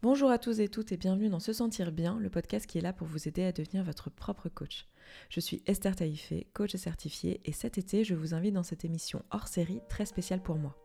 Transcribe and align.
Bonjour 0.00 0.30
à 0.30 0.38
tous 0.38 0.60
et 0.60 0.68
toutes 0.68 0.92
et 0.92 0.96
bienvenue 0.96 1.28
dans 1.28 1.40
Se 1.40 1.52
Sentir 1.52 1.90
Bien, 1.90 2.20
le 2.20 2.30
podcast 2.30 2.66
qui 2.66 2.78
est 2.78 2.82
là 2.82 2.92
pour 2.92 3.08
vous 3.08 3.26
aider 3.26 3.42
à 3.42 3.50
devenir 3.50 3.82
votre 3.82 4.10
propre 4.10 4.48
coach. 4.48 4.86
Je 5.28 5.40
suis 5.40 5.60
Esther 5.66 5.96
Taïfé, 5.96 6.46
coach 6.54 6.76
certifiée, 6.76 7.40
et 7.44 7.50
cet 7.50 7.78
été, 7.78 8.04
je 8.04 8.14
vous 8.14 8.32
invite 8.32 8.54
dans 8.54 8.62
cette 8.62 8.84
émission 8.84 9.24
hors 9.32 9.48
série 9.48 9.80
très 9.88 10.06
spéciale 10.06 10.40
pour 10.40 10.54
moi. 10.54 10.76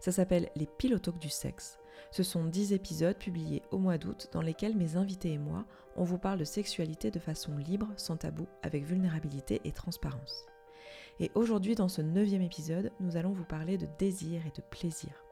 Ça 0.00 0.12
s'appelle 0.12 0.48
Les 0.56 0.64
Pilotoques 0.64 1.18
du 1.18 1.28
sexe. 1.28 1.78
Ce 2.10 2.22
sont 2.22 2.46
10 2.46 2.72
épisodes 2.72 3.18
publiés 3.18 3.60
au 3.70 3.76
mois 3.76 3.98
d'août 3.98 4.30
dans 4.32 4.40
lesquels 4.40 4.78
mes 4.78 4.96
invités 4.96 5.32
et 5.32 5.38
moi, 5.38 5.66
on 5.94 6.04
vous 6.04 6.18
parle 6.18 6.38
de 6.38 6.44
sexualité 6.44 7.10
de 7.10 7.18
façon 7.18 7.54
libre, 7.58 7.92
sans 7.98 8.16
tabou, 8.16 8.46
avec 8.62 8.82
vulnérabilité 8.82 9.60
et 9.64 9.72
transparence. 9.72 10.46
Et 11.20 11.30
aujourd'hui, 11.34 11.74
dans 11.74 11.88
ce 11.88 12.00
neuvième 12.00 12.40
épisode, 12.40 12.92
nous 12.98 13.18
allons 13.18 13.32
vous 13.32 13.44
parler 13.44 13.76
de 13.76 13.88
désir 13.98 14.40
et 14.46 14.56
de 14.56 14.62
plaisir. 14.70 15.27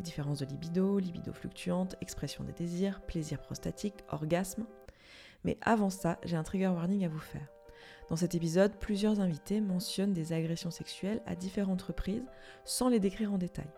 Différences 0.00 0.38
de 0.38 0.46
libido, 0.46 0.98
libido 0.98 1.32
fluctuante, 1.32 1.96
expression 2.00 2.42
des 2.42 2.52
désirs, 2.52 3.00
plaisir 3.02 3.40
prostatique, 3.40 4.02
orgasme. 4.08 4.64
Mais 5.44 5.58
avant 5.60 5.90
ça, 5.90 6.18
j'ai 6.24 6.36
un 6.36 6.42
trigger 6.42 6.68
warning 6.68 7.04
à 7.04 7.08
vous 7.08 7.18
faire. 7.18 7.46
Dans 8.08 8.16
cet 8.16 8.34
épisode, 8.34 8.74
plusieurs 8.76 9.20
invités 9.20 9.60
mentionnent 9.60 10.12
des 10.12 10.32
agressions 10.32 10.70
sexuelles 10.70 11.22
à 11.26 11.36
différentes 11.36 11.82
reprises 11.82 12.24
sans 12.64 12.88
les 12.88 12.98
décrire 12.98 13.32
en 13.32 13.38
détail. 13.38 13.70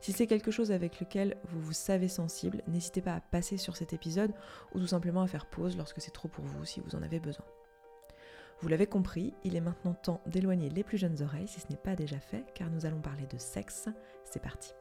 Si 0.00 0.12
c'est 0.12 0.26
quelque 0.26 0.50
chose 0.50 0.72
avec 0.72 1.00
lequel 1.00 1.36
vous 1.44 1.60
vous 1.60 1.72
savez 1.72 2.08
sensible, 2.08 2.62
n'hésitez 2.68 3.02
pas 3.02 3.14
à 3.14 3.20
passer 3.20 3.56
sur 3.56 3.76
cet 3.76 3.92
épisode 3.92 4.32
ou 4.74 4.80
tout 4.80 4.86
simplement 4.86 5.22
à 5.22 5.26
faire 5.26 5.46
pause 5.46 5.76
lorsque 5.76 6.00
c'est 6.00 6.12
trop 6.12 6.28
pour 6.28 6.44
vous 6.44 6.64
si 6.64 6.80
vous 6.80 6.94
en 6.94 7.02
avez 7.02 7.20
besoin. 7.20 7.44
Vous 8.60 8.68
l'avez 8.68 8.86
compris, 8.86 9.34
il 9.44 9.56
est 9.56 9.60
maintenant 9.60 9.94
temps 9.94 10.22
d'éloigner 10.26 10.70
les 10.70 10.84
plus 10.84 10.98
jeunes 10.98 11.22
oreilles 11.22 11.48
si 11.48 11.60
ce 11.60 11.66
n'est 11.68 11.76
pas 11.76 11.96
déjà 11.96 12.18
fait, 12.20 12.44
car 12.54 12.70
nous 12.70 12.86
allons 12.86 13.00
parler 13.00 13.26
de 13.26 13.38
sexe. 13.38 13.88
C'est 14.24 14.42
parti. 14.42 14.72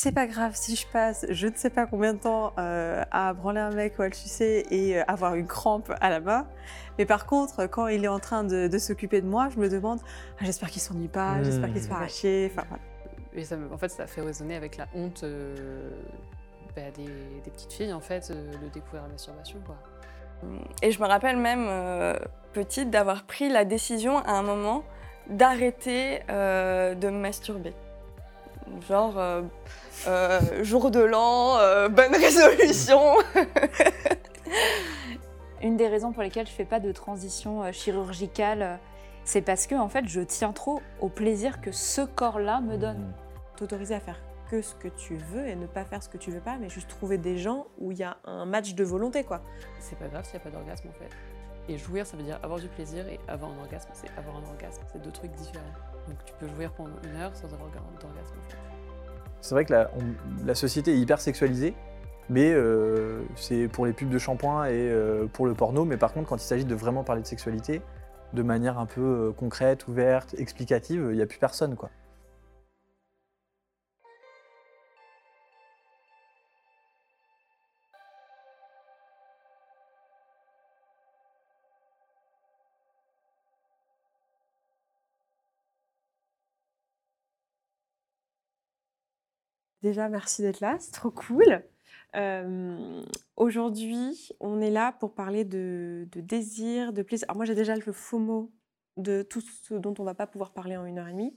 C'est 0.00 0.12
pas 0.12 0.28
grave 0.28 0.52
si 0.54 0.76
je 0.76 0.86
passe 0.86 1.26
je 1.28 1.48
ne 1.48 1.56
sais 1.56 1.70
pas 1.70 1.86
combien 1.86 2.14
de 2.14 2.20
temps 2.20 2.52
euh, 2.56 3.02
à 3.10 3.32
branler 3.32 3.58
un 3.58 3.72
mec 3.72 3.98
ou 3.98 4.02
à 4.02 4.06
le 4.06 4.14
sucer 4.14 4.64
et 4.70 4.96
euh, 4.96 5.02
avoir 5.08 5.34
une 5.34 5.48
crampe 5.48 5.92
à 6.00 6.08
la 6.08 6.20
main. 6.20 6.46
Mais 6.98 7.04
par 7.04 7.26
contre, 7.26 7.66
quand 7.66 7.88
il 7.88 8.04
est 8.04 8.08
en 8.08 8.20
train 8.20 8.44
de, 8.44 8.78
s'occuper 8.78 9.20
de 9.20 9.26
moi, 9.26 9.48
je 9.52 9.58
me 9.58 9.68
demande 9.68 9.98
ah, 10.38 10.44
j'espère 10.44 10.70
qu'il 10.70 10.80
s'ennuie 10.80 11.08
pas, 11.08 11.42
j'espère 11.42 11.72
qu'il 11.72 11.82
se 11.82 11.88
fait 11.88 11.92
mmh. 11.92 11.96
arracher. 11.96 12.52
Enfin, 12.52 12.78
Et 13.32 13.42
ça, 13.42 13.56
en 13.72 13.76
fait, 13.76 13.88
ça 13.88 14.06
fait 14.06 14.20
résonner 14.20 14.54
avec 14.54 14.76
la 14.76 14.86
honte 14.94 15.24
euh, 15.24 15.90
bah, 16.76 16.82
des, 16.96 17.50
petites 17.50 17.72
filles, 17.72 17.92
en 17.92 18.00
fait, 18.00 18.30
de 18.30 18.68
découvrir 18.72 19.02
la 19.02 19.08
masturbation. 19.08 19.58
Quoi. 19.66 19.78
Et 20.80 20.92
je 20.92 21.02
me 21.02 21.08
rappelle 21.08 21.38
même, 21.38 21.66
petite, 22.52 22.90
d'avoir 22.90 23.24
pris 23.24 23.48
la 23.48 23.64
décision 23.64 24.18
à 24.18 24.30
un 24.34 24.42
moment 24.42 24.84
d'arrêter 25.28 26.20
de 26.28 27.10
me 27.10 27.18
masturber. 27.18 27.74
Genre, 28.88 29.18
euh, 29.18 29.42
euh, 30.06 30.64
jour 30.64 30.90
de 30.90 31.00
l'an, 31.00 31.58
euh, 31.58 31.88
bonne 31.88 32.14
résolution. 32.14 33.00
Une 35.62 35.76
des 35.76 35.88
raisons 35.88 36.12
pour 36.12 36.22
lesquelles 36.22 36.46
je 36.46 36.52
fais 36.52 36.64
pas 36.64 36.80
de 36.80 36.92
transition 36.92 37.70
chirurgicale, 37.72 38.78
c'est 39.24 39.42
parce 39.42 39.66
que 39.66 39.74
en 39.74 39.88
fait, 39.88 40.06
je 40.06 40.20
tiens 40.20 40.52
trop 40.52 40.80
au 41.00 41.08
plaisir 41.08 41.60
que 41.60 41.72
ce 41.72 42.02
corps-là 42.02 42.60
me 42.60 42.76
donne. 42.76 42.98
Mmh. 42.98 43.14
T'autoriser 43.56 43.94
à 43.94 44.00
faire 44.00 44.20
que 44.50 44.62
ce 44.62 44.74
que 44.74 44.88
tu 44.88 45.16
veux 45.16 45.46
et 45.46 45.56
ne 45.56 45.66
pas 45.66 45.84
faire 45.84 46.02
ce 46.02 46.08
que 46.08 46.16
tu 46.16 46.30
veux 46.30 46.40
pas, 46.40 46.56
mais 46.58 46.68
juste 46.68 46.88
trouver 46.88 47.18
des 47.18 47.38
gens 47.38 47.66
où 47.78 47.92
il 47.92 47.98
y 47.98 48.04
a 48.04 48.16
un 48.24 48.46
match 48.46 48.74
de 48.74 48.84
volonté, 48.84 49.24
quoi. 49.24 49.42
C'est 49.80 49.98
pas 49.98 50.06
grave 50.08 50.24
s'il 50.24 50.34
n'y 50.34 50.42
a 50.42 50.44
pas 50.44 50.50
d'orgasme 50.50 50.88
en 50.88 50.92
fait. 50.92 51.10
Et 51.68 51.76
jouir, 51.76 52.06
ça 52.06 52.16
veut 52.16 52.22
dire 52.22 52.38
avoir 52.42 52.58
du 52.58 52.68
plaisir, 52.68 53.06
et 53.08 53.20
avoir 53.28 53.50
un 53.50 53.58
orgasme, 53.58 53.90
c'est 53.92 54.08
avoir 54.16 54.36
un 54.36 54.48
orgasme. 54.48 54.82
C'est 54.90 55.02
deux 55.02 55.10
trucs 55.10 55.32
différents. 55.32 55.64
Donc 56.08 56.24
tu 56.24 56.32
peux 56.40 56.48
jouir 56.48 56.70
pendant 56.72 56.96
une 57.04 57.20
heure 57.20 57.34
sans 57.34 57.46
avoir 57.46 57.68
d'orgasme. 57.70 58.34
C'est 59.40 59.54
vrai 59.54 59.64
que 59.64 59.72
la, 59.72 60.54
société 60.54 60.92
est 60.92 60.98
hyper 60.98 61.20
sexualisée, 61.20 61.74
mais 62.28 62.50
euh, 62.52 63.22
c'est 63.36 63.68
pour 63.68 63.86
les 63.86 63.92
pubs 63.92 64.08
de 64.08 64.18
shampoing 64.18 64.66
et 64.66 64.72
euh, 64.72 65.26
pour 65.26 65.46
le 65.46 65.54
porno. 65.54 65.84
Mais 65.84 65.96
par 65.96 66.12
contre, 66.12 66.28
quand 66.28 66.36
il 66.36 66.46
s'agit 66.46 66.64
de 66.64 66.74
vraiment 66.74 67.04
parler 67.04 67.22
de 67.22 67.26
sexualité, 67.26 67.82
de 68.32 68.42
manière 68.42 68.78
un 68.78 68.86
peu 68.86 69.00
euh, 69.00 69.32
concrète, 69.32 69.86
ouverte, 69.86 70.34
explicative, 70.38 71.08
il 71.10 71.16
n'y 71.16 71.22
a 71.22 71.26
plus 71.26 71.38
personne, 71.38 71.76
quoi. 71.76 71.90
Merci 90.10 90.42
d'être 90.42 90.60
là, 90.60 90.76
c'est 90.78 90.92
trop 90.92 91.10
cool. 91.10 91.62
Aujourd'hui, 93.36 94.30
on 94.40 94.60
est 94.60 94.70
là 94.70 94.92
pour 94.92 95.14
parler 95.14 95.44
de, 95.44 96.08
désir, 96.14 96.92
de 96.92 97.02
plaisir. 97.02 97.26
Alors 97.28 97.36
moi, 97.36 97.46
j'ai 97.46 97.54
déjà 97.54 97.74
le 97.76 98.18
mot 98.18 98.52
de 98.96 99.22
tout 99.22 99.40
ce 99.40 99.74
dont 99.74 99.94
on 99.98 100.04
va 100.04 100.14
pas 100.14 100.26
pouvoir 100.26 100.52
parler 100.52 100.76
en 100.76 100.84
une 100.84 100.98
heure 100.98 101.08
et 101.08 101.12
demie. 101.12 101.36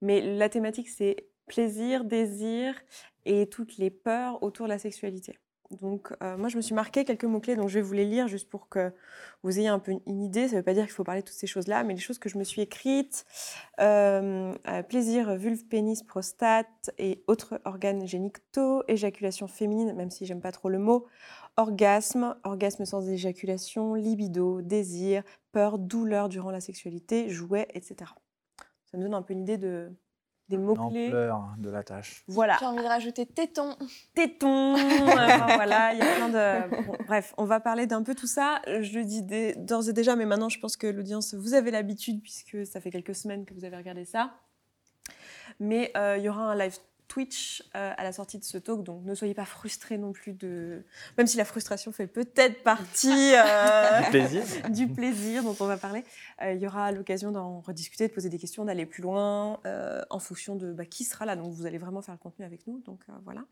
Mais 0.00 0.36
la 0.36 0.48
thématique, 0.48 0.88
c'est 0.88 1.28
plaisir, 1.46 2.04
désir 2.04 2.74
et 3.24 3.48
toutes 3.48 3.78
les 3.78 3.90
peurs 3.90 4.42
autour 4.42 4.66
de 4.66 4.72
la 4.72 4.78
sexualité. 4.78 5.38
Donc, 5.80 6.12
euh, 6.22 6.36
moi, 6.36 6.48
je 6.48 6.56
me 6.56 6.62
suis 6.62 6.74
marqué 6.74 7.04
quelques 7.04 7.24
mots-clés, 7.24 7.56
donc 7.56 7.68
je 7.68 7.74
vais 7.74 7.80
vous 7.80 7.94
les 7.94 8.04
lire 8.04 8.28
juste 8.28 8.48
pour 8.48 8.68
que 8.68 8.92
vous 9.42 9.58
ayez 9.58 9.68
un 9.68 9.78
peu 9.78 9.92
une 10.06 10.22
idée. 10.22 10.46
Ça 10.48 10.54
ne 10.54 10.56
veut 10.58 10.64
pas 10.64 10.74
dire 10.74 10.84
qu'il 10.84 10.92
faut 10.92 11.04
parler 11.04 11.22
de 11.22 11.26
toutes 11.26 11.36
ces 11.36 11.46
choses-là, 11.46 11.82
mais 11.84 11.94
les 11.94 12.00
choses 12.00 12.18
que 12.18 12.28
je 12.28 12.36
me 12.36 12.44
suis 12.44 12.60
écrites 12.60 13.24
euh, 13.80 14.54
euh, 14.68 14.82
plaisir, 14.82 15.34
vulve, 15.36 15.64
pénis, 15.64 16.02
prostate 16.02 16.90
et 16.98 17.24
autres 17.26 17.60
organes 17.64 18.06
génitaux, 18.06 18.82
éjaculation 18.88 19.48
féminine, 19.48 19.94
même 19.94 20.10
si 20.10 20.26
j'aime 20.26 20.40
pas 20.40 20.52
trop 20.52 20.68
le 20.68 20.78
mot, 20.78 21.06
orgasme, 21.56 22.36
orgasme 22.44 22.84
sans 22.84 23.08
éjaculation, 23.08 23.94
libido, 23.94 24.60
désir, 24.60 25.22
peur, 25.52 25.78
douleur 25.78 26.28
durant 26.28 26.50
la 26.50 26.60
sexualité, 26.60 27.30
jouet, 27.30 27.68
etc. 27.74 28.10
Ça 28.90 28.98
me 28.98 29.02
donne 29.02 29.14
un 29.14 29.22
peu 29.22 29.32
une 29.32 29.40
idée 29.40 29.58
de, 29.58 29.90
des 30.48 30.58
mots-clés. 30.58 31.10
de 31.10 31.70
la 31.70 31.82
tâche. 31.82 32.24
Voilà. 32.28 32.56
J'ai 32.60 32.66
envie 32.66 32.82
de 32.82 32.88
rajouter 32.88 33.26
téton. 33.26 33.76
Téton. 34.14 34.74
voilà, 35.04 35.92
il 35.92 35.98
y 35.98 36.02
a 36.02 36.14
plein 36.16 36.28
de. 36.28 37.04
bref, 37.06 37.34
on 37.38 37.44
va 37.44 37.60
parler 37.60 37.86
d'un 37.86 38.02
peu 38.02 38.14
tout 38.14 38.26
ça. 38.26 38.60
Je 38.66 38.98
le 38.98 39.04
dis 39.04 39.22
d'ores 39.56 39.88
et 39.88 39.92
déjà, 39.92 40.16
mais 40.16 40.26
maintenant, 40.26 40.48
je 40.48 40.58
pense 40.58 40.76
que 40.76 40.86
l'audience, 40.86 41.34
vous 41.34 41.54
avez 41.54 41.70
l'habitude, 41.70 42.22
puisque 42.22 42.66
ça 42.66 42.80
fait 42.80 42.90
quelques 42.90 43.14
semaines 43.14 43.44
que 43.44 43.54
vous 43.54 43.64
avez 43.64 43.76
regardé 43.76 44.04
ça. 44.04 44.34
Mais 45.60 45.92
euh, 45.96 46.16
il 46.18 46.24
y 46.24 46.28
aura 46.28 46.52
un 46.52 46.56
live 46.56 46.76
Twitch 47.12 47.62
euh, 47.74 47.92
à 47.94 48.04
la 48.04 48.12
sortie 48.12 48.38
de 48.38 48.44
ce 48.44 48.56
talk, 48.56 48.82
donc 48.82 49.04
ne 49.04 49.14
soyez 49.14 49.34
pas 49.34 49.44
frustrés 49.44 49.98
non 49.98 50.12
plus 50.12 50.32
de... 50.32 50.82
Même 51.18 51.26
si 51.26 51.36
la 51.36 51.44
frustration 51.44 51.92
fait 51.92 52.06
peut-être 52.06 52.62
partie 52.62 53.34
euh, 53.36 54.00
du, 54.00 54.10
plaisir. 54.10 54.42
du 54.70 54.88
plaisir 54.88 55.42
dont 55.42 55.54
on 55.60 55.66
va 55.66 55.76
parler, 55.76 56.04
euh, 56.40 56.54
il 56.54 56.62
y 56.62 56.66
aura 56.66 56.90
l'occasion 56.90 57.30
d'en 57.30 57.60
rediscuter, 57.60 58.08
de 58.08 58.14
poser 58.14 58.30
des 58.30 58.38
questions, 58.38 58.64
d'aller 58.64 58.86
plus 58.86 59.02
loin 59.02 59.60
en 60.08 60.18
fonction 60.18 60.56
de 60.56 60.72
bah, 60.72 60.86
qui 60.86 61.04
sera 61.04 61.26
là. 61.26 61.36
Donc 61.36 61.52
vous 61.52 61.66
allez 61.66 61.76
vraiment 61.76 62.00
faire 62.00 62.14
le 62.14 62.18
contenu 62.18 62.46
avec 62.46 62.66
nous, 62.66 62.80
donc 62.80 63.04
voilà. 63.24 63.44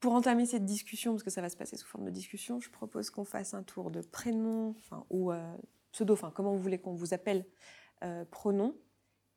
Pour 0.00 0.14
entamer 0.14 0.44
cette 0.44 0.64
discussion, 0.64 1.12
parce 1.12 1.22
que 1.22 1.30
ça 1.30 1.42
va 1.42 1.50
se 1.50 1.56
passer 1.56 1.76
sous 1.76 1.86
forme 1.86 2.06
de 2.06 2.10
discussion, 2.10 2.58
je 2.58 2.70
propose 2.70 3.10
qu'on 3.10 3.24
fasse 3.24 3.54
un 3.54 3.62
tour 3.62 3.92
de 3.92 4.00
prénom, 4.00 4.74
ou 5.10 5.30
pseudo, 5.92 6.14
enfin 6.14 6.32
comment 6.34 6.52
vous 6.52 6.60
voulez 6.60 6.80
qu'on 6.80 6.94
vous 6.94 7.14
appelle, 7.14 7.44
pronom, 8.32 8.74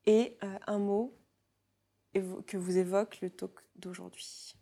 et 0.08 0.36
un 0.66 0.80
mot 0.80 1.16
que 2.14 2.58
vous 2.58 2.78
évoque 2.78 3.20
le 3.22 3.30
talk 3.30 3.52
d'aujourd'hui. 3.76 4.56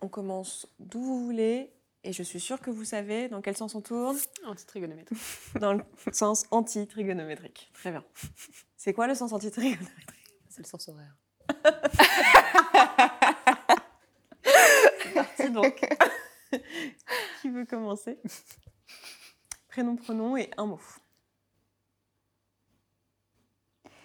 On 0.00 0.08
commence 0.08 0.66
d'où 0.78 1.02
vous 1.02 1.24
voulez, 1.24 1.72
et 2.04 2.12
je 2.12 2.22
suis 2.22 2.40
sûre 2.40 2.60
que 2.60 2.70
vous 2.70 2.84
savez 2.84 3.28
dans 3.28 3.42
quel 3.42 3.56
sens 3.56 3.74
on 3.74 3.82
tourne. 3.82 4.16
Anti-trigonométrique. 4.46 5.18
Dans 5.60 5.74
le 5.74 5.84
sens 6.12 6.46
anti-trigonométrique. 6.50 7.70
Très 7.74 7.90
bien. 7.90 8.04
C'est 8.76 8.94
quoi 8.94 9.06
le 9.06 9.14
sens 9.14 9.32
anti-trigonométrique? 9.32 10.16
C'est 10.48 10.62
le 10.62 10.66
sens 10.66 10.88
horaire. 10.88 11.14
C'est 15.02 15.14
parti 15.14 15.50
donc. 15.50 15.84
Qui 17.42 17.50
veut 17.50 17.66
commencer? 17.66 18.18
Prénom, 19.68 19.96
pronom 19.96 20.36
et 20.36 20.50
un 20.56 20.66
mot 20.66 20.80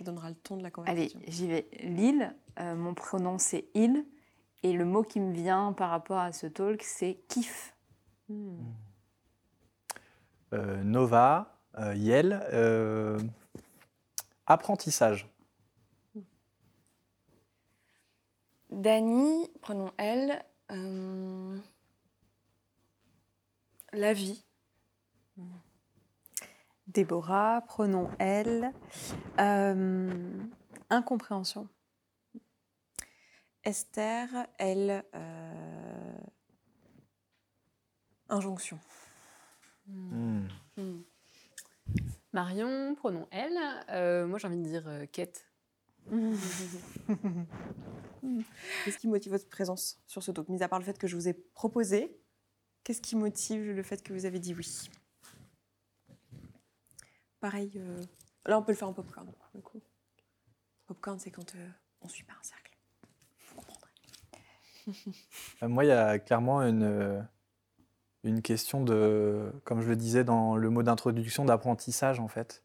donnera 0.06 0.30
le 0.30 0.36
ton 0.36 0.56
de 0.57 0.63
la 0.63 0.72
conversation. 0.72 1.19
Allez, 1.19 1.31
j'y 1.31 1.48
vais. 1.48 1.68
Lille, 1.81 2.34
euh, 2.60 2.75
mon 2.75 2.94
pronom 2.94 3.38
c'est 3.38 3.68
il, 3.74 4.06
et 4.63 4.72
le 4.72 4.86
mot 4.86 5.04
qui 5.04 5.19
me 5.19 5.34
vient 5.34 5.74
par 5.74 5.90
rapport 5.90 6.19
à 6.19 6.31
ce 6.31 6.48
talk 6.48 6.81
c'est 6.84 7.19
kiff. 7.28 7.75
Hmm. 8.30 8.56
Euh, 10.54 10.84
Nova, 10.84 11.60
euh, 11.78 11.94
Yel, 11.96 12.42
apprentissage. 14.46 15.28
Dani, 18.69 19.50
pronom 19.62 19.92
elle, 19.98 20.44
la 23.92 24.13
vie. 24.13 24.44
Déborah, 26.88 27.62
pronom 27.68 28.10
elle. 28.20 28.72
Euh, 29.40 30.32
incompréhension. 30.90 31.68
Esther, 33.64 34.28
elle. 34.60 35.04
euh, 35.16 36.18
Injonction. 38.30 38.80
Hmm. 39.88 40.48
Hmm. 40.78 41.02
Marion, 42.34 42.96
pronom 42.96 43.28
elle. 43.32 43.58
Euh, 43.90 44.28
moi, 44.28 44.40
j'ai 44.40 44.48
envie 44.48 44.58
de 44.58 44.64
dire 44.64 44.88
euh, 44.88 45.06
quête. 45.12 45.46
Qu'est-ce 48.84 48.98
qui 48.98 49.08
motive 49.08 49.32
votre 49.32 49.48
présence 49.50 50.00
sur 50.06 50.22
ce 50.22 50.32
talk? 50.32 50.50
Mis 50.50 50.62
à 50.62 50.68
part 50.68 50.80
le 50.80 50.86
fait 50.86 50.98
que 50.98 51.08
je 51.08 51.16
vous 51.16 51.28
ai 51.28 51.34
proposé, 51.34 52.20
qu'est-ce 52.84 53.02
qui 53.02 53.16
motive 53.16 53.72
le 53.72 53.82
fait 53.84 54.04
que 54.04 54.14
vous 54.14 54.26
avez 54.26 54.40
dit 54.40 54.54
oui? 54.54 54.90
Pareil, 57.45 57.69
euh, 57.75 58.01
là 58.47 58.57
on 58.57 58.63
peut 58.63 58.71
le 58.71 58.75
faire 58.75 58.88
en 58.88 58.94
popcorn. 58.94 59.27
le 59.53 59.62
coup. 59.62 59.80
Popcorn, 60.88 61.19
c'est 61.19 61.30
quand 61.30 61.53
euh, 61.53 61.69
on 62.01 62.07
suit 62.07 62.24
pas 62.24 62.33
un 62.33 62.44
cercle. 62.44 62.75
Vous 63.50 63.57
comprendrez. 63.57 63.92
Euh, 65.62 65.68
Moi, 65.68 65.86
il 65.86 65.89
y 65.89 65.92
a 65.92 66.18
clairement 66.18 66.63
une, 66.63 67.24
une 68.24 68.42
question 68.42 68.83
de, 68.83 69.53
comme 69.63 69.81
je 69.81 69.88
le 69.89 69.95
disais 69.95 70.24
dans 70.24 70.56
le 70.56 70.71
mot 70.71 70.81
d'introduction, 70.81 71.45
d'apprentissage 71.45 72.19
en 72.19 72.27
fait. 72.27 72.63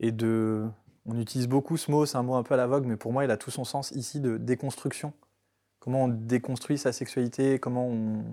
Et 0.00 0.10
de, 0.10 0.66
on 1.04 1.20
utilise 1.20 1.46
beaucoup 1.46 1.76
ce 1.76 1.90
mot, 1.90 2.06
c'est 2.06 2.16
un 2.16 2.22
mot 2.22 2.36
un 2.36 2.42
peu 2.42 2.54
à 2.54 2.56
la 2.56 2.66
vogue, 2.66 2.86
mais 2.86 2.96
pour 2.96 3.12
moi, 3.12 3.26
il 3.26 3.30
a 3.30 3.36
tout 3.36 3.50
son 3.50 3.64
sens 3.64 3.90
ici 3.90 4.20
de 4.20 4.38
déconstruction. 4.38 5.12
Comment 5.80 6.04
on 6.04 6.08
déconstruit 6.08 6.78
sa 6.78 6.92
sexualité, 6.92 7.58
comment 7.58 7.86
on, 7.86 8.24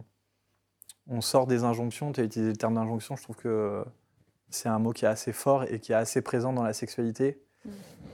on 1.08 1.20
sort 1.20 1.48
des 1.48 1.66
injonctions. 1.66 2.14
Tu 2.14 2.22
as 2.22 2.24
utilisé 2.24 2.52
le 2.52 2.58
terme 2.58 2.76
d'injonction, 2.76 3.18
je 3.18 3.24
trouve 3.24 3.36
que 3.36 3.84
c'est 4.50 4.70
un 4.70 4.80
mot 4.80 4.92
qui 4.92 5.06
est 5.06 5.10
assez 5.10 5.34
fort 5.34 5.64
et 5.64 5.80
qui 5.80 5.92
est 5.92 5.96
assez 5.96 6.22
présent 6.22 6.54
dans 6.54 6.64
la 6.64 6.74
sexualité. 6.74 7.42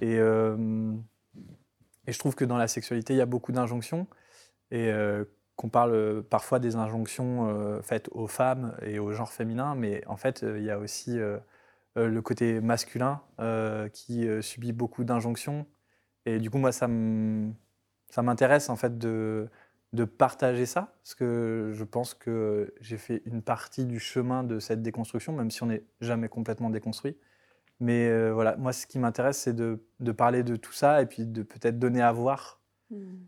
Et, 0.02 0.18
euh, 0.18 0.96
et 2.08 2.12
je 2.12 2.20
trouve 2.20 2.36
que 2.36 2.46
dans 2.46 2.58
la 2.58 2.68
sexualité, 2.68 3.14
il 3.14 3.18
y 3.18 3.22
a 3.22 3.26
beaucoup 3.26 3.52
d'injonctions 3.52 4.08
et 4.72 4.90
euh, 4.90 5.26
qu'on 5.56 5.70
parle 5.70 5.94
euh, 5.94 6.22
parfois 6.22 6.60
des 6.60 6.76
injonctions 6.76 7.50
euh, 7.50 7.82
faites 7.82 8.10
aux 8.12 8.28
femmes 8.28 8.76
et 8.82 9.00
au 9.00 9.12
genre 9.12 9.32
féminin, 9.32 9.76
mais 9.76 10.04
en 10.08 10.18
fait, 10.18 10.44
il 10.44 10.64
y 10.64 10.72
a 10.72 10.80
aussi 10.80 11.20
le 11.96 12.22
côté 12.22 12.62
masculin 12.62 13.22
qui 13.94 14.28
subit 14.42 14.72
beaucoup 14.72 15.04
d'injonctions. 15.04 15.68
Et 16.26 16.40
du 16.40 16.50
coup, 16.50 16.58
moi, 16.58 16.72
ça 16.72 16.88
m'intéresse 16.88 18.70
en 18.70 18.76
fait 18.76 18.98
de, 18.98 19.50
de 19.94 20.06
partager 20.06 20.66
ça, 20.66 20.94
parce 21.04 21.16
que 21.16 21.72
je 21.74 21.84
pense 21.84 22.14
que 22.14 22.74
j'ai 22.80 22.98
fait 22.98 23.22
une 23.26 23.42
partie 23.42 23.86
du 23.86 24.00
chemin 24.00 24.44
de 24.44 24.60
cette 24.60 24.82
déconstruction, 24.82 25.34
même 25.34 25.52
si 25.52 25.64
on 25.64 25.66
n'est 25.66 25.84
jamais 26.00 26.30
complètement 26.30 26.70
déconstruit. 26.70 27.18
Mais 27.82 28.08
euh, 28.08 28.32
voilà, 28.32 28.56
moi, 28.58 28.74
ce 28.74 28.88
qui 28.88 29.00
m'intéresse, 29.00 29.40
c'est 29.40 29.56
de, 29.56 29.84
de 30.00 30.12
parler 30.12 30.44
de 30.44 30.56
tout 30.56 30.72
ça 30.72 31.02
et 31.02 31.08
puis 31.08 31.26
de 31.26 31.44
peut-être 31.44 31.78
donner 31.80 32.02
à 32.02 32.12
voir 32.12 32.62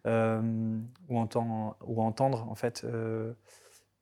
euh, 0.08 0.80
ou, 1.10 1.18
entend- 1.18 1.76
ou 1.86 2.02
entendre 2.02 2.48
en 2.50 2.56
fait 2.56 2.84
euh, 2.84 3.34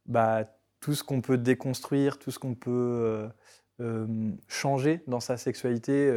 bah, 0.06 0.44
tout 0.80 0.94
ce 0.94 1.04
qu'on 1.04 1.22
peut 1.22 1.38
déconstruire, 1.38 2.20
tout 2.20 2.32
ce 2.32 2.40
qu'on 2.40 2.56
peut 2.56 3.30
changer 4.48 5.04
dans 5.08 5.20
sa 5.20 5.38
sexualité 5.38 6.14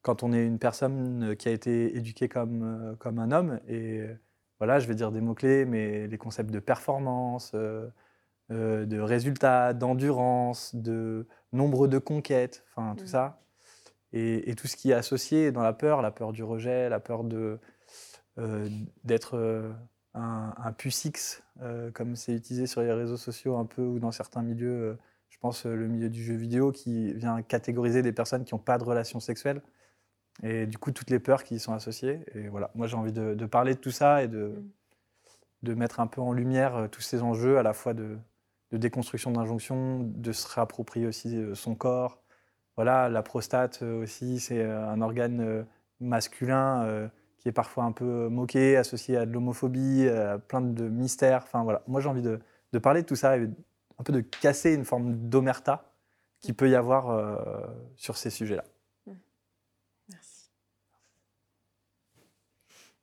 quand 0.00 0.22
on 0.22 0.32
est 0.32 0.46
une 0.46 0.58
personne 0.58 1.36
qui 1.36 1.48
a 1.48 1.52
été 1.52 1.94
éduquée 1.96 2.30
comme, 2.30 2.96
comme 2.98 3.18
un 3.18 3.32
homme. 3.32 3.60
Et 3.68 4.06
voilà, 4.58 4.78
je 4.80 4.86
vais 4.88 4.94
dire 4.94 5.12
des 5.12 5.20
mots-clés, 5.20 5.64
mais 5.64 6.06
les 6.08 6.18
concepts 6.18 6.50
de 6.50 6.58
performance, 6.58 7.52
euh, 7.54 7.88
euh, 8.50 8.86
de 8.86 8.98
résultats, 9.00 9.72
d'endurance, 9.74 10.74
de 10.74 11.26
nombre 11.52 11.86
de 11.86 11.98
conquêtes, 11.98 12.64
enfin 12.70 12.94
tout 12.96 13.04
Mm. 13.04 13.08
ça. 13.08 13.40
Et, 14.12 14.50
et 14.50 14.54
tout 14.54 14.66
ce 14.66 14.76
qui 14.76 14.90
est 14.90 14.94
associé 14.94 15.52
dans 15.52 15.62
la 15.62 15.72
peur, 15.72 16.02
la 16.02 16.10
peur 16.10 16.32
du 16.32 16.42
rejet, 16.42 16.88
la 16.88 16.98
peur 17.00 17.24
de, 17.24 17.58
euh, 18.38 18.68
d'être 19.04 19.38
un, 20.14 20.54
un 20.56 20.72
pucix, 20.72 21.42
comme 21.94 22.16
c'est 22.16 22.34
utilisé 22.34 22.66
sur 22.66 22.80
les 22.80 22.92
réseaux 22.92 23.16
sociaux 23.16 23.56
un 23.56 23.66
peu 23.66 23.82
ou 23.82 23.98
dans 23.98 24.12
certains 24.12 24.42
milieux, 24.42 24.96
je 25.28 25.38
pense 25.38 25.66
le 25.66 25.86
milieu 25.88 26.08
du 26.08 26.24
jeu 26.24 26.34
vidéo 26.34 26.72
qui 26.72 27.12
vient 27.14 27.42
catégoriser 27.42 28.02
des 28.02 28.12
personnes 28.12 28.44
qui 28.44 28.54
n'ont 28.54 28.60
pas 28.60 28.78
de 28.78 28.84
relations 28.84 29.20
sexuelles 29.20 29.60
et 30.42 30.66
du 30.66 30.78
coup 30.78 30.92
toutes 30.92 31.10
les 31.10 31.18
peurs 31.18 31.44
qui 31.44 31.56
y 31.56 31.58
sont 31.58 31.72
associées. 31.72 32.20
Et 32.34 32.48
voilà, 32.48 32.70
moi 32.74 32.86
j'ai 32.86 32.96
envie 32.96 33.12
de, 33.12 33.34
de 33.34 33.46
parler 33.46 33.74
de 33.74 33.80
tout 33.80 33.90
ça 33.90 34.22
et 34.22 34.28
de, 34.28 34.62
Mm. 35.62 35.68
de 35.68 35.74
mettre 35.74 36.00
un 36.00 36.06
peu 36.06 36.20
en 36.20 36.32
lumière 36.32 36.76
euh, 36.76 36.88
tous 36.88 37.00
ces 37.02 37.22
enjeux 37.22 37.58
à 37.58 37.62
la 37.62 37.72
fois 37.72 37.94
de, 37.94 38.18
de 38.72 38.76
déconstruction 38.78 39.30
d'injonctions, 39.32 40.00
de 40.02 40.32
se 40.32 40.46
réapproprier 40.54 41.06
aussi 41.06 41.36
euh, 41.36 41.54
son 41.54 41.74
corps. 41.74 42.22
Voilà, 42.76 43.08
la 43.08 43.22
prostate 43.22 43.80
euh, 43.82 44.02
aussi, 44.02 44.40
c'est 44.40 44.62
un 44.64 45.00
organe 45.00 45.66
masculin 46.00 47.10
qui 47.38 47.48
est 47.48 47.52
parfois 47.52 47.84
un 47.84 47.92
peu 47.92 48.28
moqué, 48.28 48.76
associé 48.76 49.16
à 49.16 49.26
de 49.26 49.32
l'homophobie, 49.32 50.08
à 50.08 50.38
plein 50.38 50.60
de 50.60 50.88
mystères. 50.88 51.42
Enfin 51.44 51.64
voilà, 51.64 51.82
moi 51.88 52.00
j'ai 52.00 52.08
envie 52.08 52.22
de, 52.22 52.40
de 52.72 52.78
parler 52.78 53.02
de 53.02 53.06
tout 53.06 53.16
ça 53.16 53.36
et 53.36 53.48
un 53.98 54.02
peu 54.04 54.12
de 54.12 54.20
casser 54.20 54.74
une 54.74 54.84
forme 54.84 55.14
d'omerta 55.28 55.92
qui 56.40 56.52
peut 56.52 56.70
y 56.70 56.76
avoir 56.76 57.10
euh, 57.10 57.36
sur 57.96 58.16
ces 58.16 58.30
sujets-là. 58.30 58.64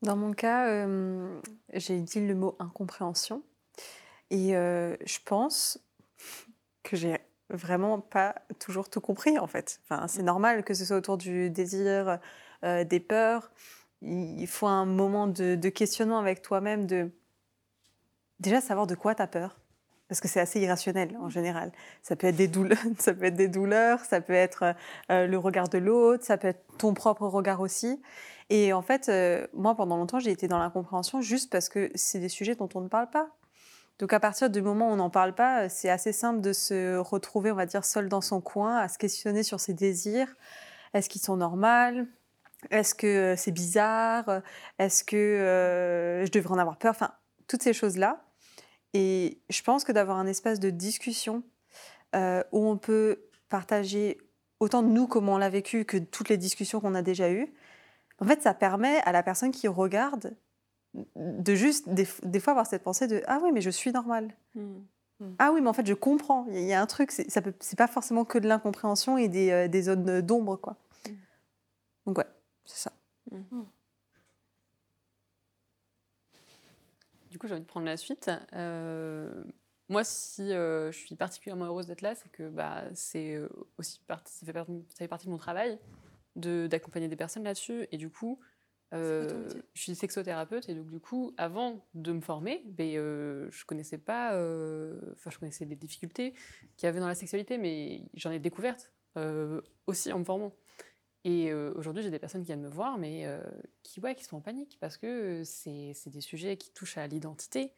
Dans 0.06 0.16
mon 0.16 0.34
cas, 0.34 0.68
euh, 0.68 1.42
j'ai 1.74 2.00
dit 2.00 2.26
le 2.26 2.36
mot 2.36 2.56
incompréhension. 2.60 3.42
Et 4.30 4.56
euh, 4.56 4.96
je 5.04 5.18
pense 5.26 5.80
que 6.84 6.96
j'ai 6.96 7.18
vraiment 7.50 8.00
pas 8.00 8.36
toujours 8.60 8.88
tout 8.88 9.02
compris, 9.02 9.40
en 9.40 9.48
fait. 9.48 9.82
Enfin, 9.84 10.08
c'est 10.08 10.22
normal 10.22 10.64
que 10.64 10.76
ce 10.76 10.86
soit 10.86 10.98
autour 10.98 11.18
du 11.18 11.50
désir, 11.50 12.20
euh, 12.64 12.84
des 12.84 13.00
peurs. 13.00 13.52
Il 14.04 14.46
faut 14.46 14.68
un 14.68 14.86
moment 14.86 15.26
de, 15.26 15.56
de 15.56 15.70
questionnement 15.70 16.20
avec 16.20 16.44
toi-même, 16.44 16.86
de 16.86 17.10
déjà 18.40 18.62
savoir 18.62 18.86
de 18.86 18.94
quoi 18.94 19.16
tu 19.16 19.24
as 19.24 19.28
peur. 19.28 19.58
Parce 20.08 20.22
que 20.22 20.28
c'est 20.28 20.40
assez 20.40 20.60
irrationnel 20.60 21.18
en 21.20 21.30
général. 21.30 21.72
Ça 22.04 22.16
peut 22.16 22.28
être 22.28 22.36
des 22.36 22.48
douleurs, 22.48 22.78
ça 23.00 23.14
peut 23.14 23.26
être 23.26 23.36
des 23.36 23.48
douleurs, 23.48 24.00
ça 24.02 24.22
peut 24.22 24.34
être 24.34 24.76
euh, 25.12 25.26
le 25.26 25.38
regard 25.38 25.68
de 25.70 25.78
l'autre, 25.78 26.24
ça 26.24 26.38
peut 26.38 26.50
être 26.50 26.64
ton 26.78 26.94
propre 26.94 27.28
regard 27.28 27.62
aussi. 27.62 28.02
Et 28.52 28.74
en 28.74 28.84
fait, 28.84 29.10
euh, 29.10 29.48
moi, 29.54 29.74
pendant 29.76 29.98
longtemps, 29.98 30.20
j'ai 30.20 30.32
été 30.32 30.48
dans 30.48 30.60
l'incompréhension 30.60 31.22
juste 31.22 31.52
parce 31.52 31.70
que 31.70 31.90
c'est 31.96 32.20
des 32.20 32.30
sujets 32.30 32.56
dont 32.56 32.70
on 32.76 32.82
ne 32.82 32.88
parle 32.88 33.10
pas. 33.10 33.30
Donc, 33.98 34.14
à 34.14 34.20
partir 34.20 34.50
du 34.50 34.62
moment 34.62 34.90
où 34.90 34.92
on 34.92 34.98
n'en 34.98 35.10
parle 35.10 35.34
pas, 35.34 35.64
euh, 35.64 35.68
c'est 35.70 35.90
assez 35.90 36.12
simple 36.12 36.42
de 36.42 36.54
se 36.54 36.98
retrouver, 36.98 37.52
on 37.52 37.56
va 37.56 37.66
dire, 37.66 37.84
seul 37.84 38.08
dans 38.08 38.22
son 38.22 38.42
coin, 38.42 38.78
à 38.78 38.88
se 38.88 39.00
questionner 39.00 39.42
sur 39.42 39.60
ses 39.60 39.74
désirs. 39.74 40.28
Est-ce 40.94 41.10
qu'ils 41.10 41.22
sont 41.22 41.38
normaux? 41.38 42.06
Est-ce 42.70 42.94
que 42.94 43.36
c'est 43.38 43.52
bizarre? 43.52 44.42
Est-ce 44.80 45.04
que 45.04 46.22
je 46.26 46.32
devrais 46.32 46.56
en 46.56 46.58
avoir 46.58 46.78
peur? 46.78 46.92
Enfin, 46.92 47.12
toutes 47.48 47.62
ces 47.62 47.74
choses-là. 47.74 48.25
Et 48.98 49.42
je 49.50 49.62
pense 49.62 49.84
que 49.84 49.92
d'avoir 49.92 50.18
un 50.18 50.26
espace 50.26 50.60
de 50.62 50.70
discussion 50.70 51.44
euh, 52.16 52.42
où 52.54 52.66
on 52.66 52.78
peut 52.78 53.26
partager 53.50 54.18
autant 54.62 54.82
de 54.84 54.88
nous 54.88 55.06
comment 55.06 55.34
on 55.34 55.38
l'a 55.38 55.50
vécu 55.50 55.84
que 55.84 55.98
toutes 55.98 56.30
les 56.30 56.38
discussions 56.38 56.80
qu'on 56.80 56.96
a 56.96 57.02
déjà 57.02 57.30
eues, 57.30 57.54
en 58.20 58.26
fait, 58.26 58.42
ça 58.42 58.54
permet 58.54 59.02
à 59.02 59.12
la 59.12 59.22
personne 59.22 59.52
qui 59.52 59.68
regarde 59.68 60.34
de 61.18 61.56
juste 61.56 61.90
des, 61.90 62.08
des 62.24 62.40
fois 62.40 62.52
avoir 62.52 62.66
cette 62.66 62.84
pensée 62.84 63.08
de 63.08 63.22
ah 63.28 63.40
oui 63.44 63.52
mais 63.52 63.60
je 63.60 63.70
suis 63.70 63.92
normale. 63.92 64.34
Ah 65.40 65.52
oui 65.52 65.60
mais 65.60 65.68
en 65.68 65.74
fait 65.74 65.86
je 65.86 65.94
comprends. 65.94 66.46
Il 66.48 66.54
y, 66.54 66.58
a- 66.58 66.62
il 66.62 66.68
y 66.68 66.74
a 66.74 66.82
un 66.82 66.86
truc 66.86 67.12
c'est 67.12 67.30
ça 67.30 67.42
peut 67.42 67.54
c'est 67.60 67.78
pas 67.78 67.88
forcément 67.88 68.24
que 68.24 68.38
de 68.40 68.48
l'incompréhension 68.48 69.18
et 69.18 69.28
des, 69.28 69.52
euh, 69.52 69.68
des 69.68 69.82
zones 69.84 70.22
d'ombre 70.22 70.56
quoi. 70.56 70.78
Donc 72.06 72.18
ouais 72.18 72.26
c'est 72.64 72.78
ça 72.78 72.94
coup, 77.46 77.50
j'ai 77.50 77.54
envie 77.54 77.64
de 77.64 77.68
prendre 77.68 77.86
la 77.86 77.98
suite. 77.98 78.32
Euh, 78.54 79.44
moi, 79.90 80.04
si 80.04 80.52
euh, 80.54 80.92
je 80.92 80.98
suis 80.98 81.16
particulièrement 81.16 81.66
heureuse 81.66 81.88
d'être 81.88 82.02
là, 82.02 82.16
c'est 82.16 82.30
que 82.32 82.50
bah, 82.50 82.84
c'est 82.94 83.36
euh, 83.36 83.48
aussi 83.78 84.00
partie, 84.08 84.34
ça, 84.34 84.46
fait 84.46 84.54
partie, 84.54 84.86
ça 84.90 84.98
fait 84.98 85.08
partie 85.08 85.26
de 85.28 85.32
mon 85.32 85.38
travail 85.38 85.80
de- 86.36 86.68
d'accompagner 86.68 87.08
des 87.08 87.16
personnes 87.16 87.44
là-dessus. 87.44 87.88
Et 87.92 87.98
du 87.98 88.10
coup, 88.10 88.40
euh, 88.94 89.50
je 89.74 89.82
suis 89.82 89.96
sexothérapeute 89.96 90.70
et 90.70 90.76
donc 90.76 90.90
du 90.90 91.00
coup, 91.00 91.34
avant 91.38 91.86
de 91.94 92.12
me 92.14 92.22
former, 92.22 92.64
ben, 92.66 92.96
euh, 92.98 93.48
je 93.52 93.66
connaissais 93.66 93.98
pas, 93.98 94.34
euh, 94.34 95.00
enfin, 95.14 95.30
je 95.30 95.38
connaissais 95.38 95.66
des 95.66 95.76
difficultés 95.76 96.34
qu'il 96.78 96.88
y 96.88 96.90
avait 96.90 97.00
dans 97.00 97.08
la 97.08 97.16
sexualité, 97.16 97.58
mais 97.58 98.04
j'en 98.16 98.32
ai 98.32 98.40
découvertes 98.40 98.92
aussi 99.88 100.12
en 100.12 100.20
me 100.20 100.26
formant. 100.26 100.52
Et 101.26 101.52
euh, 101.52 101.74
aujourd'hui, 101.76 102.04
j'ai 102.04 102.12
des 102.12 102.20
personnes 102.20 102.42
qui 102.44 102.48
viennent 102.48 102.62
me 102.62 102.70
voir, 102.70 103.00
mais 103.00 103.26
euh, 103.26 103.44
qui, 103.84 104.00
ouais, 104.00 104.16
qui 104.16 104.24
sont 104.26 104.38
en 104.38 104.42
panique 104.42 104.78
parce 104.80 104.98
que 104.98 105.44
c'est 105.44 105.94
c'est 105.96 106.12
des 106.12 106.22
sujets 106.22 106.56
qui 106.58 106.72
touchent 106.72 106.98
à 107.00 107.08
l'identité, 107.08 107.74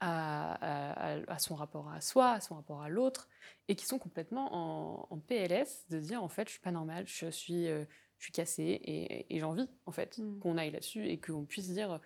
à, 0.00 0.54
à- 0.54 1.16
à- 1.20 1.32
à 1.34 1.38
son 1.38 1.54
rapport 1.56 1.90
à 1.90 2.00
soi, 2.00 2.32
à 2.32 2.40
son 2.40 2.56
rapport 2.56 2.82
à 2.82 2.88
l'autre, 2.90 3.28
et 3.68 3.76
qui 3.76 3.86
sont 3.86 3.98
complètement 4.00 4.48
en, 4.54 5.08
en 5.10 5.18
PLS 5.20 5.86
de 5.90 6.00
dire 6.00 6.22
en 6.24 6.28
fait, 6.28 6.48
je 6.48 6.52
suis 6.54 6.60
pas 6.60 6.72
normale, 6.72 7.06
je 7.08 7.30
suis, 7.30 7.68
euh, 7.68 7.84
je 8.18 8.24
suis 8.24 8.32
cassée 8.32 8.64
et, 8.64 9.34
et 9.34 9.38
j'ai 9.38 9.44
envie 9.44 9.68
en 9.86 9.92
fait 9.92 10.18
Mm. 10.18 10.40
qu'on 10.40 10.58
aille 10.58 10.72
là-dessus 10.72 11.06
et 11.08 11.20
qu'on 11.20 11.44
puisse 11.46 11.68
dire 11.70 12.00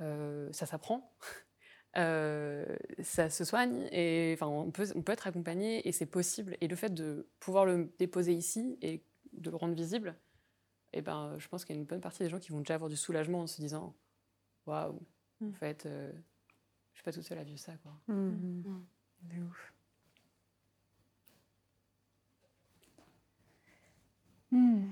euh, 0.00 0.48
ça 0.52 0.66
s'apprend. 0.66 1.16
euh, 1.96 2.76
ça 3.02 3.30
se 3.30 3.44
soigne 3.44 3.88
et 3.92 4.32
enfin, 4.34 4.46
on, 4.48 4.70
peut, 4.70 4.86
on 4.94 5.02
peut 5.02 5.12
être 5.12 5.26
accompagné 5.26 5.86
et 5.88 5.92
c'est 5.92 6.06
possible. 6.06 6.56
Et 6.60 6.68
le 6.68 6.76
fait 6.76 6.94
de 6.94 7.28
pouvoir 7.40 7.64
le 7.66 7.92
déposer 7.98 8.32
ici 8.34 8.78
et 8.82 9.04
de 9.32 9.50
le 9.50 9.56
rendre 9.56 9.74
visible, 9.74 10.16
eh 10.92 11.02
ben, 11.02 11.36
je 11.38 11.48
pense 11.48 11.64
qu'il 11.64 11.74
y 11.74 11.78
a 11.78 11.80
une 11.80 11.86
bonne 11.86 12.00
partie 12.00 12.22
des 12.22 12.28
gens 12.28 12.38
qui 12.38 12.50
vont 12.50 12.58
déjà 12.60 12.74
avoir 12.74 12.88
du 12.90 12.96
soulagement 12.96 13.40
en 13.42 13.46
se 13.46 13.60
disant 13.60 13.94
Waouh, 14.66 15.00
en 15.40 15.46
Mm. 15.46 15.52
fait, 15.54 15.86
euh, 15.86 16.12
je 16.92 16.96
suis 16.98 17.04
pas 17.04 17.12
toute 17.12 17.22
seule 17.22 17.38
à 17.38 17.44
vivre 17.44 17.58
ça. 17.60 17.76
Quoi. 17.78 17.92
Mhm. 18.08 18.62
Mm. 18.66 18.86
De 19.22 19.42
ouf. 19.44 19.72
Hmm. 24.50 24.86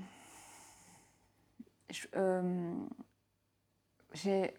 Je- 1.91 2.07
euh, 2.17 2.75
j'ai- 4.13 4.55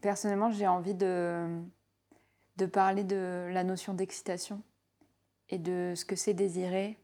personnellement, 0.00 0.50
j'ai 0.52 0.66
envie 0.68 0.94
de, 0.94 1.60
de 2.56 2.66
parler 2.66 3.02
de 3.04 3.48
la 3.52 3.64
notion 3.64 3.92
d'excitation 3.94 4.62
et 5.48 5.58
de 5.58 5.94
ce 5.96 6.04
que 6.04 6.16
c'est 6.16 6.34
désirer 6.34 6.98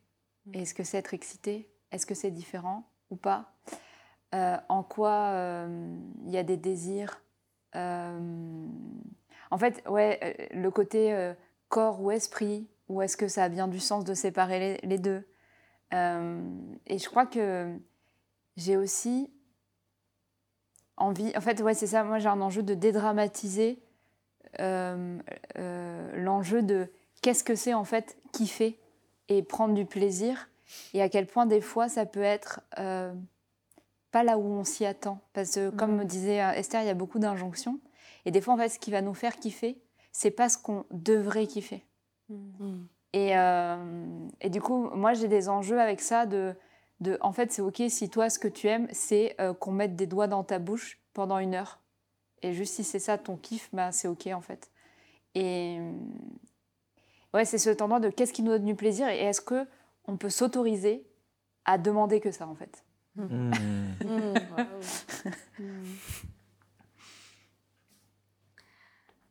et 0.52 0.64
ce 0.64 0.74
que 0.74 0.84
c'est 0.84 0.98
être 0.98 1.14
excité. 1.14 1.68
Est-ce 1.90 2.06
que 2.06 2.14
c'est 2.14 2.30
différent? 2.30 2.88
Ou 3.12 3.16
pas 3.16 3.52
Euh, 4.34 4.56
En 4.68 4.82
quoi 4.82 5.28
euh, 5.34 5.94
il 6.24 6.30
y 6.32 6.38
a 6.38 6.42
des 6.42 6.56
désirs 6.56 7.20
euh, 7.76 8.66
En 9.50 9.58
fait, 9.58 9.82
ouais, 9.88 10.48
le 10.54 10.70
côté 10.70 11.32
corps 11.68 12.00
ou 12.00 12.10
esprit, 12.10 12.66
ou 12.88 13.02
est-ce 13.02 13.16
que 13.18 13.28
ça 13.28 13.44
a 13.44 13.48
bien 13.50 13.68
du 13.68 13.78
sens 13.78 14.04
de 14.04 14.14
séparer 14.14 14.58
les- 14.58 14.88
les 14.88 14.98
deux 14.98 15.28
et 15.94 16.96
je 16.98 17.06
crois 17.10 17.26
que 17.26 17.76
j'ai 18.56 18.78
aussi 18.78 19.30
envie. 20.96 21.30
En 21.36 21.42
fait, 21.42 21.60
ouais, 21.60 21.74
c'est 21.74 21.86
ça. 21.86 22.02
Moi, 22.02 22.18
j'ai 22.18 22.30
un 22.30 22.40
enjeu 22.40 22.62
de 22.62 22.72
dédramatiser 22.72 23.78
l'enjeu 25.58 26.62
de 26.62 26.90
qu'est-ce 27.20 27.44
que 27.44 27.54
c'est 27.54 27.74
en 27.74 27.84
fait 27.84 28.16
kiffer 28.32 28.78
et 29.28 29.42
prendre 29.42 29.74
du 29.74 29.84
plaisir 29.84 30.48
et 30.94 31.02
à 31.02 31.08
quel 31.08 31.26
point 31.26 31.46
des 31.46 31.60
fois 31.60 31.88
ça 31.88 32.06
peut 32.06 32.22
être 32.22 32.60
euh, 32.78 33.12
pas 34.12 34.22
là 34.22 34.38
où 34.38 34.44
on 34.44 34.62
s'y 34.62 34.84
attend. 34.84 35.18
Parce 35.32 35.52
que, 35.52 35.70
comme 35.70 35.96
me 35.96 36.04
disait 36.04 36.40
euh, 36.40 36.52
Esther, 36.52 36.82
il 36.82 36.86
y 36.86 36.90
a 36.90 36.94
beaucoup 36.94 37.18
d'injonctions. 37.18 37.80
Et 38.24 38.30
des 38.30 38.40
fois, 38.40 38.54
en 38.54 38.56
fait, 38.58 38.68
ce 38.68 38.78
qui 38.78 38.92
va 38.92 39.00
nous 39.00 39.14
faire 39.14 39.36
kiffer, 39.36 39.82
c'est 40.12 40.30
pas 40.30 40.48
ce 40.48 40.58
qu'on 40.58 40.84
devrait 40.92 41.46
kiffer. 41.46 41.84
Mm. 42.28 42.84
Et, 43.14 43.36
euh, 43.36 44.06
et 44.40 44.50
du 44.50 44.60
coup, 44.60 44.90
moi, 44.94 45.14
j'ai 45.14 45.28
des 45.28 45.48
enjeux 45.48 45.80
avec 45.80 46.00
ça 46.00 46.26
de, 46.26 46.54
de 47.00 47.18
en 47.20 47.32
fait, 47.32 47.50
c'est 47.50 47.62
OK 47.62 47.82
si 47.88 48.08
toi, 48.08 48.30
ce 48.30 48.38
que 48.38 48.48
tu 48.48 48.68
aimes, 48.68 48.86
c'est 48.92 49.34
euh, 49.40 49.54
qu'on 49.54 49.72
mette 49.72 49.96
des 49.96 50.06
doigts 50.06 50.28
dans 50.28 50.44
ta 50.44 50.58
bouche 50.58 51.00
pendant 51.14 51.38
une 51.38 51.54
heure. 51.54 51.80
Et 52.42 52.52
juste 52.52 52.74
si 52.74 52.84
c'est 52.84 52.98
ça 52.98 53.18
ton 53.18 53.36
kiff, 53.36 53.70
bah, 53.72 53.92
c'est 53.92 54.08
OK, 54.08 54.26
en 54.28 54.40
fait. 54.40 54.70
Et 55.34 55.78
ouais, 57.32 57.44
c'est 57.44 57.58
ce 57.58 57.70
tendance 57.70 58.02
de 58.02 58.10
qu'est-ce 58.10 58.32
qui 58.32 58.42
nous 58.42 58.52
donne 58.52 58.66
du 58.66 58.74
plaisir 58.74 59.08
et 59.08 59.18
est-ce 59.18 59.40
que 59.40 59.66
on 60.06 60.16
peut 60.16 60.30
s'autoriser 60.30 61.06
à 61.64 61.78
demander 61.78 62.20
que 62.20 62.30
ça, 62.30 62.46
en 62.46 62.54
fait. 62.54 62.84
Mmh. 63.14 63.52
Mm. 64.04 64.34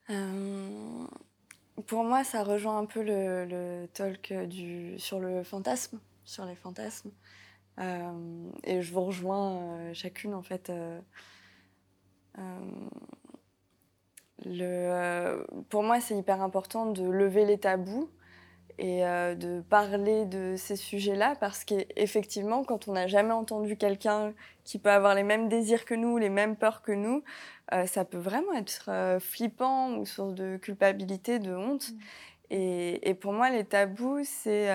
Euh, 0.09 1.07
pour 1.87 2.03
moi, 2.03 2.23
ça 2.23 2.43
rejoint 2.43 2.77
un 2.77 2.85
peu 2.85 3.01
le, 3.01 3.45
le 3.45 3.87
talk 3.87 4.33
du, 4.47 4.99
sur 4.99 5.19
le 5.19 5.43
fantasme, 5.43 5.99
sur 6.25 6.45
les 6.45 6.55
fantasmes. 6.55 7.11
Euh, 7.79 8.49
et 8.63 8.81
je 8.81 8.93
vous 8.93 9.01
rejoins 9.01 9.57
euh, 9.57 9.93
chacune, 9.93 10.33
en 10.33 10.43
fait. 10.43 10.69
euh, 10.69 10.99
euh, 12.37 12.59
le, 14.45 14.63
euh, 14.63 15.43
pour 15.69 15.83
moi, 15.83 16.01
c'est 16.01 16.17
hyper 16.17 16.41
important 16.41 16.85
de 16.87 17.03
lever 17.03 17.45
les 17.45 17.57
tabous 17.57 18.09
et 18.77 19.05
euh, 19.05 19.35
de 19.35 19.61
parler 19.61 20.25
de 20.25 20.55
ces 20.57 20.75
sujets-là 20.75 21.35
parce 21.39 21.63
qu'effectivement, 21.63 22.63
quand 22.63 22.87
on 22.87 22.93
n'a 22.93 23.07
jamais 23.07 23.33
entendu 23.33 23.77
quelqu'un 23.77 24.33
qui 24.63 24.79
peut 24.79 24.91
avoir 24.91 25.15
les 25.15 25.23
mêmes 25.23 25.49
désirs 25.49 25.85
que 25.85 25.93
nous, 25.93 26.17
les 26.17 26.29
mêmes 26.29 26.55
peurs 26.55 26.81
que 26.81 26.91
nous, 26.91 27.23
euh, 27.73 27.85
ça 27.85 28.05
peut 28.05 28.17
vraiment 28.17 28.53
être 28.53 28.89
euh, 28.89 29.19
flippant 29.19 29.95
ou 29.95 30.05
source 30.05 30.33
de 30.33 30.57
culpabilité, 30.57 31.39
de 31.39 31.55
honte. 31.55 31.91
Et, 32.49 33.09
et 33.09 33.13
pour 33.13 33.33
moi, 33.33 33.49
les 33.49 33.63
tabous, 33.63 34.23
c'est... 34.23 34.69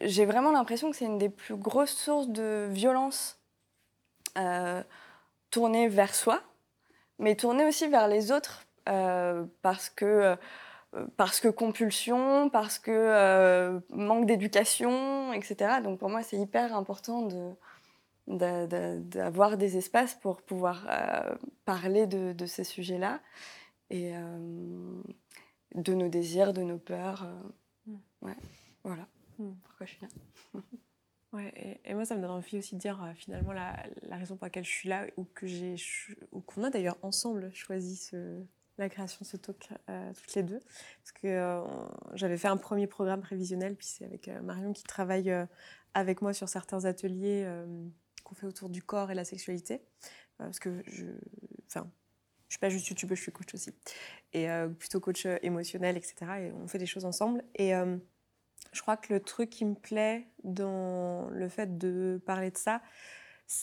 J'ai 0.00 0.26
vraiment 0.26 0.52
l'impression 0.52 0.90
que 0.92 0.96
c'est 0.96 1.06
une 1.06 1.18
des 1.18 1.28
plus 1.28 1.56
grosses 1.56 1.96
sources 1.96 2.28
de 2.28 2.68
violence 2.70 3.40
tournée 5.50 5.88
vers 5.88 6.14
soi, 6.14 6.40
mais 7.18 7.34
tournée 7.34 7.66
aussi 7.66 7.88
vers 7.88 8.06
les 8.06 8.30
autres 8.30 8.67
parce 9.62 9.90
que... 9.90 10.04
euh, 10.04 10.36
parce 11.18 11.38
que 11.40 11.48
compulsion, 11.48 12.48
parce 12.48 12.78
que 12.78 12.90
euh, 12.90 13.78
manque 13.90 14.24
d'éducation, 14.24 15.34
etc. 15.34 15.82
Donc 15.82 15.98
pour 15.98 16.08
moi, 16.08 16.22
c'est 16.22 16.38
hyper 16.38 16.74
important 16.74 17.20
de, 17.26 17.50
d'a- 18.26 18.66
d'a- 18.66 18.96
d'avoir 18.98 19.58
des 19.58 19.76
espaces 19.76 20.14
pour 20.14 20.40
pouvoir 20.40 20.86
euh, 20.88 21.34
parler 21.66 22.06
de, 22.06 22.32
de 22.32 22.46
ces 22.46 22.64
sujets-là 22.64 23.20
et 23.90 24.16
euh, 24.16 25.02
de 25.74 25.92
nos 25.92 26.08
désirs, 26.08 26.54
de 26.54 26.62
nos 26.62 26.78
peurs. 26.78 27.24
euh, 27.86 27.92
ouais, 28.22 28.36
voilà 28.82 29.06
Mm. 29.38 29.52
pourquoi 29.64 29.84
je 29.86 29.92
suis 29.92 30.00
là? 30.02 30.08
Ouais, 31.34 31.52
et, 31.84 31.90
et 31.90 31.94
moi, 31.94 32.06
ça 32.06 32.16
me 32.16 32.22
donne 32.22 32.30
envie 32.30 32.56
aussi 32.56 32.74
de 32.76 32.80
dire 32.80 33.04
euh, 33.04 33.12
finalement 33.14 33.52
la, 33.52 33.76
la 34.04 34.16
raison 34.16 34.36
pour 34.38 34.46
laquelle 34.46 34.64
je 34.64 34.70
suis 34.70 34.88
là, 34.88 35.04
ou 35.18 35.24
que 35.34 35.46
j'ai, 35.46 35.74
ou 36.32 36.40
qu'on 36.40 36.64
a 36.64 36.70
d'ailleurs 36.70 36.96
ensemble 37.02 37.52
choisi 37.52 37.96
ce, 37.96 38.42
la 38.78 38.88
création 38.88 39.18
de 39.20 39.26
ce 39.26 39.36
talk 39.36 39.68
euh, 39.90 40.12
toutes 40.14 40.34
les 40.34 40.42
deux, 40.42 40.60
parce 40.60 41.12
que 41.12 41.26
euh, 41.26 41.62
j'avais 42.14 42.38
fait 42.38 42.48
un 42.48 42.56
premier 42.56 42.86
programme 42.86 43.20
prévisionnel, 43.20 43.74
puis 43.74 43.86
c'est 43.86 44.04
avec 44.04 44.28
euh, 44.28 44.40
Marion 44.40 44.72
qui 44.72 44.84
travaille 44.84 45.32
avec 45.94 46.22
moi 46.22 46.32
sur 46.32 46.48
certains 46.48 46.84
ateliers 46.84 47.46
qu'on 48.24 48.34
fait 48.34 48.46
autour 48.46 48.68
du 48.68 48.82
corps 48.82 49.10
et 49.10 49.14
la 49.14 49.24
sexualité, 49.24 49.82
parce 50.36 50.58
que 50.58 50.82
je, 50.86 51.06
enfin, 51.66 51.90
je 52.48 52.54
suis 52.54 52.60
pas 52.60 52.68
juste 52.68 52.88
youtubeuse, 52.88 53.18
je 53.18 53.22
suis 53.22 53.32
coach 53.32 53.54
aussi, 53.54 53.74
et 54.32 54.48
plutôt 54.78 55.00
coach 55.00 55.26
émotionnel, 55.42 55.96
etc. 55.96 56.14
Et 56.40 56.52
on 56.52 56.68
fait 56.68 56.78
des 56.78 56.86
choses 56.86 57.04
ensemble, 57.04 57.42
et 57.54 57.72
je 58.72 58.82
crois 58.82 58.96
que 58.96 59.12
le 59.12 59.20
truc 59.20 59.50
qui 59.50 59.64
me 59.64 59.74
plaît 59.74 60.28
dans 60.44 61.28
le 61.30 61.48
fait 61.48 61.78
de 61.78 62.20
parler 62.26 62.50
de 62.50 62.58
ça, 62.58 62.82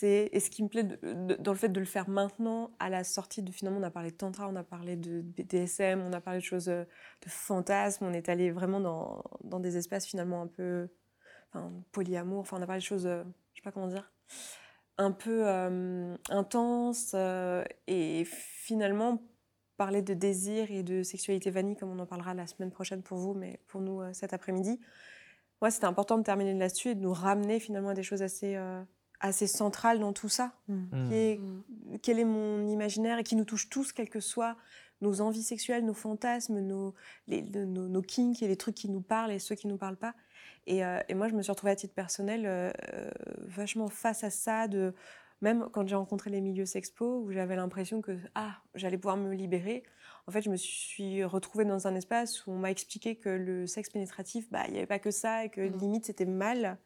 et 0.01 0.39
ce 0.39 0.50
qui 0.50 0.63
me 0.63 0.68
plaît 0.68 0.84
dans 0.84 1.51
le 1.51 1.58
fait 1.58 1.70
de 1.70 1.80
le 1.80 1.86
faire 1.86 2.10
maintenant, 2.10 2.72
à 2.80 2.89
la 2.89 3.04
sortie 3.04 3.44
de 3.44 3.51
finalement, 3.51 3.80
on 3.80 3.84
a 3.84 3.92
parlé 3.92 4.10
de 4.10 4.15
tantra, 4.15 4.50
on 4.50 4.56
a 4.56 4.63
parlé 4.63 4.96
de 4.96 5.22
BDSM, 5.22 6.01
on 6.01 6.12
a 6.12 6.22
parlé 6.22 6.39
de 6.39 6.44
choses 6.44 6.70
euh, 6.70 6.86
de 7.24 7.30
fantasmes, 7.30 8.06
on 8.06 8.13
est 8.13 8.27
allé 8.27 8.50
vraiment 8.50 8.80
dans, 8.80 9.60
des 9.60 9.77
espaces 9.77 10.08
finalement 10.08 10.42
un 10.42 10.48
peu 10.48 10.89
polyamour, 11.92 12.39
enfin 12.39 12.58
on 12.58 12.62
a 12.63 12.65
parlé 12.65 12.80
de 12.80 12.86
choses, 12.86 13.06
euh, 13.06 13.24
je 13.54 13.60
sais 13.60 13.63
pas 13.63 13.72
comment 13.72 13.88
dire, 13.88 14.12
un 14.98 15.12
peu 15.12 15.48
euh, 15.48 16.18
intenses 16.30 17.15
et 17.88 18.25
finalement 18.25 19.22
parler 19.77 20.01
de 20.01 20.13
désir 20.13 20.72
et 20.72 20.84
de 20.84 21.04
sexualité 21.04 21.51
vanille 21.51 21.75
comme 21.75 21.92
on 21.92 22.00
en 22.00 22.06
parlera 22.08 22.34
la 22.34 22.48
semaine 22.48 22.72
prochaine 22.72 23.04
pour 23.04 23.20
vous, 23.20 23.36
mais 23.36 23.60
pour 23.68 23.82
nous 23.82 24.01
cet 24.13 24.34
après-midi. 24.34 24.80
Moi, 25.62 25.70
c'était 25.70 25.86
important 25.86 26.18
de 26.18 26.24
terminer 26.24 26.54
là-dessus 26.54 26.89
et 26.89 26.96
de 26.96 27.01
nous 27.01 27.13
ramener 27.13 27.60
finalement 27.60 27.89
à 27.89 27.94
des 27.94 28.04
choses 28.04 28.22
assez, 28.22 28.58
assez 29.19 29.48
centrales 29.48 30.00
dans 30.00 30.13
tout 30.13 30.29
ça. 30.29 30.53
Mmh. 30.67 31.07
Qui 31.07 31.13
est, 31.15 31.39
quel 32.01 32.19
est 32.19 32.25
mon 32.25 32.67
imaginaire 32.67 33.17
et 33.19 33.24
qui 33.24 33.36
nous 33.36 33.45
touche 33.45 33.69
tous, 33.69 33.91
quelles 33.93 34.10
que 34.10 34.19
soient 34.19 34.55
nos 35.01 35.22
envies 35.22 35.43
sexuelles, 35.43 35.86
nos 35.86 35.93
fantasmes, 35.93 36.60
nos, 36.60 36.93
les, 37.27 37.41
le- 37.41 37.65
nos, 37.65 37.88
nos 37.88 38.01
kinks 38.01 38.41
et 38.41 38.48
les 38.48 38.55
trucs 38.57 38.75
qui 38.75 38.89
nous 38.89 39.01
parlent 39.01 39.31
et 39.31 39.39
ceux 39.39 39.55
qui 39.55 39.67
nous 39.67 39.77
parlent 39.77 39.98
pas. 39.98 40.13
Et, 40.67 40.84
euh, 40.86 41.00
et 41.10 41.13
moi, 41.13 41.27
je 41.27 41.36
me 41.36 41.41
suis 41.41 41.51
retrouvée 41.51 41.72
à 41.72 41.75
titre 41.75 41.93
personnel 41.93 42.45
euh, 42.45 42.72
euh, 42.93 43.10
vachement 43.39 43.88
face 43.89 44.24
à 44.24 44.29
ça, 44.29 44.67
de, 44.67 44.93
même 45.41 45.67
quand 45.72 45.86
j'ai 45.88 45.95
rencontré 45.95 46.29
les 46.29 46.41
milieux 46.41 46.65
sexpo, 46.65 47.19
où 47.19 47.31
j'avais 47.31 47.55
l'impression 47.55 48.01
que 48.01 48.17
ah, 48.36 48.55
j'allais 48.74 48.98
pouvoir 48.98 49.17
me 49.17 49.34
libérer. 49.34 49.84
En 50.27 50.31
fait, 50.31 50.41
je 50.41 50.50
me 50.50 50.55
suis 50.55 51.24
retrouvée 51.24 51.65
dans 51.65 51.88
un 51.88 51.93
espace 51.95 52.48
où 52.48 52.51
on 52.51 52.57
m'a 52.57 52.72
expliqué 52.72 53.15
que 53.15 53.29
le 53.29 53.67
sexe 53.67 53.89
pénétratif, 53.91 54.50
bah, 54.50 54.63
il 54.67 54.72
n'y 54.72 54.77
avait 54.77 54.88
pas 54.88 54.98
que 55.00 55.12
ça 55.12 55.43
et 55.45 55.50
que 55.50 55.62
Mhm. 55.62 55.77
limite 55.77 56.05
c'était 56.05 56.25
mal. 56.25 56.79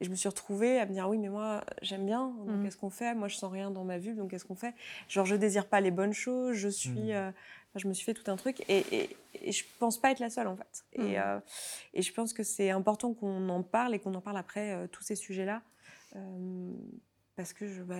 Et 0.00 0.04
je 0.04 0.10
me 0.10 0.14
suis 0.14 0.28
retrouvée 0.28 0.78
à 0.78 0.86
me 0.86 0.92
dire 0.92 1.08
oui, 1.08 1.18
mais 1.18 1.28
moi 1.28 1.64
j'aime 1.82 2.06
bien, 2.06 2.28
donc 2.46 2.48
Mhm. 2.56 2.64
qu'est-ce 2.64 2.76
qu'on 2.76 2.90
fait? 2.90 3.14
Moi 3.14 3.26
je 3.28 3.36
sens 3.36 3.50
rien 3.52 3.70
dans 3.70 3.84
ma 3.84 3.98
vue, 3.98 4.14
donc 4.14 4.30
qu'est-ce 4.30 4.44
qu'on 4.44 4.54
fait? 4.54 4.74
Genre 5.08 5.26
je 5.26 5.34
désire 5.34 5.66
pas 5.66 5.80
les 5.80 5.90
bonnes 5.90 6.12
choses, 6.12 6.54
je 6.56 6.68
suis. 6.68 6.90
Mhm. 6.90 7.10
euh, 7.10 7.28
enfin, 7.30 7.78
je 7.78 7.88
me 7.88 7.92
suis 7.94 8.04
fait 8.04 8.14
tout 8.14 8.30
un 8.30 8.36
truc 8.36 8.60
et, 8.68 8.84
et, 8.92 9.16
et 9.42 9.52
je 9.52 9.64
pense 9.80 10.00
pas 10.00 10.12
être 10.12 10.20
la 10.20 10.30
seule 10.30 10.46
en 10.46 10.56
fait. 10.56 10.84
Mhm. 10.96 11.06
Et, 11.06 11.18
euh, 11.18 11.40
et 11.94 12.02
je 12.02 12.12
pense 12.12 12.32
que 12.32 12.42
c'est 12.44 12.70
important 12.70 13.12
qu'on 13.12 13.48
en 13.48 13.62
parle 13.64 13.94
et 13.94 13.98
qu'on 13.98 14.14
en 14.14 14.20
parle 14.20 14.36
après 14.38 14.72
euh, 14.72 14.86
tous 14.86 15.02
ces 15.02 15.16
sujets-là. 15.16 15.62
Euh, 16.16 16.72
parce 17.34 17.52
que 17.52 17.68
je, 17.68 17.82
bah, 17.82 17.94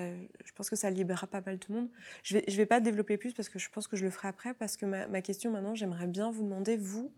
je 0.45 0.53
pense 0.53 0.69
que 0.71 0.75
ça 0.77 0.91
libérera 0.91 1.27
pas 1.29 1.41
mal 1.41 1.59
tout 1.59 1.73
le 1.73 1.81
monde. 1.81 1.89
Je 2.25 2.35
vais, 2.39 2.45
je 2.49 2.57
vais 2.57 2.67
pas 2.67 2.81
développer 2.81 3.17
plus 3.17 3.33
parce 3.35 3.49
que 3.49 3.59
je 3.61 3.69
pense 3.71 3.87
que 3.87 3.97
je 3.97 4.05
le 4.05 4.11
ferai 4.11 4.27
après. 4.29 4.53
Parce 4.55 4.77
que 4.77 4.85
ma, 4.87 5.07
ma 5.09 5.21
question 5.23 5.51
maintenant, 5.53 5.75
j'aimerais 5.77 6.09
bien 6.09 6.31
vous 6.33 6.43
demander, 6.43 6.77
vous, 6.77 7.13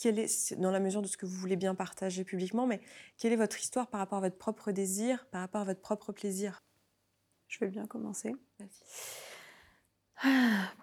quelle 0.00 0.18
est, 0.18 0.54
dans 0.54 0.70
la 0.70 0.80
mesure 0.80 1.02
de 1.02 1.06
ce 1.06 1.16
que 1.16 1.26
vous 1.26 1.36
voulez 1.36 1.56
bien 1.56 1.74
partager 1.74 2.24
publiquement, 2.24 2.66
mais 2.66 2.80
quelle 3.18 3.32
est 3.32 3.36
votre 3.36 3.58
histoire 3.58 3.86
par 3.88 4.00
rapport 4.00 4.18
à 4.18 4.20
votre 4.22 4.36
propre 4.36 4.70
désir, 4.72 5.26
par 5.30 5.40
rapport 5.40 5.62
à 5.62 5.64
votre 5.64 5.80
propre 5.80 6.12
plaisir? 6.12 6.62
Je 7.48 7.58
vais 7.60 7.68
bien 7.68 7.86
commencer. 7.86 8.34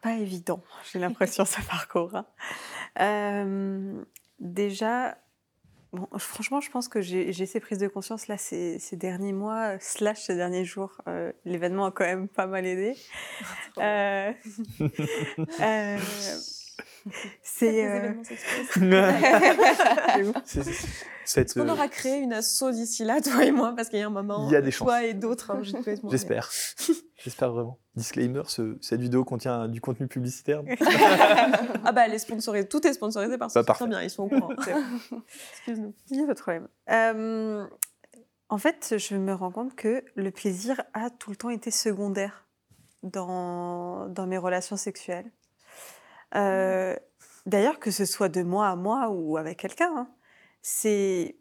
Pas 0.01 0.13
évident, 0.17 0.63
j'ai 0.91 0.99
l'impression, 0.99 1.45
ce 1.45 1.61
parcours. 1.61 2.15
hein. 2.15 2.25
Euh, 2.99 4.03
déjà, 4.39 5.17
bon, 5.91 6.07
franchement, 6.17 6.61
je 6.61 6.69
pense 6.71 6.87
que 6.87 7.01
j'ai 7.01 7.45
ces 7.45 7.59
prises 7.59 7.79
de 7.79 7.87
conscience 7.87 8.27
là 8.27 8.37
ces, 8.37 8.79
ces 8.79 8.95
derniers 8.95 9.33
mois, 9.33 9.73
euh, 9.73 9.77
slash 9.79 10.21
ces 10.23 10.35
derniers 10.35 10.65
jours. 10.65 11.01
Euh, 11.07 11.31
L'événement 11.45 11.85
a 11.85 11.91
quand 11.91 12.05
même 12.05 12.27
pas 12.27 12.47
mal 12.47 12.65
aidé. 12.65 12.95
Euh, 13.79 14.31
c'est. 17.41 17.85
euh, 17.85 18.13
cette, 21.25 21.53
On 21.57 21.61
euh, 21.67 21.71
aura 21.71 21.87
créé 21.87 22.17
une 22.19 22.33
asso 22.33 22.63
d'ici 22.71 23.03
là, 23.03 23.21
toi 23.21 23.43
et 23.45 23.51
moi, 23.51 23.73
parce 23.75 23.89
qu'il 23.89 23.99
y 23.99 24.01
a 24.01 24.07
un 24.07 24.09
moment. 24.09 24.47
Il 24.49 24.53
y 24.53 24.55
a 24.55 24.61
des 24.61 24.71
chances. 24.71 24.87
Toi 24.87 25.03
et 25.05 25.13
d'autres. 25.13 25.51
hein. 25.51 25.61
J'espère. 26.09 26.49
J'espère 27.23 27.51
vraiment. 27.51 27.79
Disclaimer, 27.95 28.41
ce- 28.47 28.77
cette 28.81 28.99
vidéo 29.01 29.23
contient 29.23 29.67
du 29.67 29.79
contenu 29.81 30.07
publicitaire. 30.07 30.61
Ah 31.85 31.91
bah, 31.91 32.03
elle 32.05 32.13
est 32.13 32.19
sponsorisée. 32.19 32.67
Tout 32.67 32.85
est 32.87 32.93
sponsorisé 32.93 33.37
par 33.37 33.47
Bah, 33.49 33.53
ça. 33.53 33.63
parfait. 33.63 33.87
bien, 33.87 34.01
ils 34.01 34.09
sont 34.09 34.23
au 34.23 34.29
courant. 34.29 34.49
Excuse-nous. 35.51 35.93
Il 36.09 36.17
n'y 36.17 36.23
a 36.23 36.27
pas 36.27 36.33
de 36.33 36.39
problème. 36.39 36.67
Euh, 36.89 37.65
en 38.49 38.57
fait, 38.57 38.95
je 38.97 39.15
me 39.15 39.33
rends 39.33 39.51
compte 39.51 39.75
que 39.75 40.03
le 40.15 40.31
plaisir 40.31 40.81
a 40.93 41.09
tout 41.09 41.29
le 41.29 41.35
temps 41.35 41.49
été 41.49 41.71
secondaire 41.71 42.45
dans, 43.03 44.07
dans 44.07 44.25
mes 44.27 44.37
relations 44.37 44.77
sexuelles. 44.77 45.29
Euh, 46.35 46.95
D'ailleurs, 47.45 47.79
que 47.79 47.91
ce 47.91 48.05
soit 48.05 48.29
de 48.29 48.41
moi 48.41 48.69
à 48.69 48.75
moi 48.75 49.09
ou 49.09 49.37
avec 49.37 49.59
quelqu'un, 49.59 49.91
hein, 49.95 50.09
c'est 50.61 51.35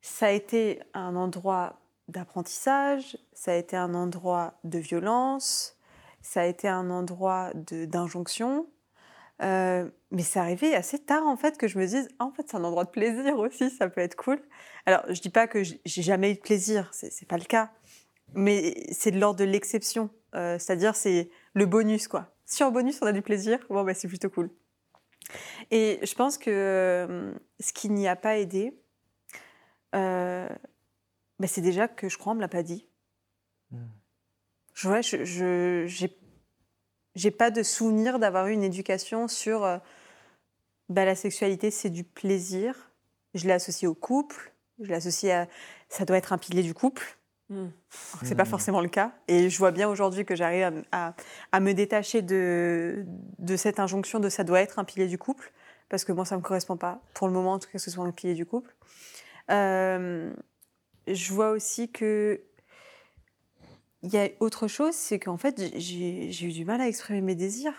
ça 0.00 0.26
a 0.26 0.30
été 0.30 0.80
un 0.94 1.16
endroit 1.16 1.80
d'apprentissage, 2.06 3.18
ça 3.32 3.52
a 3.52 3.54
été 3.56 3.76
un 3.76 3.94
endroit 3.94 4.54
de 4.64 4.78
violence, 4.78 5.76
ça 6.22 6.42
a 6.42 6.46
été 6.46 6.68
un 6.68 6.88
endroit 6.90 7.50
d'injonction. 7.54 8.68
Euh, 9.42 9.88
mais 10.10 10.22
c'est 10.22 10.40
arrivé 10.40 10.74
assez 10.74 10.98
tard 10.98 11.24
en 11.26 11.36
fait 11.36 11.58
que 11.58 11.68
je 11.68 11.78
me 11.78 11.86
dise 11.86 12.08
Ah, 12.18 12.24
en 12.24 12.32
fait 12.32 12.44
c'est 12.48 12.56
un 12.56 12.64
endroit 12.64 12.84
de 12.84 12.90
plaisir 12.90 13.38
aussi 13.38 13.70
ça 13.70 13.88
peut 13.88 14.00
être 14.00 14.16
cool. 14.16 14.40
Alors 14.86 15.02
je 15.08 15.20
dis 15.20 15.30
pas 15.30 15.46
que 15.46 15.62
j'ai 15.62 16.02
jamais 16.02 16.32
eu 16.32 16.34
de 16.34 16.40
plaisir 16.40 16.90
c'est 16.92 17.12
c'est 17.12 17.26
pas 17.26 17.38
le 17.38 17.44
cas 17.44 17.70
mais 18.34 18.74
c'est 18.92 19.12
de 19.12 19.20
l'ordre 19.20 19.38
de 19.38 19.44
l'exception. 19.44 20.10
Euh, 20.34 20.58
c'est-à-dire 20.58 20.96
c'est 20.96 21.30
le 21.54 21.66
bonus 21.66 22.08
quoi 22.08 22.37
si 22.48 22.64
en 22.64 22.72
bonus 22.72 23.00
on 23.02 23.06
a 23.06 23.12
du 23.12 23.22
plaisir 23.22 23.60
bon 23.70 23.84
bah 23.84 23.94
c'est 23.94 24.08
plutôt 24.08 24.30
cool 24.30 24.50
et 25.70 26.00
je 26.02 26.14
pense 26.14 26.38
que 26.38 26.50
euh, 26.50 27.32
ce 27.60 27.72
qui 27.72 27.90
n'y 27.90 28.08
a 28.08 28.16
pas 28.16 28.38
aidé 28.38 28.80
euh, 29.94 30.48
bah, 31.38 31.46
c'est 31.46 31.60
déjà 31.60 31.88
que 31.88 32.08
je 32.08 32.18
crois 32.18 32.32
on 32.32 32.36
me 32.36 32.40
l'a 32.40 32.48
pas 32.48 32.62
dit 32.62 32.86
Hmm. 33.70 33.84
je, 34.74 34.88
ouais, 34.88 35.02
je, 35.02 35.24
je- 35.24 35.84
j'ai 35.86 36.16
j'ai 37.14 37.30
pas 37.30 37.50
de 37.50 37.62
souvenir 37.62 38.18
d'avoir 38.18 38.46
eu 38.46 38.52
une 38.52 38.62
éducation 38.62 39.28
sur 39.28 39.64
euh, 39.64 39.78
bah, 40.88 41.04
la 41.04 41.14
sexualité, 41.14 41.70
c'est 41.70 41.90
du 41.90 42.04
plaisir. 42.04 42.92
Je 43.34 43.46
l'ai 43.46 43.52
associé 43.52 43.86
au 43.88 43.94
couple, 43.94 44.54
je 44.80 44.86
l'ai 44.88 44.94
associé 44.94 45.32
à 45.32 45.48
ça 45.88 46.04
doit 46.04 46.16
être 46.16 46.32
un 46.32 46.38
pilier 46.38 46.62
du 46.62 46.74
couple. 46.74 47.17
Mm. 47.50 47.68
Que 48.20 48.26
C'est 48.26 48.34
pas 48.34 48.44
Mm. 48.44 48.46
forcément 48.46 48.80
le 48.80 48.88
cas. 48.88 49.12
Et 49.26 49.48
je 49.50 49.58
vois 49.58 49.70
bien 49.70 49.88
aujourd'hui 49.88 50.24
que 50.24 50.34
j'arrive 50.36 50.62
à, 50.64 50.68
m- 50.68 50.84
à- 50.92 51.14
à 51.52 51.60
me 51.60 51.72
détacher 51.72 52.20
de, 52.22 53.04
de 53.38 53.56
cette 53.56 53.80
injonction 53.80 54.20
de 54.20 54.28
ça 54.28 54.44
doit 54.44 54.60
être 54.60 54.78
un 54.78 54.84
pilier 54.84 55.06
du 55.06 55.16
couple, 55.18 55.52
parce 55.88 56.04
que 56.04 56.12
moi, 56.12 56.24
ça 56.26 56.36
me 56.36 56.42
correspond 56.42 56.76
pas, 56.76 57.00
pour 57.14 57.26
le 57.26 57.32
moment, 57.32 57.54
en 57.54 57.58
tout 57.58 57.66
cas, 57.68 57.72
que 57.74 57.78
ce 57.78 57.90
soit 57.90 58.04
un 58.04 58.10
pilier 58.12 58.34
du 58.34 58.44
couple. 58.44 58.74
Euh, 59.50 60.30
je 61.06 61.32
vois 61.32 61.50
aussi 61.50 61.90
que 61.90 62.40
il 64.02 64.12
y 64.12 64.18
a 64.18 64.28
autre 64.38 64.68
chose, 64.68 64.94
c'est 64.94 65.18
qu'en 65.18 65.38
fait, 65.38 65.60
j'ai 65.76 66.44
eu 66.46 66.52
du 66.52 66.64
mal 66.64 66.80
à 66.80 66.86
exprimer 66.86 67.20
mes 67.20 67.34
désirs. 67.34 67.74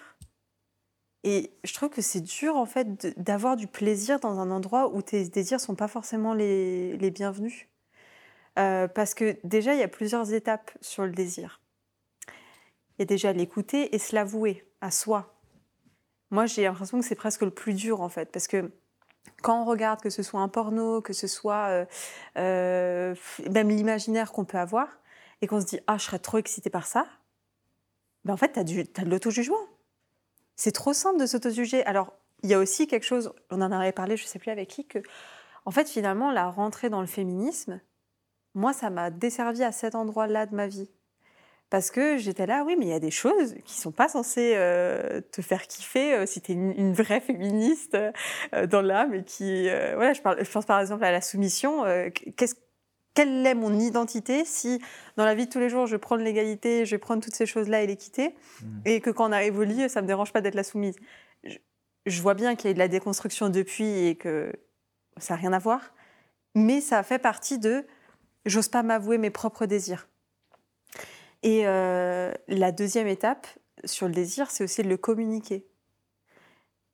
Et 1.24 1.54
je 1.64 1.74
trouve 1.74 1.90
que 1.90 2.02
c'est 2.02 2.20
dur, 2.22 2.58
en 2.58 2.66
fait, 2.66 3.18
d'avoir 3.18 3.56
du 3.56 3.68
plaisir 3.68 4.20
dans 4.20 4.38
un 4.40 4.52
endroit 4.52 4.90
où 4.94 5.02
tes 5.02 5.30
désirs 5.30 5.62
sont 5.62 5.76
pas 5.76 5.88
forcément 5.88 6.34
les, 6.34 6.98
les 6.98 7.12
bienvenus. 7.12 7.68
Euh, 8.60 8.88
parce 8.88 9.14
que 9.14 9.38
déjà, 9.44 9.74
il 9.74 9.80
y 9.80 9.84
a 9.84 9.88
plusieurs 9.88 10.34
étapes 10.34 10.72
sur 10.82 11.06
le 11.06 11.12
désir. 11.12 11.62
Il 12.28 13.00
y 13.00 13.04
a 13.04 13.06
déjà 13.06 13.32
l'écouter 13.32 13.96
et 13.96 14.00
se 14.00 14.14
l'avouer 14.14 14.70
à 14.82 14.92
soi. 14.92 15.34
Moi, 16.32 16.46
j'ai 16.46 16.64
l'impression 16.64 17.00
que 17.00 17.06
c'est 17.06 17.16
presque 17.16 17.42
le 17.42 17.52
plus 17.52 17.74
dur, 17.74 18.02
en 18.02 18.10
fait, 18.10 18.32
parce 18.32 18.48
que 18.48 18.72
quand 19.42 19.62
on 19.62 19.66
regarde, 19.66 20.02
que 20.02 20.10
ce 20.10 20.24
soit 20.24 20.42
un 20.42 20.50
porno, 20.50 21.02
que 21.02 21.14
ce 21.14 21.28
soit 21.28 21.68
euh, 21.70 21.86
euh, 22.38 23.16
même 23.50 23.70
l'imaginaire 23.70 24.32
qu'on 24.32 24.46
peut 24.46 24.58
avoir, 24.58 24.88
et 25.42 25.48
qu'on 25.48 25.62
se 25.62 25.66
dit 25.66 25.80
ah 25.88 25.98
je 25.98 26.04
serais 26.04 26.20
trop 26.20 26.38
excitée 26.38 26.70
par 26.70 26.86
ça, 26.86 27.08
ben 28.26 28.34
en 28.34 28.38
fait 28.38 28.54
tu 28.54 28.60
as, 28.60 28.64
de 29.04 29.10
l'auto-jugement. 29.10 29.56
C'est 30.56 30.74
trop 30.74 30.94
simple 30.94 31.20
de 31.20 31.26
s'auto-juger. 31.26 31.86
Alors 31.86 32.14
il 32.44 32.50
y 32.50 32.54
a 32.54 32.60
aussi 32.60 32.88
quelque 32.88 33.06
chose, 33.06 33.34
on 33.50 33.62
en 33.62 33.72
avait 33.72 33.92
parlé, 33.94 34.18
je 34.18 34.26
sais 34.26 34.40
plus 34.40 34.52
avec 34.52 34.70
qui, 34.70 34.86
que 34.86 35.00
en 35.66 35.72
fait 35.72 35.88
finalement 35.88 36.32
la 36.32 36.50
rentrée 36.50 36.90
dans 36.90 37.02
le 37.02 37.08
féminisme, 37.08 37.80
moi 38.60 38.74
ça 38.74 38.90
m'a 38.90 39.10
desservi 39.10 39.64
à 39.64 39.72
cet 39.72 39.96
endroit-là 39.96 40.46
de 40.46 40.56
ma 40.56 40.68
vie. 40.68 40.90
Parce 41.70 41.92
que 41.92 42.18
j'étais 42.18 42.48
là, 42.48 42.64
oui, 42.66 42.76
mais 42.80 42.86
il 42.86 42.90
y 42.90 42.94
a 42.94 43.00
des 43.00 43.12
choses 43.12 43.54
qui 43.64 43.76
sont 43.76 43.92
pas 43.92 44.10
censées 44.10 44.54
euh, 44.56 45.22
te 45.32 45.44
faire 45.44 45.68
kiffer 45.68 46.14
euh, 46.16 46.26
si 46.26 46.42
tu 46.42 46.52
es 46.52 46.56
une, 46.56 46.74
une 46.76 46.94
vraie 46.94 47.22
féministe 47.22 47.96
euh, 47.96 48.66
dans 48.66 48.82
l'âme 48.82 49.14
et 49.14 49.24
qui. 49.24 49.70
voilà, 49.94 50.14
je, 50.14 50.22
parle, 50.22 50.44
je 50.44 50.50
pense 50.50 50.66
par 50.66 50.80
exemple 50.80 51.04
à 51.04 51.12
la 51.12 51.22
soumission. 51.22 51.84
qu'est-ce 52.38 52.56
quelle 53.16 53.46
est 53.46 53.56
mon 53.56 53.78
identité 53.78 54.46
si 54.46 54.82
dans 55.18 55.26
la 55.26 55.36
vie 55.36 55.46
de 55.46 55.52
tous 55.52 55.60
les 55.60 55.70
jours 55.70 55.88
je 55.88 55.98
prends 55.98 56.16
l'égalité, 56.16 56.86
je 56.86 56.96
prendre 56.96 57.22
toutes 57.24 57.36
ces 57.36 57.46
choses-là 57.46 57.82
et 57.84 57.88
l'équité, 57.88 58.36
Mm. 58.62 58.82
et 58.86 59.02
que 59.02 59.10
quand 59.10 59.30
on 59.30 59.32
arrive 59.32 59.58
au 59.60 59.64
lit, 59.64 59.90
ça 59.90 60.02
me 60.02 60.08
dérange 60.08 60.32
pas 60.32 60.42
d'être 60.42 60.56
la 60.56 60.64
soumise. 60.64 60.96
Je, 61.44 61.58
je 62.06 62.22
vois 62.22 62.34
bien 62.34 62.56
qu'il 62.56 62.66
y 62.66 62.68
a 62.70 62.72
eu 62.72 62.74
de 62.74 62.80
la 62.80 62.88
déconstruction 62.88 63.50
depuis 63.50 64.08
et 64.08 64.16
que 64.16 64.52
ça 65.18 65.34
n'a 65.34 65.40
rien 65.40 65.54
à 65.54 65.60
voir, 65.60 65.94
mais 66.56 66.82
ça 66.82 67.04
fait 67.04 67.20
partie 67.20 67.60
de 67.60 67.86
j'ose 68.46 68.68
pas 68.68 68.84
m'avouer 68.84 69.18
mes 69.18 69.30
propres 69.30 69.66
désirs. 69.66 70.08
Et 71.44 71.62
euh, 71.66 72.34
la 72.48 72.72
deuxième 72.72 73.08
étape 73.08 73.48
sur 73.86 74.08
le 74.08 74.14
désir, 74.14 74.52
c'est 74.52 74.64
aussi 74.64 74.84
de 74.84 74.90
le 74.90 74.98
communiquer. 74.98 75.66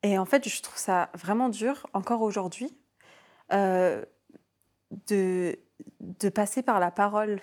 Et 0.03 0.17
en 0.19 0.25
fait, 0.25 0.47
je 0.47 0.61
trouve 0.61 0.77
ça 0.77 1.09
vraiment 1.15 1.49
dur, 1.49 1.87
encore 1.93 2.21
aujourd'hui, 2.21 2.77
euh, 3.51 4.03
de, 5.07 5.57
passer 6.33 6.61
par 6.61 6.79
la 6.79 6.91
parole, 6.91 7.39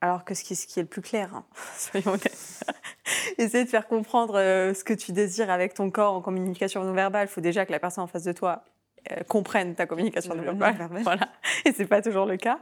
alors 0.00 0.24
que 0.24 0.34
ce 0.34 0.42
qui, 0.42 0.56
ce 0.56 0.66
qui 0.66 0.80
est 0.80 0.82
le 0.82 0.88
plus 0.88 1.02
clair, 1.02 1.34
hein, 1.34 1.46
soyons 1.76 2.12
honnêtes. 2.12 2.64
Essayer 3.38 3.64
de 3.64 3.68
faire 3.68 3.86
comprendre 3.86 4.38
euh, 4.38 4.74
ce 4.74 4.82
que 4.82 4.94
tu 4.94 5.12
désires 5.12 5.50
avec 5.50 5.74
ton 5.74 5.90
corps 5.90 6.14
en 6.14 6.20
communication 6.20 6.82
non 6.82 6.92
verbale, 6.92 7.28
il 7.28 7.30
faut 7.30 7.40
déjà 7.40 7.64
que 7.64 7.70
la 7.70 7.78
personne 7.78 8.02
en 8.02 8.08
face 8.08 8.24
de 8.24 8.32
toi 8.32 8.64
euh, 9.10 9.22
comprenne 9.28 9.74
ta 9.74 9.86
communication 9.86 10.34
non 10.34 10.42
verbale. 10.42 10.88
Voilà. 11.02 11.28
Et 11.64 11.72
c'est 11.72 11.86
pas 11.86 12.02
toujours 12.02 12.26
le 12.26 12.36
cas. 12.36 12.60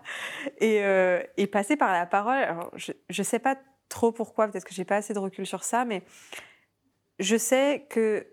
Et, 0.59 0.83
euh, 0.83 1.23
et 1.37 1.47
passer 1.47 1.77
par 1.77 1.93
la 1.93 2.07
parole, 2.07 2.39
alors 2.39 2.71
je 2.77 2.93
ne 2.93 3.25
sais 3.25 3.39
pas 3.39 3.57
trop 3.89 4.13
pourquoi, 4.13 4.49
peut-être 4.49 4.65
que 4.65 4.75
j'ai 4.75 4.85
pas 4.85 4.97
assez 4.97 5.15
de 5.15 5.19
recul 5.19 5.47
sur 5.47 5.65
ça, 5.65 5.85
mais 5.85 6.03
je 7.19 7.37
sais 7.37 7.87
que 7.91 8.27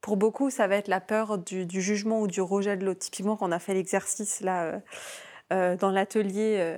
pour 0.00 0.16
beaucoup, 0.16 0.50
ça 0.50 0.66
va 0.66 0.76
être 0.76 0.88
la 0.88 1.00
peur 1.00 1.38
du, 1.38 1.64
du 1.64 1.80
jugement 1.80 2.20
ou 2.20 2.26
du 2.26 2.40
rejet 2.40 2.76
de 2.76 2.84
l'autre. 2.84 3.00
Typiquement, 3.00 3.36
quand 3.36 3.48
on 3.48 3.52
a 3.52 3.60
fait 3.60 3.74
l'exercice 3.74 4.40
là 4.40 4.82
euh, 5.52 5.76
dans 5.76 5.90
l'atelier, 5.90 6.76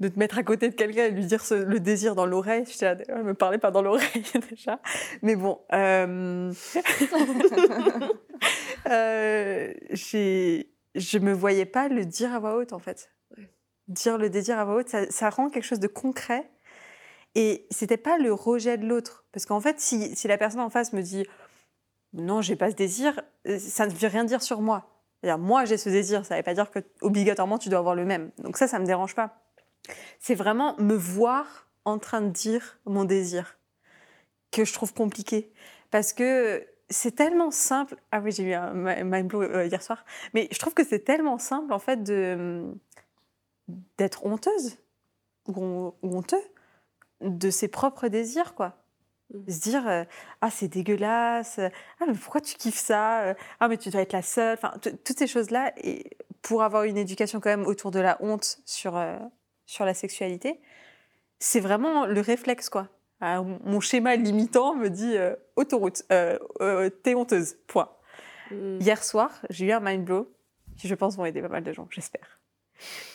de 0.00 0.08
te 0.08 0.18
mettre 0.18 0.38
à 0.38 0.42
côté 0.42 0.68
de 0.70 0.74
quelqu'un 0.74 1.04
et 1.04 1.10
lui 1.10 1.26
dire 1.26 1.44
ce- 1.44 1.54
le 1.54 1.78
désir 1.78 2.14
dans 2.14 2.24
l'oreille, 2.26 2.64
je 2.66 3.12
ne 3.14 3.22
me 3.22 3.34
parlais 3.34 3.58
pas 3.58 3.70
dans 3.70 3.82
l'oreille 3.82 4.24
déjà. 4.50 4.80
Mais 5.22 5.36
bon, 5.36 5.60
euh, 5.72 6.52
euh, 8.88 9.72
je 9.92 11.18
me 11.18 11.32
voyais 11.32 11.66
pas 11.66 11.88
le 11.88 12.04
dire 12.04 12.34
à 12.34 12.38
voix 12.38 12.56
haute 12.56 12.72
en 12.72 12.78
fait. 12.78 13.10
Dire 13.88 14.18
le 14.18 14.30
désir 14.30 14.58
à 14.58 14.64
voix 14.64 14.76
haute, 14.76 14.88
ça, 14.88 15.10
ça 15.10 15.30
rend 15.30 15.50
quelque 15.50 15.64
chose 15.64 15.80
de 15.80 15.88
concret. 15.88 16.50
Et 17.36 17.66
c'était 17.70 17.96
pas 17.96 18.18
le 18.18 18.32
rejet 18.32 18.76
de 18.76 18.86
l'autre. 18.86 19.24
Parce 19.32 19.46
qu'en 19.46 19.60
fait, 19.60 19.80
si, 19.80 20.14
si 20.16 20.26
la 20.28 20.38
personne 20.38 20.60
en 20.60 20.70
face 20.70 20.92
me 20.92 21.02
dit 21.02 21.26
non, 22.12 22.42
j'ai 22.42 22.56
pas 22.56 22.70
ce 22.70 22.76
désir, 22.76 23.20
euh, 23.46 23.58
ça 23.58 23.86
ne 23.86 23.92
veut 23.92 24.08
rien 24.08 24.24
dire 24.24 24.42
sur 24.42 24.60
moi. 24.62 24.86
C'est-à-dire, 25.22 25.38
moi, 25.38 25.64
j'ai 25.64 25.76
ce 25.76 25.90
désir, 25.90 26.24
ça 26.24 26.34
ne 26.34 26.40
veut 26.40 26.44
pas 26.44 26.54
dire 26.54 26.70
que 26.70 26.80
obligatoirement 27.02 27.58
tu 27.58 27.68
dois 27.68 27.78
avoir 27.78 27.94
le 27.94 28.04
même. 28.04 28.30
Donc 28.38 28.56
ça, 28.56 28.66
ça 28.66 28.78
me 28.78 28.86
dérange 28.86 29.14
pas. 29.14 29.39
C'est 30.18 30.34
vraiment 30.34 30.76
me 30.78 30.94
voir 30.94 31.68
en 31.84 31.98
train 31.98 32.20
de 32.20 32.30
dire 32.30 32.78
mon 32.86 33.04
désir 33.04 33.58
que 34.50 34.64
je 34.64 34.72
trouve 34.72 34.92
compliqué. 34.94 35.52
Parce 35.90 36.12
que 36.12 36.66
c'est 36.88 37.14
tellement 37.14 37.50
simple. 37.50 37.96
Ah 38.12 38.20
oui, 38.20 38.32
j'ai 38.32 38.44
eu 38.44 38.54
un 38.54 38.72
mi- 38.74 39.02
mind 39.04 39.28
blow 39.28 39.42
euh, 39.42 39.66
hier 39.66 39.82
soir. 39.82 40.04
Mais 40.34 40.48
je 40.50 40.58
trouve 40.58 40.74
que 40.74 40.84
c'est 40.84 41.00
tellement 41.00 41.38
simple, 41.38 41.72
en 41.72 41.78
fait, 41.78 42.02
de 42.02 42.74
d'être 43.98 44.26
honteuse 44.26 44.78
ou, 45.48 45.54
hon- 45.62 45.94
ou 46.02 46.16
honteux 46.16 46.42
de 47.20 47.50
ses 47.50 47.68
propres 47.68 48.08
désirs, 48.08 48.54
quoi. 48.54 48.76
De 49.30 49.52
se 49.52 49.60
dire, 49.60 49.86
euh, 49.88 50.04
ah, 50.40 50.50
c'est 50.50 50.68
dégueulasse, 50.68 51.60
ah, 51.60 52.04
mais 52.06 52.14
pourquoi 52.14 52.40
tu 52.40 52.56
kiffes 52.56 52.78
ça, 52.78 53.22
Euh, 53.22 53.34
ah, 53.60 53.68
mais 53.68 53.76
tu 53.78 53.90
dois 53.90 54.02
être 54.02 54.12
la 54.12 54.22
seule, 54.22 54.58
enfin, 54.60 54.74
toutes 54.80 55.18
ces 55.18 55.26
choses-là. 55.28 55.72
Et 55.78 56.10
pour 56.42 56.62
avoir 56.62 56.84
une 56.84 56.96
éducation 56.98 57.40
quand 57.40 57.50
même 57.50 57.66
autour 57.66 57.90
de 57.92 58.00
la 58.00 58.18
honte 58.22 58.60
sur, 58.66 58.96
sur 59.70 59.84
la 59.84 59.94
sexualité, 59.94 60.60
c'est 61.38 61.60
vraiment 61.60 62.04
le 62.04 62.20
réflexe, 62.20 62.68
quoi. 62.68 62.88
Ah, 63.20 63.42
mon 63.42 63.78
schéma 63.78 64.16
limitant 64.16 64.74
me 64.74 64.88
dit 64.90 65.16
euh, 65.16 65.36
autoroute, 65.54 66.02
euh, 66.10 66.38
euh, 66.60 66.90
t'es 66.90 67.14
honteuse, 67.14 67.56
point. 67.68 67.88
Mm. 68.50 68.80
Hier 68.80 69.04
soir, 69.04 69.30
j'ai 69.48 69.66
eu 69.66 69.72
un 69.72 69.78
mind 69.78 70.04
blow 70.04 70.32
qui, 70.76 70.88
je 70.88 70.94
pense, 70.96 71.16
vont 71.16 71.24
aider 71.24 71.40
pas 71.40 71.48
mal 71.48 71.62
de 71.62 71.72
gens, 71.72 71.86
j'espère. 71.90 72.40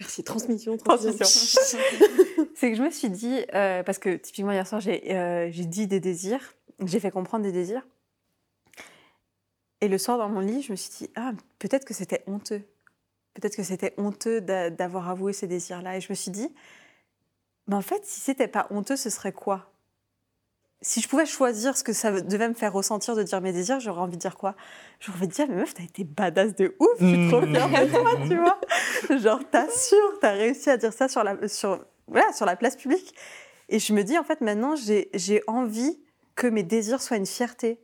Merci, 0.00 0.24
transmission, 0.24 0.76
transmission. 0.76 1.24
C'est 2.56 2.70
que 2.70 2.76
je 2.76 2.82
me 2.82 2.90
suis 2.90 3.10
dit, 3.10 3.44
parce 3.52 3.98
que 3.98 4.16
typiquement 4.16 4.52
hier 4.52 4.66
soir, 4.66 4.80
j'ai 4.80 5.50
j'ai 5.52 5.66
dit 5.66 5.86
des 5.86 6.00
désirs, 6.00 6.54
j'ai 6.84 6.98
fait 6.98 7.10
comprendre 7.10 7.44
des 7.44 7.52
désirs. 7.52 7.86
Et 9.80 9.88
le 9.88 9.98
soir 9.98 10.18
dans 10.18 10.28
mon 10.28 10.40
lit, 10.40 10.62
je 10.62 10.72
me 10.72 10.76
suis 10.76 10.90
dit, 10.90 11.10
ah, 11.14 11.32
peut-être 11.58 11.84
que 11.84 11.94
c'était 11.94 12.24
honteux. 12.26 12.62
Peut-être 13.34 13.56
que 13.56 13.62
c'était 13.62 13.94
honteux 13.98 14.40
d'a- 14.40 14.70
d'avoir 14.70 15.08
avoué 15.10 15.32
ces 15.32 15.46
désirs-là. 15.46 15.96
Et 15.96 16.00
je 16.00 16.06
me 16.10 16.14
suis 16.14 16.30
dit, 16.30 16.52
mais 17.66 17.74
en 17.74 17.80
fait, 17.82 18.04
si 18.04 18.20
c'était 18.20 18.48
pas 18.48 18.66
honteux, 18.70 18.96
ce 18.96 19.10
serait 19.10 19.32
quoi? 19.32 19.70
Si 20.82 21.00
je 21.00 21.08
pouvais 21.08 21.24
choisir 21.24 21.76
ce 21.78 21.82
que 21.82 21.94
ça 21.94 22.20
devait 22.20 22.48
me 22.48 22.54
faire 22.54 22.72
ressentir 22.72 23.16
de 23.16 23.22
dire 23.22 23.40
mes 23.40 23.52
désirs, 23.52 23.80
j'aurais 23.80 24.02
envie 24.02 24.16
de 24.16 24.20
dire 24.20 24.36
quoi? 24.36 24.54
J'aurais 25.00 25.18
envie 25.18 25.28
de 25.28 25.32
dire, 25.32 25.46
mais 25.48 25.54
meuf, 25.56 25.72
t'as 25.72 25.82
été 25.82 26.04
badass 26.04 26.54
de 26.54 26.76
ouf, 26.78 26.88
je 27.00 27.06
suis 27.06 27.28
trop 27.30 27.40
fière 27.46 27.68
de 27.70 27.90
toi, 27.90 28.10
tu 28.28 28.36
vois 28.36 29.18
Genre, 29.18 29.40
t'assures, 29.50 30.18
t'as 30.20 30.32
réussi 30.32 30.68
à 30.68 30.76
dire 30.76 30.92
ça 30.92 31.08
sur 31.08 31.24
la, 31.24 31.48
sur, 31.48 31.84
voilà, 32.06 32.30
sur 32.34 32.44
la 32.44 32.54
place 32.56 32.76
publique. 32.76 33.14
Et 33.70 33.78
je 33.78 33.94
me 33.94 34.04
dis, 34.04 34.18
en 34.18 34.24
fait, 34.24 34.42
maintenant, 34.42 34.76
j'ai 34.76 35.08
j'ai 35.14 35.42
envie 35.46 35.98
que 36.34 36.46
mes 36.46 36.62
désirs 36.62 37.00
soient 37.00 37.16
une 37.16 37.24
fierté. 37.26 37.80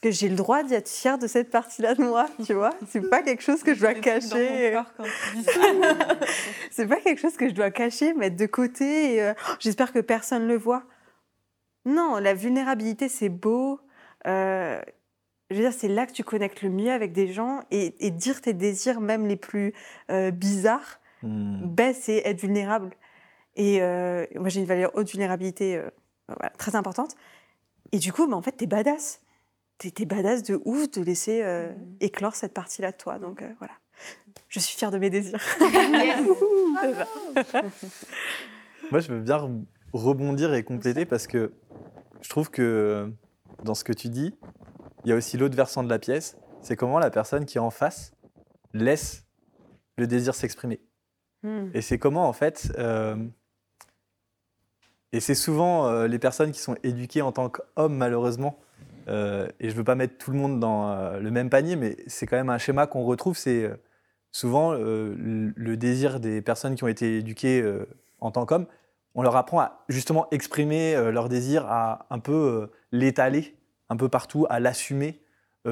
Que 0.00 0.10
j'ai 0.10 0.28
le 0.30 0.34
droit 0.36 0.62
d'y 0.62 0.74
être 0.74 0.88
fière 0.88 1.18
de 1.18 1.26
cette 1.26 1.50
partie-là 1.50 1.94
de 1.94 2.02
moi, 2.02 2.26
tu 2.46 2.54
vois 2.54 2.70
C'est 2.88 3.08
pas 3.10 3.22
quelque 3.22 3.42
chose 3.42 3.62
que 3.62 3.74
je 3.74 3.80
dois 3.80 3.94
cacher. 4.08 4.78
C'est 6.70 6.86
pas 6.86 6.96
quelque 7.00 7.20
chose 7.20 7.36
que 7.36 7.48
je 7.48 7.54
dois 7.54 7.70
cacher, 7.70 8.14
mettre 8.14 8.36
de 8.36 8.46
côté. 8.46 9.14
et, 9.14 9.22
euh, 9.22 9.34
J'espère 9.58 9.92
que 9.92 9.98
personne 9.98 10.46
le 10.48 10.56
voit. 10.56 10.84
Non, 11.84 12.16
la 12.16 12.34
vulnérabilité, 12.34 13.08
c'est 13.08 13.28
beau. 13.28 13.80
Euh, 14.26 14.80
je 15.50 15.56
veux 15.56 15.62
dire, 15.62 15.72
c'est 15.72 15.88
là 15.88 16.06
que 16.06 16.12
tu 16.12 16.22
connectes 16.24 16.62
le 16.62 16.70
mieux 16.70 16.92
avec 16.92 17.12
des 17.12 17.32
gens 17.32 17.60
et, 17.70 17.94
et 18.06 18.10
dire 18.10 18.40
tes 18.40 18.52
désirs, 18.52 19.00
même 19.00 19.26
les 19.26 19.36
plus 19.36 19.72
euh, 20.10 20.30
bizarres, 20.30 20.98
Hmm. 21.22 21.66
ben, 21.66 21.92
c'est 21.94 22.22
être 22.24 22.40
vulnérable. 22.40 22.94
Et 23.54 23.82
euh, 23.82 24.24
moi, 24.36 24.48
j'ai 24.48 24.60
une 24.60 24.66
valeur 24.66 24.90
haute 24.94 25.10
vulnérabilité 25.10 25.76
euh, 25.76 25.90
voilà, 26.28 26.48
très 26.56 26.74
importante. 26.76 27.14
Et 27.92 27.98
du 27.98 28.10
coup, 28.10 28.26
ben, 28.26 28.32
en 28.38 28.40
fait, 28.40 28.52
t'es 28.52 28.64
badass. 28.66 29.20
T'es 29.88 30.04
badass 30.04 30.42
de 30.42 30.60
ouf 30.66 30.90
de 30.90 31.00
laisser 31.00 31.42
euh, 31.42 31.72
éclore 32.00 32.34
cette 32.34 32.52
partie-là 32.52 32.92
de 32.92 32.96
toi. 32.98 33.18
Donc 33.18 33.40
euh, 33.40 33.48
voilà. 33.58 33.72
Je 34.48 34.58
suis 34.60 34.76
fière 34.76 34.90
de 34.90 34.98
mes 34.98 35.08
désirs. 35.08 35.40
Moi, 38.90 39.00
je 39.00 39.12
veux 39.12 39.20
bien 39.20 39.38
re- 39.38 39.64
rebondir 39.92 40.52
et 40.52 40.62
compléter 40.64 41.06
parce 41.06 41.26
que 41.26 41.52
je 42.20 42.28
trouve 42.28 42.50
que 42.50 42.62
euh, 42.62 43.08
dans 43.64 43.74
ce 43.74 43.84
que 43.84 43.92
tu 43.92 44.08
dis, 44.08 44.34
il 45.04 45.10
y 45.10 45.12
a 45.12 45.16
aussi 45.16 45.38
l'autre 45.38 45.56
versant 45.56 45.82
de 45.82 45.88
la 45.88 45.98
pièce. 45.98 46.36
C'est 46.60 46.76
comment 46.76 46.98
la 46.98 47.10
personne 47.10 47.46
qui 47.46 47.56
est 47.56 47.60
en 47.60 47.70
face 47.70 48.12
laisse 48.74 49.24
le 49.96 50.06
désir 50.06 50.34
s'exprimer. 50.34 50.80
Hmm. 51.42 51.70
Et 51.72 51.80
c'est 51.80 51.98
comment, 51.98 52.28
en 52.28 52.34
fait, 52.34 52.70
euh, 52.78 53.16
et 55.12 55.20
c'est 55.20 55.34
souvent 55.34 55.86
euh, 55.86 56.06
les 56.06 56.18
personnes 56.18 56.52
qui 56.52 56.60
sont 56.60 56.76
éduquées 56.82 57.22
en 57.22 57.32
tant 57.32 57.48
qu'hommes, 57.48 57.96
malheureusement, 57.96 58.58
euh, 59.10 59.48
et 59.58 59.70
je 59.70 59.74
veux 59.74 59.84
pas 59.84 59.94
mettre 59.96 60.18
tout 60.18 60.30
le 60.30 60.38
monde 60.38 60.60
dans 60.60 60.90
euh, 60.90 61.18
le 61.18 61.30
même 61.30 61.50
panier, 61.50 61.76
mais 61.76 61.96
c'est 62.06 62.26
quand 62.26 62.36
même 62.36 62.50
un 62.50 62.58
schéma 62.58 62.86
qu'on 62.86 63.02
retrouve, 63.02 63.36
c'est 63.36 63.64
euh, 63.64 63.76
souvent 64.30 64.72
le 64.72 65.74
désir 65.74 66.20
des 66.20 66.40
personnes 66.40 66.76
qui 66.76 66.84
ont 66.84 66.88
été 66.88 67.18
éduquées 67.18 67.68
en 68.20 68.30
tant 68.30 68.46
qu'hommes, 68.46 68.66
on 69.16 69.22
leur 69.22 69.34
apprend 69.34 69.58
à 69.58 69.84
justement 69.88 70.28
exprimer 70.30 70.94
leur 71.10 71.28
désir, 71.28 71.66
à 71.66 72.06
un 72.10 72.20
peu 72.20 72.70
l'étaler 72.92 73.56
un 73.88 73.96
peu 73.96 74.08
partout, 74.08 74.46
à 74.48 74.60
l'assumer, 74.60 75.20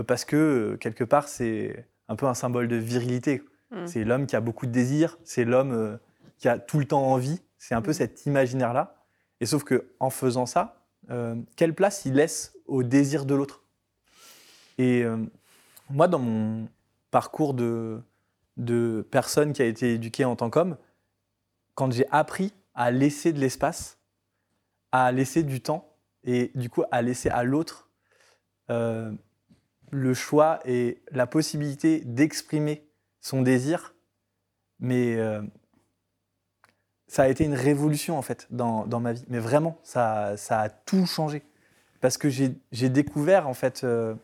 parce 0.08 0.24
que 0.24 0.76
quelque 0.80 1.04
part, 1.04 1.28
c'est 1.28 1.86
un 2.08 2.16
peu 2.16 2.26
un 2.26 2.34
symbole 2.34 2.66
de 2.66 2.74
virilité. 2.74 3.44
Mm. 3.70 3.86
C'est 3.86 4.02
l'homme 4.02 4.26
qui 4.26 4.34
a 4.34 4.40
beaucoup 4.40 4.66
de 4.66 4.72
désirs, 4.72 5.18
c'est 5.22 5.44
l'homme 5.44 5.96
qui 6.38 6.48
a 6.48 6.58
tout 6.58 6.80
le 6.80 6.84
temps 6.84 7.04
envie. 7.04 7.40
C'est 7.58 7.76
un 7.76 7.80
peu 7.80 7.92
Mm. 7.92 7.94
cet 7.94 8.26
imaginaire-là. 8.26 8.96
Et 9.40 9.46
sauf 9.46 9.62
que 9.62 9.86
en 10.00 10.10
faisant 10.10 10.46
ça, 10.46 10.78
euh, 11.10 11.36
quelle 11.56 11.74
place 11.74 12.04
il 12.04 12.14
laisse 12.14 12.54
au 12.66 12.82
désir 12.82 13.24
de 13.24 13.34
l'autre? 13.34 13.62
Et 14.76 15.02
euh, 15.02 15.24
moi, 15.90 16.08
dans 16.08 16.18
mon 16.18 16.68
parcours 17.10 17.54
de, 17.54 18.02
personne 19.10 19.52
qui 19.52 19.62
a 19.62 19.66
été 19.66 19.94
éduquée 19.94 20.24
en 20.24 20.36
tant 20.36 20.50
qu'homme, 20.50 20.76
quand 21.74 21.92
j'ai 21.92 22.06
appris 22.10 22.52
à 22.74 22.90
laisser 22.90 23.32
de 23.32 23.40
l'espace, 23.40 23.98
à 24.92 25.10
laisser 25.12 25.42
du 25.42 25.60
temps, 25.60 25.94
et 26.24 26.50
du 26.54 26.68
coup 26.68 26.82
à 26.90 27.00
laisser 27.00 27.28
à 27.30 27.44
l'autre 27.44 27.88
euh, 28.70 29.12
le 29.90 30.14
choix 30.14 30.58
et 30.64 31.00
la 31.12 31.26
possibilité 31.26 32.00
d'exprimer 32.00 32.86
son 33.20 33.42
désir, 33.42 33.94
mais 34.80 35.16
ça 37.08 37.22
a 37.22 37.28
été 37.28 37.44
une 37.44 37.54
révolution 37.54 38.18
en 38.18 38.22
fait 38.22 38.46
dans, 38.50 38.86
dans 38.86 39.00
ma 39.00 39.14
vie. 39.14 39.24
Mais 39.28 39.38
vraiment, 39.38 39.78
ça, 39.82 40.36
ça 40.36 40.60
a 40.60 40.68
tout 40.68 41.06
changé. 41.06 41.42
Parce 42.00 42.18
que 42.18 42.28
j'ai 42.28 42.88
découvert 42.88 43.48
en 43.48 43.54
fait 43.54 43.82
euh, 43.82 44.14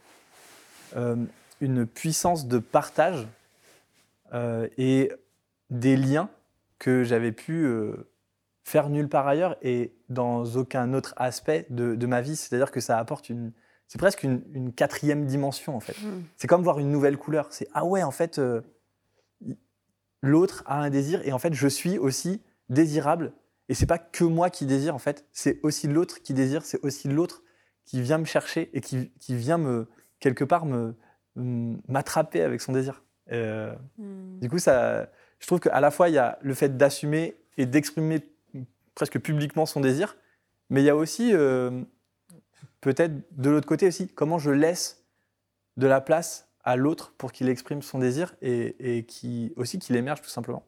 euh, 0.97 1.16
une 1.61 1.87
puissance 1.87 2.47
de 2.47 2.59
partage 2.59 3.27
euh, 4.33 4.68
et 4.79 5.11
des 5.70 5.97
liens 5.97 6.29
que 6.79 7.03
j'avais 7.03 7.33
pu 7.33 7.66
faire 8.62 8.90
nulle 8.90 9.09
part 9.09 9.27
ailleurs 9.27 9.57
et 9.62 9.92
dans 10.09 10.44
aucun 10.57 10.92
autre 10.92 11.14
aspect 11.16 11.66
de, 11.70 11.94
de 11.94 12.07
ma 12.07 12.20
vie. 12.20 12.37
C'est-à-dire 12.37 12.70
que 12.70 12.81
ça 12.81 12.99
apporte 12.99 13.31
une. 13.31 13.53
C'est 13.88 13.99
presque 13.99 14.23
une, 14.23 14.42
une 14.53 14.73
quatrième 14.73 15.27
dimension 15.27 15.75
en 15.75 15.81
fait. 15.81 15.97
C'est 16.37 16.47
comme 16.47 16.62
voir 16.62 16.79
une 16.79 16.90
nouvelle 16.90 17.16
couleur. 17.16 17.49
C'est 17.51 17.68
ah 17.73 17.85
ouais, 17.85 18.03
en 18.03 18.11
fait, 18.11 18.40
l'autre 20.23 20.62
a 20.66 20.81
un 20.81 20.90
désir 20.90 21.27
et 21.27 21.33
en 21.33 21.38
fait, 21.38 21.55
je 21.55 21.68
suis 21.68 21.99
aussi 21.99 22.40
désirable. 22.68 23.33
Et 23.68 23.74
c'est 23.74 23.87
pas 23.87 23.98
que 23.98 24.24
moi 24.24 24.50
qui 24.50 24.66
désire 24.66 24.94
en 24.94 24.98
fait, 24.98 25.27
c'est 25.33 25.61
aussi 25.62 25.88
l'autre 25.88 26.22
qui 26.22 26.35
désire, 26.35 26.64
c'est 26.64 26.81
aussi 26.85 27.09
l'autre 27.09 27.42
qui 27.85 28.03
vient 28.03 28.18
me 28.18 28.24
chercher 28.24 28.70
et 28.72 28.81
qui, 28.81 29.11
qui 29.20 29.37
vient 29.37 29.59
me 29.59 29.88
quelque 30.20 30.44
part 30.44 30.66
me 30.66 30.94
m'attraper 31.37 32.42
avec 32.42 32.61
son 32.61 32.72
désir. 32.72 33.03
Euh, 33.33 33.74
Mm. 33.98 34.40
du 34.40 34.48
coup, 34.48 34.59
ça, 34.59 35.11
je 35.38 35.46
trouve 35.46 35.61
qu'à 35.61 35.81
la 35.81 35.90
fois, 35.90 36.09
il 36.09 36.14
y 36.14 36.18
a 36.18 36.38
le 36.42 36.55
fait 36.55 36.77
d'assumer 36.77 37.37
et 37.57 37.66
d'exprimer 37.66 38.22
presque 38.94 39.18
publiquement 39.18 39.66
son 39.66 39.81
désir, 39.81 40.16
mais 40.70 40.83
il 40.83 40.85
y 40.85 40.90
a 40.90 40.96
aussi, 40.96 41.35
euh, 41.35 41.83
peut-être 42.81 43.12
de 43.33 43.50
l'autre 43.50 43.66
côté 43.66 43.88
aussi, 43.88 44.09
comment 44.09 44.38
je 44.38 44.50
laisse 44.50 45.05
de 45.77 45.87
la 45.87 46.00
place 46.00 46.48
à 46.62 46.77
l'autre 46.77 47.12
pour 47.18 47.33
qu'il 47.33 47.48
exprime 47.48 47.83
son 47.83 47.98
désir 47.98 48.35
et, 48.40 48.96
et 48.96 49.05
qui, 49.05 49.53
aussi 49.57 49.79
qu'il 49.79 49.96
émerge 49.96 50.22
tout 50.22 50.31
simplement. 50.31 50.64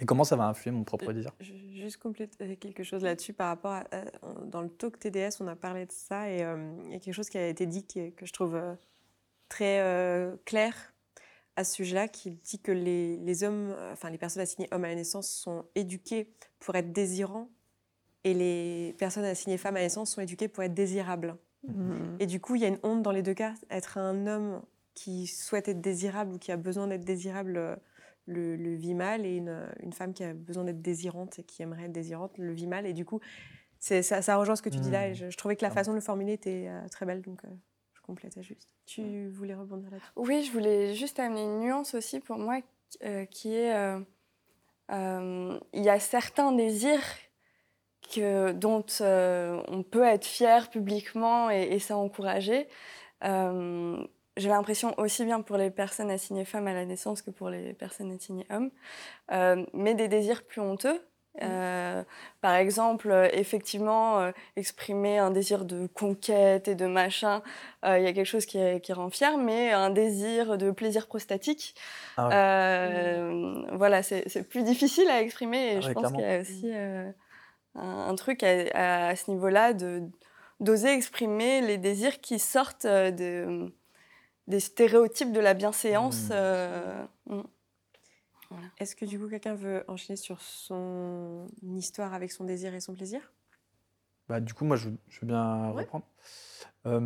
Et 0.00 0.06
comment 0.06 0.24
ça 0.24 0.36
va 0.36 0.46
influer 0.48 0.72
mon 0.72 0.84
propre 0.84 1.12
désir? 1.12 1.32
Je 1.40 1.52
vais 1.52 1.58
juste 1.82 1.98
compléter 1.98 2.56
quelque 2.56 2.82
chose 2.82 3.02
là-dessus 3.02 3.32
par 3.32 3.48
rapport 3.48 3.72
à, 3.72 3.84
à- 3.92 4.04
dans 4.46 4.62
le 4.62 4.68
talk 4.70 4.98
TDS, 4.98 5.40
on 5.40 5.46
a 5.46 5.56
parlé 5.56 5.86
de 5.86 5.92
ça 5.92 6.30
et 6.30 6.42
euh, 6.42 6.72
il 6.86 6.92
y 6.92 6.96
a 6.96 6.98
quelque 6.98 7.14
chose 7.14 7.28
qui 7.28 7.38
a 7.38 7.46
été 7.46 7.66
dit 7.66 7.84
qui 7.84 8.00
est- 8.00 8.10
que 8.12 8.24
je 8.26 8.32
trouve 8.32 8.54
euh, 8.54 8.74
très 9.48 9.80
euh, 9.80 10.36
clair 10.44 10.94
à 11.56 11.64
ce 11.64 11.74
sujet-là, 11.74 12.08
qui 12.08 12.30
dit 12.30 12.60
que 12.60 12.72
les, 12.72 13.16
les 13.18 13.44
hommes, 13.44 13.74
euh, 13.76 13.92
enfin 13.92 14.08
les 14.08 14.16
personnes 14.18 14.42
assignées 14.42 14.68
hommes 14.70 14.84
à 14.84 14.88
la 14.88 14.94
naissance 14.94 15.28
sont 15.28 15.66
éduquées 15.74 16.32
pour 16.60 16.74
être 16.76 16.92
désirants 16.92 17.50
et 18.24 18.32
les 18.32 18.94
personnes 18.98 19.24
assignées 19.24 19.58
femmes 19.58 19.76
à 19.76 19.80
la 19.80 19.84
naissance 19.86 20.12
sont 20.12 20.20
éduquées 20.22 20.48
pour 20.48 20.62
être 20.62 20.74
désirables. 20.74 21.36
Hmm. 21.66 22.16
Et 22.20 22.26
du 22.26 22.40
coup, 22.40 22.54
il 22.54 22.62
y 22.62 22.64
a 22.64 22.68
une 22.68 22.78
honte 22.82 23.02
dans 23.02 23.10
les 23.12 23.22
deux 23.22 23.34
cas. 23.34 23.52
Être 23.70 23.98
un 23.98 24.26
homme 24.26 24.62
qui 24.94 25.26
souhaite 25.26 25.68
être 25.68 25.80
désirable 25.80 26.34
ou 26.34 26.38
qui 26.38 26.52
a 26.52 26.56
besoin 26.56 26.86
d'être 26.86 27.04
désirable 27.04 27.56
euh, 27.56 27.76
le, 28.26 28.56
le 28.56 28.74
vit 28.74 28.94
mal, 28.94 29.26
et 29.26 29.36
une, 29.36 29.68
une 29.82 29.92
femme 29.92 30.12
qui 30.12 30.22
a 30.24 30.34
besoin 30.34 30.64
d'être 30.64 30.82
désirante 30.82 31.38
et 31.38 31.42
qui 31.42 31.62
aimerait 31.62 31.84
être 31.84 31.92
désirante 31.92 32.38
le 32.38 32.52
vit 32.52 32.66
mal. 32.66 32.86
Et 32.86 32.92
du 32.92 33.04
coup, 33.04 33.20
c'est, 33.78 34.02
ça, 34.02 34.22
ça 34.22 34.36
rejoint 34.36 34.56
ce 34.56 34.62
que 34.62 34.68
tu 34.68 34.78
dis 34.78 34.90
là. 34.90 35.08
Et 35.08 35.14
je, 35.14 35.30
je 35.30 35.36
trouvais 35.36 35.56
que 35.56 35.64
la 35.64 35.70
façon 35.70 35.90
de 35.90 35.96
le 35.96 36.02
formuler 36.02 36.34
était 36.34 36.66
euh, 36.68 36.88
très 36.88 37.06
belle, 37.06 37.22
donc 37.22 37.44
euh, 37.44 37.48
je 37.94 38.00
complétais 38.02 38.42
juste. 38.42 38.74
Tu 38.86 39.28
voulais 39.28 39.54
rebondir 39.54 39.90
là-dessus? 39.90 40.10
Oui, 40.16 40.44
je 40.44 40.52
voulais 40.52 40.94
juste 40.94 41.18
amener 41.18 41.42
une 41.44 41.60
nuance 41.60 41.94
aussi 41.94 42.20
pour 42.20 42.38
moi 42.38 42.60
euh, 43.04 43.24
qui 43.24 43.54
est 43.54 43.74
euh, 43.74 44.00
euh, 44.90 45.58
il 45.72 45.82
y 45.82 45.88
a 45.88 45.98
certains 45.98 46.52
désirs 46.52 47.02
que, 48.14 48.52
dont 48.52 48.84
euh, 49.00 49.62
on 49.68 49.82
peut 49.82 50.04
être 50.04 50.24
fier 50.24 50.68
publiquement 50.70 51.50
et, 51.50 51.62
et 51.62 51.78
ça 51.78 51.96
encourager. 51.96 52.68
J'ai 54.40 54.48
l'impression 54.48 54.94
aussi 54.98 55.24
bien 55.24 55.42
pour 55.42 55.56
les 55.58 55.70
personnes 55.70 56.10
assignées 56.10 56.46
femmes 56.46 56.66
à 56.66 56.72
la 56.72 56.86
naissance 56.86 57.20
que 57.20 57.30
pour 57.30 57.50
les 57.50 57.74
personnes 57.74 58.10
assignées 58.12 58.46
hommes, 58.50 58.70
Euh, 59.32 59.64
mais 59.74 59.94
des 59.94 60.08
désirs 60.08 60.42
plus 60.44 60.60
honteux. 60.62 60.98
Euh, 61.42 62.02
par 62.40 62.54
exemple, 62.54 63.10
euh, 63.10 63.28
effectivement, 63.32 64.18
euh, 64.20 64.32
exprimer 64.56 65.18
un 65.18 65.30
désir 65.30 65.64
de 65.64 65.86
conquête 65.86 66.66
et 66.68 66.74
de 66.74 66.86
machin, 66.86 67.42
il 67.84 68.02
y 68.02 68.06
a 68.06 68.12
quelque 68.12 68.24
chose 68.24 68.46
qui, 68.46 68.58
est- 68.58 68.80
qui 68.80 68.92
rend 68.92 69.10
fier, 69.10 69.36
mais 69.38 69.70
un 69.72 69.90
désir 69.90 70.58
de 70.58 70.70
plaisir 70.72 71.06
prostatique, 71.06 71.74
Ah 72.16 72.28
ouais. 72.28 73.76
voilà, 73.76 74.02
c'est 74.02 74.48
plus 74.48 74.64
difficile 74.64 75.08
à 75.08 75.20
exprimer 75.22 75.74
et 75.74 75.76
Ah 75.76 75.80
je 75.82 75.86
ouais, 75.88 75.94
pense 75.94 76.10
qu'il 76.12 76.20
y 76.20 76.24
a 76.24 76.40
aussi 76.40 76.72
un, 76.74 78.08
un 78.10 78.14
truc 78.16 78.42
à, 78.42 78.48
à- 78.74 79.08
à 79.10 79.16
ce 79.16 79.30
niveau-là, 79.30 79.72
d'oser 80.60 80.92
exprimer 80.92 81.60
les 81.60 81.78
désirs 81.78 82.20
qui 82.20 82.38
sortent 82.38 82.86
de, 82.86 83.72
des 84.50 84.60
stéréotypes 84.60 85.32
de 85.32 85.40
la 85.40 85.54
bienséance. 85.54 86.28
Mmh. 86.28 86.32
euh. 86.32 87.04
Est-ce 88.78 88.96
que 88.96 89.04
du 89.04 89.18
coup 89.18 89.28
quelqu'un 89.28 89.54
veut 89.54 89.84
enchaîner 89.88 90.16
sur 90.16 90.42
son 90.42 91.46
histoire 91.62 92.12
avec 92.14 92.32
son 92.32 92.44
désir 92.44 92.74
et 92.74 92.80
son 92.80 92.94
plaisir? 92.94 93.32
Bah, 94.28 94.40
du 94.40 94.54
coup, 94.54 94.64
moi, 94.64 94.76
je, 94.76 94.90
je 95.08 95.20
veux 95.20 95.26
bien 95.26 95.70
Ouais. 95.72 95.82
reprendre. 95.82 96.04
Euh, 96.86 97.00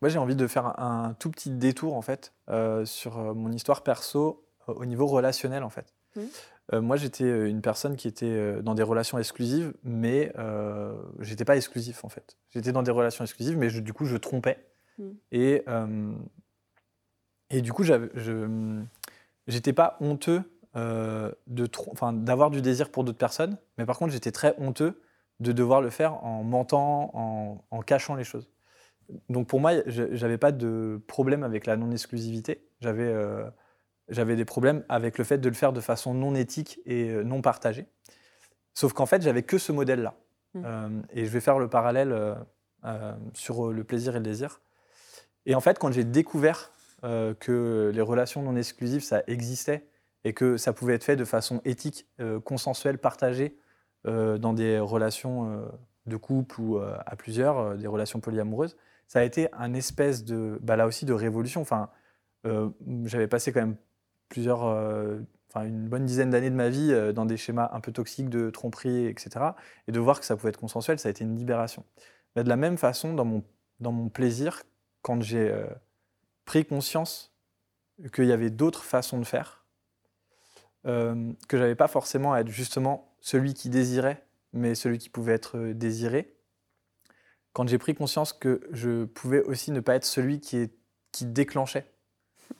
moi, 0.00 0.08
j'ai 0.08 0.18
envie 0.18 0.36
de 0.36 0.46
faire 0.46 0.66
un, 0.80 1.04
un 1.08 1.14
tout 1.14 1.30
petit 1.30 1.50
détour, 1.50 1.94
en 1.94 2.02
fait, 2.02 2.32
euh, 2.48 2.84
sur 2.86 3.18
mon 3.34 3.50
histoire 3.52 3.82
perso 3.82 4.46
euh, 4.68 4.74
au 4.74 4.84
niveau 4.86 5.06
relationnel, 5.06 5.62
en 5.62 5.70
fait. 5.70 5.94
Euh, 6.72 6.80
moi, 6.82 6.96
j'étais 6.96 7.48
une 7.48 7.60
personne 7.62 7.96
qui 7.96 8.08
était 8.08 8.60
dans 8.62 8.74
des 8.74 8.82
relations 8.82 9.18
exclusives, 9.18 9.72
mais 9.82 10.32
euh, 10.38 10.94
j'étais 11.20 11.44
pas 11.44 11.56
exclusif, 11.56 12.04
en 12.04 12.08
fait. 12.08 12.36
J'étais 12.50 12.72
dans 12.72 12.82
des 12.82 12.90
relations 12.90 13.24
exclusives, 13.24 13.56
mais 13.56 13.70
je- 13.70 13.80
du 13.80 13.92
coup, 13.92 14.04
je 14.04 14.16
trompais. 14.16 14.66
Mhm. 14.98 15.16
Et, 15.32 15.62
euh, 15.68 16.12
et 17.50 17.62
du 17.62 17.72
coup, 17.72 17.84
je 17.84 18.82
j'étais 19.46 19.72
pas 19.72 19.96
honteux 20.00 20.42
euh, 20.76 21.32
d'avoir 21.46 22.50
du 22.50 22.60
désir 22.60 22.90
pour 22.90 23.04
d'autres 23.04 23.18
personnes, 23.18 23.56
mais 23.78 23.86
par 23.86 23.98
contre, 23.98 24.12
j'étais 24.12 24.32
très 24.32 24.54
honteux 24.58 25.00
de 25.40 25.52
devoir 25.52 25.80
le 25.80 25.90
faire 25.90 26.22
en 26.24 26.42
mentant, 26.42 27.10
en, 27.14 27.64
en 27.70 27.80
cachant 27.80 28.14
les 28.14 28.24
choses. 28.24 28.48
Donc 29.28 29.46
pour 29.46 29.60
moi, 29.60 29.72
je 29.86 30.14
j'avais 30.14 30.38
pas 30.38 30.52
de 30.52 31.00
problème 31.06 31.42
avec 31.42 31.66
la 31.66 31.76
non-exclusivité. 31.76 32.68
J'avais 32.80 33.06
euh, 33.08 33.48
j'avais 34.08 34.36
des 34.36 34.44
problèmes 34.44 34.84
avec 34.88 35.18
le 35.18 35.24
fait 35.24 35.38
de 35.38 35.48
le 35.48 35.54
faire 35.54 35.72
de 35.72 35.80
façon 35.80 36.14
non 36.14 36.34
éthique 36.34 36.80
et 36.84 37.10
euh, 37.10 37.22
non 37.22 37.40
partagée. 37.40 37.86
Sauf 38.74 38.92
qu'en 38.92 39.06
fait, 39.06 39.22
j'avais 39.22 39.42
que 39.42 39.58
ce 39.58 39.72
modèle-là. 39.72 40.14
Mm. 40.54 40.62
Euh, 40.64 40.88
et 41.12 41.24
je 41.24 41.30
vais 41.30 41.40
faire 41.40 41.58
le 41.58 41.68
parallèle 41.68 42.12
euh, 42.12 42.34
euh, 42.84 43.14
sur 43.34 43.72
le 43.72 43.84
plaisir 43.84 44.14
et 44.14 44.18
le 44.18 44.24
désir. 44.24 44.60
Et 45.48 45.54
en 45.54 45.60
fait, 45.60 45.78
quand 45.78 45.90
j'ai 45.90 46.04
découvert 46.04 46.70
euh, 47.04 47.34
que 47.34 47.90
les 47.92 48.02
relations 48.02 48.42
non 48.42 48.54
exclusives, 48.54 49.02
ça 49.02 49.22
existait 49.26 49.88
et 50.24 50.34
que 50.34 50.58
ça 50.58 50.74
pouvait 50.74 50.94
être 50.94 51.04
fait 51.04 51.16
de 51.16 51.24
façon 51.24 51.62
éthique, 51.64 52.06
euh, 52.20 52.38
consensuelle, 52.38 52.98
partagée 52.98 53.56
euh, 54.06 54.36
dans 54.36 54.52
des 54.52 54.78
relations 54.78 55.66
de 56.06 56.16
couple 56.16 56.60
ou 56.60 56.78
à 56.78 57.16
plusieurs, 57.16 57.76
des 57.76 57.86
relations 57.86 58.20
polyamoureuses, 58.20 58.76
ça 59.08 59.20
a 59.20 59.24
été 59.24 59.48
un 59.54 59.72
espèce 59.72 60.22
de, 60.24 60.58
bah, 60.62 60.76
là 60.76 60.86
aussi, 60.86 61.06
de 61.06 61.14
révolution. 61.14 61.62
Enfin, 61.62 61.90
j'avais 63.04 63.26
passé 63.28 63.52
quand 63.52 63.60
même 63.60 63.76
plusieurs, 64.28 64.62
enfin 64.62 65.64
une 65.64 65.88
bonne 65.88 66.04
dizaine 66.04 66.30
d'années 66.30 66.50
de 66.50 66.54
ma 66.54 66.68
vie 66.68 67.12
dans 67.14 67.26
des 67.26 67.36
schémas 67.36 67.70
un 67.72 67.80
peu 67.80 67.92
toxiques 67.92 68.28
de 68.28 68.50
tromperie, 68.50 69.06
etc. 69.06 69.30
Et 69.86 69.92
de 69.92 70.00
voir 70.00 70.20
que 70.20 70.26
ça 70.26 70.36
pouvait 70.36 70.50
être 70.50 70.60
consensuel, 70.60 70.98
ça 70.98 71.08
a 71.08 71.10
été 71.10 71.24
une 71.24 71.36
libération. 71.36 71.84
Mais 72.36 72.44
de 72.44 72.48
la 72.48 72.56
même 72.56 72.78
façon, 72.78 73.14
dans 73.14 73.24
mon, 73.24 73.42
dans 73.80 73.92
mon 73.92 74.08
plaisir, 74.08 74.62
quand 75.02 75.22
j'ai 75.22 75.50
euh, 75.50 75.66
pris 76.44 76.64
conscience 76.64 77.32
qu'il 78.12 78.26
y 78.26 78.32
avait 78.32 78.50
d'autres 78.50 78.84
façons 78.84 79.18
de 79.18 79.24
faire, 79.24 79.66
euh, 80.86 81.32
que 81.48 81.58
j'avais 81.58 81.74
pas 81.74 81.88
forcément 81.88 82.32
à 82.32 82.40
être 82.40 82.48
justement 82.48 83.14
celui 83.20 83.54
qui 83.54 83.68
désirait, 83.68 84.24
mais 84.52 84.74
celui 84.74 84.98
qui 84.98 85.08
pouvait 85.08 85.34
être 85.34 85.58
euh, 85.58 85.74
désiré. 85.74 86.34
Quand 87.52 87.68
j'ai 87.68 87.78
pris 87.78 87.94
conscience 87.94 88.32
que 88.32 88.60
je 88.70 89.04
pouvais 89.04 89.42
aussi 89.42 89.72
ne 89.72 89.80
pas 89.80 89.96
être 89.96 90.04
celui 90.04 90.40
qui, 90.40 90.70
déclenchait 91.20 91.90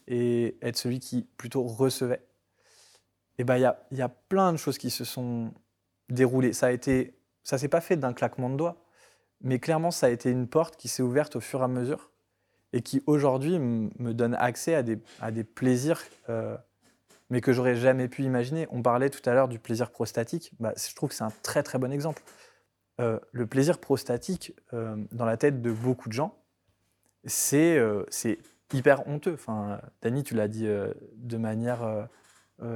et 0.08 0.58
être 0.62 0.76
celui 0.76 0.98
qui 0.98 1.22
plutôt 1.36 1.62
recevait, 1.62 2.26
et 3.38 3.44
ben 3.44 3.56
il 3.56 3.60
y 3.60 3.64
a, 3.64 3.86
y 3.92 4.02
a 4.02 4.08
plein 4.08 4.52
de 4.52 4.56
choses 4.56 4.78
qui 4.78 4.90
se 4.90 5.04
sont 5.04 5.54
déroulées. 6.08 6.52
Ça 6.52 6.66
a 6.66 6.70
été, 6.72 7.16
ça 7.44 7.56
s'est 7.56 7.68
pas 7.68 7.80
fait 7.80 7.96
d'un 7.96 8.12
claquement 8.12 8.50
de 8.50 8.56
doigts, 8.56 8.84
mais 9.40 9.60
clairement 9.60 9.92
ça 9.92 10.06
a 10.06 10.10
été 10.10 10.30
une 10.30 10.48
porte 10.48 10.76
qui 10.76 10.88
s'est 10.88 11.04
ouverte 11.04 11.36
au 11.36 11.40
fur 11.40 11.60
et 11.60 11.64
à 11.64 11.68
mesure 11.68 12.10
et 12.72 12.82
qui 12.82 13.02
aujourd'hui 13.06 13.58
me 13.58 14.12
donne 14.12 14.34
accès 14.34 14.74
à 14.74 14.82
des, 14.82 15.44
plaisirs, 15.44 16.02
euh, 16.28 16.56
mais 17.30 17.40
que 17.40 17.52
j'aurais 17.52 17.76
jamais 17.76 18.08
pu 18.08 18.22
imaginer. 18.22 18.66
On 18.70 18.82
parlait 18.82 19.10
tout 19.10 19.28
à 19.28 19.34
l'heure 19.34 19.48
du 19.48 19.58
plaisir 19.58 19.90
prostatique. 19.90 20.52
Bah, 20.60 20.72
je 20.76 20.94
trouve 20.94 21.10
que 21.10 21.14
c'est 21.14 21.24
un 21.24 21.32
très 21.42 21.62
très 21.62 21.78
bon 21.78 21.92
exemple. 21.92 22.22
Euh, 23.00 23.18
le 23.32 23.46
plaisir 23.46 23.78
prostatique, 23.78 24.54
euh, 24.72 24.96
dans 25.12 25.24
la 25.24 25.36
tête 25.36 25.62
de 25.62 25.70
beaucoup 25.70 26.08
de 26.08 26.14
gens, 26.14 26.36
c'est 27.24 27.78
hyper 28.72 29.06
honteux. 29.08 29.34
Enfin, 29.34 29.80
Dani, 30.02 30.22
tu 30.22 30.34
l'as 30.34 30.48
dit 30.48 30.66
de 30.66 31.36
manière 31.36 32.08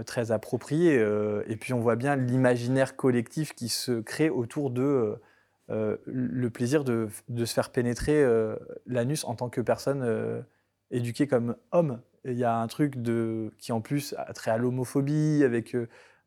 très 0.04 0.30
appropriée. 0.30 0.94
et 1.46 1.56
puis 1.56 1.72
on 1.72 1.80
voit 1.80 1.96
bien 1.96 2.16
l'imaginaire 2.16 2.96
collectif 2.96 3.54
qui 3.54 3.68
se 3.68 4.00
crée 4.00 4.30
autour 4.30 4.70
de 4.70 5.16
euh, 5.70 5.96
le 6.06 6.50
plaisir 6.50 6.84
de, 6.84 7.08
de 7.28 7.44
se 7.44 7.54
faire 7.54 7.70
pénétrer 7.70 8.22
euh, 8.22 8.56
l'anus 8.86 9.24
en 9.24 9.34
tant 9.34 9.48
que 9.48 9.60
personne 9.60 10.02
euh, 10.02 10.42
éduquée 10.90 11.26
comme 11.26 11.56
homme. 11.70 12.00
Il 12.24 12.34
y 12.34 12.44
a 12.44 12.56
un 12.56 12.66
truc 12.66 13.00
de, 13.00 13.52
qui 13.58 13.72
en 13.72 13.80
plus 13.80 14.14
a 14.18 14.32
trait 14.32 14.50
à 14.50 14.58
l'homophobie, 14.58 15.42
avec 15.44 15.76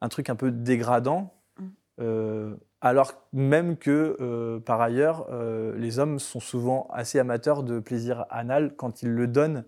un 0.01 0.09
truc 0.09 0.29
un 0.29 0.35
peu 0.35 0.51
dégradant. 0.51 1.33
Mm. 1.57 1.65
Euh, 1.99 2.55
alors 2.81 3.13
même 3.33 3.77
que, 3.77 4.59
par 4.65 4.79
ailleurs, 4.79 5.27
les 5.75 5.97
hommes 5.97 6.19
sont 6.19 6.39
souvent 6.39 6.87
assez 6.93 7.17
amateurs 7.17 7.63
de 7.63 7.79
plaisir 7.79 8.27
anal 8.29 8.75
quand 8.75 9.01
ils 9.01 9.09
le 9.09 9.25
donnent 9.25 9.65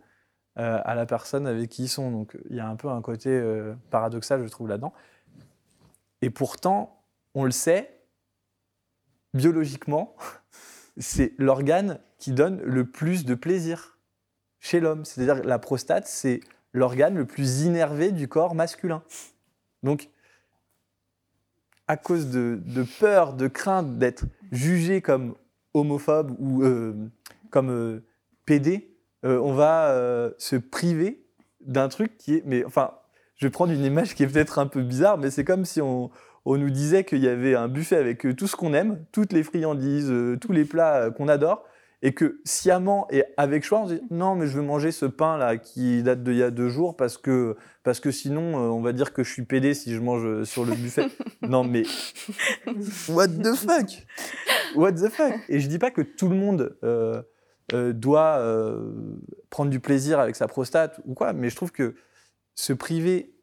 à 0.56 0.94
la 0.94 1.06
personne 1.08 1.48
avec 1.48 1.70
qui 1.70 1.86
ils 1.86 1.88
sont. 1.88 2.12
Donc 2.12 2.38
il 2.52 2.58
y 2.58 2.60
a 2.60 2.68
un 2.68 2.76
peu 2.76 2.90
un 2.90 3.02
côté 3.02 3.42
paradoxal, 3.90 4.44
je 4.44 4.50
trouve, 4.50 4.68
là-dedans. 4.68 4.94
Et 6.22 6.30
pourtant, 6.30 7.02
on 7.34 7.44
le 7.44 7.50
sait, 7.50 7.97
biologiquement, 9.38 10.16
c'est 10.98 11.34
l'organe 11.38 12.00
qui 12.18 12.32
donne 12.32 12.62
le 12.62 12.86
plus 12.86 13.26
de 13.26 13.36
plaisir 13.36 13.98
chez 14.60 14.80
l'homme. 14.80 15.06
C'est-à-dire 15.06 15.44
la 15.46 15.60
prostate, 15.60 16.08
c'est 16.08 16.42
l'organe 16.74 17.16
le 17.16 17.26
plus 17.26 17.62
innervé 17.62 18.12
du 18.12 18.28
corps 18.28 18.56
masculin. 18.56 19.04
Donc, 19.84 20.10
à 21.88 21.96
cause 21.96 22.30
de, 22.30 22.60
peur, 23.00 23.34
de 23.34 23.48
crainte 23.48 23.98
d'être 23.98 24.26
jugé 24.52 25.02
comme 25.02 25.36
homophobe 25.74 26.36
ou 26.40 26.64
euh, 26.64 26.94
comme 27.50 27.70
euh, 27.70 28.04
pédé, 28.46 28.98
euh, 29.24 29.40
on 29.40 29.54
va 29.54 29.92
euh, 29.92 30.32
se 30.38 30.56
priver 30.56 31.24
d'un 31.62 31.88
truc 31.88 32.18
qui 32.18 32.36
est... 32.36 32.44
Mais 32.46 32.66
enfin, 32.66 32.92
je 33.36 33.46
vais 33.46 33.52
prendre 33.52 33.72
une 33.72 33.84
image 33.84 34.16
qui 34.16 34.24
est 34.24 34.28
peut-être 34.28 34.60
un 34.60 34.68
peu 34.68 34.82
bizarre, 34.82 35.18
mais 35.18 35.32
c'est 35.32 35.46
comme 35.46 35.66
si 35.66 35.82
on, 35.82 36.10
on 36.50 36.58
nous 36.58 36.70
disait 36.70 37.04
qu'il 37.04 37.20
y 37.20 37.28
avait 37.28 37.56
un 37.56 37.68
buffet 37.68 37.98
avec 37.98 38.26
euh, 38.26 38.34
tout 38.34 38.48
ce 38.48 38.56
qu'on 38.56 38.74
aime, 38.74 39.04
toutes 39.12 39.34
les 39.34 39.44
friandises, 39.44 40.10
euh, 40.10 40.38
tous 40.40 40.54
les 40.54 40.64
plats 40.64 40.96
euh, 40.96 41.12
qu'on 41.12 41.28
adore, 41.28 41.66
et 42.02 42.14
que 42.14 42.40
sciemment 42.46 43.08
et 43.12 43.26
avec 43.36 43.64
choix, 43.64 43.82
on 43.82 43.88
se 43.88 43.96
dit 43.96 44.02
non, 44.12 44.36
mais 44.36 44.48
je 44.48 44.56
veux 44.56 44.64
manger 44.64 44.92
ce 44.92 45.06
pain 45.06 45.38
là 45.38 45.58
qui 45.58 46.04
date 46.04 46.24
d'il 46.24 46.36
y 46.36 46.44
a 46.44 46.52
deux 46.52 46.70
jours 46.70 46.96
parce 46.96 47.18
que, 47.18 47.58
parce 47.84 48.00
que 48.00 48.12
sinon, 48.12 48.56
on 48.56 48.82
va 48.82 48.94
dire 48.94 49.14
que 49.14 49.24
je 49.24 49.34
suis 49.34 49.46
pédé 49.46 49.74
si 49.74 49.94
je 49.94 50.00
mange 50.00 50.44
sur 50.44 50.64
le 50.64 50.76
buffet. 50.76 51.08
non, 51.42 51.64
mais 51.64 51.84
what 53.10 53.30
the 53.30 53.56
fuck? 53.56 54.06
What 54.76 54.94
the 54.94 55.10
fuck? 55.10 55.34
Et 55.50 55.60
je 55.60 55.68
dis 55.68 55.80
pas 55.80 55.90
que 55.90 56.04
tout 56.04 56.30
le 56.30 56.36
monde 56.36 56.78
euh, 56.84 57.24
euh, 57.74 57.94
doit 57.94 58.38
euh, 58.38 58.92
prendre 59.50 59.72
du 59.72 59.80
plaisir 59.80 60.20
avec 60.20 60.36
sa 60.36 60.48
prostate 60.48 61.02
ou 61.06 61.16
quoi, 61.16 61.34
mais 61.34 61.50
je 61.50 61.56
trouve 61.56 61.72
que 61.72 61.96
se 62.54 62.74
priver 62.74 63.37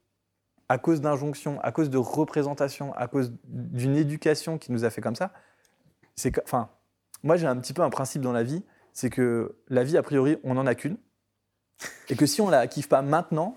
à 0.69 0.79
cause 0.79 1.01
d'injonctions, 1.01 1.61
à 1.63 1.73
cause 1.73 1.91
de 1.91 1.99
représentations, 1.99 2.95
à 2.95 3.07
cause 3.07 3.33
d'une 3.45 3.97
éducation 3.97 4.59
qui 4.59 4.73
nous 4.73 4.85
a 4.85 4.91
fait 4.91 5.01
comme 5.01 5.17
ça, 5.17 5.33
c'est 6.17 6.31
que, 6.31 6.41
enfin, 6.45 6.71
moi 7.23 7.37
j'ai 7.37 7.47
un 7.47 7.57
petit 7.57 7.73
peu 7.73 7.83
un 7.83 7.91
principe 7.91 8.23
dans 8.23 8.33
la 8.33 8.43
vie, 8.43 8.63
c'est 8.93 9.11
que 9.11 9.57
la 9.69 9.85
vie 9.85 9.97
a 9.97 10.03
priori 10.03 10.39
on 10.45 10.55
n'en 10.55 10.67
a 10.67 10.75
qu'une, 10.75 10.97
et 12.09 12.17
que 12.17 12.27
si 12.27 12.41
on 12.41 12.49
la 12.49 12.67
kiffe 12.67 12.89
pas 12.89 13.03
maintenant, 13.03 13.57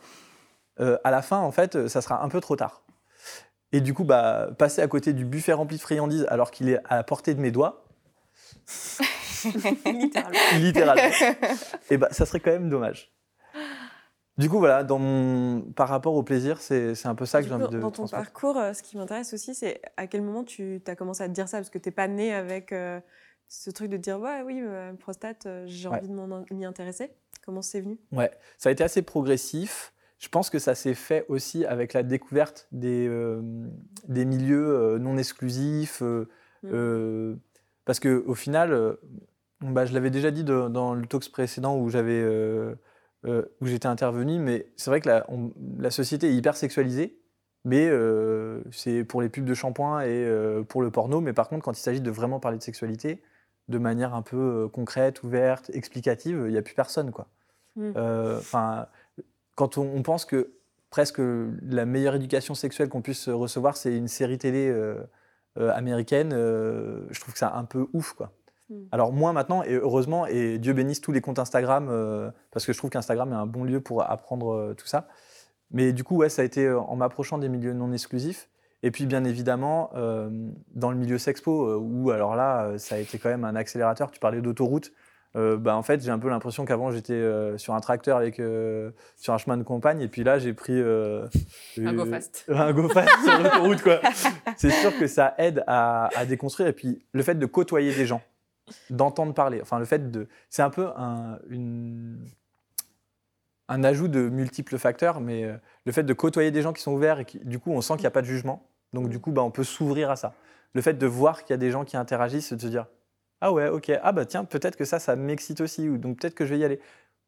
euh, 0.80 0.98
à 1.04 1.12
la 1.12 1.22
fin 1.22 1.40
en 1.40 1.52
fait 1.52 1.88
ça 1.88 2.02
sera 2.02 2.24
un 2.24 2.30
peu 2.30 2.42
trop 2.42 2.56
tard. 2.56 2.84
Et 3.72 3.82
du 3.82 3.94
coup 3.94 4.04
bah 4.04 4.50
passer 4.58 4.82
à 4.82 4.88
côté 4.88 5.14
du 5.14 5.26
buffet 5.26 5.54
rempli 5.54 5.78
de 5.78 5.82
friandises 5.82 6.26
alors 6.30 6.52
qu'il 6.52 6.70
est 6.70 6.80
à 6.86 6.96
la 6.96 7.04
portée 7.04 7.34
de 7.34 7.42
mes 7.42 7.52
doigts, 7.52 7.86
Littéralement. 9.86 10.40
littéralement, 10.56 11.16
et 11.90 11.98
bah 11.98 12.08
ça 12.12 12.26
serait 12.26 12.40
quand 12.40 12.52
même 12.52 12.70
dommage. 12.70 13.12
Du 14.38 14.50
coup 14.50 14.60
voilà, 14.60 14.84
dans 14.84 15.00
mon... 15.00 15.62
par 15.62 15.90
rapport 15.90 16.14
au 16.14 16.22
plaisir, 16.24 16.62
c'est 16.62 16.94
un 17.06 17.16
peu 17.16 17.26
ça 17.26 17.42
que 17.42 17.48
j'ai 17.48 17.54
envie 17.54 17.68
de 17.70 17.80
dans 17.80 17.90
ton 17.92 18.08
parcours, 18.08 18.58
euh, 18.58 18.74
ce 18.74 18.84
qui 18.84 18.96
m'intéresse 18.98 19.34
aussi, 19.34 19.56
c'est 19.56 19.82
à 19.98 20.06
quel 20.08 20.22
moment 20.22 20.44
tu 20.44 20.82
as 20.86 20.96
commencé 20.96 21.24
à 21.24 21.28
te 21.28 21.34
dire 21.34 21.48
ça? 21.50 21.58
Parce 21.58 21.70
que 21.72 21.80
tu 21.80 21.90
n'es 21.90 21.94
pas 21.94 22.08
né 22.08 22.34
avec 22.34 22.72
euh, 22.72 23.00
ce 23.48 23.72
truc 23.72 23.90
de 23.90 23.98
dire 23.98 24.20
ouais, 24.20 24.44
oui, 24.46 24.62
euh, 24.62 24.94
prostate, 24.94 25.48
j'ai 25.66 25.90
Ouais. 25.90 25.98
envie 25.98 26.08
de 26.10 26.54
m'y 26.54 26.66
intéresser. 26.66 27.12
Comment 27.46 27.62
c'est 27.64 27.82
venu? 27.82 27.98
Ouais, 28.12 28.30
ça 28.58 28.70
a 28.70 28.72
été 28.72 28.84
assez 28.84 29.02
progressif. 29.02 29.94
Je 30.20 30.30
pense 30.30 30.50
que 30.50 30.60
ça 30.60 30.76
s'est 30.76 30.96
fait 30.96 31.26
aussi 31.30 31.66
avec 31.66 31.94
la 31.94 32.04
découverte 32.04 32.68
des, 32.72 33.08
euh, 33.08 33.42
des 34.08 34.26
milieux 34.26 34.98
non 35.00 35.18
exclusifs. 35.18 36.02
euh, 36.04 36.28
Mm. 36.64 36.70
euh, 36.74 37.36
parce 37.86 38.00
qu'au 38.00 38.34
final, 38.34 38.72
euh, 38.74 38.96
bah, 39.62 39.86
je 39.86 39.94
l'avais 39.94 40.10
déjà 40.10 40.32
dit 40.32 40.44
de- 40.44 40.68
dans 40.70 40.96
le 40.96 41.06
talk 41.06 41.30
précédent 41.32 41.78
où 41.78 41.90
j'avais 41.90 42.24
euh, 43.26 43.44
où 43.62 43.66
j'étais 43.66 43.88
intervenu, 43.88 44.40
mais 44.40 44.68
c'est 44.78 44.90
vrai 44.90 45.02
que 45.02 45.10
la, 45.10 45.26
on- 45.30 45.52
la 45.80 45.90
société 45.92 46.28
est 46.30 46.34
hyper 46.36 46.56
sexualisée. 46.56 47.18
mais 47.66 47.88
euh, 47.90 48.62
c'est 48.72 49.04
pour 49.04 49.22
les 49.22 49.28
pubs 49.30 49.44
de 49.44 49.54
shampoing 49.54 50.02
et 50.02 50.08
euh, 50.26 50.64
pour 50.64 50.82
le 50.82 50.90
porno. 50.92 51.20
Mais 51.20 51.34
par 51.34 51.50
contre, 51.50 51.66
quand 51.66 51.78
il 51.78 51.82
s'agit 51.82 52.00
de 52.02 52.12
vraiment 52.12 52.40
parler 52.40 52.58
de 52.58 52.64
sexualité, 52.64 53.22
de 53.68 53.78
manière 53.78 54.14
un 54.14 54.22
peu 54.22 54.70
concrète, 54.72 55.22
ouverte, 55.24 55.70
explicative, 55.74 56.44
il 56.46 56.52
n'y 56.52 56.58
a 56.58 56.62
plus 56.62 56.76
personne. 56.76 57.12
Quoi. 57.12 57.28
Mm. 57.76 57.92
Euh, 57.98 58.38
Enfin, 58.40 58.88
quand 59.56 59.78
on, 59.78 59.84
on 59.96 60.02
pense 60.04 60.24
que 60.24 60.52
presque 60.90 61.20
la 61.20 61.86
meilleure 61.86 62.16
éducation 62.16 62.56
sexuelle 62.56 62.88
qu'on 62.88 63.02
puisse 63.02 63.28
recevoir, 63.28 63.76
c'est 63.76 63.98
une 63.98 64.08
série 64.08 64.38
télé 64.38 64.74
américaine, 65.58 66.32
je 66.32 67.20
trouve 67.20 67.34
que 67.34 67.40
c'est 67.40 67.46
un 67.46 67.66
peu 67.66 67.88
ouf. 67.94 68.14
Quoi. 68.14 68.32
Mm. 68.70 68.76
Alors 68.92 69.14
moi 69.14 69.34
maintenant, 69.34 69.64
et 69.64 69.74
heureusement, 69.74 70.26
et 70.26 70.58
Dieu 70.58 70.74
bénisse 70.74 71.02
tous 71.02 71.12
les 71.12 71.22
comptes 71.22 71.40
Instagram, 71.40 71.88
euh, 71.90 72.32
parce 72.52 72.66
que 72.66 72.74
je 72.74 72.78
trouve 72.78 72.90
qu'Instagram 72.90 73.32
est 73.32 73.36
un 73.36 73.46
bon 73.46 73.64
lieu 73.64 73.82
pour 73.82 74.10
apprendre 74.10 74.54
euh, 74.54 74.74
tout 74.74 74.88
ça. 74.88 75.08
Mais 75.72 75.94
du 75.94 76.04
coup, 76.04 76.18
ouais, 76.18 76.30
ça 76.30 76.42
a 76.42 76.46
été 76.46 76.66
euh, 76.66 76.80
en 76.80 76.96
m'approchant 76.96 77.38
des 77.38 77.50
milieux 77.50 77.74
non 77.74 77.92
exclusifs. 77.92 78.50
Et 78.84 78.92
puis, 78.92 79.06
bien 79.06 79.24
évidemment, 79.24 79.90
euh, 79.96 80.30
dans 80.76 80.92
le 80.92 80.98
milieu 80.98 81.18
sexpo, 81.18 81.78
où 81.78 82.12
alors 82.12 82.36
là, 82.36 82.78
ça 82.78 82.96
a 82.96 82.98
été 83.00 83.18
quand 83.18 83.30
même 83.30 83.44
un 83.44 83.56
accélérateur. 83.56 84.12
Tu 84.12 84.20
parlais 84.20 84.42
d'autoroute. 84.42 84.92
Bah, 85.34 85.76
en 85.76 85.84
fait, 85.84 86.04
j'ai 86.04 86.10
un 86.10 86.18
peu 86.18 86.30
l'impression 86.30 86.66
qu'avant, 86.66 86.90
j'étais 86.90 87.24
sur 87.58 87.76
un 87.76 87.80
tracteur 87.80 88.18
avec, 88.18 88.42
sur 89.18 89.34
un 89.34 89.38
chemin 89.38 89.58
de 89.58 89.62
campagne. 89.64 90.02
Et 90.02 90.08
puis 90.08 90.24
là, 90.24 90.40
j'ai 90.40 90.54
pris 90.54 90.80
Un 90.80 91.94
go 91.94 92.06
fast. 92.06 92.46
un 92.50 92.72
go 92.74 92.88
fast 92.90 93.10
sur 93.24 93.38
l'autoroute. 93.40 93.82
quoi. 93.84 94.00
C'est 94.58 94.72
sûr 94.72 94.98
que 94.98 95.06
ça 95.06 95.36
aide 95.38 95.64
à, 95.68 96.10
à 96.16 96.26
déconstruire. 96.26 96.70
Et 96.70 96.74
puis, 96.74 97.04
le 97.14 97.22
fait 97.24 97.36
de 97.36 97.46
côtoyer 97.46 97.94
des 97.94 98.06
gens, 98.08 98.22
d'entendre 98.90 99.34
parler, 99.34 99.62
enfin, 99.62 99.80
le 99.80 99.86
fait 99.86 100.12
de. 100.12 100.28
C'est 100.50 100.62
un 100.62 100.70
peu 100.70 100.88
un, 100.96 101.40
un 103.70 103.84
ajout 103.84 104.08
de 104.08 104.30
multiples 104.30 104.78
facteurs, 104.78 105.20
mais 105.20 105.44
euh, 105.44 105.58
le 105.86 105.92
fait 105.92 106.04
de 106.04 106.14
côtoyer 106.14 106.52
des 106.52 106.62
gens 106.62 106.74
qui 106.74 106.82
sont 106.82 106.94
ouverts 106.94 107.20
et 107.20 107.26
du 107.44 107.60
coup, 107.60 107.72
on 107.72 107.82
sent 107.82 107.94
qu'il 107.96 108.04
n'y 108.04 108.08
a 108.08 108.12
pas 108.12 108.22
de 108.22 108.28
jugement. 108.28 108.68
Donc, 108.94 109.10
du 109.10 109.20
coup, 109.20 109.32
bah, 109.32 109.44
on 109.44 109.52
peut 109.52 109.64
s'ouvrir 109.64 110.10
à 110.10 110.16
ça. 110.16 110.34
Le 110.74 110.82
fait 110.82 110.94
de 110.94 111.08
voir 111.08 111.44
qu'il 111.44 111.52
y 111.52 111.56
a 111.56 111.58
des 111.58 111.72
gens 111.72 111.86
qui 111.86 111.98
interagissent, 111.98 112.54
de 112.54 112.62
se 112.62 112.68
dire 112.68 112.88
Ah 113.42 113.52
ouais, 113.52 113.68
ok, 113.70 113.92
ah 114.02 114.12
bah 114.12 114.26
tiens, 114.26 114.46
peut-être 114.46 114.76
que 114.76 114.86
ça, 114.86 115.00
ça 115.00 115.16
m'excite 115.16 115.62
aussi, 115.62 115.90
ou 115.90 115.98
donc 115.98 116.20
peut-être 116.20 116.36
que 116.36 116.46
je 116.46 116.54
vais 116.54 116.60
y 116.60 116.64
aller. 116.64 116.80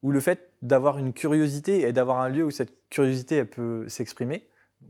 Ou 0.02 0.12
le 0.12 0.19
fait 0.21 0.52
d'avoir 0.62 0.97
une 0.97 1.12
curiosité 1.13 1.82
et 1.82 1.91
d'avoir 1.91 2.19
un 2.19 2.30
lieu 2.30 2.45
où 2.45 2.52
cette 2.52 2.89
curiosité, 2.89 3.43
peut 3.43 3.88
s'exprimer. 3.89 4.47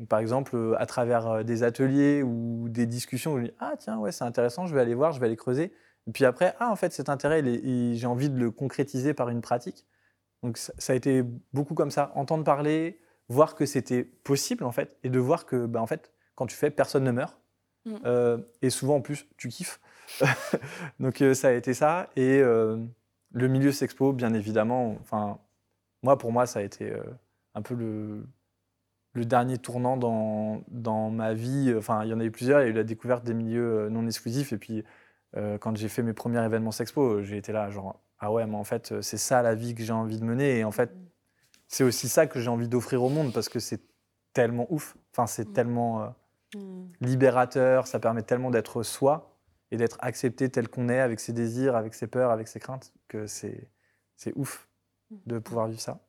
Par 0.07 0.19
exemple, 0.19 0.55
euh, 0.55 0.75
à 0.79 0.85
travers 0.85 1.27
euh, 1.27 1.43
des 1.43 1.63
ateliers 1.63 2.21
ou 2.21 2.69
des 2.69 2.85
discussions 2.85 3.33
où 3.33 3.38
on 3.39 3.41
dit 3.41 3.51
Ah 3.59 3.73
tiens, 3.79 3.97
ouais, 3.97 4.12
c'est 4.12 4.23
intéressant, 4.23 4.67
je 4.67 4.75
vais 4.75 4.81
aller 4.81 4.93
voir, 4.93 5.13
je 5.13 5.19
vais 5.19 5.25
aller 5.25 5.35
creuser. 5.35 5.73
Et 6.10 6.12
puis 6.12 6.26
après, 6.26 6.56
ah 6.60 6.72
en 6.72 6.76
fait, 6.76 6.91
cet 6.91 7.08
intérêt, 7.08 7.43
j'ai 7.43 8.08
envie 8.08 8.32
de 8.32 8.38
le 8.39 8.50
concrétiser 8.50 9.13
par 9.13 9.30
une 9.30 9.41
pratique. 9.41 9.86
Donc 10.41 10.58
ça, 10.58 10.74
ça 10.80 10.93
a 10.93 10.95
été 10.95 11.24
beaucoup 11.54 11.76
comme 11.76 11.91
ça, 11.91 12.12
entendre 12.15 12.43
parler, 12.43 13.00
voir 13.28 13.54
que 13.54 13.67
c'était 13.67 14.04
possible 14.04 14.63
en 14.63 14.72
fait, 14.72 14.98
et 15.04 15.10
de 15.10 15.19
voir 15.19 15.45
que 15.45 15.67
bah, 15.67 15.80
en 15.80 15.86
fait, 15.86 16.12
quand 16.34 16.48
tu 16.48 16.56
fais, 16.56 16.72
personne 16.72 17.04
ne 17.04 17.12
meurt. 17.12 17.38
Mm. 17.86 17.95
Euh, 18.06 18.38
et 18.63 18.72
souvent 18.72 18.95
en 18.95 19.02
plus, 19.02 19.28
tu 19.38 19.50
kiffes. 19.50 19.80
Donc 21.00 21.22
euh, 21.22 21.36
ça 21.36 21.50
a 21.50 21.52
été 21.52 21.76
ça. 21.76 22.10
Et 22.15 22.39
euh, 22.39 22.78
le 23.32 23.48
milieu 23.48 23.72
sexpo, 23.72 24.12
bien 24.12 24.34
évidemment, 24.34 24.98
enfin, 25.02 25.38
moi 26.02 26.17
pour 26.17 26.32
moi, 26.32 26.48
ça 26.48 26.58
a 26.58 26.63
été 26.63 26.91
un 27.54 27.62
peu 27.62 27.76
le, 27.76 28.26
le 29.13 29.26
dernier 29.26 29.60
tournant 29.60 29.95
dans, 29.95 30.63
dans 30.69 31.12
ma 31.12 31.36
vie. 31.36 31.72
Enfin, 31.78 32.04
il 32.04 32.10
y 32.10 32.13
en 32.15 32.19
a 32.19 32.26
eu 32.26 32.32
plusieurs. 32.32 32.62
Il 32.62 32.63
y 32.63 32.67
a 32.67 32.69
eu 32.72 32.74
la 32.74 32.84
découverte 32.84 33.24
des 33.24 33.36
milieux 33.36 33.89
non 33.89 34.08
exclusifs. 34.08 34.54
Et 34.54 34.58
puis, 34.58 34.84
euh, 35.37 35.57
quand 35.57 35.75
j'ai 35.77 35.89
fait 35.89 36.03
mes 36.03 36.13
premiers 36.13 36.43
événements 36.43 36.71
sexpo, 36.71 37.01
euh, 37.19 37.23
j'ai 37.23 37.37
été 37.37 37.51
là, 37.51 37.69
genre, 37.69 37.99
ah 38.19 38.31
ouais, 38.31 38.45
mais 38.47 38.55
en 38.55 38.63
fait, 38.63 38.91
euh, 38.91 39.01
c'est 39.01 39.17
ça 39.17 39.41
la 39.41 39.55
vie 39.55 39.75
que 39.75 39.83
j'ai 39.83 39.93
envie 39.93 40.19
de 40.19 40.25
mener. 40.25 40.59
Et 40.59 40.63
en 40.63 40.71
fait, 40.71 40.91
c'est 41.67 41.83
aussi 41.83 42.09
ça 42.09 42.27
que 42.27 42.39
j'ai 42.39 42.49
envie 42.49 42.67
d'offrir 42.67 43.03
au 43.03 43.09
monde 43.09 43.31
parce 43.33 43.47
que 43.49 43.59
c'est 43.59 43.81
tellement 44.33 44.65
ouf. 44.71 44.97
Enfin, 45.13 45.27
c'est 45.27 45.49
Mm. 45.49 45.53
tellement 45.53 46.03
euh, 46.03 46.09
Mm. 46.55 46.87
libérateur. 47.01 47.85
Ça 47.87 47.99
permet 47.99 48.23
tellement 48.23 48.49
d'être 48.49 48.81
soi 48.83 49.37
et 49.71 49.77
d'être 49.77 49.97
accepté 50.01 50.49
tel 50.49 50.67
qu'on 50.67 50.89
est, 50.89 50.99
avec 50.99 51.19
ses 51.19 51.31
désirs, 51.33 51.75
avec 51.75 51.93
ses 51.93 52.07
peurs, 52.07 52.31
avec 52.31 52.47
ses 52.47 52.59
craintes, 52.59 52.91
que 53.07 53.27
c'est 53.27 53.69
c'est 54.15 54.33
ouf 54.35 54.67
de 55.27 55.39
pouvoir 55.39 55.67
vivre 55.67 55.79
ça. 55.79 55.99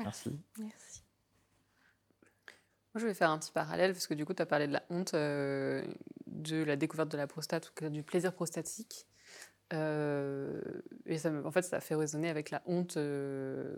Merci. 0.00 0.38
Merci. 0.58 0.87
Moi, 2.98 3.02
je 3.04 3.06
vais 3.06 3.14
faire 3.14 3.30
un 3.30 3.38
petit 3.38 3.52
parallèle 3.52 3.92
parce 3.92 4.08
que 4.08 4.14
du 4.14 4.26
coup, 4.26 4.34
tu 4.34 4.42
as 4.42 4.46
parlé 4.46 4.66
de 4.66 4.72
la 4.72 4.82
honte, 4.90 5.14
euh, 5.14 5.86
de 6.26 6.64
la 6.64 6.74
découverte 6.74 7.08
de 7.12 7.16
la 7.16 7.28
prostate 7.28 7.70
ou 7.80 7.88
du 7.90 8.02
plaisir 8.02 8.32
prostatique. 8.32 9.06
Euh, 9.72 10.60
et 11.06 11.16
ça 11.16 11.30
me- 11.30 11.46
en 11.46 11.52
fait, 11.52 11.62
ça 11.62 11.76
a 11.76 11.80
fait 11.80 11.94
résonner 11.94 12.28
avec 12.28 12.50
la 12.50 12.60
honte 12.66 12.96
euh, 12.96 13.76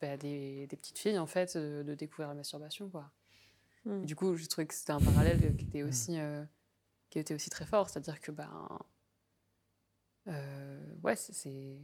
bah, 0.00 0.16
des, 0.16 0.66
des 0.66 0.76
petites 0.76 0.98
filles, 0.98 1.20
en 1.20 1.28
fait, 1.28 1.54
euh, 1.54 1.84
de 1.84 1.94
découvrir 1.94 2.26
la 2.26 2.34
masturbation. 2.34 2.88
Quoi. 2.90 3.08
Mm. 3.84 4.02
Et 4.02 4.06
du 4.06 4.16
coup, 4.16 4.34
j'ai 4.34 4.48
trouvé 4.48 4.66
que 4.66 4.74
c'était 4.74 4.90
un 4.90 5.00
parallèle 5.00 5.54
qui 5.56 5.66
était 5.66 5.84
aussi, 5.84 6.18
euh, 6.18 6.42
qui 7.08 7.20
était 7.20 7.34
aussi 7.34 7.50
très 7.50 7.66
fort. 7.66 7.88
C'est-à-dire 7.88 8.20
que, 8.20 8.32
ben, 8.32 8.68
euh, 10.26 10.92
ouais, 11.04 11.14
c'est- 11.14 11.78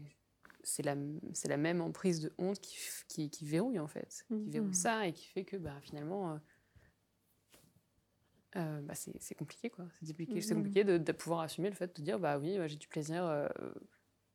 la, 0.83 0.97
c'est 1.33 1.47
la 1.49 1.57
même 1.59 1.81
emprise 1.81 2.19
de 2.23 2.33
honte 2.39 2.59
qui, 2.59 2.77
qui, 3.07 3.31
qui 3.31 3.47
verrouille, 3.47 3.79
en 3.79 3.87
fait. 3.87 4.25
Qui 4.27 4.35
Mhm. 4.35 4.51
verrouille 4.51 4.75
ça 4.75 5.07
et 5.07 5.13
qui 5.13 5.29
fait 5.29 5.45
que, 5.45 5.57
ben, 5.57 5.79
finalement, 5.81 6.41
euh, 8.57 8.81
bah, 8.83 8.95
c'est 8.95 9.35
compliqué, 9.35 9.71
quoi. 9.71 9.85
C'est 10.01 10.07
compliqué, 10.09 10.41
c'est 10.41 10.55
Mhm. 10.55 10.61
compliqué 10.63 10.85
de, 10.85 10.99
de 10.99 11.13
pouvoir 11.13 11.41
assumer 11.41 11.69
le 11.69 11.75
fait 11.77 11.95
de 11.97 12.03
dire, 12.03 12.19
bah 12.19 12.39
oui, 12.39 12.57
bah, 12.59 12.67
j'ai 12.67 12.77
du 12.77 12.89
plaisir 12.89 13.25
euh, 13.25 13.49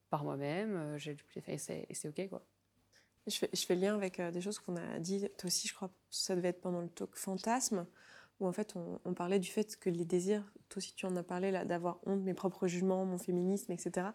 par 0.10 0.24
moi-même, 0.24 0.76
euh, 0.76 0.98
j'ai 0.98 1.14
du 1.16 1.24
plaisir, 1.24 1.50
et 1.90 1.94
c'est 1.94 2.08
OK, 2.08 2.30
quoi. 2.30 2.46
Je 3.28 3.36
fais, 3.38 3.50
je 3.54 3.66
fais 3.66 3.76
le 3.76 3.82
lien 3.82 3.96
avec 3.96 4.20
euh, 4.20 4.32
des 4.32 4.42
choses 4.42 4.60
qu'on 4.60 4.76
a 4.78 5.00
dit, 5.00 5.22
toi 5.38 5.48
aussi, 5.48 5.68
je 5.68 5.74
crois, 5.74 5.92
ça 6.10 6.36
devait 6.36 6.50
être 6.50 6.62
pendant 6.62 6.82
le 6.82 6.90
talk 6.90 7.16
fantasme, 7.16 7.86
où 8.40 8.48
en 8.48 8.52
fait 8.52 8.76
on, 8.76 9.00
on 9.06 9.14
parlait 9.14 9.38
du 9.40 9.50
fait 9.52 9.78
que 9.78 9.90
les 9.92 10.06
désirs, 10.06 10.44
toi 10.70 10.80
aussi 10.80 10.96
tu 10.96 11.06
en 11.06 11.16
as 11.16 11.22
parlé 11.24 11.52
là, 11.52 11.64
d'avoir 11.64 12.00
honte, 12.08 12.22
mes 12.24 12.34
propres 12.34 12.68
jugements, 12.68 13.06
mon 13.06 13.20
féminisme, 13.20 13.72
etc., 13.72 14.08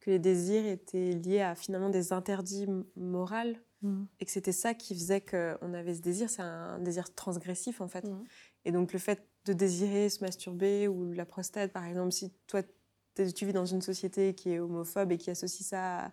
que 0.00 0.10
les 0.10 0.18
désirs 0.18 0.64
étaient 0.66 1.12
liés 1.12 1.42
à 1.42 1.54
finalement 1.54 1.90
des 1.90 2.12
interdits 2.12 2.66
moraux 2.96 3.54
Mhm. 3.82 4.06
et 4.18 4.24
que 4.24 4.30
c'était 4.30 4.52
ça 4.52 4.72
qui 4.72 4.94
faisait 4.94 5.20
qu'on 5.20 5.74
avait 5.74 5.92
ce 5.94 6.00
désir, 6.00 6.30
c'est 6.30 6.40
un 6.40 6.78
désir 6.78 7.14
transgressif 7.14 7.82
en 7.82 7.88
fait. 7.88 8.06
Mhm. 8.06 8.24
Et 8.64 8.72
donc 8.72 8.94
le 8.94 8.98
fait 8.98 9.28
de 9.44 9.52
désirer 9.52 10.08
se 10.10 10.22
masturber 10.24 10.88
ou 10.88 11.12
la 11.12 11.26
prostate 11.26 11.72
par 11.72 11.84
exemple, 11.84 12.12
si 12.12 12.32
toi 12.46 12.62
t'es- 13.14 13.32
tu 13.32 13.46
vis 13.46 13.52
dans 13.52 13.66
une 13.66 13.82
société 13.82 14.34
qui 14.34 14.50
est 14.52 14.58
homophobe 14.58 15.12
et 15.12 15.18
qui 15.18 15.30
associe 15.30 15.66
ça 15.66 16.06
à, 16.06 16.12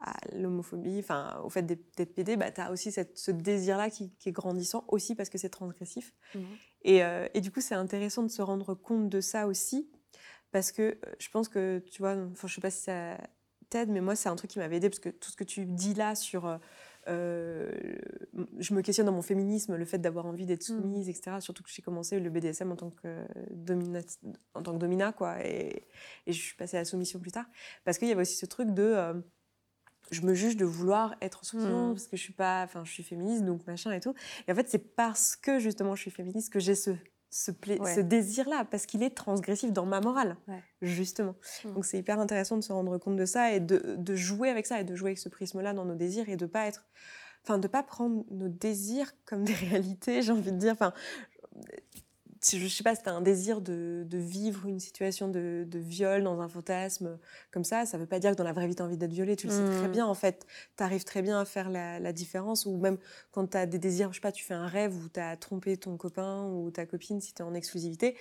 à 0.00 0.14
l'homophobie, 0.36 0.98
enfin 0.98 1.40
au 1.44 1.48
fait 1.48 1.62
d'être 1.62 2.14
pédé, 2.14 2.36
bah, 2.36 2.50
tu 2.50 2.60
as 2.60 2.70
aussi 2.72 2.90
cette- 2.92 3.16
ce 3.18 3.30
désir-là 3.30 3.88
qui, 3.90 4.10
qui 4.18 4.28
est 4.30 4.32
grandissant 4.32 4.84
aussi 4.88 5.14
parce 5.14 5.28
que 5.30 5.38
c'est 5.38 5.48
transgressif. 5.50 6.12
Mhm. 6.34 6.44
Et, 6.82 7.04
euh, 7.04 7.28
et 7.34 7.40
du 7.40 7.52
coup 7.52 7.60
c'est 7.60 7.74
intéressant 7.76 8.22
de 8.24 8.28
se 8.30 8.42
rendre 8.42 8.74
compte 8.74 9.08
de 9.08 9.20
ça 9.20 9.46
aussi 9.46 9.90
parce 10.50 10.72
que 10.72 10.82
euh, 10.82 10.96
je 11.18 11.28
pense 11.30 11.48
que 11.48 11.82
tu 11.90 12.02
vois, 12.02 12.16
je 12.44 12.54
sais 12.54 12.60
pas 12.60 12.70
si 12.70 12.82
ça 12.82 13.18
t'aide, 13.70 13.88
mais 13.90 14.00
moi 14.00 14.16
c'est 14.16 14.28
un 14.28 14.36
truc 14.36 14.50
qui 14.50 14.58
m'avait 14.58 14.76
aidé 14.76 14.90
parce 14.90 15.00
que 15.00 15.08
tout 15.08 15.30
ce 15.30 15.36
que 15.36 15.44
tu 15.44 15.64
dis 15.66 15.94
là 15.94 16.14
sur 16.14 16.46
euh, 16.46 16.58
euh, 17.08 17.70
je 18.58 18.74
me 18.74 18.82
questionne 18.82 19.06
dans 19.06 19.12
mon 19.12 19.22
féminisme, 19.22 19.74
le 19.76 19.84
fait 19.84 19.98
d'avoir 19.98 20.26
envie 20.26 20.46
d'être 20.46 20.62
Mm. 20.62 20.80
soumise, 20.80 21.08
etc. 21.08 21.36
Surtout 21.40 21.62
que 21.62 21.70
j'ai 21.70 21.82
commencé 21.82 22.20
le 22.20 22.30
BDSM 22.30 22.70
en 22.72 22.76
tant 22.76 22.90
que, 22.90 23.24
domina, 23.50 24.00
en 24.54 24.62
tant 24.62 24.72
que 24.72 24.78
domina, 24.78 25.12
quoi. 25.12 25.44
Et, 25.44 25.86
et 26.26 26.32
je 26.32 26.40
suis 26.40 26.56
passée 26.56 26.76
à 26.76 26.80
la 26.80 26.84
soumission 26.84 27.18
plus 27.18 27.32
tard. 27.32 27.46
Parce 27.84 27.98
qu'il 27.98 28.08
y 28.08 28.12
avait 28.12 28.22
aussi 28.22 28.36
ce 28.36 28.46
truc 28.46 28.70
de. 28.70 28.82
euh, 28.82 29.14
je 30.10 30.20
me 30.22 30.34
juge 30.34 30.56
de 30.56 30.64
vouloir 30.66 31.14
être 31.22 31.44
soumission 31.44 31.90
Mm. 31.90 31.94
parce 31.94 32.06
que 32.06 32.16
je 32.16 32.22
suis 32.22 32.32
pas. 32.34 32.62
Enfin, 32.64 32.84
je 32.84 32.92
suis 32.92 33.02
féministe, 33.02 33.44
donc 33.44 33.66
machin 33.66 33.92
et 33.92 34.00
tout. 34.00 34.14
Et 34.46 34.52
en 34.52 34.54
fait, 34.54 34.68
c'est 34.68 34.94
parce 34.94 35.36
que 35.36 35.58
justement 35.58 35.94
je 35.94 36.02
suis 36.02 36.10
féministe 36.10 36.52
que 36.52 36.60
j'ai 36.60 36.74
ce, 36.74 36.90
ce, 37.34 37.50
pla- 37.50 37.76
Ouais. 37.80 37.94
ce 37.94 38.00
désir-là, 38.00 38.66
parce 38.70 38.84
qu'il 38.84 39.02
est 39.02 39.16
transgressif 39.16 39.72
dans 39.72 39.86
ma 39.86 40.00
morale, 40.02 40.36
Ouais. 40.48 40.62
justement. 40.82 41.34
Mm. 41.64 41.72
Donc 41.72 41.84
c'est 41.86 41.98
hyper 41.98 42.20
intéressant 42.20 42.56
de 42.58 42.60
se 42.62 42.72
rendre 42.72 42.98
compte 42.98 43.16
de 43.16 43.24
ça 43.24 43.52
et 43.52 43.58
de, 43.60 43.96
de 43.96 44.14
jouer 44.14 44.50
avec 44.50 44.66
ça 44.66 44.78
et 44.80 44.84
de 44.84 44.94
jouer 44.94 45.08
avec 45.10 45.18
ce 45.18 45.30
prisme-là 45.30 45.72
dans 45.72 45.86
nos 45.86 45.94
désirs 45.94 46.28
et 46.28 46.36
de 46.36 46.44
pas 46.44 46.66
être, 46.66 46.84
enfin 47.42 47.56
de 47.58 47.68
pas 47.68 47.82
prendre 47.82 48.24
nos 48.30 48.48
désirs 48.48 49.12
comme 49.24 49.44
des 49.44 49.54
réalités. 49.70 50.20
J'ai 50.20 50.32
envie 50.32 50.52
de 50.52 50.58
dire, 50.58 50.72
enfin, 50.72 50.92
je 52.44 52.66
sais 52.68 52.82
pas, 52.82 52.94
si 52.96 53.02
tu 53.02 53.08
as 53.08 53.12
un 53.12 53.20
désir 53.20 53.60
de, 53.60 54.04
de 54.08 54.18
vivre 54.18 54.66
une 54.66 54.80
situation 54.80 55.28
de, 55.28 55.64
de 55.68 55.78
viol 55.78 56.22
dans 56.24 56.40
un 56.40 56.48
fantasme 56.48 57.18
comme 57.52 57.64
ça, 57.64 57.86
ça 57.86 57.98
veut 57.98 58.06
pas 58.06 58.18
dire 58.18 58.32
que 58.32 58.36
dans 58.36 58.44
la 58.44 58.52
vraie 58.52 58.66
vie 58.66 58.74
tu 58.74 58.82
as 58.82 58.84
envie 58.84 58.96
d'être 58.96 59.12
violée. 59.12 59.36
Tu 59.36 59.46
le 59.46 59.52
sais 59.52 59.62
très 59.78 59.88
Mm. 59.88 59.92
bien 59.92 60.06
en 60.06 60.14
fait. 60.14 60.46
Tu 60.76 60.82
arrives 60.82 61.04
très 61.04 61.22
bien 61.22 61.40
à 61.40 61.44
faire 61.44 61.70
la, 61.70 62.00
la 62.00 62.12
différence 62.12 62.66
ou 62.66 62.76
même 62.76 62.98
quand 63.30 63.46
tu 63.48 63.56
as 63.56 63.66
des 63.66 63.78
désirs, 63.78 64.08
je 64.10 64.16
sais 64.16 64.20
pas, 64.20 64.32
tu 64.32 64.44
fais 64.44 64.54
un 64.54 64.66
rêve 64.66 64.94
où 64.96 65.08
tu 65.08 65.20
as 65.20 65.36
trompé 65.36 65.76
ton 65.76 65.96
copain 65.96 66.46
ou 66.48 66.70
ta 66.70 66.84
copine 66.86 67.20
si 67.20 67.32
tu 67.32 67.42
es 67.42 67.44
en 67.44 67.54
exclusivité. 67.54 68.16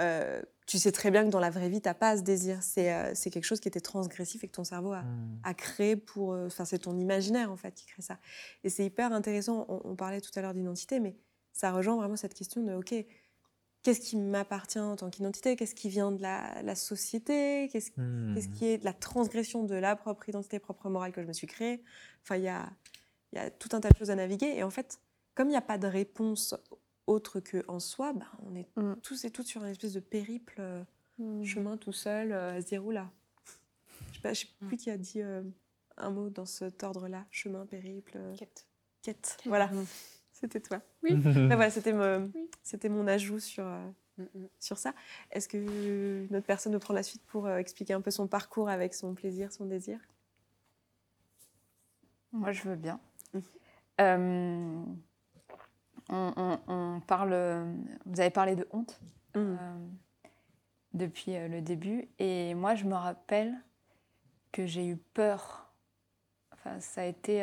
euh, 0.00 0.40
tu 0.66 0.78
sais 0.78 0.92
très 0.92 1.10
bien 1.10 1.24
que 1.24 1.28
dans 1.30 1.40
la 1.40 1.50
vraie 1.50 1.68
vie, 1.68 1.82
tu 1.82 1.92
pas 1.92 2.16
ce 2.16 2.22
désir. 2.22 2.62
C'est 2.62 2.90
euh, 2.92 3.12
quelque 3.14 3.44
chose 3.44 3.60
qui 3.60 3.68
était 3.68 3.80
transgressif 3.82 4.44
et 4.44 4.48
que 4.48 4.52
ton 4.54 4.64
cerveau 4.64 4.92
a, 4.92 5.04
à 5.42 5.52
créer 5.52 5.94
pour. 5.96 6.32
euh, 6.32 6.46
Enfin, 6.46 6.64
c'est 6.64 6.78
ton 6.78 6.96
imaginaire 6.96 7.50
en 7.52 7.56
fait 7.56 7.74
qui 7.74 7.84
crée 7.86 8.02
ça. 8.02 8.18
Et 8.62 8.70
c'est 8.70 8.84
hyper 8.86 9.12
intéressant. 9.12 9.66
On, 9.68 9.82
on 9.84 9.94
parlait 9.96 10.20
tout 10.22 10.30
à 10.36 10.40
l'heure 10.40 10.54
d'identité, 10.54 11.00
mais 11.00 11.16
ça 11.52 11.70
rejoint 11.70 11.96
vraiment 11.96 12.16
cette 12.16 12.32
question 12.34 12.62
de 12.62 12.72
OK, 12.74 12.94
qu'est-ce 13.84 14.00
qui 14.00 14.16
m'appartient 14.16 14.80
en 14.80 14.96
tant 14.96 15.10
qu'identité? 15.10 15.54
Qu'est-ce 15.54 15.74
qui 15.76 15.88
vient 15.88 16.10
de 16.10 16.20
la, 16.20 16.60
la 16.62 16.74
société? 16.74 17.68
Qu'est-ce 17.70 17.92
Hmm. 17.96 18.34
qu'est-ce 18.34 18.48
qui 18.48 18.64
est 18.66 18.78
de 18.78 18.84
la 18.84 18.92
transgression 18.92 19.62
de 19.62 19.76
la 19.76 19.94
propre 19.94 20.28
identité, 20.28 20.58
propre 20.58 20.88
morale 20.90 21.12
que 21.12 21.22
je 21.22 21.26
me 21.28 21.32
suis 21.32 21.46
créée? 21.46 21.84
Enfin, 22.22 22.36
il 22.36 22.42
y 22.42 22.48
a, 22.48 22.68
il 23.32 23.36
y 23.36 23.38
a 23.38 23.50
tout 23.50 23.68
un 23.72 23.80
tas 23.80 23.90
de 23.90 23.96
choses 23.96 24.10
à 24.10 24.16
naviguer. 24.16 24.54
Et 24.56 24.62
en 24.64 24.70
fait, 24.70 24.98
comme 25.36 25.46
il 25.48 25.52
n'y 25.52 25.56
a 25.56 25.60
pas 25.62 25.78
de 25.78 25.86
réponse 25.86 26.54
autre 27.06 27.38
que 27.38 27.62
en 27.68 27.78
soi, 27.78 28.12
ben, 28.12 28.26
on 28.44 28.56
est 28.56 28.66
Mm. 28.76 28.94
tous 29.02 29.24
et 29.24 29.30
toutes 29.30 29.46
sur 29.46 29.62
un 29.62 29.68
espèce 29.68 29.92
de 29.92 30.00
périple, 30.00 30.56
euh, 30.58 30.82
Mm. 31.18 31.44
chemin 31.44 31.76
tout 31.76 31.92
seul, 31.92 32.32
euh, 32.32 32.56
à 32.56 32.60
se 32.60 32.66
dire 32.66 32.84
oula. 32.84 33.10
Je 34.12 34.28
je 34.30 34.34
sais 34.34 34.46
plus 34.66 34.76
qui 34.78 34.90
a 34.90 34.96
dit 34.96 35.20
euh, 35.22 35.42
un 35.98 36.10
mot 36.10 36.30
dans 36.30 36.46
cet 36.46 36.82
ordre-là, 36.82 37.26
chemin, 37.30 37.66
périple, 37.66 38.18
Quête. 38.38 38.66
quête. 39.02 39.36
Voilà. 39.44 39.70
C'était 40.44 40.60
toi. 40.60 40.80
Oui. 41.02 41.14
Ben 41.16 41.54
voilà, 41.56 41.70
c'était 41.70 41.92
Oui. 41.92 42.88
mon 42.90 43.06
ajout 43.06 43.38
sur, 43.40 43.64
euh, 43.66 43.86
Mm, 44.18 44.22
mm. 44.22 44.46
sur 44.60 44.78
ça. 44.78 44.94
Est-ce 45.32 45.48
que 45.48 46.26
notre 46.30 46.46
personne 46.46 46.72
veut 46.72 46.78
prendre 46.78 46.96
la 46.96 47.02
suite 47.02 47.22
pour 47.26 47.46
euh, 47.46 47.56
expliquer 47.58 47.94
un 47.94 48.00
peu 48.00 48.10
son 48.12 48.28
parcours 48.28 48.68
avec 48.68 48.94
son 48.94 49.12
plaisir, 49.14 49.50
son 49.52 49.64
désir? 49.66 49.98
Moi, 52.32 52.52
je 52.52 52.62
veux 52.62 52.76
bien. 52.76 53.00
Mhm. 53.32 53.42
Euh, 54.00 54.84
on, 56.10 56.32
on- 56.36 56.60
on 56.68 57.00
parle. 57.00 57.34
Vous 58.06 58.20
avez 58.20 58.30
parlé 58.30 58.54
de 58.56 58.68
honte 58.72 59.00
Mm. 59.34 59.38
euh, 59.40 59.56
depuis 60.92 61.34
euh, 61.36 61.48
le 61.48 61.60
début, 61.60 62.08
et 62.20 62.54
moi, 62.54 62.76
je 62.76 62.84
me 62.84 62.94
rappelle 62.94 63.52
que 64.52 64.64
j'ai 64.66 64.86
eu 64.86 64.96
peur. 64.96 65.72
Enfin, 66.52 66.78
ça 66.78 67.00
a 67.00 67.04
été. 67.06 67.42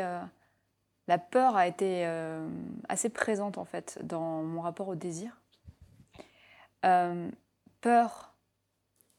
La 1.07 1.17
peur 1.17 1.55
a 1.55 1.67
été 1.67 2.05
euh, 2.05 2.47
assez 2.89 3.09
présente 3.09 3.57
en 3.57 3.65
fait 3.65 3.99
dans 4.03 4.43
mon 4.43 4.61
rapport 4.61 4.87
au 4.87 4.95
désir. 4.95 5.41
Euh, 6.85 7.29
peur 7.81 8.33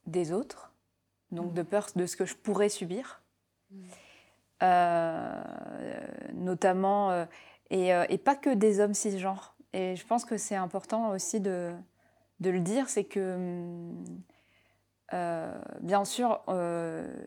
des 0.06 0.32
autres, 0.32 0.72
donc 1.30 1.52
de 1.54 1.62
peur 1.62 1.88
de 1.94 2.06
ce 2.06 2.16
que 2.16 2.24
je 2.24 2.34
pourrais 2.34 2.68
subir. 2.68 3.22
Euh, 4.62 5.42
notamment, 6.34 7.26
et, 7.70 7.88
et 7.88 8.18
pas 8.18 8.36
que 8.36 8.50
des 8.50 8.78
hommes 8.80 8.94
cisgenres. 8.94 9.56
Et 9.72 9.96
je 9.96 10.06
pense 10.06 10.24
que 10.24 10.36
c'est 10.36 10.54
important 10.54 11.10
aussi 11.10 11.40
de, 11.40 11.72
de 12.40 12.50
le 12.50 12.60
dire, 12.60 12.88
c'est 12.88 13.04
que, 13.04 13.90
bien 15.80 16.04
sûr, 16.04 16.42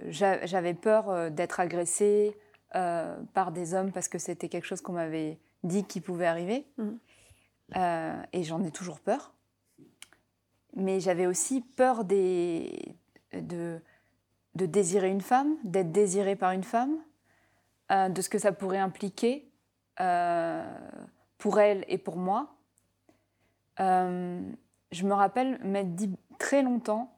j'a- 0.07 0.45
j'avais 0.45 0.73
peur 0.73 1.29
d'être 1.31 1.59
agressée 1.59 2.37
euh, 2.73 3.15
par 3.33 3.51
des 3.51 3.73
hommes 3.73 3.91
parce 3.91 4.07
que 4.07 4.17
c'était 4.17 4.49
quelque 4.49 4.65
chose 4.65 4.81
qu'on 4.81 4.93
m'avait 4.93 5.39
dit 5.63 5.85
qui 5.85 6.01
pouvait 6.01 6.25
arriver. 6.25 6.65
Mhm. 6.77 6.99
Euh, 7.77 8.23
et 8.33 8.43
j'en 8.43 8.63
ai 8.63 8.71
toujours 8.71 8.99
peur. 8.99 9.33
Mais 10.75 10.99
j'avais 10.99 11.25
aussi 11.25 11.61
peur 11.61 12.03
des, 12.03 12.97
de, 13.33 13.79
de 14.55 14.65
désirer 14.65 15.09
une 15.09 15.21
femme, 15.21 15.55
d'être 15.63 15.91
désirée 15.91 16.35
par 16.35 16.51
une 16.51 16.63
femme, 16.63 16.97
euh, 17.91 18.09
de 18.09 18.21
ce 18.21 18.29
que 18.29 18.39
ça 18.39 18.51
pourrait 18.51 18.79
impliquer 18.79 19.49
pour 21.37 21.59
elle 21.59 21.85
et 21.87 21.97
pour 21.97 22.17
moi. 22.17 22.57
Je 23.77 25.05
me 25.05 25.13
rappelle 25.13 25.63
m'être 25.63 25.95
dit 25.95 26.11
très 26.37 26.61
longtemps, 26.61 27.17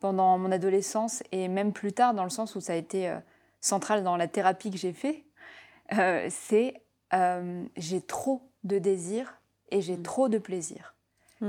pendant 0.00 0.38
mon 0.38 0.50
adolescence 0.50 1.22
et 1.32 1.48
même 1.48 1.72
plus 1.72 1.92
tard, 1.92 2.14
dans 2.14 2.24
le 2.24 2.30
sens 2.30 2.56
où 2.56 2.60
ça 2.60 2.72
a 2.72 2.76
été 2.76 3.14
euh, 3.64 3.68
central 3.68 4.02
dans 4.04 4.16
la 4.16 4.28
thérapie 4.28 4.70
que 4.70 4.78
j'ai 4.78 4.92
fait, 4.92 5.24
euh, 5.92 6.28
c'est 6.30 6.82
euh, 7.12 7.64
j'ai 7.76 8.00
trop 8.00 8.42
de 8.64 8.78
désir 8.78 9.40
et 9.70 9.80
j'ai 9.80 10.00
trop 10.00 10.28
de 10.28 10.38
plaisir. 10.38 10.94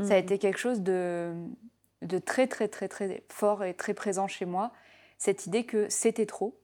Ça 0.03 0.15
a 0.15 0.17
été 0.17 0.39
quelque 0.39 0.57
chose 0.57 0.81
de, 0.81 1.33
de 2.01 2.19
très, 2.19 2.47
très, 2.47 2.67
très, 2.67 2.89
très 2.89 3.23
fort 3.29 3.63
et 3.63 3.73
très 3.73 3.93
présent 3.93 4.27
chez 4.27 4.43
moi. 4.43 4.73
Cette 5.17 5.45
idée 5.45 5.63
que 5.63 5.87
c'était 5.87 6.25
trop. 6.25 6.59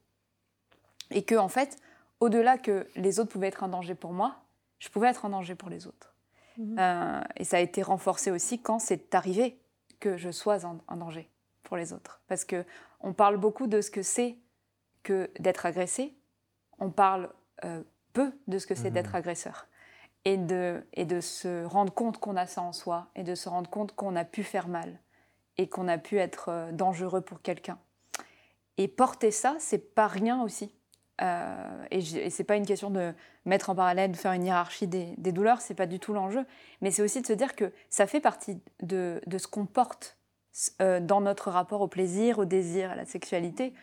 Et 1.11 1.23
que, 1.23 1.35
en 1.35 1.47
fait, 1.47 1.77
au-delà 2.19 2.57
que 2.57 2.85
les 2.97 3.21
autres 3.21 3.29
pouvaient 3.29 3.47
être 3.47 3.63
un 3.63 3.69
danger 3.69 3.95
pour 3.95 4.11
moi, 4.11 4.35
je 4.79 4.89
pouvais 4.89 5.07
être 5.07 5.23
un 5.23 5.29
danger 5.29 5.55
pour 5.55 5.69
les 5.69 5.87
autres. 5.87 6.13
Mhm. 6.57 6.75
Euh, 6.77 7.21
et 7.37 7.45
ça 7.45 7.55
a 7.55 7.59
été 7.61 7.81
renforcé 7.81 8.31
aussi 8.31 8.59
quand 8.59 8.79
c'est 8.79 9.15
arrivé 9.15 9.57
que 10.01 10.17
je 10.17 10.29
sois 10.29 10.65
un, 10.65 10.79
un 10.89 10.97
danger 10.97 11.29
pour 11.63 11.77
les 11.77 11.93
autres. 11.93 12.19
Parce 12.27 12.43
que 12.43 12.65
on 12.99 13.13
parle 13.13 13.37
beaucoup 13.37 13.67
de 13.67 13.79
ce 13.79 13.91
que 13.91 14.01
c'est 14.01 14.35
que 15.03 15.29
d'être 15.39 15.65
agressé. 15.65 16.13
On 16.79 16.89
parle 16.89 17.29
euh, 17.63 17.83
peu 18.13 18.31
de 18.47 18.57
ce 18.57 18.67
que 18.67 18.75
c'est 18.75 18.89
Mhm. 18.89 18.93
d'être 18.93 19.15
agresseur 19.15 19.67
et 20.25 20.37
de, 20.37 20.83
et 20.93 21.05
de 21.05 21.21
se 21.21 21.65
rendre 21.65 21.93
compte 21.93 22.19
qu'on 22.19 22.35
a 22.35 22.45
ça 22.45 22.61
en 22.61 22.73
soi 22.73 23.07
et 23.15 23.23
de 23.23 23.35
se 23.35 23.49
rendre 23.49 23.69
compte 23.69 23.93
qu'on 23.95 24.15
a 24.15 24.25
pu 24.25 24.43
faire 24.43 24.67
mal 24.67 24.99
et 25.57 25.67
qu'on 25.69 25.87
a 25.87 25.97
pu 25.97 26.17
être 26.17 26.49
euh, 26.49 26.71
dangereux 26.71 27.21
pour 27.21 27.41
quelqu'un. 27.41 27.77
Et 28.77 28.87
porter 28.87 29.31
ça, 29.31 29.55
c'est 29.59 29.93
pas 29.95 30.07
rien 30.07 30.41
aussi. 30.41 30.73
Euh, 31.21 31.85
et 31.91 32.29
c'est 32.31 32.43
pas 32.43 32.55
une 32.55 32.65
question 32.65 32.89
de 32.89 33.13
mettre 33.45 33.69
en 33.69 33.75
parallèle, 33.75 34.11
de 34.11 34.17
faire 34.17 34.31
une 34.31 34.45
hiérarchie 34.45 34.87
des, 34.87 35.13
des 35.17 35.31
douleurs, 35.31 35.61
c'est 35.61 35.75
pas 35.75 35.85
du 35.85 35.99
tout 35.99 36.13
l'enjeu. 36.13 36.45
Mais 36.81 36.89
c'est 36.89 37.03
aussi 37.03 37.21
de 37.21 37.27
se 37.27 37.33
dire 37.33 37.55
que 37.55 37.71
ça 37.89 38.07
fait 38.07 38.21
partie 38.21 38.59
de, 38.81 39.21
de 39.27 39.37
ce 39.37 39.47
qu'on 39.47 39.67
porte 39.67 40.17
euh, 40.81 40.99
dans 40.99 41.21
notre 41.21 41.51
rapport 41.51 41.81
au 41.81 41.87
plaisir, 41.87 42.39
au 42.39 42.45
désir, 42.45 42.91
à 42.91 42.95
la 42.95 43.05
sexualité. 43.05 43.73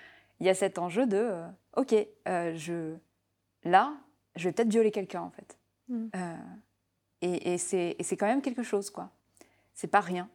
Il 0.41 0.47
y 0.47 0.51
a 0.51 0.55
cet 0.55 0.79
enjeu 0.79 1.07
de, 1.07 1.17
euh, 1.17 1.49
ok, 1.77 1.95
euh, 2.29 2.55
je, 2.55 2.95
là, 3.65 3.95
je 4.37 4.49
vais 4.49 4.53
peut-être 4.53 4.71
violer 4.71 4.91
quelqu'un 4.91 5.23
en 5.23 5.31
fait. 5.31 5.59
Mhm. 5.89 6.11
Euh, 6.15 6.37
et 7.23 7.55
et 7.55 7.59
c'est 7.59 8.17
quand 8.17 8.27
même 8.27 8.43
quelque 8.43 8.63
chose, 8.63 8.91
quoi. 8.91 9.11
C'est 9.75 9.89
pas 9.89 10.01
rien. 10.01 10.29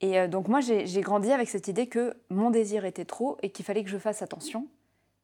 Et 0.00 0.18
euh, 0.18 0.28
donc 0.28 0.48
moi, 0.48 0.60
j'ai 0.60 1.00
grandi 1.00 1.30
avec 1.32 1.48
cette 1.48 1.68
idée 1.68 1.86
que 1.88 2.16
mon 2.30 2.50
désir 2.50 2.84
était 2.84 3.04
trop 3.04 3.36
et 3.42 3.50
qu'il 3.50 3.64
fallait 3.64 3.82
que 3.84 3.90
je 3.90 3.98
fasse 3.98 4.22
attention 4.22 4.66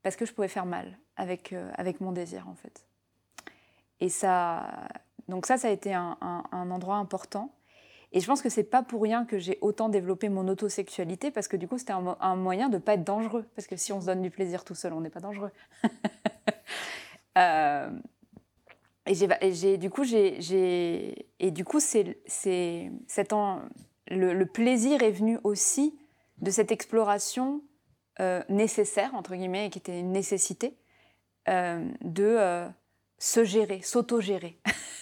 parce 0.03 0.17
que 0.17 0.25
je 0.27 0.33
pouvais 0.33 0.49
faire 0.49 0.67
mal 0.67 0.99
avec, 1.17 1.55
avec 1.75 2.01
mon 2.01 2.13
désir, 2.13 2.49
en 2.49 2.55
fait. 2.55 2.85
Et 4.01 4.09
ça, 4.09 4.89
donc 5.29 5.47
ça, 5.47 5.57
ça 5.59 5.69
a 5.69 5.71
été 5.71 5.95
un, 5.95 6.17
un- 6.21 6.43
un 6.53 6.71
endroit 6.71 6.97
important. 6.97 7.55
Et 8.13 8.21
je 8.21 8.27
pense 8.27 8.43
que 8.43 8.51
c'est 8.51 8.65
pas 8.65 8.83
pour 8.83 9.03
rien 9.03 9.25
que 9.25 9.39
j'ai 9.39 9.59
autant 9.63 9.89
développé 9.89 10.29
mon 10.29 10.47
autosexualité 10.49 11.31
parce 11.31 11.49
que 11.49 11.57
du 11.57 11.67
coup, 11.67 11.79
c'était 11.79 11.95
un, 11.95 12.03
mo- 12.03 12.17
un 12.21 12.37
moyen 12.37 12.69
de 12.69 12.77
pas 12.79 12.95
être 12.95 13.05
dangereux. 13.05 13.47
Parce 13.57 13.67
que 13.67 13.77
si 13.77 13.93
on 13.93 14.01
se 14.01 14.07
donne 14.07 14.21
du 14.21 14.31
plaisir 14.31 14.65
tout 14.65 14.75
seul, 14.75 14.93
on 14.93 15.01
n'est 15.01 15.11
pas 15.11 15.21
dangereux. 15.21 15.51
Euh, 17.39 17.91
et 19.07 19.79
du 19.79 19.89
coup, 19.89 20.05
j'ai, 20.05 21.27
et 21.41 21.51
du 21.51 21.65
coup, 21.65 21.81
c'est, 21.81 22.19
cet 22.27 23.33
le, 24.09 24.45
plaisir 24.45 25.03
est 25.03 25.13
venu 25.13 25.39
aussi 25.43 25.99
de 26.43 26.51
cette 26.51 26.71
exploration 26.71 27.63
euh, 28.21 28.43
nécessaire 28.51 29.15
entre 29.15 29.35
guillemets, 29.35 29.69
et 29.69 29.71
qui 29.71 29.79
était 29.79 29.99
une 29.99 30.13
nécessité 30.13 30.77
euh, 31.49 31.83
de 32.03 32.69
se 33.19 33.45
gérer, 33.45 33.81
s'auto-gérer, 33.81 34.59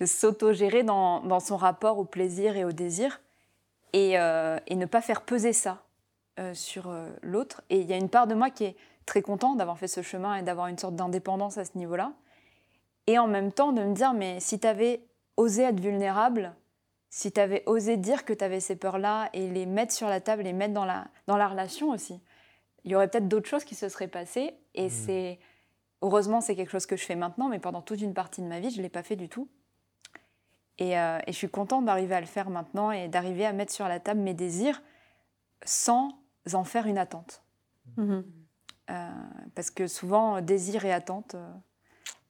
s'auto-gérer 0.04 0.82
dans, 0.82 1.20
dans 1.20 1.40
son 1.40 1.56
rapport 1.56 1.98
au 1.98 2.04
plaisir 2.04 2.56
et 2.56 2.64
au 2.64 2.72
désir, 2.72 3.20
et, 3.92 4.18
euh, 4.18 4.58
et 4.66 4.76
ne 4.76 4.86
pas 4.86 5.00
faire 5.00 5.22
peser 5.22 5.52
ça 5.52 5.82
euh, 6.38 6.54
sur 6.54 6.88
euh, 6.88 7.08
l'autre. 7.22 7.62
Et 7.70 7.80
il 7.80 7.90
y 7.90 7.92
a 7.92 7.96
une 7.96 8.08
part 8.08 8.26
de 8.26 8.34
moi 8.34 8.50
qui 8.50 8.64
est 8.64 8.76
très 9.06 9.22
content 9.22 9.54
d'avoir 9.54 9.78
fait 9.78 9.88
ce 9.88 10.02
chemin 10.02 10.36
et 10.36 10.42
d'avoir 10.42 10.68
une 10.68 10.78
sorte 10.78 10.96
d'indépendance 10.96 11.58
à 11.58 11.64
ce 11.64 11.76
niveau-là. 11.76 12.12
Et 13.06 13.18
en 13.18 13.26
même 13.26 13.52
temps 13.52 13.72
de 13.72 13.82
me 13.82 13.94
dire, 13.94 14.14
mais 14.14 14.40
si 14.40 14.58
tu 14.58 14.66
avais 14.66 15.04
osé 15.36 15.64
être 15.64 15.80
vulnérable, 15.80 16.54
si 17.10 17.32
tu 17.32 17.40
avais 17.40 17.62
osé 17.66 17.96
dire 17.96 18.24
que 18.24 18.32
tu 18.32 18.44
avais 18.44 18.60
ces 18.60 18.76
peurs-là 18.76 19.28
et 19.32 19.48
les 19.48 19.66
mettre 19.66 19.92
sur 19.92 20.08
la 20.08 20.20
table, 20.20 20.42
les 20.42 20.52
mettre 20.52 20.72
dans 20.72 20.84
la, 20.84 21.08
dans 21.26 21.36
la 21.36 21.48
relation 21.48 21.90
aussi, 21.90 22.20
il 22.84 22.90
y 22.90 22.94
aurait 22.94 23.08
peut-être 23.08 23.28
d'autres 23.28 23.48
choses 23.48 23.64
qui 23.64 23.74
se 23.74 23.88
seraient 23.88 24.08
passées. 24.08 24.54
Et 24.74 24.88
c'est 24.88 25.38
heureusement, 26.02 26.40
c'est 26.40 26.54
quelque 26.56 26.70
chose 26.70 26.86
que 26.86 26.96
je 26.96 27.04
fais 27.04 27.14
maintenant, 27.16 27.48
mais 27.48 27.58
pendant 27.58 27.80
toute 27.82 28.00
une 28.00 28.14
partie 28.14 28.42
de 28.42 28.46
ma 28.46 28.60
vie, 28.60 28.70
je 28.70 28.78
ne 28.78 28.82
l'ai 28.82 28.88
pas 28.88 29.02
fait 29.02 29.16
du 29.16 29.28
tout. 29.28 29.48
Et, 30.78 30.98
euh, 30.98 31.18
et 31.26 31.32
je 31.32 31.36
suis 31.36 31.48
contente 31.50 31.84
d'arriver 31.84 32.14
à 32.14 32.20
le 32.20 32.26
faire 32.26 32.50
maintenant 32.50 32.90
et 32.90 33.08
d'arriver 33.08 33.46
à 33.46 33.52
mettre 33.52 33.72
sur 33.72 33.86
la 33.88 34.00
table 34.00 34.20
mes 34.20 34.34
désirs 34.34 34.82
sans 35.64 36.18
en 36.52 36.64
faire 36.64 36.86
une 36.86 36.98
attente. 36.98 37.42
Mhm. 37.96 38.24
Euh, 38.90 39.10
parce 39.54 39.70
que 39.70 39.86
souvent, 39.86 40.36
euh, 40.36 40.40
désir 40.40 40.84
et 40.84 40.92
attente, 40.92 41.34
euh, 41.34 41.52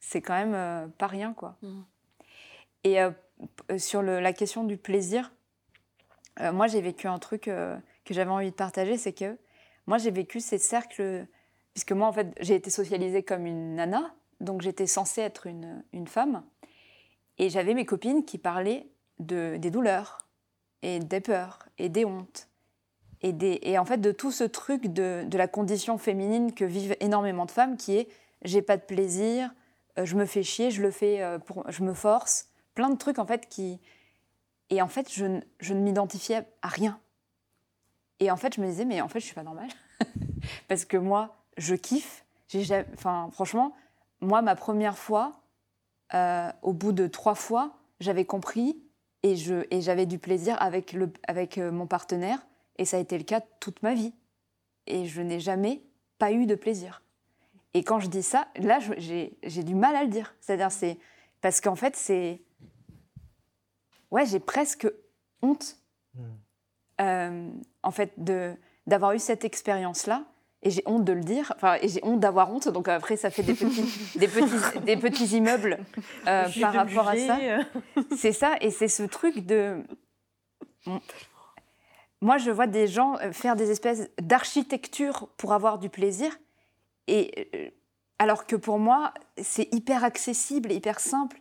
c'est 0.00 0.20
quand 0.20 0.34
même 0.34 0.54
euh, 0.54 0.86
pas 0.98 1.06
rien, 1.06 1.32
quoi. 1.32 1.56
Mhm. 1.62 1.84
Et 2.84 2.98
sur 3.78 4.02
le- 4.02 4.18
la 4.20 4.32
question 4.32 4.64
du 4.64 4.76
plaisir, 4.76 5.32
euh, 6.40 6.52
moi, 6.52 6.66
j'ai 6.66 6.80
vécu 6.80 7.06
un 7.06 7.18
truc 7.20 7.46
euh, 7.48 7.76
que 8.04 8.12
j'avais 8.12 8.30
envie 8.30 8.50
de 8.50 8.56
partager, 8.56 8.96
c'est 8.96 9.12
que 9.12 9.38
moi, 9.86 9.98
j'ai 9.98 10.10
vécu 10.10 10.40
ces 10.40 10.58
cercles, 10.58 11.26
puisque 11.74 11.92
moi, 11.92 12.08
en 12.08 12.12
fait, 12.12 12.34
j'ai 12.40 12.54
été 12.54 12.70
socialisée 12.70 13.22
comme 13.22 13.46
une 13.46 13.76
nana, 13.76 14.14
donc 14.40 14.62
j'étais 14.62 14.86
censée 14.86 15.20
être 15.20 15.46
une, 15.46 15.84
une 15.92 16.06
femme, 16.06 16.42
et 17.38 17.48
j'avais 17.48 17.74
mes 17.74 17.84
copines 17.84 18.24
qui 18.24 18.38
parlaient 18.38 18.86
de, 19.18 19.56
des 19.56 19.70
douleurs, 19.70 20.26
et 20.82 20.98
des 20.98 21.20
peurs, 21.20 21.66
et 21.78 21.88
des 21.88 22.04
hontes, 22.04 22.48
et, 23.20 23.32
des, 23.32 23.58
et 23.62 23.78
en 23.78 23.84
fait 23.84 23.98
de 23.98 24.10
tout 24.10 24.32
ce 24.32 24.44
truc 24.44 24.88
de, 24.88 25.24
de 25.26 25.38
la 25.38 25.46
condition 25.46 25.96
féminine 25.96 26.52
que 26.52 26.64
vivent 26.64 26.96
énormément 27.00 27.46
de 27.46 27.52
femmes, 27.52 27.76
qui 27.76 27.96
est 27.96 28.08
j'ai 28.44 28.62
pas 28.62 28.76
de 28.76 28.82
plaisir, 28.82 29.52
euh, 29.98 30.04
je 30.04 30.16
me 30.16 30.26
fais 30.26 30.42
chier, 30.42 30.70
je 30.70 30.82
le 30.82 30.90
fais, 30.90 31.22
euh, 31.22 31.38
pour, 31.38 31.70
je 31.70 31.82
me 31.82 31.94
force, 31.94 32.48
plein 32.74 32.90
de 32.90 32.96
trucs 32.96 33.18
en 33.18 33.26
fait 33.26 33.48
qui... 33.48 33.80
Et 34.70 34.80
en 34.80 34.88
fait, 34.88 35.12
je, 35.12 35.40
je 35.60 35.74
ne 35.74 35.80
m'identifiais 35.80 36.46
à 36.62 36.68
rien. 36.68 36.98
Et 38.20 38.30
en 38.30 38.38
fait, 38.38 38.54
je 38.54 38.60
me 38.62 38.66
disais, 38.66 38.86
mais 38.86 39.02
en 39.02 39.08
fait, 39.08 39.20
je 39.20 39.26
suis 39.26 39.34
pas 39.34 39.42
normale. 39.42 39.68
Parce 40.68 40.86
que 40.86 40.96
moi, 40.96 41.41
je 41.56 41.74
kiffe. 41.74 42.24
J'ai 42.48 42.62
jamais- 42.64 42.88
Enfin, 42.94 43.28
franchement, 43.32 43.74
moi, 44.20 44.42
ma 44.42 44.54
première 44.54 44.98
fois, 44.98 45.40
euh, 46.14 46.50
au 46.62 46.72
bout 46.72 46.92
de 46.92 47.06
trois 47.06 47.34
fois, 47.34 47.78
j'avais 48.00 48.24
compris 48.24 48.82
et 49.22 49.36
je 49.36 49.66
et 49.70 49.80
j'avais 49.80 50.06
du 50.06 50.18
plaisir 50.18 50.56
avec 50.60 50.92
le 50.92 51.12
avec 51.28 51.56
euh, 51.58 51.70
mon 51.70 51.86
partenaire 51.86 52.44
et 52.76 52.84
ça 52.84 52.96
a 52.96 53.00
été 53.00 53.16
le 53.16 53.24
cas 53.24 53.40
toute 53.60 53.82
ma 53.82 53.94
vie 53.94 54.12
et 54.86 55.06
je 55.06 55.22
n'ai 55.22 55.38
jamais 55.40 55.82
pas 56.18 56.32
eu 56.32 56.46
de 56.46 56.54
plaisir. 56.56 57.02
Et 57.74 57.84
quand 57.84 58.00
je 58.00 58.08
dis 58.08 58.22
ça, 58.22 58.48
là 58.56 58.80
j'ai 58.98 59.62
du 59.62 59.74
mal 59.74 59.94
à 59.96 60.02
le 60.04 60.10
dire. 60.10 60.34
C'est-à-dire 60.40 60.72
c'est 60.72 60.98
parce 61.40 61.60
qu'en 61.60 61.76
fait 61.76 61.96
c'est 61.96 62.42
ouais 64.10 64.26
j'ai 64.26 64.40
presque 64.40 64.86
honte 65.42 65.78
euh, 67.00 67.50
en 67.82 67.90
fait 67.90 68.12
de 68.18 68.54
d'avoir 68.86 69.12
eu 69.12 69.18
cette 69.18 69.44
expérience 69.44 70.06
là 70.06 70.24
et 70.62 70.70
j'ai 70.70 70.82
honte 70.86 71.04
de 71.04 71.12
le 71.12 71.22
dire. 71.22 71.52
Enfin 71.56 71.76
et 71.80 71.88
j'ai 71.88 72.00
honte 72.04 72.20
d'avoir 72.20 72.52
honte. 72.52 72.68
Donc 72.68 72.88
après 72.88 73.16
ça 73.16 73.30
fait 73.30 73.42
des 73.42 73.54
petits 73.54 73.84
des 74.18 74.28
petits 74.28 74.80
des 74.84 74.96
petits 74.96 75.36
immeubles 75.36 75.78
euh, 76.26 76.46
par 76.60 76.72
rapport 76.72 77.08
à 77.08 77.16
ça. 77.16 77.38
C'est 78.16 78.32
ça. 78.32 78.54
Et 78.60 78.70
c'est 78.70 78.88
ce 78.88 79.02
truc 79.02 79.44
de 79.46 79.82
moi 82.20 82.38
je 82.38 82.50
vois 82.50 82.66
des 82.66 82.86
gens 82.86 83.16
euh, 83.18 83.32
faire 83.32 83.56
des 83.56 83.70
espèces 83.70 84.08
d'architecture 84.20 85.28
pour 85.36 85.52
avoir 85.52 85.78
du 85.78 85.88
plaisir. 85.88 86.36
Et 87.08 87.48
euh, 87.54 87.68
alors 88.18 88.46
que 88.46 88.56
pour 88.56 88.78
moi 88.78 89.12
c'est 89.38 89.72
hyper 89.74 90.04
accessible 90.04 90.72
hyper 90.72 91.00
simple. 91.00 91.40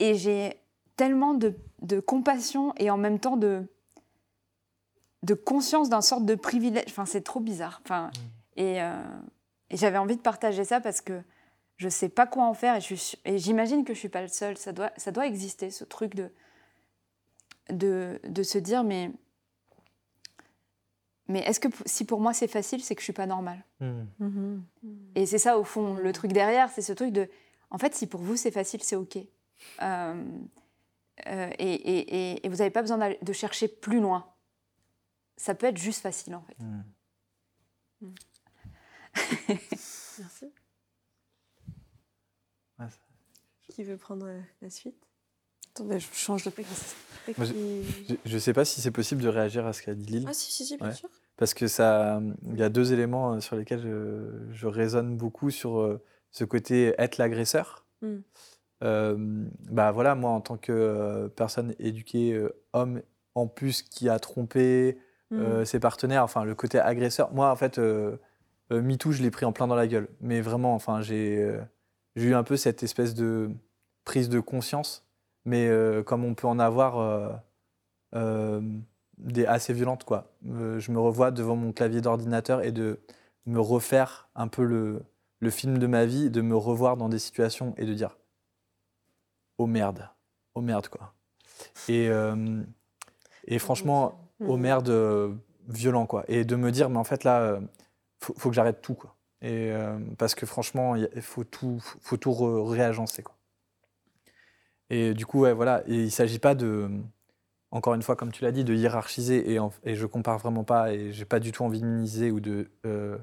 Et 0.00 0.14
j'ai 0.14 0.60
tellement 0.96 1.34
de, 1.34 1.54
de 1.82 2.00
compassion 2.00 2.72
et 2.78 2.90
en 2.90 2.96
même 2.96 3.18
temps 3.18 3.36
de 3.36 3.66
de 5.24 5.34
conscience 5.34 5.88
d'un 5.88 6.02
sorte 6.02 6.26
de 6.26 6.34
privilège. 6.34 6.84
Enfin, 6.88 7.06
c'est 7.06 7.22
trop 7.22 7.40
bizarre. 7.40 7.80
Enfin, 7.84 8.10
et, 8.56 8.82
euh, 8.82 9.02
et 9.70 9.76
j'avais 9.76 9.98
envie 9.98 10.16
de 10.16 10.22
partager 10.22 10.64
ça 10.64 10.80
parce 10.80 11.00
que 11.00 11.22
je 11.76 11.88
sais 11.88 12.08
pas 12.08 12.26
quoi 12.26 12.44
en 12.44 12.54
faire 12.54 12.76
et 12.76 12.80
je 12.80 12.84
suis 12.86 12.98
su- 12.98 13.16
et 13.24 13.38
j'imagine 13.38 13.84
que 13.84 13.94
je 13.94 13.98
suis 13.98 14.08
pas 14.08 14.22
le 14.22 14.28
seul. 14.28 14.56
Ça 14.56 14.72
doit, 14.72 14.92
ça 14.96 15.10
doit 15.10 15.26
exister 15.26 15.70
ce 15.70 15.84
truc 15.84 16.14
de 16.14 16.30
de, 17.70 18.20
de 18.24 18.42
se 18.42 18.58
dire 18.58 18.84
mais 18.84 19.10
mais 21.28 21.40
est-ce 21.40 21.58
que 21.58 21.68
si 21.86 22.04
pour 22.04 22.20
moi 22.20 22.34
c'est 22.34 22.48
facile, 22.48 22.82
c'est 22.82 22.94
que 22.94 23.00
je 23.00 23.04
suis 23.04 23.12
pas 23.14 23.26
normale? 23.26 23.64
Mhm. 24.18 24.62
Et 25.14 25.24
c'est 25.26 25.38
ça, 25.38 25.58
au 25.58 25.64
fond, 25.64 25.94
le 25.94 26.12
truc 26.12 26.32
derrière, 26.32 26.68
c'est 26.70 26.82
ce 26.82 26.92
truc 26.92 27.12
de. 27.12 27.28
En 27.70 27.78
fait, 27.78 27.94
si 27.94 28.06
pour 28.06 28.20
vous 28.20 28.36
c'est 28.36 28.50
facile, 28.50 28.82
c'est 28.82 28.96
OK. 28.96 29.16
Euh, 29.16 30.24
euh, 31.26 31.50
et, 31.58 31.72
et- 31.74 32.32
et- 32.34 32.46
et 32.46 32.48
vous 32.48 32.56
n'avez 32.56 32.70
pas 32.70 32.82
besoin 32.82 32.98
de 33.20 33.32
chercher 33.32 33.68
plus 33.68 34.00
loin. 34.00 34.30
Ça 35.38 35.54
peut 35.54 35.66
être 35.66 35.78
juste 35.78 36.02
facile, 36.02 36.34
en 36.34 36.42
fait. 36.42 36.56
Merci. 40.18 40.52
Ouais, 42.78 42.86
Qui 43.68 43.84
veut 43.84 43.96
prendre 43.96 44.26
euh, 44.26 44.40
la 44.62 44.70
suite? 44.70 44.96
Attendez, 45.74 45.98
je 45.98 46.06
change 46.12 46.44
de 46.44 46.52
Moi, 47.36 47.46
Je, 47.46 48.14
je 48.24 48.38
sais 48.38 48.52
pas 48.52 48.64
si 48.64 48.80
c'est 48.80 48.90
possible 48.90 49.22
de 49.22 49.28
réagir 49.28 49.66
à 49.66 49.72
ce 49.72 49.82
qu'a 49.82 49.94
dit 49.94 50.04
Lille. 50.06 50.26
Ah 50.28 50.32
si, 50.34 50.52
si, 50.52 50.64
si, 50.64 50.76
bien 50.76 50.88
Ouais. 50.88 50.94
sûr. 50.94 51.08
Parce 51.36 51.52
que 51.52 51.66
ça, 51.66 52.20
il 52.52 52.58
y 52.58 52.62
a 52.62 52.68
deux 52.68 52.92
éléments 52.92 53.34
euh, 53.34 53.40
sur 53.40 53.56
lesquels 53.56 53.80
je, 53.80 54.52
je 54.52 54.66
raisonne 54.68 55.16
beaucoup 55.16 55.50
sur 55.50 55.80
euh, 55.80 56.00
ce 56.30 56.44
côté 56.44 56.94
être 56.98 57.18
l'agresseur. 57.18 57.84
Mm. 58.02 58.18
Euh, 58.84 59.16
bah 59.70 59.90
voilà, 59.92 60.14
moi 60.14 60.30
en 60.30 60.40
tant 60.40 60.56
que 60.58 61.26
personne 61.36 61.74
éduquée, 61.78 62.40
homme 62.72 63.02
en 63.34 63.46
plus 63.48 63.82
qui 63.82 64.08
a 64.08 64.18
trompé 64.18 64.98
Mm. 65.30 65.40
euh, 65.40 65.64
ses 65.64 65.80
partenaires, 65.80 66.22
enfin 66.22 66.44
le 66.44 66.54
côté 66.54 66.78
agresseur. 66.78 67.32
Moi 67.32 67.50
en 67.50 67.56
fait, 67.56 67.78
euh, 67.78 68.18
euh, 68.72 68.82
MeToo, 68.82 69.12
je 69.12 69.22
l'ai 69.22 69.30
pris 69.30 69.44
en 69.46 69.52
plein 69.52 69.66
dans 69.66 69.74
la 69.74 69.86
gueule. 69.86 70.08
Mais 70.20 70.40
vraiment, 70.40 70.74
enfin 70.74 71.00
j'ai 71.02 71.38
euh, 71.42 71.60
eu 72.16 72.34
un 72.34 72.42
peu 72.44 72.56
cette 72.56 72.82
espèce 72.82 73.14
de 73.14 73.50
prise 74.04 74.28
de 74.28 74.40
conscience, 74.40 75.06
mais 75.44 75.68
euh, 75.68 76.02
comme 76.02 76.24
on 76.24 76.34
peut 76.34 76.46
en 76.48 76.58
avoir. 76.58 76.98
euh, 78.14 78.60
des 79.18 79.46
assez 79.46 79.72
violentes 79.72 80.02
quoi. 80.04 80.32
Je 80.42 80.90
me 80.90 80.98
revois 80.98 81.30
devant 81.30 81.54
mon 81.54 81.72
clavier 81.72 82.00
d'ordinateur 82.00 82.62
et 82.64 82.72
de 82.72 82.98
me 83.46 83.60
refaire 83.60 84.28
un 84.34 84.48
peu 84.48 84.64
le, 84.64 85.04
le 85.38 85.50
film 85.50 85.78
de 85.78 85.86
ma 85.86 86.04
vie, 86.04 86.30
de 86.30 86.40
me 86.40 86.56
revoir 86.56 86.96
dans 86.96 87.08
des 87.08 87.20
situations 87.20 87.74
et 87.76 87.84
de 87.86 87.94
dire 87.94 88.18
oh 89.58 89.66
merde, 89.66 90.08
oh 90.56 90.60
merde 90.60 90.88
quoi. 90.88 91.14
Et, 91.88 92.10
et 93.46 93.58
franchement, 93.60 94.18
oh 94.40 94.56
merde 94.56 94.88
euh, 94.88 95.32
violent 95.68 96.06
quoi. 96.06 96.24
Et 96.26 96.44
de 96.44 96.56
me 96.56 96.72
dire 96.72 96.90
mais 96.90 96.98
en 96.98 97.04
fait 97.04 97.22
là, 97.22 97.60
faut, 98.24 98.50
que 98.50 98.54
j'arrête 98.54 98.80
tout. 98.82 98.98
Et 99.42 99.70
euh, 99.72 99.98
parce 100.18 100.34
que 100.34 100.46
franchement, 100.46 100.96
il 100.96 101.22
faut 101.22 101.44
tout, 101.44 101.78
faut 102.00 102.16
tout 102.16 102.32
réagencer 102.64 103.22
quoi. 103.22 103.36
Et 104.90 105.14
du 105.14 105.26
coup, 105.26 105.40
ouais, 105.40 105.52
voilà. 105.52 105.82
Et 105.86 106.04
il 106.04 106.10
s'agit 106.10 106.38
pas 106.38 106.54
de, 106.54 106.90
encore 107.70 107.94
une 107.94 108.02
fois, 108.02 108.16
comme 108.16 108.32
tu 108.32 108.44
l'as 108.44 108.52
dit, 108.52 108.64
de 108.64 108.74
hiérarchiser. 108.74 109.52
Et, 109.52 109.58
en- 109.58 109.72
et 109.84 109.94
je 109.94 110.06
compare 110.06 110.38
vraiment 110.38 110.64
pas. 110.64 110.92
Et 110.92 111.12
j'ai 111.12 111.24
pas 111.24 111.40
du 111.40 111.52
tout 111.52 111.64
envie 111.64 111.80
de 111.80 111.86
minimiser 111.86 112.30
ou 112.30 112.40
de 112.40 112.70
euh, 112.86 113.18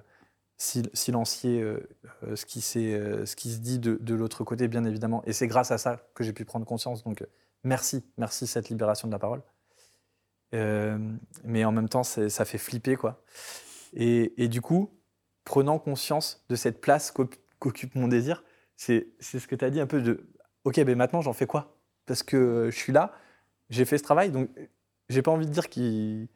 sil- 0.57 0.89
silencier 0.93 1.61
euh, 1.61 1.87
euh, 2.23 2.35
ce, 2.35 2.45
qui 2.45 2.61
ce 2.61 3.35
qui 3.35 3.51
se 3.51 3.59
dit 3.59 3.79
de, 3.79 4.13
l'autre 4.13 4.43
côté, 4.43 4.67
bien 4.67 4.85
évidemment. 4.85 5.23
Et 5.25 5.33
c'est 5.33 5.47
grâce 5.47 5.71
à 5.71 5.77
ça 5.77 6.01
que 6.15 6.23
j'ai 6.23 6.33
pu 6.33 6.45
prendre 6.45 6.65
conscience. 6.65 7.03
Donc, 7.03 7.25
merci, 7.63 8.03
merci 8.17 8.47
cette 8.47 8.69
libération 8.69 9.07
de 9.07 9.13
la 9.13 9.19
parole. 9.19 9.41
Mais 11.43 11.63
en 11.63 11.71
même 11.71 11.87
temps, 11.87 12.03
ça 12.03 12.45
fait 12.45 12.57
flipper, 12.57 12.97
quoi. 12.97 13.23
Et, 13.93 14.47
du 14.47 14.61
coup, 14.61 14.89
prenant 15.45 15.79
conscience 15.79 16.45
de 16.49 16.55
cette 16.55 16.81
place 16.81 17.11
qu'oc- 17.11 17.39
qu'occupe 17.59 17.95
mon 17.95 18.07
désir, 18.07 18.43
c'est 18.75 19.07
ce 19.19 19.47
que 19.47 19.55
tu 19.55 19.65
as 19.65 19.69
dit 19.69 19.79
un 19.79 19.87
peu 19.87 20.01
de 20.01 20.27
OK, 20.63 20.79
ben 20.83 20.95
maintenant 20.95 21.21
j'en 21.21 21.33
fais 21.33 21.47
quoi? 21.47 21.77
Parce 22.05 22.23
que 22.23 22.37
euh, 22.37 22.71
je 22.71 22.77
suis 22.77 22.93
là, 22.93 23.13
j'ai 23.69 23.85
fait 23.85 23.97
ce 23.97 24.03
travail, 24.03 24.31
donc 24.31 24.49
euh, 24.57 24.67
j'ai 25.09 25.21
pas 25.21 25.31
envie 25.31 25.47
de 25.47 25.51
dire 25.51 25.69
qu'il 25.69 26.27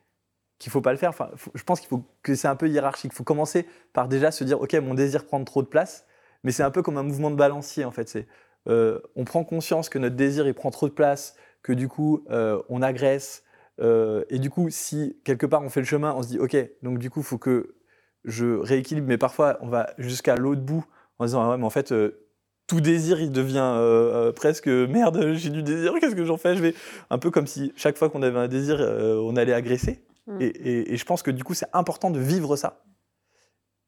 qu'il 0.60 0.72
faut 0.72 0.82
pas 0.82 0.92
le 0.92 0.98
faire. 0.98 1.10
Enfin, 1.10 1.32
je 1.54 1.64
pense 1.64 1.80
qu'il 1.82 1.90
faut 1.90 2.04
que 2.24 2.36
c'est 2.36 2.48
un 2.48 2.56
peu 2.56 2.70
hiérarchique. 2.70 3.12
Il 3.14 3.16
faut 3.16 3.24
commencer 3.26 3.68
par 3.94 4.08
déjà 4.08 4.32
se 4.32 4.44
dire 4.44 4.62
OK, 4.62 4.74
mon 4.76 4.94
désir 4.96 5.26
prend 5.26 5.44
trop 5.44 5.62
de 5.64 5.68
place, 5.68 6.06
mais 6.44 6.52
c'est 6.52 6.64
un 6.64 6.72
peu 6.72 6.82
comme 6.82 6.98
un 6.98 7.04
mouvement 7.04 7.32
de 7.32 7.36
balancier 7.36 7.86
en 7.86 7.92
fait. 7.92 8.10
C'est 8.10 8.28
euh, 8.68 9.00
on 9.16 9.26
prend 9.26 9.44
conscience 9.44 9.90
que 9.90 10.00
notre 10.00 10.16
désir 10.16 10.48
il 10.48 10.54
prend 10.54 10.72
trop 10.72 10.88
de 10.90 10.94
place, 10.94 11.36
que 11.64 11.74
du 11.74 11.88
coup 11.88 12.26
on 12.70 12.82
agresse. 12.82 13.44
Euh, 13.82 14.24
et 14.30 14.40
du 14.40 14.50
coup, 14.50 14.70
si 14.70 15.18
quelque 15.24 15.46
part 15.46 15.62
on 15.62 15.70
fait 15.70 15.82
le 15.82 15.86
chemin, 15.86 16.14
on 16.16 16.24
se 16.24 16.28
dit 16.30 16.40
OK, 16.40 16.56
donc 16.82 17.00
du 17.00 17.10
coup, 17.10 17.20
il 17.22 17.26
faut 17.26 17.38
que 17.38 17.76
je 18.24 18.58
rééquilibre, 18.58 19.08
mais 19.08 19.18
parfois 19.18 19.58
on 19.62 19.68
va 19.68 19.94
jusqu'à 19.98 20.36
l'autre 20.36 20.62
bout 20.62 20.86
en 21.20 21.26
disant 21.26 21.42
ah 21.44 21.50
ouais, 21.52 21.58
mais 21.58 21.66
en 21.66 21.70
fait, 21.70 21.92
euh, 21.92 22.22
tout 22.68 22.82
désir 22.82 23.22
il 23.22 23.32
devient 23.32 23.60
euh, 23.78 24.32
presque 24.32 24.68
merde, 24.68 25.34
j'ai 25.34 25.50
du 25.50 25.62
désir, 25.64 25.94
qu'est-ce 26.00 26.16
que 26.16 26.26
j'en 26.26 26.38
fais 26.38 26.56
Je 26.56 26.62
vais 26.62 26.74
un 27.10 27.18
peu 27.20 27.30
comme 27.32 27.48
si 27.48 27.72
chaque 27.76 27.98
fois 27.98 28.10
qu'on 28.10 28.22
avait 28.24 28.40
un 28.40 28.48
désir, 28.48 28.80
on 28.80 29.36
allait 29.36 29.54
agresser. 29.54 30.04
Mm. 30.28 30.42
Et, 30.42 30.46
et- 30.46 30.94
et 30.94 30.98
je 30.98 31.06
pense 31.06 31.22
que 31.22 31.30
du 31.32 31.44
coup, 31.44 31.54
c'est 31.54 31.70
important 31.74 32.10
de 32.10 32.20
vivre 32.20 32.56
ça 32.56 32.84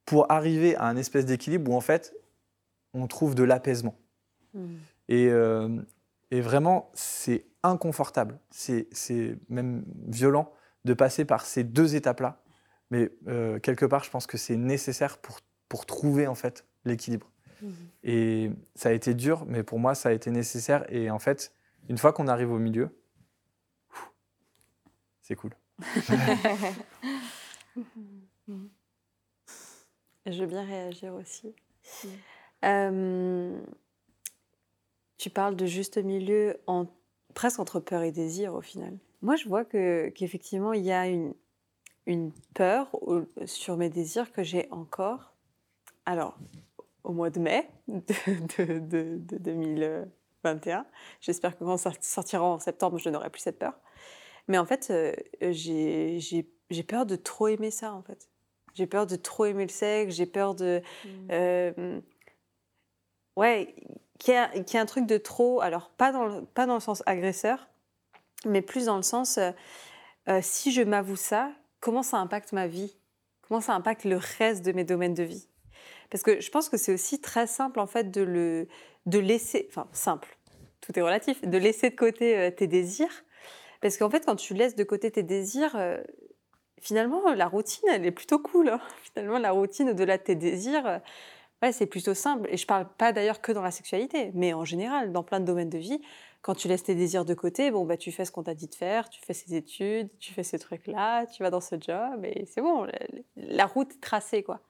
pour 0.06 0.32
arriver 0.32 0.76
à 0.76 0.86
un 0.88 0.96
espèce 0.98 1.26
d'équilibre 1.26 1.72
où 1.72 1.76
en 1.76 1.82
fait, 1.82 2.14
on 2.94 3.08
trouve 3.08 3.34
de 3.36 3.44
l'apaisement. 3.44 3.96
Mm. 4.54 4.76
Et, 5.10 5.30
euh, 5.30 5.68
et 6.32 6.42
vraiment, 6.42 6.92
c'est 6.94 7.46
inconfortable, 7.64 8.40
c'est 8.50 8.88
c'est 8.92 9.38
même 9.50 9.86
violent 10.08 10.52
de 10.86 10.94
passer 10.94 11.26
par 11.26 11.46
ces 11.46 11.64
deux 11.64 11.96
étapes-là. 11.96 12.42
Mais 12.90 13.12
euh, 13.28 13.60
quelque 13.60 13.86
part, 13.86 14.04
je 14.04 14.10
pense 14.10 14.28
que 14.28 14.38
c'est 14.38 14.56
nécessaire 14.56 15.18
pour, 15.18 15.40
pour 15.68 15.86
trouver 15.86 16.28
en 16.28 16.36
fait 16.36 16.66
l'équilibre. 16.86 17.30
Mhm. 17.62 17.74
Et 18.04 18.52
ça 18.76 18.90
a 18.90 18.92
été 18.94 19.14
dur, 19.14 19.46
mais 19.46 19.64
pour 19.64 19.80
moi, 19.80 19.96
ça 19.96 20.10
a 20.10 20.12
été 20.14 20.32
nécessaire. 20.32 20.86
Et 20.90 21.10
en 21.10 21.20
fait, 21.20 21.54
une 21.90 21.98
fois 21.98 22.14
qu'on 22.14 22.28
arrive 22.28 22.52
au 22.52 22.60
milieu, 22.60 22.90
c'est 25.22 25.36
cool. 25.36 25.52
Je 30.26 30.40
veux 30.40 30.48
bien 30.48 30.66
réagir 30.66 31.14
aussi. 31.14 31.56
Mm. 32.04 32.08
Euh, 32.66 33.62
tu 35.18 35.30
parles 35.30 35.55
de 35.55 35.65
juste 35.65 35.97
milieu 35.97 36.57
en, 36.68 36.86
presque 37.34 37.59
entre 37.59 37.80
peur 37.80 38.03
et 38.03 38.11
désir 38.11 38.53
au 38.53 38.61
final. 38.61 38.97
Moi, 39.22 39.36
je 39.36 39.47
vois 39.47 39.65
que, 39.65 40.09
qu'effectivement, 40.09 40.74
il 40.74 40.84
y 40.84 40.91
a 40.91 41.07
une, 41.07 41.34
une 42.05 42.32
peur 42.53 42.89
au- 43.01 43.26
sur 43.45 43.78
mes 43.78 43.89
désirs 43.89 44.32
que 44.32 44.43
j'ai 44.43 44.68
encore. 44.72 45.34
Alors, 46.05 46.38
au 47.03 47.13
mois 47.13 47.30
de 47.30 47.39
mai 47.39 47.68
de, 47.88 47.99
de- 48.57 48.80
de- 48.80 49.18
de 49.18 49.38
2021, 49.38 50.86
j'espère 51.22 51.57
que 51.57 51.63
quand 51.63 51.78
ça 51.78 51.91
sortira 52.01 52.43
en 52.43 52.59
septembre, 52.59 52.97
je 52.99 53.09
n'aurai 53.09 53.30
plus 53.30 53.41
cette 53.41 53.59
peur. 53.59 53.74
Mais 54.47 54.57
en 54.57 54.65
fait, 54.65 54.88
euh, 54.91 55.13
j'ai, 55.41 56.20
j'ai, 56.20 56.47
j'ai 56.70 56.84
peur 56.84 57.05
de 57.05 57.15
trop 57.15 57.47
aimer 57.47 57.72
ça, 57.72 57.93
en 57.93 58.01
fait. 58.03 58.30
J'ai 58.76 58.86
peur 58.88 59.07
de 59.07 59.15
trop 59.15 59.45
aimer 59.45 59.63
le 59.63 59.72
sexe, 59.72 60.13
j'ai 60.15 60.28
peur 60.28 60.53
de... 60.53 60.82
euh, 61.32 61.99
ouais, 63.36 63.76
qu'il 64.18 64.34
y 64.34 64.78
a 64.78 64.82
un 64.82 64.86
truc 64.86 65.05
de 65.05 65.18
trop... 65.18 65.61
Alors, 65.61 65.89
pas 65.91 66.11
dans 66.11 66.26
le, 66.26 66.45
pas 66.45 66.65
dans 66.65 66.76
le 66.76 66.80
sens 66.80 67.03
agresseur, 67.05 67.68
mais 68.45 68.61
plus 68.61 68.86
dans 68.86 68.97
le 68.97 69.03
sens, 69.03 69.38
euh, 69.38 69.51
euh, 70.30 70.39
si 70.41 70.72
je 70.72 70.82
m'avoue 70.82 71.15
ça, 71.15 71.51
comment 71.80 72.03
ça 72.03 72.18
impacte 72.18 72.53
ma 72.53 72.68
vie? 72.68 72.95
Comment 73.47 73.61
ça 73.61 73.74
impacte 73.74 74.03
le 74.03 74.18
reste 74.38 74.65
de 74.65 74.72
mes 74.72 74.84
domaines 74.84 75.13
de 75.13 75.24
vie? 75.24 75.47
Parce 76.09 76.24
que 76.24 76.39
je 76.41 76.49
pense 76.49 76.70
que 76.70 76.78
c'est 76.78 76.93
aussi 76.93 77.22
très 77.22 77.47
simple, 77.47 77.80
en 77.80 77.88
fait, 77.88 78.11
de 78.11 78.22
le 78.22 78.68
de 79.05 79.20
laisser... 79.20 79.68
Enfin, 79.70 79.88
simple. 79.93 80.38
tout 80.82 80.97
est 80.97 81.01
relatif, 81.01 81.41
de 81.41 81.57
laisser 81.57 81.89
de 81.89 81.95
côté 81.95 82.38
euh, 82.38 82.51
tes 82.51 82.68
désirs. 82.68 83.24
Parce 83.82 83.97
qu'en 83.97 84.09
fait, 84.09 84.26
quand 84.26 84.36
tu 84.36 84.53
laisses 84.53 84.76
de 84.76 84.84
côté 84.84 85.11
tes 85.11 85.24
désirs, 85.24 85.78
finalement, 86.82 87.32
la 87.34 87.47
routine, 87.47 87.88
elle 87.91 88.05
est 88.05 88.11
plutôt 88.11 88.39
cool. 88.39 88.70
hein. 88.70 88.82
Finalement, 89.03 89.38
la 89.38 89.51
routine, 89.51 89.91
au-delà 89.91 90.18
de 90.18 90.24
tes 90.24 90.36
désirs, 90.36 90.99
c'est 91.72 91.88
plutôt 91.88 92.14
simple. 92.14 92.47
Et 92.51 92.58
je 92.58 92.66
parle 92.66 92.88
pas 92.97 93.12
d'ailleurs 93.12 93.41
que 93.41 93.51
dans 93.51 93.62
la 93.62 93.72
sexualité, 93.72 94.32
mais 94.34 94.53
en 94.53 94.66
général, 94.66 95.12
dans 95.12 95.24
plein 95.24 95.39
de 95.39 95.45
domaines 95.45 95.70
de 95.70 95.78
vie, 95.78 95.99
quand 96.41 96.55
tu 96.55 96.68
laisses 96.68 96.84
tes 96.84 96.95
désirs 96.95 97.26
de 97.26 97.34
côté, 97.34 97.72
bon, 97.72 97.86
bah, 97.86 97.97
tu 97.97 98.12
fais 98.12 98.26
ce 98.26 98.32
qu'on 98.32 98.43
t'a 98.43 98.53
dit 98.53 98.68
de 98.68 98.76
faire, 98.76 99.10
tu 99.10 99.20
fais 99.22 99.34
ces 99.34 99.55
études, 99.55 100.10
tu 100.20 100.34
fais 100.34 100.43
ces 100.43 100.60
trucs-là, 100.60 101.26
tu 101.26 101.43
vas 101.43 101.49
dans 101.49 101.62
ce 101.62 101.76
job, 101.80 102.24
et 102.24 102.45
c'est 102.45 102.62
bon, 102.62 102.88
la, 103.36 103.66
route 103.66 103.91
est 103.91 103.99
tracée, 103.99 104.43
quoi. 104.43 104.62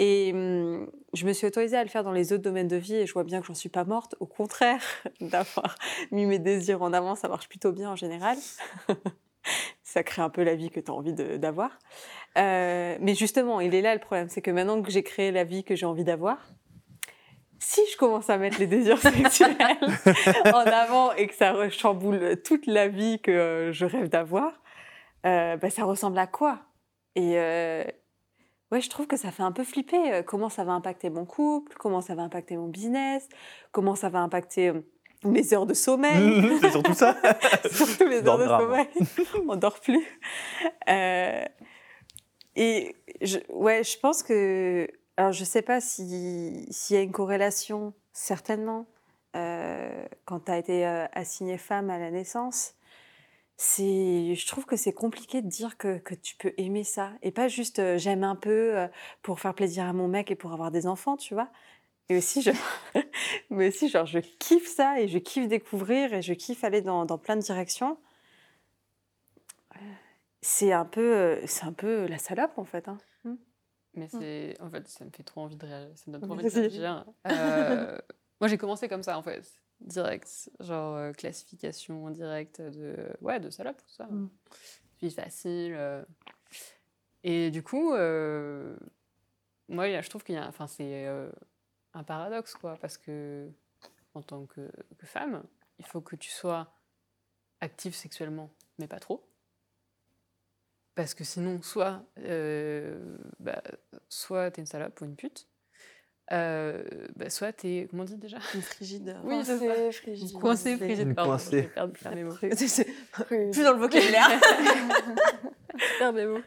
Et 0.00 0.32
hum, 0.32 0.90
je 1.12 1.26
me 1.26 1.32
suis 1.32 1.46
autorisée 1.46 1.76
à 1.76 1.82
le 1.82 1.88
faire 1.88 2.04
dans 2.04 2.12
les 2.12 2.32
autres 2.32 2.42
domaines 2.42 2.68
de 2.68 2.76
vie 2.76 2.94
et 2.94 3.06
je 3.06 3.12
vois 3.12 3.24
bien 3.24 3.40
que 3.40 3.46
j'en 3.46 3.54
suis 3.54 3.68
pas 3.68 3.84
morte. 3.84 4.14
Au 4.20 4.26
contraire, 4.26 4.82
d'avoir 5.20 5.76
mis 6.12 6.24
mes 6.26 6.38
désirs 6.38 6.82
en 6.82 6.92
avant, 6.92 7.16
ça 7.16 7.28
marche 7.28 7.48
plutôt 7.48 7.72
bien 7.72 7.90
en 7.90 7.96
général. 7.96 8.38
ça 9.82 10.02
crée 10.02 10.22
un 10.22 10.30
peu 10.30 10.44
la 10.44 10.54
vie 10.54 10.70
que 10.70 10.78
tu 10.78 10.90
as 10.90 10.94
envie 10.94 11.14
d'avoir. 11.14 11.78
Euh, 12.38 12.96
mais 13.00 13.14
justement, 13.14 13.60
il 13.60 13.74
est 13.74 13.82
là 13.82 13.94
le 13.94 14.00
problème, 14.00 14.28
c'est 14.28 14.40
que 14.42 14.50
maintenant 14.50 14.80
que 14.82 14.90
j'ai 14.90 15.02
créé 15.02 15.32
la 15.32 15.44
vie 15.44 15.64
que 15.64 15.74
j'ai 15.74 15.86
envie 15.86 16.04
d'avoir, 16.04 16.38
si 17.58 17.80
je 17.92 17.96
commence 17.96 18.30
à 18.30 18.38
mettre 18.38 18.58
les 18.60 18.66
désirs 18.68 18.98
sexuels 19.02 19.56
en 20.46 20.58
avant 20.60 21.12
et 21.14 21.26
que 21.26 21.34
ça 21.34 21.68
chamboule 21.70 22.40
toute 22.44 22.66
la 22.66 22.86
vie 22.88 23.20
que 23.20 23.30
euh, 23.32 23.72
je 23.72 23.84
rêve 23.84 24.08
d'avoir, 24.08 24.52
euh, 25.26 25.56
bah, 25.56 25.68
ça 25.70 25.84
ressemble 25.84 26.18
à 26.18 26.28
quoi? 26.28 26.60
Et 27.16 27.32
euh, 27.38 27.82
ouais, 28.70 28.80
je 28.80 28.88
trouve 28.88 29.08
que 29.08 29.16
ça 29.16 29.32
fait 29.32 29.42
un 29.42 29.50
peu 29.50 29.64
flipper. 29.64 30.12
euh, 30.12 30.22
Comment 30.22 30.48
ça 30.48 30.62
va 30.62 30.72
impacter 30.72 31.10
mon 31.10 31.26
couple 31.26 31.74
Comment 31.76 32.00
ça 32.00 32.14
va 32.14 32.22
impacter 32.22 32.56
mon 32.56 32.68
business 32.68 33.28
Comment 33.72 33.96
ça 33.96 34.08
va 34.10 34.20
impacter 34.20 34.72
mes 35.24 35.52
heures 35.52 35.66
de 35.66 35.74
sommeil 35.74 36.48
c'est 36.60 36.70
surtout 36.70 36.94
ça. 36.94 37.16
Surtout 37.72 38.06
les 38.06 38.24
heures 38.28 38.38
de 38.38 38.46
sommeil. 38.46 38.86
On 39.48 39.56
dort 39.56 39.80
plus. 39.80 40.06
Euh, 40.88 41.44
et 42.58 42.96
je, 43.22 43.38
ouais, 43.50 43.84
je 43.84 43.98
pense 43.98 44.22
que. 44.22 44.88
Alors, 45.16 45.32
je 45.32 45.44
sais 45.44 45.62
pas 45.62 45.80
si- 45.80 46.66
s'il 46.70 46.96
y 46.96 46.98
a 46.98 47.02
une 47.02 47.12
corrélation, 47.12 47.94
certainement, 48.12 48.86
euh, 49.36 50.06
quand 50.26 50.40
tu 50.46 50.52
as 50.52 50.58
été 50.58 50.86
euh, 50.86 51.06
assignée 51.12 51.58
femme 51.58 51.90
à 51.90 51.98
la 51.98 52.10
naissance. 52.10 52.74
Je 53.58 54.46
trouve 54.46 54.66
que 54.66 54.76
c'est 54.76 54.92
compliqué 54.92 55.42
de 55.42 55.48
dire 55.48 55.76
que, 55.78 55.98
que 55.98 56.14
tu 56.14 56.36
peux 56.36 56.52
aimer 56.58 56.84
ça. 56.84 57.12
Et 57.22 57.32
pas 57.32 57.48
juste 57.48 57.78
euh, 57.80 57.98
j'aime 57.98 58.24
un 58.24 58.36
peu 58.36 58.88
pour 59.22 59.40
faire 59.40 59.54
plaisir 59.54 59.84
à 59.86 59.92
mon 59.92 60.08
mec 60.08 60.30
et 60.30 60.36
pour 60.36 60.52
avoir 60.52 60.70
des 60.70 60.86
enfants, 60.86 61.16
tu 61.16 61.34
vois. 61.34 61.50
Et 62.10 62.16
aussi, 62.18 62.42
je, 62.42 62.52
mais 63.50 63.68
aussi, 63.68 63.88
genre, 63.88 64.06
je 64.06 64.20
kiffe 64.20 64.68
ça 64.68 65.00
et 65.00 65.08
je 65.08 65.18
kiffe 65.18 65.48
découvrir 65.48 66.14
et 66.14 66.22
je 66.22 66.34
kiffe 66.34 66.64
aller 66.64 66.82
dans 66.82 67.06
plein 67.18 67.36
de 67.36 67.42
directions. 67.42 67.98
C'est 70.40 70.72
un 70.72 70.84
peu, 70.84 71.16
euh, 71.16 71.46
c'est 71.46 71.64
un 71.64 71.72
peu 71.72 72.06
la 72.06 72.18
salope 72.18 72.58
en 72.58 72.64
fait. 72.64 72.88
hein. 72.88 72.98
Mais 73.94 74.08
c'est. 74.08 74.56
En 74.60 74.70
fait, 74.70 74.86
ça 74.86 75.04
me 75.04 75.10
fait 75.10 75.24
trop 75.24 75.40
envie 75.40 75.56
de 75.56 75.66
réagir. 75.66 75.90
Ça 75.98 76.04
me 76.06 76.12
donne 76.12 76.22
trop 76.22 76.32
envie 76.34 76.44
de 76.44 76.50
réagir. 76.50 77.04
Euh, 77.26 77.98
moi, 78.40 78.46
j'ai 78.48 78.58
commencé 78.58 78.88
comme 78.88 79.02
ça, 79.02 79.18
en 79.18 79.22
fait. 79.22 79.60
Direct. 79.80 80.50
Genre, 80.60 80.94
euh, 80.94 81.12
classification 81.12 82.08
directe 82.10 82.60
de. 82.60 82.94
Ouais, 83.20 83.40
de 83.40 83.50
salope, 83.50 83.78
tout 83.78 83.88
ça. 83.90 84.04
Mm. 84.06 84.30
Vie 85.00 85.10
facile. 85.10 85.74
euh. 85.74 86.04
Et 87.24 87.50
du 87.50 87.62
coup, 87.64 87.88
moi, 89.68 90.00
je 90.00 90.08
trouve 90.08 90.22
qu'il 90.22 90.36
y 90.36 90.38
a. 90.38 90.46
Enfin, 90.46 90.68
c'est 90.68 91.06
un 91.94 92.04
paradoxe, 92.04 92.54
quoi. 92.54 92.76
Parce 92.76 92.98
que, 92.98 93.48
en 94.14 94.22
tant 94.22 94.46
que, 94.46 94.70
que 94.98 95.06
femme, 95.06 95.42
il 95.78 95.86
faut 95.86 96.00
que 96.00 96.14
tu 96.14 96.30
sois 96.30 96.72
active 97.60 97.94
sexuellement, 97.94 98.50
mais 98.78 98.86
pas 98.86 99.00
trop. 99.00 99.27
Parce 100.98 101.14
que 101.14 101.22
sinon, 101.22 101.62
soit, 101.62 102.02
euh, 102.24 103.16
bah, 103.38 103.62
soit 104.08 104.50
t'es 104.50 104.60
une 104.62 104.66
salope 104.66 105.00
ou 105.00 105.04
une 105.04 105.14
pute, 105.14 105.46
euh, 106.32 106.82
bah, 107.14 107.30
soit 107.30 107.52
t'es, 107.52 107.86
comment 107.88 108.02
on 108.02 108.06
dit 108.06 108.16
déjà? 108.16 108.38
Une 108.54 108.62
frigide. 108.62 109.16
Oui, 109.22 109.36
c'est 109.44 109.58
ça. 109.58 109.64
Coincé, 109.66 109.92
frigide. 109.92 110.32
Coincé, 110.40 110.76
frigide, 110.76 111.08
Une 111.08 111.14
pardon, 111.14 111.30
coincée. 111.30 111.62
j'ai 111.62 111.68
perdu 111.68 111.92
mes 112.16 112.24
mots. 112.24 112.34
C'est- 112.40 112.56
c'est 112.68 112.84
Frigide. 113.12 113.52
plus 113.52 113.62
dans 113.62 113.74
le 113.74 113.78
vocabulaire. 113.78 114.28
Perds 116.00 116.12
mes 116.14 116.26
mots. 116.26 116.40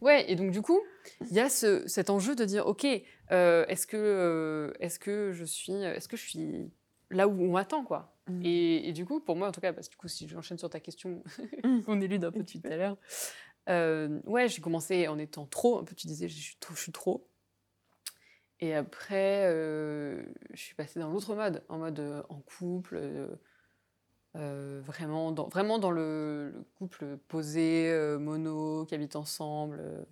Ouais, 0.00 0.30
et 0.30 0.36
donc 0.36 0.52
du 0.52 0.62
coup, 0.62 0.80
il 1.28 1.32
y 1.34 1.40
a 1.40 1.48
ce, 1.48 1.86
cet 1.88 2.08
enjeu 2.08 2.36
de 2.36 2.44
dire, 2.44 2.66
ok, 2.66 2.86
euh, 3.32 3.66
est-ce 3.66 3.86
que, 3.88 3.96
euh, 3.96 4.72
est-ce 4.78 4.98
que 5.00 5.32
je 5.32 5.44
suis, 5.44 5.72
est-ce 5.72 6.06
que 6.08 6.16
je 6.16 6.22
suis 6.22 6.70
là 7.10 7.26
où 7.26 7.32
on 7.42 7.52
m'attend, 7.52 7.82
quoi? 7.84 8.12
Mm. 8.28 8.40
et, 8.44 8.88
et 8.88 8.92
du 8.92 9.04
coup, 9.04 9.20
pour 9.20 9.36
moi, 9.36 9.46
en 9.48 9.52
tout 9.52 9.60
cas, 9.60 9.72
parce 9.72 9.86
que 9.88 9.92
du 9.92 9.96
coup, 9.98 10.08
si 10.08 10.26
j'enchaîne 10.28 10.58
sur 10.58 10.68
ta 10.70 10.80
question, 10.80 11.22
Mm. 11.64 11.80
on 11.88 12.00
élude 12.00 12.24
un 12.24 12.32
peu 12.32 12.40
depuis 12.40 12.60
tout 12.60 12.68
à 12.72 12.76
l'heure. 12.76 12.96
Euh, 13.68 14.20
ouais, 14.24 14.48
j'ai 14.48 14.60
commencé 14.60 15.08
en 15.08 15.18
étant 15.18 15.46
trop, 15.46 15.78
un 15.78 15.84
peu 15.84 15.94
tu 15.94 16.06
disais, 16.06 16.28
je 16.28 16.38
suis 16.40 16.56
trop, 16.58 16.74
je 16.74 16.80
suis 16.80 16.92
trop. 16.92 17.28
Et 18.60 18.74
après, 18.74 19.46
euh, 19.46 20.22
je 20.52 20.60
suis 20.60 20.74
passée 20.74 20.98
dans 21.00 21.10
l'autre 21.10 21.34
mode, 21.34 21.62
en 21.68 21.78
mode 21.78 22.00
euh, 22.00 22.22
en 22.28 22.40
couple, 22.40 22.98
vraiment, 24.34 25.32
dans, 25.32 25.48
vraiment 25.48 25.78
dans 25.78 25.90
le, 25.90 26.50
le 26.54 26.64
couple 26.74 27.16
posé, 27.28 28.16
mono, 28.18 28.84
qui 28.86 28.94
habite 28.94 29.16
ensemble. 29.16 30.06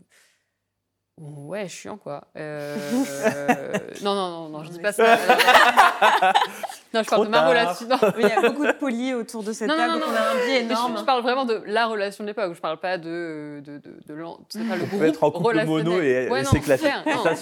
Euh. 1.20 1.24
Ouais, 1.46 1.68
chiant 1.68 1.96
quoi. 1.96 2.24
Euh, 2.36 2.76
non, 4.02 4.14
non, 4.14 4.30
non, 4.30 4.48
non, 4.48 4.64
je 4.64 4.70
dis 4.70 4.80
pas 4.80 4.92
ça. 4.92 5.16
non, 6.94 7.02
je 7.02 7.06
Trop 7.06 7.16
parle 7.16 7.26
de 7.26 7.30
ma 7.30 7.38
tard. 7.38 7.48
relation. 7.50 7.86
non. 7.90 7.98
Il 8.18 8.28
y 8.28 8.32
a 8.32 8.40
beaucoup 8.40 8.66
de 8.66 8.72
polis 8.72 9.14
autour 9.14 9.42
de 9.44 9.52
cette 9.52 9.68
Non, 9.68 9.74
non, 9.76 9.80
table, 9.86 9.92
non, 10.00 10.06
non. 10.06 10.12
on 10.12 10.16
a 10.16 10.20
un 10.30 10.34
biais 10.46 10.58
je- 10.60 10.64
énorme. 10.64 10.96
Je, 10.98 11.04
parle 11.04 11.22
vraiment 11.22 11.44
de 11.44 11.62
la 11.66 11.86
relation 11.86 12.24
de 12.24 12.28
l'époque. 12.28 12.52
Je 12.54 12.60
parle 12.60 12.78
pas 12.78 12.98
de 12.98 13.62
de 13.64 13.78
de, 13.78 13.94
de 14.06 14.14
l'an- 14.14 14.40
c'est 14.48 14.66
pas 14.68 14.74
le 14.76 14.82
On 14.82 14.86
groupe 14.86 15.00
peut 15.00 15.06
être 15.06 15.22
en 15.24 15.30
couple 15.30 15.64
mono 15.64 16.00
et- 16.00 16.24
et 16.26 16.30
Ouais, 16.30 16.42
non, 16.42 16.50
s'éclater. 16.50 16.90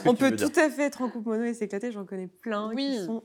On 0.07 0.15
peut 0.15 0.37
tout 0.37 0.53
à 0.61 0.69
fait 0.69 0.83
être 0.85 1.01
en 1.03 1.09
couple 1.09 1.31
mono 1.31 1.45
et 1.45 1.55
s'éclater. 1.55 1.93
J'en 1.93 2.05
connais 2.05 2.29
plein 2.43 2.71
Oui. 2.75 2.99
qui 2.99 3.05
sont 3.07 3.23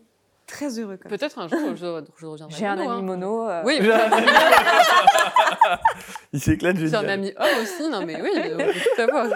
très 0.48 0.80
heureux. 0.80 0.96
Peut-être 0.96 1.40
un 1.40 1.50
jour 1.50 1.60
je, 1.76 2.02
je 2.18 2.26
reviendrai. 2.26 2.56
J'ai 2.58 2.66
un 2.66 2.78
mono, 2.78 2.90
ami 2.92 3.00
hein. 3.00 3.04
mono. 3.04 3.50
euh, 3.50 3.62
Oui, 3.66 3.80
Il 6.34 6.40
s'éclate, 6.42 6.78
j'ai 6.78 6.86
un 6.96 7.02
génial. 7.02 7.10
ami 7.10 7.34
homme 7.38 7.62
aussi. 7.62 7.90
Non, 7.90 8.06
mais 8.06 8.22
oui, 8.22 8.30
tout 8.96 9.02
avoir. 9.02 9.28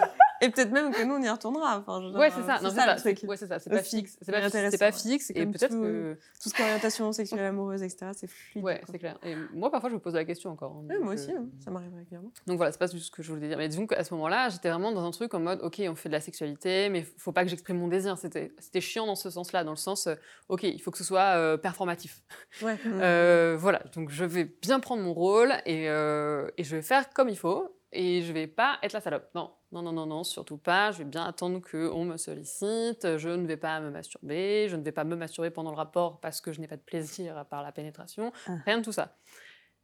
Et 0.42 0.50
peut-être 0.50 0.72
même 0.72 0.92
que 0.94 1.04
nous, 1.04 1.14
on 1.16 1.22
y 1.22 1.30
retournera. 1.30 1.78
Enfin, 1.80 2.02
Ouais, 2.14 2.30
c'est 2.32 2.42
ça. 2.44 2.56
euh, 2.56 2.70
c'est 2.70 2.76
ça. 2.76 2.94
le 2.96 3.00
truc. 3.00 3.18
c'est- 3.20 3.28
Ouais, 3.28 3.38
c'est 3.38 3.48
ça. 3.48 3.60
C'est 3.60 3.70
pas 3.70 3.84
fixe. 3.84 4.18
C'est 4.22 4.32
pas, 4.32 4.40
intéressant, 4.40 4.72
c'est 4.72 4.78
pas 4.80 4.92
fixe. 4.92 5.30
Et 5.36 5.46
peut-être 5.46 5.70
que. 5.80 6.18
Tout 6.42 6.50
ce 6.50 6.54
qui 6.54 6.62
est 6.62 6.66
orientation 6.66 7.12
sexuelle 7.12 7.46
amoureuse, 7.46 7.84
etc., 7.84 8.12
c'est 8.16 8.28
fluide. 8.28 8.64
Ouais, 8.66 8.82
c'est 8.90 8.98
clair. 8.98 9.18
Et 9.24 9.36
moi, 9.54 9.70
parfois, 9.72 9.90
je 9.90 9.96
me 9.96 10.00
pose 10.00 10.16
la 10.16 10.26
question 10.26 10.50
encore. 10.50 10.72
hein, 10.78 10.86
Ouais, 10.90 11.00
moi 11.00 11.12
euh, 11.12 11.16
aussi, 11.16 11.32
hein, 11.32 11.46
ça 11.64 11.70
m'arrive 11.72 11.94
régulièrement. 11.96 12.32
Donc 12.48 12.58
voilà, 12.58 12.72
c'est 12.72 12.80
pas 12.80 12.88
juste 12.88 13.06
ce 13.06 13.12
que 13.12 13.22
je 13.22 13.32
voulais 13.32 13.48
dire. 13.48 13.58
Mais 13.58 13.70
disons 13.70 13.86
qu'à 13.88 14.04
ce 14.04 14.14
moment-là, 14.16 14.50
j'étais 14.50 14.70
vraiment 14.70 14.92
dans 14.92 15.06
un 15.06 15.12
truc 15.12 15.34
en 15.36 15.40
mode, 15.40 15.60
ok, 15.62 15.82
on 15.88 15.96
fait 15.96 16.10
de 16.10 16.14
la 16.14 16.22
sexualité, 16.22 16.90
mais 16.90 17.06
faut 17.18 17.32
pas 17.32 17.44
que 17.44 17.50
j'exprime 17.50 17.78
mon 17.78 17.88
désir. 17.88 18.18
C'était, 18.18 18.52
chiant 18.82 19.06
dans 19.06 19.16
ce 19.16 19.30
sens-là, 19.30 19.64
dans 19.64 19.72
le 19.72 19.78
sens, 19.78 20.08
euh, 20.08 20.16
ok, 20.50 20.64
il 20.64 20.82
faut 20.82 20.90
que 20.92 20.98
ce 20.98 21.04
soit 21.04 21.36
euh, 21.38 21.58
performatif. 21.58 22.22
Ouais. 22.64 22.78
Euh, 22.88 23.56
voilà, 23.60 23.82
donc 23.96 24.10
je 24.10 24.26
vais 24.26 24.46
bien 24.46 24.80
prendre 24.80 25.02
mon 25.04 25.14
rôle 25.14 25.54
et, 25.66 25.90
euh, 25.90 26.48
et 26.58 26.64
je 26.64 26.76
vais 26.76 26.82
faire 26.82 27.10
comme 27.12 27.30
il 27.30 27.38
faut. 27.38 27.70
Et 27.94 28.22
je 28.22 28.32
vais 28.32 28.48
pas 28.48 28.80
être 28.84 28.94
la 28.94 29.02
salope. 29.02 29.30
Non, 29.36 29.52
non, 29.72 29.82
non, 29.82 29.92
non, 29.92 30.06
non, 30.06 30.24
surtout 30.24 30.58
pas. 30.58 30.92
Je 30.92 31.00
vais 31.00 31.04
bien 31.06 31.26
attendre 31.26 31.60
qu'on 31.60 32.06
me 32.06 32.16
sollicite. 32.18 33.18
Je 33.18 33.30
ne 33.30 33.46
vais 33.46 33.58
pas 33.58 33.80
me 33.82 33.90
masturber. 33.92 34.68
Je 34.70 34.76
ne 34.78 34.82
vais 34.84 34.92
pas 34.94 35.04
me 35.04 35.16
masturber 35.16 35.50
pendant 35.50 35.72
le 35.72 35.78
rapport 35.78 36.20
parce 36.22 36.40
que 36.40 36.54
je 36.54 36.62
n'ai 36.62 36.68
pas 36.68 36.78
de 36.78 36.82
plaisir 36.82 37.38
à 37.38 37.44
part 37.46 37.64
la 37.64 37.72
pénétration. 37.74 38.32
Ah. 38.48 38.58
Rien 38.66 38.78
de 38.80 38.84
tout 38.86 38.92
ça. 38.94 39.18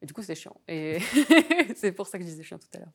Et 0.02 0.06
du 0.06 0.14
coup, 0.14 0.22
c'était 0.22 0.36
chiant. 0.36 0.56
Et 0.68 1.00
c'est 1.76 1.92
pour 1.92 2.08
ça 2.08 2.18
que 2.18 2.24
je 2.24 2.30
disais 2.30 2.44
chiant 2.44 2.60
tout 2.60 2.68
à 2.76 2.80
l'heure. 2.80 2.94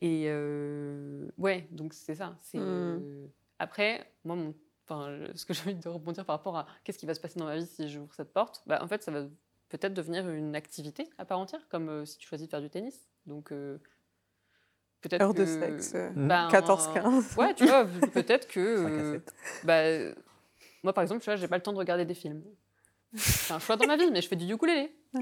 Et 0.00 0.24
euh, 0.28 1.28
ouais, 1.38 1.68
donc 1.70 1.92
c'est 1.94 2.14
ça. 2.14 2.36
C'est, 2.42 2.58
Mm. 2.58 2.62
euh, 2.62 3.26
Après, 3.58 4.12
moi, 4.24 4.36
mon, 4.36 4.54
enfin, 4.88 5.16
ce 5.34 5.44
que 5.44 5.52
j'ai 5.54 5.62
envie 5.62 5.74
de 5.74 5.88
rebondir 5.88 6.24
par 6.24 6.36
rapport 6.36 6.56
à 6.56 6.66
qu'est-ce 6.84 6.98
qui 6.98 7.06
va 7.06 7.14
se 7.14 7.20
passer 7.20 7.38
dans 7.38 7.46
ma 7.46 7.56
vie 7.56 7.66
si 7.66 7.88
j'ouvre 7.88 8.12
cette 8.14 8.32
porte, 8.32 8.62
bah, 8.66 8.82
en 8.82 8.88
fait, 8.88 9.02
ça 9.02 9.10
va 9.10 9.22
peut-être 9.68 9.94
devenir 9.94 10.28
une 10.28 10.56
activité 10.56 11.08
à 11.18 11.24
part 11.24 11.38
entière, 11.38 11.68
comme 11.68 11.88
euh, 11.88 12.04
si 12.04 12.16
tu 12.18 12.26
choisis 12.26 12.46
de 12.46 12.50
faire 12.50 12.62
du 12.62 12.70
tennis. 12.70 13.08
Donc, 13.26 13.52
euh, 13.52 13.78
peut-être 15.00 15.22
Heure 15.22 15.34
de 15.34 15.44
sexe, 15.44 15.92
euh, 15.94 16.10
ben, 16.14 16.48
14-15. 16.50 17.36
Ouais, 17.38 17.54
tu 17.54 17.66
vois, 17.66 17.86
peut-être 18.12 18.48
que. 18.48 18.58
Euh, 18.88 19.18
bah, 19.64 20.14
moi, 20.82 20.92
par 20.92 21.02
exemple, 21.02 21.20
tu 21.20 21.26
vois, 21.26 21.36
j'ai 21.36 21.48
pas 21.48 21.56
le 21.56 21.62
temps 21.62 21.72
de 21.72 21.78
regarder 21.78 22.04
des 22.04 22.14
films. 22.14 22.42
C'est 23.14 23.52
un 23.54 23.58
choix 23.58 23.76
dans 23.76 23.86
ma 23.86 23.96
vie, 23.96 24.10
mais 24.10 24.20
je 24.22 24.28
fais 24.28 24.36
du 24.36 24.52
ukulélé. 24.52 24.94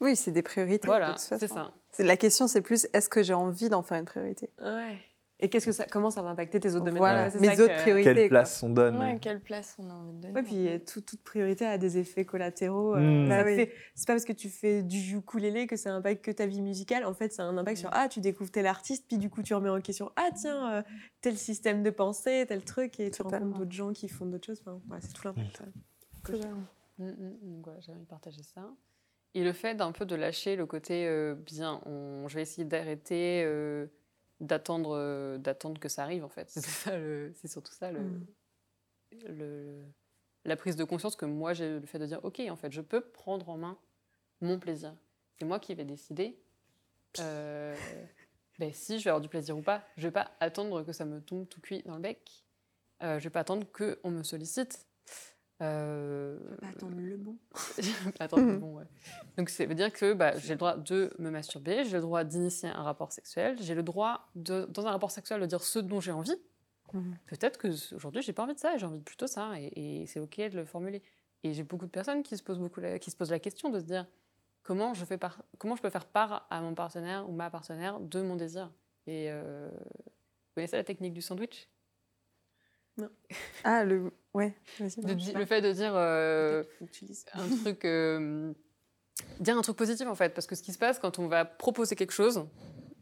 Oui, 0.00 0.16
c'est 0.16 0.32
des 0.32 0.42
priorités. 0.42 0.80
de 0.82 0.86
Voilà, 0.86 1.16
c'est 1.16 1.46
ça. 1.48 1.72
C'est- 1.92 2.02
La 2.02 2.16
question, 2.16 2.46
c'est 2.48 2.60
plus 2.60 2.86
est-ce 2.92 3.08
que 3.08 3.22
j'ai 3.22 3.32
envie 3.32 3.68
d'en 3.68 3.82
faire 3.82 3.98
une 3.98 4.04
priorité? 4.04 4.50
Ouais. 4.60 4.98
Et 5.40 5.48
qu'est-ce 5.48 5.66
que 5.66 5.72
ça, 5.72 5.84
comment 5.86 6.10
ça 6.10 6.22
va 6.22 6.30
impacter 6.30 6.60
tes 6.60 6.68
autres 6.70 6.84
domaines? 6.84 6.98
Voilà, 6.98 7.28
c'est 7.28 7.40
mes 7.40 7.54
ça 7.56 7.64
autres 7.64 7.74
que- 7.74 7.80
priorités. 7.82 8.04
Quelle 8.14 8.16
quoi. 8.28 8.28
place 8.28 8.62
on 8.62 8.68
donne 8.70 8.96
Ouais, 8.98 9.18
quelle 9.20 9.40
place 9.40 9.74
on 9.80 9.90
a 9.90 9.92
envie 9.92 10.12
de 10.12 10.20
donner 10.22 10.34
Ouais, 10.34 10.42
puis 10.44 10.68
euh, 10.68 10.78
tout- 10.78 11.00
toute 11.00 11.22
priorité 11.22 11.66
a 11.66 11.76
des 11.76 11.98
effets 11.98 12.24
collatéraux. 12.24 12.94
euh, 12.94 13.00
Mm. 13.00 13.28
ça 13.28 13.36
Bah 13.42 13.44
oui. 13.50 13.56
fait- 13.56 13.72
C'est 13.96 14.06
pas 14.06 14.12
parce 14.14 14.24
que 14.24 14.32
tu 14.32 14.48
fais 14.48 14.82
du 14.84 15.16
ukulélé 15.16 15.66
que 15.66 15.76
ça 15.76 15.92
impacte 15.92 16.24
que 16.24 16.30
ta 16.30 16.46
vie 16.46 16.62
musicale. 16.62 17.04
En 17.04 17.14
fait, 17.14 17.32
ça 17.32 17.42
a 17.42 17.46
un 17.46 17.58
impact 17.58 17.78
sur 17.78 17.90
ah, 17.92 18.08
tu 18.08 18.20
découvres 18.20 18.52
tel 18.52 18.66
artiste, 18.66 19.06
puis 19.08 19.18
du 19.18 19.28
coup, 19.28 19.42
tu 19.42 19.54
remets 19.54 19.68
en 19.70 19.80
question 19.80 20.12
ah, 20.16 20.28
tiens, 20.34 20.72
euh, 20.72 20.82
tel 21.20 21.36
système 21.36 21.82
de 21.82 21.90
pensée, 21.90 22.44
tel 22.46 22.62
truc, 22.64 23.00
et 23.00 23.10
tu 23.10 23.22
rencontres 23.22 23.58
d'autres 23.58 23.72
gens 23.72 23.92
qui 23.92 24.08
font 24.08 24.26
d'autres 24.26 24.46
choses. 24.46 24.62
Enfin, 24.64 24.80
ouais, 24.88 24.98
c'est 25.00 25.12
tout 25.12 25.26
l'impact. 25.26 25.60
ouais. 25.60 25.66
Totalement. 26.22 26.62
Mm, 26.98 27.06
mm, 27.06 27.38
donc 27.42 27.64
voilà, 27.64 27.80
j'ai 27.80 27.90
envie 27.92 28.02
de 28.02 28.06
partager 28.06 28.42
ça. 28.44 28.70
Et 29.34 29.42
le 29.42 29.52
fait 29.52 29.74
d'un 29.74 29.90
peu 29.90 30.06
de 30.06 30.14
lâcher 30.14 30.54
le 30.54 30.64
côté 30.64 31.08
euh, 31.08 31.34
bien, 31.34 31.80
on, 31.86 32.28
je 32.28 32.36
vais 32.36 32.42
essayer 32.42 32.64
d'arrêter 32.64 33.42
euh, 33.44 33.86
d'attendre 34.40 34.94
euh, 34.96 35.38
d'attendre 35.38 35.80
que 35.80 35.88
ça 35.88 36.02
arrive 36.02 36.24
en 36.24 36.28
fait. 36.28 36.48
C'est 37.34 37.48
surtout 37.48 37.72
ça 37.72 37.90
le, 37.92 38.00
Mm. 38.00 38.26
le- 39.28 39.84
la 40.44 40.56
prise 40.56 40.76
de 40.76 40.84
conscience 40.84 41.16
que 41.16 41.24
moi 41.24 41.54
j'ai 41.54 41.78
le 41.80 41.86
fait 41.86 41.98
de 41.98 42.06
dire 42.06 42.20
ok 42.24 42.40
en 42.50 42.56
fait 42.56 42.70
je 42.72 42.80
peux 42.80 43.00
prendre 43.00 43.48
en 43.48 43.56
main 43.56 43.78
mon 44.40 44.58
plaisir. 44.58 44.94
C'est 45.38 45.44
moi 45.44 45.58
qui 45.58 45.74
vais 45.74 45.84
décider 45.84 46.38
euh, 47.20 47.76
ben, 48.58 48.72
si 48.72 48.98
je 48.98 49.04
vais 49.04 49.10
avoir 49.10 49.20
du 49.20 49.28
plaisir 49.28 49.56
ou 49.56 49.62
pas. 49.62 49.84
Je 49.96 50.02
vais 50.02 50.12
pas 50.12 50.32
attendre 50.40 50.82
que 50.82 50.92
ça 50.92 51.04
me 51.04 51.20
tombe 51.20 51.48
tout 51.48 51.60
cuit 51.60 51.82
dans 51.86 51.94
le 51.94 52.00
bec. 52.00 52.44
Euh, 53.02 53.18
je 53.18 53.24
vais 53.24 53.30
pas 53.30 53.40
attendre 53.40 53.66
qu'on 53.72 54.10
me 54.10 54.22
sollicite. 54.22 54.83
Euh, 55.64 56.38
Pas 56.60 56.68
attendre 56.68 56.96
le 56.96 57.16
bon. 57.16 57.36
Attends, 58.20 58.40
bon, 58.40 58.78
ouais. 58.78 58.84
Donc, 59.36 59.48
ça 59.48 59.66
veut 59.66 59.74
dire 59.74 59.92
que 59.92 60.12
bah, 60.12 60.36
j'ai 60.38 60.54
le 60.54 60.58
droit 60.58 60.76
de 60.76 61.12
me 61.18 61.30
masturber, 61.30 61.84
j'ai 61.84 61.96
le 61.96 62.02
droit 62.02 62.24
d'initier 62.24 62.68
un 62.68 62.82
rapport 62.82 63.12
sexuel, 63.12 63.56
j'ai 63.60 63.74
le 63.74 63.82
droit, 63.82 64.28
de, 64.34 64.66
dans 64.70 64.86
un 64.86 64.90
rapport 64.90 65.10
sexuel, 65.10 65.40
de 65.40 65.46
dire 65.46 65.62
ce 65.62 65.78
dont 65.78 66.00
j'ai 66.00 66.12
envie. 66.12 66.36
Mhm. 66.92 67.16
Peut-être 67.26 67.58
que 67.58 67.68
aujourd'hui, 67.94 68.22
j'ai 68.22 68.32
pas 68.32 68.44
envie 68.44 68.54
de 68.54 68.60
ça, 68.60 68.76
j'ai 68.76 68.86
envie 68.86 68.98
de 68.98 69.04
plutôt 69.04 69.26
ça, 69.26 69.52
et, 69.58 70.02
et 70.02 70.06
c'est 70.06 70.20
OK 70.20 70.36
de 70.36 70.56
le 70.56 70.64
formuler. 70.64 71.02
Et 71.44 71.52
j'ai 71.52 71.62
beaucoup 71.62 71.86
de 71.86 71.90
personnes 71.90 72.22
qui 72.22 72.36
se, 72.36 72.42
posent 72.42 72.58
beaucoup 72.58 72.80
la, 72.80 72.98
qui 72.98 73.10
se 73.10 73.16
posent 73.16 73.30
la 73.30 73.38
question 73.38 73.68
de 73.68 73.78
se 73.78 73.84
dire 73.84 74.06
comment 74.62 74.94
je, 74.94 75.04
fais 75.04 75.18
par, 75.18 75.42
comment 75.58 75.76
je 75.76 75.82
peux 75.82 75.90
faire 75.90 76.06
part 76.06 76.46
à 76.50 76.60
mon 76.60 76.74
partenaire 76.74 77.28
ou 77.28 77.32
ma 77.32 77.50
partenaire 77.50 78.00
de 78.00 78.22
mon 78.22 78.34
désir. 78.34 78.72
Et 79.06 79.26
euh, 79.30 79.70
vous 79.70 80.54
connaissez 80.54 80.76
la 80.76 80.84
technique 80.84 81.12
du 81.12 81.22
sandwich? 81.22 81.68
Ah, 83.62 83.84
le. 83.84 84.12
Ouais. 84.34 84.52
De 84.80 85.38
Le 85.38 85.44
fait 85.46 85.60
de 85.62 85.72
dire. 85.72 85.92
euh, 85.94 86.62
un 87.34 87.48
truc 87.62 87.84
euh, 87.84 88.52
dire 89.40 89.56
un 89.56 89.62
truc 89.62 89.76
positif 89.76 90.06
en 90.08 90.14
fait. 90.14 90.30
Parce 90.34 90.46
que 90.46 90.54
ce 90.56 90.62
qui 90.62 90.72
se 90.72 90.78
passe 90.78 90.98
quand 90.98 91.18
on 91.18 91.28
va 91.28 91.44
proposer 91.44 91.94
quelque 91.96 92.12
chose 92.12 92.46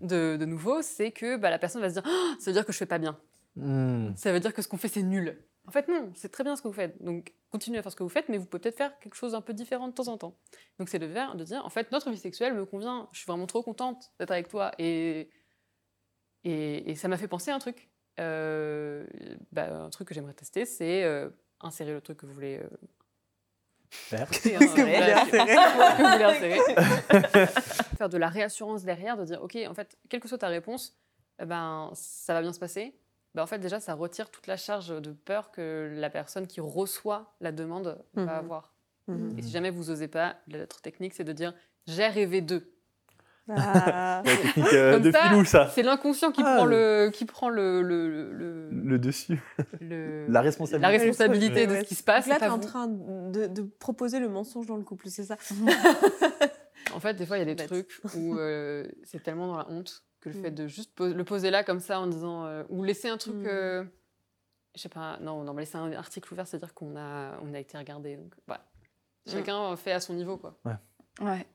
de, 0.01 0.37
de 0.39 0.45
nouveau 0.45 0.83
c'est 0.83 1.11
que 1.11 1.37
bah, 1.37 1.49
la 1.51 1.59
personne 1.59 1.81
va 1.81 1.89
se 1.89 1.95
dire 1.95 2.03
Ah, 2.07 2.35
ça 2.39 2.51
veut 2.51 2.53
dire 2.55 2.67
que 2.67 2.73
je 2.73 2.79
fais 2.79 2.87
pas 2.87 2.99
bien. 2.99 3.19
Hmm. 3.55 4.15
ça 4.17 4.33
veut 4.33 4.41
dire 4.41 4.55
que 4.55 4.63
ce 4.63 4.69
qu'on 4.69 4.79
fait 4.79 4.89
c'est 4.89 5.03
nul. 5.03 5.39
En 5.67 5.71
fait 5.71 5.87
non 5.89 6.11
c'est 6.15 6.31
très 6.31 6.43
bien 6.45 6.57
ce 6.57 6.63
que 6.63 6.69
vous 6.69 6.75
faites. 6.75 7.03
Donc 7.03 7.35
continuez 7.51 7.79
à 7.79 7.83
faire 7.83 7.93
ce 7.93 7.97
que 7.97 8.03
vous 8.03 8.09
faites 8.09 8.29
mais 8.29 8.37
vous 8.39 8.47
pouvez 8.47 8.61
peut-être 8.61 8.77
faire 8.79 8.99
quelque 8.99 9.15
chose 9.15 9.33
d'un 9.33 9.41
peu 9.43 9.55
différent 9.55 9.89
de 9.89 9.93
temps 9.95 10.09
en 10.09 10.19
temps. 10.19 10.37
Donc 10.79 10.89
c'est 10.89 10.99
de, 10.99 11.09
faire- 11.09 11.35
de 11.37 11.45
dire 11.45 11.65
en 11.65 11.69
fait 11.71 11.91
notre 11.93 12.11
vie 12.11 12.19
sexuelle 12.19 12.55
me 12.55 12.65
convient. 12.67 13.09
Je 13.13 13.19
suis 13.21 13.27
vraiment 13.27 13.47
trop 13.47 13.63
contente 13.63 14.11
d'être 14.19 14.31
avec 14.33 14.49
toi. 14.49 14.73
Et 14.79 15.31
et, 16.45 16.91
et 16.91 16.95
ça 16.97 17.09
m'a 17.09 17.17
fait 17.17 17.29
penser 17.29 17.51
à 17.51 17.55
un 17.55 17.59
truc 17.59 17.89
bah, 18.19 19.85
un 19.85 19.91
truc 19.91 20.09
que 20.09 20.15
j'aimerais 20.15 20.35
tester 20.35 20.65
c'est 20.65 21.05
euh, 21.05 21.31
insérer 21.61 21.93
le 21.93 22.01
truc 22.01 22.19
que 22.19 22.27
vous 22.27 22.35
voulez 22.35 22.59
euh, 22.59 22.69
Faire. 23.93 24.27
Faire 27.99 28.09
de 28.09 28.17
la 28.17 28.29
réassurance 28.31 28.85
derrière, 28.85 29.19
de 29.19 29.25
dire, 29.27 29.43
OK, 29.43 29.59
en 29.69 29.75
fait, 29.75 29.99
quelle 30.09 30.21
que 30.21 30.29
soit 30.29 30.39
ta 30.39 30.49
réponse, 30.49 30.97
eh 31.39 31.45
ben, 31.45 31.91
ça 31.93 32.33
va 32.33 32.41
bien 32.41 32.55
se 32.55 32.59
passer. 32.59 32.95
Ben, 33.35 33.43
en 33.43 33.47
fait, 33.47 33.59
déjà, 33.59 33.81
ça 33.81 33.93
retire 33.93 34.31
toute 34.31 34.47
la 34.47 34.57
charge 34.57 34.89
de 34.89 35.13
peur 35.13 35.51
que 35.51 35.93
la 35.95 36.09
personne 36.09 36.47
qui 36.47 36.63
reçoit 36.63 37.35
la 37.43 37.53
demande 37.53 38.03
va 38.15 38.39
avoir. 38.39 38.73
Mhm. 39.09 39.39
Et 39.39 39.43
si 39.43 39.51
jamais 39.51 39.69
vous 39.69 39.91
osez 39.91 40.09
pas, 40.09 40.37
l'autre 40.49 40.81
technique, 40.81 41.13
c'est 41.13 41.25
de 41.25 41.33
dire, 41.33 41.53
j'ai 41.87 42.07
rêvé 42.07 42.41
d'eux. 42.41 42.72
Ah. 43.49 44.23
La 44.25 44.37
technique 44.37 44.73
euh, 44.73 44.93
Comme 44.95 45.03
de 45.03 45.11
ça, 45.13 45.23
filou, 45.29 45.45
ça. 45.45 45.69
C'est 45.75 45.83
l'inconscient 45.83 46.31
qui, 46.33 46.43
Ah. 46.45 46.57
prend 46.57 46.65
le, 46.67 47.11
qui 47.13 47.25
prend 47.25 47.49
le, 47.49 47.83
le, 47.83 48.33
le, 48.33 48.71
Le 48.71 48.99
dessus. 48.99 49.41
le- 49.81 50.27
La 50.29 50.41
responsabilité. 50.41 50.83
la 50.83 50.89
responsabilité 50.99 51.67
de 51.67 51.75
ce 51.77 51.81
qui 51.83 51.95
se 51.95 52.05
passe. 52.05 52.27
Là, 52.29 52.39
tu 52.39 52.45
es 52.45 52.49
en 52.49 52.59
vous. 52.59 52.63
train 52.67 52.87
de, 52.87 53.47
de 53.49 53.63
proposer 53.63 54.21
le 54.21 54.29
mensonge 54.29 54.67
dans 54.67 54.77
le 54.77 54.85
couple, 54.85 55.09
c'est 55.09 55.25
ça 55.25 55.37
En 56.95 57.01
fait, 57.01 57.15
des 57.15 57.27
fois, 57.27 57.37
il 57.39 57.41
y 57.41 57.43
a 57.43 57.47
des 57.47 57.55
Bête. 57.55 57.67
trucs 57.69 58.01
où 58.15 58.37
euh, 58.39 58.87
c'est 59.05 59.23
tellement 59.23 59.47
dans 59.47 59.57
la 59.57 59.69
honte 59.71 60.05
que 60.21 60.29
le 60.29 60.37
Mm. 60.39 60.43
fait 60.43 60.51
de 60.51 60.67
juste 60.69 60.99
le 61.01 61.25
poser 61.25 61.51
là 61.51 61.65
comme 61.65 61.81
ça 61.81 61.99
en 62.01 62.07
disant 62.07 62.45
euh, 62.47 62.63
ou 62.69 62.85
laisser 62.85 63.09
un 63.09 63.17
truc, 63.17 63.35
Mm. 63.35 63.47
euh, 63.47 63.85
je 64.77 64.81
sais 64.83 64.89
pas, 64.89 65.19
non, 65.21 65.43
non, 65.43 65.53
mais 65.55 65.63
laisser 65.63 65.79
un 65.79 65.91
article 65.93 66.33
ouvert, 66.33 66.47
c'est-à-dire 66.47 66.75
qu'on 66.75 66.97
a, 66.97 67.39
on 67.43 67.55
a 67.55 67.59
été 67.59 67.77
regardé. 67.79 68.17
Donc, 68.17 68.33
voilà. 68.47 68.65
Chacun 69.29 69.75
fait 69.77 69.93
à 69.93 70.01
son 70.01 70.15
niveau, 70.15 70.37
quoi. 70.37 70.59
Ouais. 71.21 71.47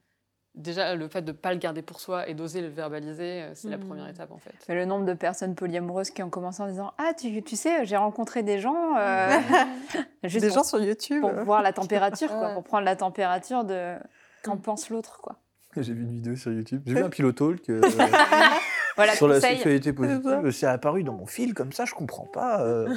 Déjà, 0.57 0.95
le 0.95 1.07
fait 1.07 1.21
de 1.21 1.31
pas 1.31 1.53
le 1.53 1.59
garder 1.59 1.81
pour 1.83 1.99
soi 1.99 2.27
et 2.27 2.33
d'oser 2.33 2.61
le 2.61 2.67
verbaliser, 2.67 3.43
euh, 3.43 3.51
c'est 3.53 3.69
la 3.69 3.77
Mm. 3.77 3.85
première 3.87 4.07
étape, 4.07 4.31
en 4.31 4.39
fait. 4.39 4.53
Mais 4.67 4.73
le 4.75 4.85
nombre 4.85 5.05
de 5.05 5.13
personnes 5.13 5.53
polyamoureuses 5.53 6.09
qui 6.09 6.23
ont 6.23 6.31
commencé 6.31 6.61
en 6.63 6.67
disant 6.67 6.93
Ah, 6.97 7.11
tu, 7.17 7.43
tu 7.43 7.55
sais, 7.55 7.85
j'ai 7.85 7.95
rencontré 7.97 8.41
des 8.41 8.59
gens. 8.59 8.95
euh, 8.97 9.29
juste 10.23 10.41
Des 10.43 10.47
pour, 10.49 10.57
gens 10.57 10.63
sur 10.63 10.79
YouTube. 10.83 11.21
pour 11.21 11.31
voir 11.43 11.61
la 11.61 11.73
température, 11.73 12.29
quoi, 12.29 12.47
Ouais. 12.47 12.53
pour 12.55 12.63
prendre 12.63 12.85
la 12.85 12.95
température 12.95 13.63
de 13.65 13.95
qu'en 14.43 14.57
pense 14.57 14.89
l'autre, 14.89 15.19
quoi. 15.21 15.35
J'ai 15.77 15.93
vu 15.93 16.01
une 16.01 16.11
vidéo 16.13 16.35
sur 16.35 16.51
YouTube. 16.51 16.81
J'ai 16.87 16.95
vu 16.95 17.03
un 17.03 17.09
pilotalk 17.09 17.69
euh, 17.69 17.81
Voilà, 18.95 19.13
sur 19.15 19.27
la 19.27 19.39
sexualité 19.39 19.93
positive. 19.93 20.49
C'est 20.49 20.65
apparu 20.65 21.03
dans 21.03 21.13
mon 21.13 21.27
fil 21.27 21.53
comme 21.53 21.71
ça, 21.71 21.85
je 21.85 21.93
comprends 21.93 22.25
pas. 22.25 22.63
euh. 22.63 22.89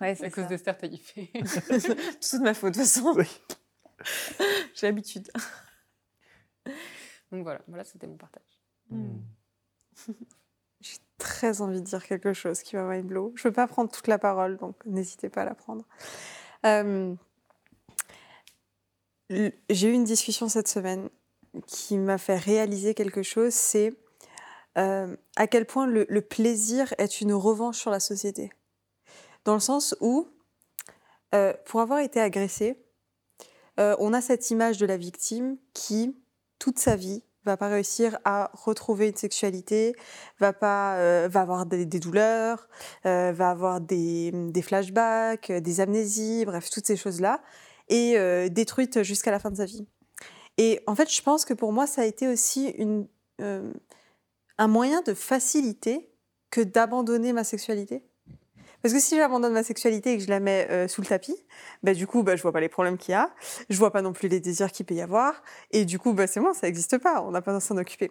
Ouais, 0.00 0.14
C'est 0.14 0.24
à 0.24 0.30
cause 0.30 0.46
d'Esther 0.46 0.78
Taïfé. 0.78 1.30
C'est 2.20 2.38
de 2.38 2.42
ma 2.42 2.54
faute, 2.54 2.72
de 2.72 2.78
toute 2.80 2.88
façon. 2.88 3.12
Oui. 3.14 3.26
J'ai 4.74 4.86
l'habitude. 4.86 5.28
Donc 7.32 7.42
voilà, 7.42 7.60
voilà 7.66 7.84
c'était 7.84 8.06
mon 8.06 8.16
partage. 8.16 8.60
Hmm. 8.90 9.18
J'ai 10.80 10.98
très 11.18 11.60
envie 11.60 11.80
de 11.80 11.86
dire 11.86 12.06
quelque 12.06 12.32
chose 12.32 12.62
qui 12.62 12.76
va 12.76 12.84
mind 12.84 13.06
blow. 13.06 13.32
Je 13.36 13.46
ne 13.46 13.50
veux 13.50 13.54
pas 13.54 13.66
prendre 13.66 13.90
toute 13.90 14.06
la 14.06 14.18
parole, 14.18 14.58
donc 14.58 14.76
n'hésitez 14.84 15.28
pas 15.28 15.42
à 15.42 15.44
la 15.46 15.54
prendre. 15.54 15.84
Euh, 16.66 17.14
J'ai 19.30 19.88
eu 19.88 19.92
une 19.92 20.04
discussion 20.04 20.48
cette 20.48 20.68
semaine 20.68 21.08
qui 21.66 21.98
m'a 21.98 22.18
fait 22.18 22.36
réaliser 22.36 22.94
quelque 22.94 23.22
chose, 23.22 23.52
c'est 23.54 23.92
euh, 24.78 25.16
à 25.36 25.46
quel 25.46 25.66
point 25.66 25.86
le, 25.86 26.06
le 26.08 26.22
plaisir 26.22 26.94
est 26.98 27.20
une 27.20 27.32
revanche 27.32 27.78
sur 27.78 27.90
la 27.90 28.00
société. 28.00 28.50
Dans 29.44 29.54
le 29.54 29.60
sens 29.60 29.94
où, 30.00 30.28
euh, 31.34 31.52
pour 31.66 31.80
avoir 31.80 32.00
été 32.00 32.20
agressé, 32.20 32.82
euh, 33.80 33.96
on 33.98 34.12
a 34.12 34.20
cette 34.20 34.50
image 34.50 34.78
de 34.78 34.86
la 34.86 34.96
victime 34.96 35.58
qui, 35.72 36.16
toute 36.62 36.78
sa 36.78 36.94
vie, 36.94 37.24
va 37.44 37.56
pas 37.56 37.66
réussir 37.66 38.20
à 38.24 38.52
retrouver 38.54 39.08
une 39.08 39.16
sexualité, 39.16 39.96
va 40.38 40.52
pas, 40.52 40.94
euh, 40.94 41.26
va 41.28 41.40
avoir 41.40 41.66
des, 41.66 41.84
douleurs, 41.86 42.68
euh, 43.04 43.32
va 43.32 43.50
avoir 43.50 43.80
des, 43.80 44.32
flashbacks, 44.62 45.50
euh, 45.50 45.58
des 45.58 45.80
amnésies, 45.80 46.44
bref, 46.44 46.70
toutes 46.70 46.86
ces 46.86 46.94
choses-là, 46.96 47.42
et 47.88 48.16
détruite 48.48 49.02
jusqu'à 49.02 49.32
la 49.32 49.40
fin 49.40 49.50
de 49.50 49.56
sa 49.56 49.64
vie. 49.64 49.88
Et 50.56 50.80
en 50.86 50.94
fait, 50.94 51.12
je 51.12 51.20
pense 51.20 51.44
que 51.44 51.52
pour 51.52 51.72
moi, 51.72 51.88
ça 51.88 52.02
a 52.02 52.04
été 52.04 52.28
aussi 52.28 52.72
un 53.40 54.68
moyen 54.68 55.02
de 55.02 55.12
faciliter 55.12 56.14
que 56.50 56.60
d'abandonner 56.60 57.32
ma 57.32 57.42
sexualité. 57.42 58.04
Parce 58.82 58.92
que 58.92 59.00
si 59.00 59.16
j'abandonne 59.16 59.52
ma 59.52 59.62
sexualité 59.62 60.12
et 60.12 60.18
que 60.18 60.24
je 60.24 60.28
la 60.28 60.40
mets 60.40 60.66
euh, 60.70 60.88
sous 60.88 61.00
le 61.00 61.06
tapis, 61.06 61.36
bah, 61.82 61.94
du 61.94 62.06
coup, 62.06 62.22
bah, 62.22 62.36
je 62.36 62.42
vois 62.42 62.52
pas 62.52 62.60
les 62.60 62.68
problèmes 62.68 62.98
qu'il 62.98 63.12
y 63.12 63.14
a, 63.14 63.30
je 63.70 63.78
vois 63.78 63.92
pas 63.92 64.02
non 64.02 64.12
plus 64.12 64.28
les 64.28 64.40
désirs 64.40 64.72
qu'il 64.72 64.86
peut 64.86 64.94
y 64.94 65.00
avoir, 65.00 65.42
et 65.70 65.84
du 65.84 65.98
coup, 65.98 66.12
bah, 66.12 66.26
c'est 66.26 66.40
bon, 66.40 66.52
ça 66.52 66.66
n'existe 66.66 66.98
pas, 66.98 67.22
on 67.22 67.30
n'a 67.30 67.42
pas 67.42 67.54
à 67.54 67.60
s'en 67.60 67.76
occuper. 67.76 68.10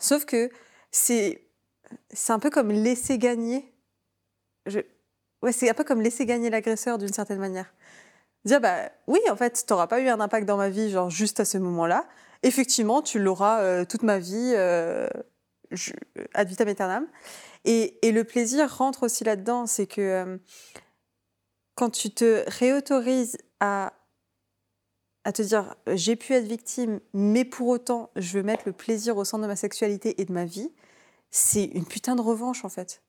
Sauf 0.00 0.24
que 0.24 0.50
c'est 0.90 1.46
un 2.28 2.38
peu 2.38 2.50
comme 2.50 2.70
laisser 2.70 3.18
gagner. 3.18 3.72
Ouais, 5.42 5.52
c'est 5.52 5.68
un 5.68 5.74
peu 5.74 5.84
comme 5.84 6.00
laisser 6.00 6.26
gagner 6.26 6.50
l'agresseur 6.50 6.98
d'une 6.98 7.12
certaine 7.12 7.38
manière. 7.38 7.72
Dire, 8.44 8.60
bah 8.60 8.90
oui, 9.06 9.20
en 9.30 9.36
fait, 9.36 9.64
tu 9.66 9.72
n'auras 9.72 9.86
pas 9.86 10.00
eu 10.00 10.08
un 10.08 10.20
impact 10.20 10.46
dans 10.46 10.56
ma 10.56 10.68
vie, 10.68 10.90
genre 10.90 11.10
juste 11.10 11.40
à 11.40 11.44
ce 11.44 11.58
moment-là. 11.58 12.06
Effectivement, 12.42 13.00
tu 13.00 13.18
l'auras 13.18 13.60
euh, 13.60 13.84
toute 13.84 14.02
ma 14.02 14.18
vie, 14.18 14.52
euh, 14.54 15.08
ad 16.34 16.48
vitam 16.48 16.68
aeternam. 16.68 17.06
Et, 17.64 17.98
le 18.12 18.24
plaisir 18.24 18.76
rentre 18.76 19.04
aussi 19.04 19.24
là-dedans, 19.24 19.66
c'est 19.66 19.86
que 19.86 20.00
euh, 20.00 20.38
quand 21.74 21.90
tu 21.90 22.10
te 22.10 22.44
réautorises 22.48 23.38
à, 23.60 23.94
à 25.24 25.32
te 25.32 25.42
dire 25.42 25.74
euh, 25.88 25.96
j'ai 25.96 26.16
pu 26.16 26.34
être 26.34 26.46
victime, 26.46 27.00
mais 27.14 27.44
pour 27.44 27.68
autant 27.68 28.10
je 28.16 28.38
veux 28.38 28.42
mettre 28.42 28.64
le 28.66 28.72
plaisir 28.72 29.16
au 29.16 29.24
centre 29.24 29.42
de 29.42 29.48
ma 29.48 29.56
sexualité 29.56 30.20
et 30.20 30.24
de 30.26 30.32
ma 30.32 30.44
vie, 30.44 30.70
c'est 31.30 31.64
une 31.64 31.86
putain 31.86 32.16
de 32.16 32.20
revanche 32.20 32.64
en 32.64 32.68
fait. 32.68 33.02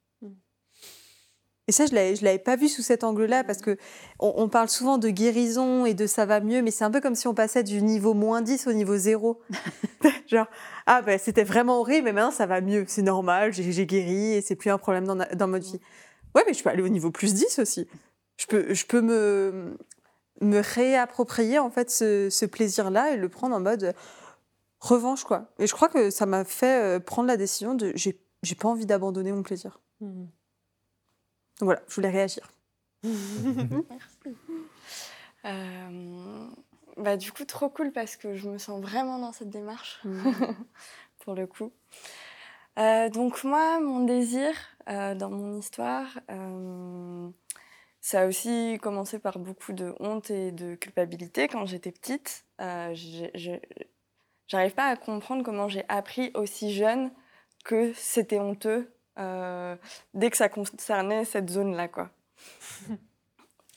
Et 1.68 1.72
ça, 1.72 1.86
je 1.86 1.92
je 1.92 2.24
l'avais 2.24 2.40
pas 2.40 2.56
vu 2.56 2.68
sous 2.70 2.84
cet 2.84 3.04
angle-là 3.04 3.44
parce 3.44 3.60
que 3.60 3.78
on, 4.20 4.34
on 4.38 4.50
parle 4.50 4.70
souvent 4.70 4.98
de 4.98 5.10
guérison 5.10 5.86
et 5.86 5.94
de 5.96 6.06
ça 6.06 6.26
va 6.26 6.40
mieux, 6.40 6.62
mais 6.62 6.72
c'est 6.72 6.84
un 6.84 6.92
peu 6.92 7.02
comme 7.02 7.16
si 7.16 7.28
on 7.28 7.34
passait 7.34 7.64
du 7.64 7.82
niveau 7.82 8.14
moins 8.14 8.42
10 8.42 8.68
au 8.68 8.74
niveau 8.74 8.96
0. 8.96 9.42
Genre, 10.28 10.48
ah 10.86 11.02
ben 11.02 11.18
c'était 11.18 11.44
vraiment 11.44 11.80
horrible, 11.80 12.06
mais 12.06 12.14
maintenant 12.14 12.32
ça 12.32 12.46
va 12.46 12.62
mieux, 12.62 12.86
c'est 12.88 13.02
normal, 13.02 13.52
j'ai, 13.52 13.86
guéri 13.86 14.34
et 14.34 14.42
c'est 14.42 14.56
plus 14.56 14.70
un 14.70 14.78
problème 14.78 15.06
dans, 15.06 15.16
dans 15.16 15.48
notre 15.48 15.66
vie. 15.66 15.80
Ouais, 16.36 16.44
mais 16.46 16.54
je 16.54 16.62
peux 16.62 16.70
aller 16.70 16.84
au 16.84 16.90
niveau 16.90 17.12
plus 17.12 17.34
10 17.34 17.60
aussi. 17.60 17.88
Je 18.38 18.46
peux, 18.46 18.74
je 18.74 18.86
peux 18.86 19.02
me, 19.02 19.78
me 20.42 20.60
réapproprier 20.60 21.60
en 21.60 21.72
fait 21.72 21.90
ce, 21.90 22.30
ce 22.30 22.46
plaisir-là 22.46 23.14
et 23.14 23.18
le 23.18 23.30
prendre 23.30 23.56
en 23.56 23.60
mode 23.60 23.94
revanche 24.80 25.24
quoi. 25.24 25.48
Et 25.60 25.68
je 25.68 25.74
crois 25.74 25.90
que 25.90 26.10
ça 26.10 26.26
m'a 26.26 26.44
fait 26.44 26.98
euh, 26.98 27.00
prendre 27.00 27.28
la 27.28 27.38
décision 27.38 27.74
de 27.74 27.92
j'ai, 27.96 28.14
pas 28.60 28.68
envie 28.68 28.86
d'abandonner 28.86 29.32
mon 29.32 29.44
plaisir. 29.44 29.80
Mhm. 30.02 30.28
Donc 31.60 31.68
voilà, 31.68 31.82
je 31.88 31.96
voulais 31.96 32.10
réagir. 32.10 32.50
Euh, 35.46 36.48
bah, 36.98 37.18
du 37.18 37.32
coup, 37.32 37.46
trop 37.46 37.70
cool 37.70 37.92
parce 37.92 38.16
que 38.16 38.34
je 38.34 38.50
me 38.50 38.58
sens 38.58 38.82
vraiment 38.82 39.20
dans 39.20 39.32
cette 39.32 39.52
démarche, 39.52 40.00
Mmh. 40.04 40.32
pour 41.20 41.36
le 41.36 41.46
coup. 41.46 41.72
Euh, 42.80 43.10
donc 43.10 43.44
moi, 43.44 43.80
mon 43.80 44.06
désir 44.06 44.56
euh, 44.90 45.14
dans 45.14 45.30
mon 45.30 45.56
histoire, 45.56 46.20
ça 48.02 48.22
a 48.22 48.26
aussi 48.26 48.80
commencé 48.82 49.20
par 49.20 49.38
beaucoup 49.38 49.74
de 49.74 49.94
honte 50.00 50.32
et 50.32 50.52
de 50.52 50.74
culpabilité 50.74 51.48
quand 51.48 51.68
j'étais 51.68 51.92
petite. 51.92 52.44
J'arrive 54.48 54.74
pas 54.74 54.88
à 54.88 54.96
comprendre 54.96 55.44
comment 55.44 55.68
j'ai 55.68 55.86
appris 55.90 56.32
aussi 56.34 56.74
jeune 56.74 57.12
que 57.66 57.94
c'était 57.94 58.40
honteux 58.40 58.95
euh, 59.18 59.76
dès 60.14 60.30
que 60.30 60.38
ça 60.38 60.50
concernait 60.50 61.26
cette 61.26 61.50
zone-là, 61.50 61.88
quoi. 61.88 62.10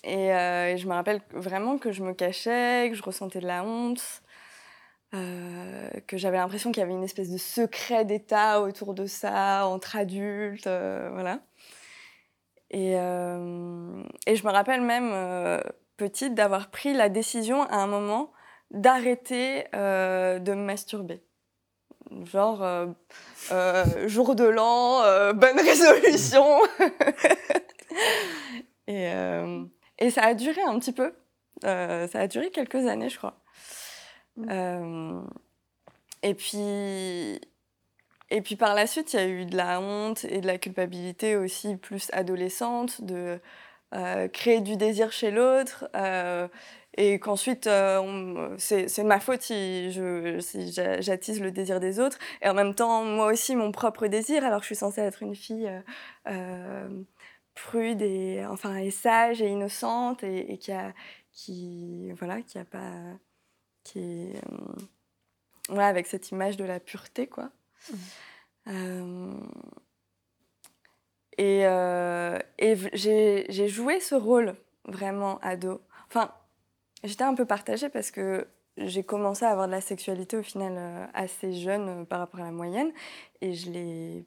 Et, 0.04 0.32
euh, 0.32 0.68
et 0.68 0.78
je 0.78 0.86
me 0.86 0.94
rappelle 0.94 1.20
vraiment 1.32 1.76
que 1.76 1.90
je 1.90 2.04
me 2.04 2.14
cachais, 2.14 2.86
que 2.88 2.94
je 2.94 3.02
ressentais 3.02 3.40
de 3.40 3.48
la 3.48 3.64
honte, 3.64 4.22
euh, 5.12 5.90
que 6.06 6.16
j'avais 6.16 6.36
l'impression 6.36 6.70
qu'il 6.70 6.80
y 6.80 6.84
avait 6.84 6.92
une 6.92 7.02
espèce 7.02 7.30
de 7.30 7.36
secret 7.36 8.04
d'État 8.04 8.60
autour 8.62 8.94
de 8.94 9.06
ça, 9.06 9.66
entre 9.66 9.96
adultes, 9.96 10.68
voilà. 10.68 11.40
Et, 12.70 12.92
et 12.92 14.36
je 14.36 14.46
me 14.46 14.50
rappelle 14.52 14.82
même, 14.82 15.10
petite, 15.96 16.34
d'avoir 16.34 16.70
pris 16.70 16.94
la 16.94 17.08
décision 17.08 17.64
à 17.64 17.76
un 17.78 17.88
moment 17.88 18.32
d'arrêter 18.70 19.64
de 19.72 20.54
me 20.54 20.64
masturber. 20.64 21.20
Genre, 22.24 22.62
euh, 22.62 22.86
euh, 23.52 24.08
jour 24.08 24.34
de 24.34 24.44
l'an, 24.44 25.02
euh, 25.04 25.32
bonne 25.32 25.58
résolution. 25.58 26.44
et, 28.86 29.10
et 29.98 30.10
ça 30.10 30.24
a 30.24 30.34
duré 30.34 30.62
un 30.62 30.78
petit 30.78 30.92
peu. 30.92 31.12
Ça 31.62 32.08
a 32.14 32.26
duré 32.26 32.50
quelques 32.50 32.86
années, 32.86 33.08
je 33.08 33.18
crois. 33.18 33.38
Euh, 34.50 35.20
et 36.22 36.34
puis, 36.34 37.40
et 38.30 38.42
puis 38.42 38.56
par 38.56 38.74
la 38.74 38.86
suite, 38.86 39.12
il 39.14 39.20
y 39.20 39.22
a 39.22 39.26
eu 39.26 39.46
de 39.46 39.56
la 39.56 39.80
honte 39.80 40.24
et 40.24 40.40
de 40.40 40.46
la 40.46 40.58
culpabilité 40.58 41.36
aussi 41.36 41.76
plus 41.76 42.08
adolescente, 42.12 43.02
de 43.02 43.40
euh, 43.94 44.28
créer 44.28 44.60
du 44.60 44.76
désir 44.76 45.12
chez 45.12 45.30
l'autre. 45.30 45.88
euh, 45.96 46.48
et 47.00 47.20
qu'ensuite, 47.20 47.68
euh, 47.68 48.56
c'est 48.58 49.04
ma 49.04 49.20
faute 49.20 49.42
si 49.42 49.92
j'attise 49.92 51.40
le 51.40 51.52
désir 51.52 51.78
des 51.78 52.00
autres. 52.00 52.18
Et 52.42 52.48
en 52.48 52.54
même 52.54 52.74
temps, 52.74 53.04
moi 53.04 53.26
aussi, 53.32 53.54
mon 53.54 53.70
propre 53.70 54.08
désir, 54.08 54.44
alors 54.44 54.58
que 54.58 54.64
je 54.64 54.70
suis 54.74 54.74
censée 54.74 55.02
être 55.02 55.22
une 55.22 55.36
fille 55.36 55.68
euh, 55.68 55.80
euh, 56.28 56.88
prude 57.54 58.02
et, 58.02 58.44
enfin, 58.50 58.74
et 58.76 58.90
sage 58.90 59.40
et 59.40 59.46
innocente 59.46 60.24
et, 60.24 60.52
et 60.52 60.58
qui 60.58 60.72
a, 60.72 60.92
qui, 61.30 62.10
voilà, 62.18 62.42
qui 62.42 62.58
a 62.58 62.64
pas, 62.64 62.90
qui 63.84 64.32
euh, 64.34 64.40
voilà, 65.68 65.86
avec 65.86 66.08
cette 66.08 66.32
image 66.32 66.56
de 66.56 66.64
la 66.64 66.80
pureté, 66.80 67.28
quoi. 67.28 67.50
Et 71.38 71.64
euh, 71.64 72.38
et 72.58 72.74
j'ai 72.92 73.46
j'ai 73.48 73.68
joué 73.68 74.00
ce 74.00 74.16
rôle 74.16 74.56
vraiment 74.84 75.38
ado. 75.38 75.80
Enfin, 76.08 76.32
j'étais 77.04 77.24
un 77.24 77.34
peu 77.34 77.44
partagée 77.44 77.88
parce 77.88 78.10
que 78.10 78.46
j'ai 78.76 79.02
commencé 79.02 79.44
à 79.44 79.50
avoir 79.50 79.66
de 79.66 79.72
la 79.72 79.80
sexualité 79.80 80.36
au 80.36 80.42
final 80.42 80.74
euh, 80.76 81.06
assez 81.14 81.52
jeune 81.52 81.88
euh, 81.88 82.04
par 82.04 82.20
rapport 82.20 82.40
à 82.40 82.44
la 82.44 82.52
moyenne 82.52 82.92
et 83.40 83.54
je 83.54 83.70
l'ai 83.70 84.24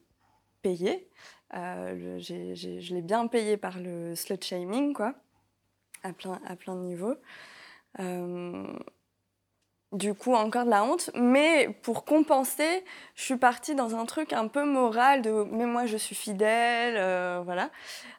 payé. 0.62 1.10
Euh, 1.54 2.20
je 2.20 2.94
l'ai 2.94 3.02
bien 3.02 3.28
payé 3.28 3.58
par 3.58 3.80
le 3.80 4.16
slut 4.16 4.42
shaming, 4.42 4.94
quoi, 4.94 5.16
à 6.04 6.14
plein, 6.14 6.40
à 6.46 6.56
plein 6.56 6.76
de 6.76 6.82
niveaux. 6.82 7.16
Du 9.92 10.14
coup, 10.14 10.34
encore 10.34 10.66
de 10.66 10.70
la 10.70 10.84
honte. 10.84 11.10
Mais 11.16 11.70
pour 11.82 12.06
compenser, 12.06 12.84
je 13.16 13.24
suis 13.24 13.38
partie 13.38 13.76
dans 13.76 13.96
un 13.96 14.06
truc 14.06 14.34
un 14.34 14.48
peu 14.48 14.66
moral 14.66 15.22
de 15.22 15.46
mais 15.52 15.66
moi 15.66 15.86
je 15.86 15.98
suis 15.98 16.16
fidèle, 16.16 16.96
euh, 16.98 17.42
voilà, 17.44 17.70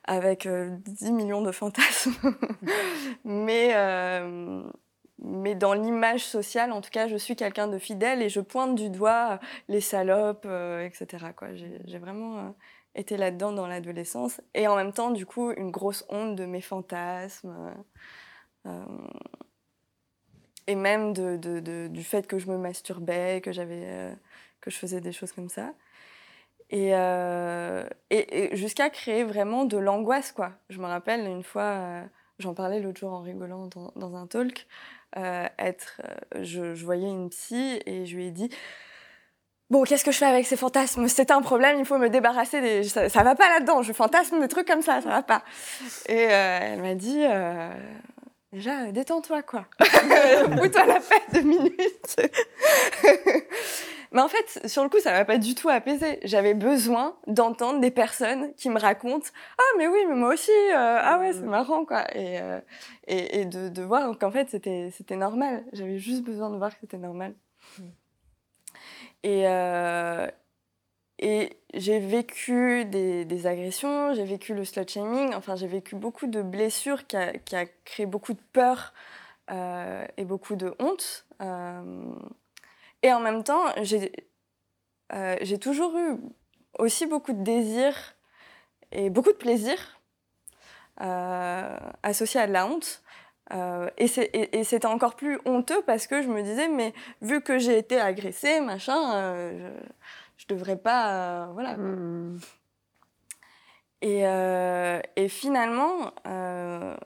avec 0.05 0.47
euh, 0.47 0.77
10 0.87 1.13
millions 1.13 1.43
de 1.43 1.53
fantasmes. 1.53 2.15
mais, 3.25 3.71
euh, 3.75 4.63
mais 5.19 5.55
dans 5.55 5.75
l'image 5.75 6.25
sociale, 6.25 6.73
en 6.73 6.81
tout 6.81 6.91
cas, 6.91 7.09
je 7.09 7.17
suis 7.17 7.37
quelqu'un 7.37 7.69
de 7.69 7.79
fidèle 7.79 8.23
et 8.23 8.29
je 8.29 8.41
pointe 8.41 8.75
du 8.75 8.91
doigt 8.91 9.39
les 9.69 9.81
salopes, 9.81 10.47
euh, 10.47 10.85
etc. 10.85 11.27
quoi. 11.37 11.55
J'ai 11.55 11.99
vraiment 11.99 12.55
été 12.95 13.17
là-dedans 13.17 13.53
dans 13.53 13.67
l'adolescence. 13.67 14.41
Et 14.55 14.69
en 14.69 14.77
même 14.77 14.93
temps, 14.93 15.11
du 15.11 15.25
coup, 15.25 15.53
une 15.53 15.71
grosse 15.71 16.05
honte 16.11 16.37
de 16.37 16.45
mes 16.45 16.61
fantasmes. 16.61 17.73
Et 20.67 20.75
même 20.75 21.13
du 21.13 22.05
fait 22.05 22.27
que 22.27 22.39
je 22.39 22.47
me 22.47 22.57
masturbais, 22.57 23.41
que 23.43 23.53
j'avais, 23.53 23.83
euh, 23.85 24.13
que 24.61 24.71
je 24.71 24.77
faisais 24.77 25.01
des 25.01 25.13
choses 25.13 25.33
comme 25.33 25.49
ça. 25.49 25.73
Et, 26.71 26.91
euh, 26.95 27.85
et, 28.11 28.57
jusqu'à 28.57 28.89
créer 28.89 29.25
vraiment 29.25 29.65
de 29.65 29.77
l'angoisse, 29.77 30.33
quoi. 30.33 30.53
Je 30.71 30.79
me 30.79 30.87
rappelle 30.87 31.27
une 31.27 31.43
fois, 31.43 31.63
euh, 31.63 32.03
j'en 32.39 32.55
parlais 32.55 32.81
l'autre 32.81 33.01
jour 33.01 33.13
en 33.13 33.21
rigolant 33.21 33.69
dans, 33.97 34.17
un 34.17 34.27
talk, 34.27 34.67
être, 35.15 36.01
je, 36.41 36.73
voyais 36.83 37.09
une 37.09 37.29
psy 37.29 37.81
et 37.85 38.07
je 38.07 38.17
lui 38.17 38.27
ai 38.27 38.31
dit 38.31 38.49
Bon, 39.69 39.85
qu'est-ce 39.85 40.05
que 40.05 40.13
je 40.13 40.19
fais 40.19 40.27
avec 40.27 40.47
ces 40.47 40.57
fantasmes? 40.57 41.09
C'est 41.09 41.31
un 41.31 41.41
problème, 41.41 41.79
il 41.79 41.87
faut 41.87 41.97
me 41.97 42.09
débarrasser. 42.09 42.83
Ça, 42.85 43.09
ça 43.09 43.23
va 43.23 43.35
pas 43.35 43.49
là-dedans, 43.49 43.83
je 43.83 43.93
fantasme 43.93 44.41
des 44.41 44.49
trucs 44.49 44.67
comme 44.67 44.83
ça, 44.83 45.01
ça 45.01 45.09
va 45.09 45.23
pas. 45.23 45.43
Et 46.09 46.15
elle 46.15 46.83
m'a 46.83 46.95
dit 46.95 47.25
Déjà, 48.53 48.83
euh, 48.83 48.93
détends-toi, 48.93 49.43
quoi. 49.43 49.67
Fous-toi 49.81 50.87
la 50.87 51.01
paix 51.01 51.23
deux 51.33 51.41
minutes. 51.43 52.17
Mais 54.13 54.21
en 54.21 54.29
fait, 54.29 54.69
sur 54.69 54.83
le 54.83 54.91
coup, 54.91 55.01
ça 55.01 55.11
m'a 55.13 55.25
pas 55.25 55.39
du 55.39 55.55
tout 55.55 55.71
apaisé. 55.71 56.21
J'avais 56.23 56.53
besoin 56.53 57.17
d'entendre 57.27 57.81
des 57.81 57.91
personnes 57.91 58.53
qui 58.57 58.69
me 58.69 58.79
racontent 58.79 59.27
Ah, 59.59 59.63
mais 59.79 59.89
oui, 59.89 60.01
mais 60.07 60.15
moi 60.15 60.35
aussi, 60.35 60.51
euh, 60.51 60.99
ah 61.01 61.19
ouais, 61.19 61.33
c'est 61.33 61.41
marrant, 61.41 61.87
quoi. 61.87 62.05
Et, 62.15 62.39
euh, 62.39 62.61
et, 63.07 63.41
et 63.41 63.45
de, 63.47 63.71
de 63.71 63.83
voir 63.83 64.19
qu'en 64.19 64.31
fait, 64.31 64.51
c'était 64.51 64.91
c'était 64.95 65.17
normal. 65.17 65.65
J'avais 65.73 65.99
juste 65.99 66.25
besoin 66.25 66.51
de 66.51 66.57
voir 66.59 66.73
que 66.73 66.81
c'était 66.83 66.99
normal. 66.99 67.35
Et, 69.23 69.45
euh, 69.49 70.27
et 71.23 71.57
j'ai 71.73 72.01
vécu 72.01 72.85
des, 72.85 73.47
agressions, 73.47 74.13
j'ai 74.13 74.25
vécu 74.25 74.55
le 74.55 74.65
slut 74.65 74.89
shaming, 74.89 75.35
enfin, 75.35 75.55
j'ai 75.55 75.69
vécu 75.69 75.95
beaucoup 75.95 76.27
de 76.27 76.43
blessures 76.43 77.07
qui 77.07 77.17
a, 77.17 77.67
créé 77.85 78.07
beaucoup 78.07 78.33
de 78.33 78.41
peur 78.53 78.93
euh, 79.53 80.05
et 80.17 80.25
beaucoup 80.25 80.57
de 80.57 80.75
honte. 80.81 81.27
Euh, 81.41 82.13
et 83.05 83.13
en 83.13 83.21
même 83.21 83.45
temps, 83.45 83.63
j'ai 83.83 84.13
euh, 85.15 85.37
j'ai 85.43 85.59
toujours 85.59 85.97
eu 85.97 86.19
aussi 86.81 87.07
beaucoup 87.07 87.33
de 87.33 87.43
désir 87.45 87.95
et 88.91 89.09
beaucoup 89.09 89.31
de 89.31 89.37
plaisir 89.37 90.01
associé 92.03 92.41
à 92.41 92.47
de 92.49 92.53
la 92.53 92.67
honte. 92.67 93.03
Et 93.97 94.09
c'était 94.09 94.87
encore 94.87 95.15
plus 95.15 95.39
honteux 95.45 95.83
parce 95.87 96.09
que 96.09 96.21
je 96.21 96.29
me 96.29 96.43
disais, 96.43 96.69
mais 96.69 96.93
vu 97.21 97.43
que 97.43 97.59
j'ai 97.59 97.79
été 97.79 98.01
agressée, 98.01 98.61
machin, 98.61 99.73
je, 100.49 100.55
devrais 100.55 100.77
pas. 100.77 101.47
euh, 101.49 101.53
voilà. 101.53 101.77
Mmh. 101.77 102.41
Et, 104.01 104.27
euh, 104.27 105.01
et 105.17 105.29
finalement, 105.29 106.13
euh, 106.27 106.97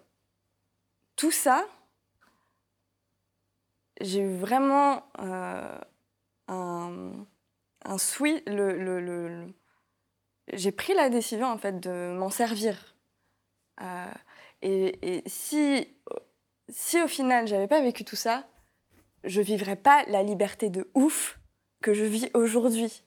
tout 1.16 1.30
ça, 1.30 1.66
j'ai 4.00 4.20
eu 4.20 4.34
vraiment 4.36 5.04
un, 5.18 5.80
un 6.48 7.98
sweet. 7.98 8.48
Le, 8.48 8.78
le- 8.78 9.00
le- 9.00 9.54
j'ai 10.52 10.72
pris 10.72 10.94
la 10.94 11.10
décision 11.10 11.46
en 11.46 11.58
fait 11.58 11.80
de 11.80 12.14
m'en 12.16 12.30
servir. 12.30 12.96
Et, 14.62 15.16
et 15.16 15.22
si, 15.28 15.86
si 16.68 17.00
au 17.02 17.08
final 17.08 17.46
j'avais 17.46 17.68
pas 17.68 17.80
vécu 17.80 18.04
tout 18.04 18.16
ça, 18.16 18.48
je 19.24 19.40
vivrais 19.40 19.76
pas 19.76 20.04
la 20.06 20.22
liberté 20.22 20.70
de 20.70 20.90
ouf 20.94 21.38
que 21.82 21.94
je 21.94 22.04
vis 22.04 22.30
aujourd'hui. 22.34 23.02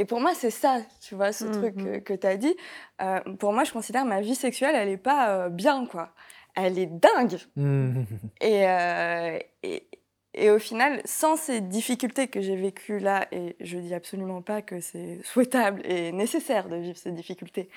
Et 0.00 0.04
pour 0.04 0.20
moi, 0.20 0.32
c'est 0.34 0.50
ça, 0.50 0.78
tu 1.00 1.14
vois, 1.16 1.32
ce 1.32 1.44
Mhm. 1.44 1.52
truc 1.52 1.74
que, 1.76 1.98
que 1.98 2.14
tu 2.14 2.26
as 2.26 2.36
dit. 2.36 2.56
Euh, 3.02 3.18
pour 3.38 3.52
moi, 3.52 3.64
je 3.64 3.72
considère 3.72 4.04
ma 4.04 4.20
vie 4.20 4.36
sexuelle, 4.36 4.74
elle 4.76 4.88
est 4.88 4.96
pas 4.96 5.28
euh, 5.30 5.48
bien, 5.48 5.86
quoi. 5.86 6.14
Elle 6.54 6.78
est 6.78 6.86
dingue. 6.86 7.38
Mmh. 7.56 8.02
Et, 8.40 8.68
euh, 8.68 9.38
et, 9.64 9.88
et 10.34 10.50
au 10.50 10.58
final, 10.60 11.00
sans 11.04 11.36
ces 11.36 11.60
difficultés 11.60 12.28
que 12.28 12.40
j'ai 12.40 12.54
vécues 12.54 13.00
là, 13.00 13.26
et 13.32 13.56
je 13.60 13.76
dis 13.78 13.92
absolument 13.92 14.40
pas 14.40 14.62
que 14.62 14.80
c'est 14.80 15.20
souhaitable 15.24 15.82
et 15.84 16.12
nécessaire 16.12 16.68
de 16.68 16.76
vivre 16.76 16.96
ces 16.96 17.10
difficultés 17.10 17.68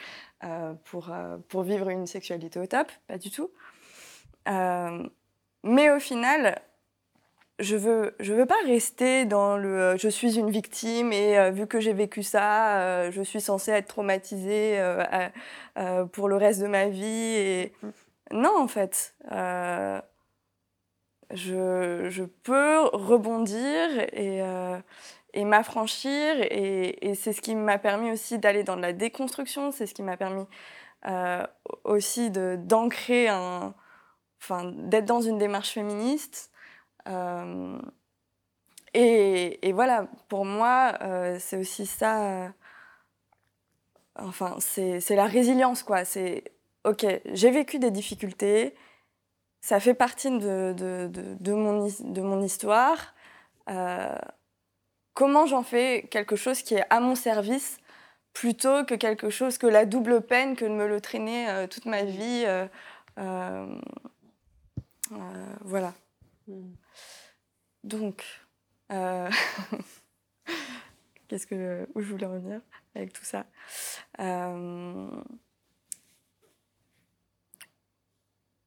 pour, 0.86 1.12
pour 1.48 1.64
vivre 1.64 1.90
une 1.90 2.06
sexualité 2.08 2.60
au 2.60 2.68
top, 2.68 2.92
pas 3.08 3.18
du 3.18 3.32
tout. 3.32 3.50
Mais 5.64 5.90
au 5.92 6.00
final, 6.00 6.62
je 7.62 7.76
veux, 7.76 8.16
je 8.20 8.34
veux 8.34 8.46
pas 8.46 8.60
rester 8.66 9.26
dans 9.26 9.56
le 9.56 9.70
euh, 9.70 9.98
je 9.98 10.10
suis 10.10 10.38
une 10.38 10.50
victime 10.50 11.14
et 11.14 11.38
euh, 11.38 11.52
vu 11.52 11.68
que 11.68 11.80
j'ai 11.80 11.94
vécu 11.94 12.24
ça, 12.24 12.80
euh, 12.80 13.12
je 13.12 13.22
suis 13.22 13.42
censée 13.42 13.72
être 13.72 13.88
traumatisée 13.88 14.80
pour 16.12 16.28
le 16.28 16.36
reste 16.36 16.62
de 16.62 16.68
ma 16.68 16.88
vie. 16.88 17.72
Non, 18.32 18.58
en 18.60 18.68
fait. 18.68 19.16
je, 21.34 22.24
peux 22.44 22.80
rebondir 22.94 23.90
et, 24.14 25.46
m'affranchir. 25.46 26.36
Et, 26.52 27.14
c'est 27.16 27.34
ce 27.34 27.42
qui 27.42 27.56
m'a 27.56 27.78
permis 27.78 28.12
aussi 28.12 28.40
d'aller 28.40 28.64
dans 28.64 28.76
la 28.76 28.94
déconstruction. 28.94 29.72
C'est 29.72 29.86
ce 29.86 29.94
qui 29.94 30.04
m'a 30.04 30.18
permis 30.18 30.46
aussi 31.84 32.32
d'ancrer 32.32 33.28
un. 33.28 33.74
Enfin, 34.42 34.72
d'être 34.76 35.06
dans 35.06 35.22
une 35.22 35.38
démarche 35.38 35.70
féministe. 35.70 36.51
Euh, 37.08 37.80
et, 38.94 39.72
voilà, 39.74 40.08
pour 40.28 40.46
moi, 40.46 40.98
euh, 41.02 41.38
c'est 41.40 41.58
aussi 41.58 41.86
ça. 41.86 42.46
euh, 42.46 42.50
enfin, 44.16 44.58
c'est 44.60 45.16
la 45.16 45.26
résilience, 45.26 45.84
quoi. 45.84 46.06
C'est 46.06 46.44
ok, 46.84 47.06
j'ai 47.26 47.52
vécu 47.52 47.80
des 47.80 47.92
difficultés, 47.92 48.76
ça 49.62 49.80
fait 49.80 49.94
partie 49.94 50.30
de, 50.32 50.74
mon, 51.54 52.42
histoire. 52.42 53.14
Comment 55.14 55.46
j'en 55.46 55.64
fais 55.64 56.08
quelque 56.10 56.36
chose 56.36 56.62
qui 56.62 56.76
est 56.76 56.86
à 56.90 57.00
mon 57.00 57.16
service 57.16 57.78
plutôt 58.34 58.86
que 58.86 58.96
quelque 58.96 59.30
chose 59.30 59.58
que 59.58 59.68
la 59.68 59.86
double 59.86 60.22
peine 60.22 60.56
que 60.56 60.66
de 60.66 60.72
me 60.72 60.88
le 60.88 61.02
traîner 61.02 61.68
toute 61.70 61.86
ma 61.86 62.04
vie 62.04 62.46
Voilà. 65.62 65.94
Donc, 67.84 68.24
euh, 68.92 69.30
qu'est-ce 71.28 71.48
que 71.48 71.88
où 71.96 72.02
je 72.02 72.12
voulais 72.12 72.26
revenir 72.28 72.62
avec 72.96 73.14
tout 73.14 73.24
ça 73.24 73.46
Euh, 74.20 75.10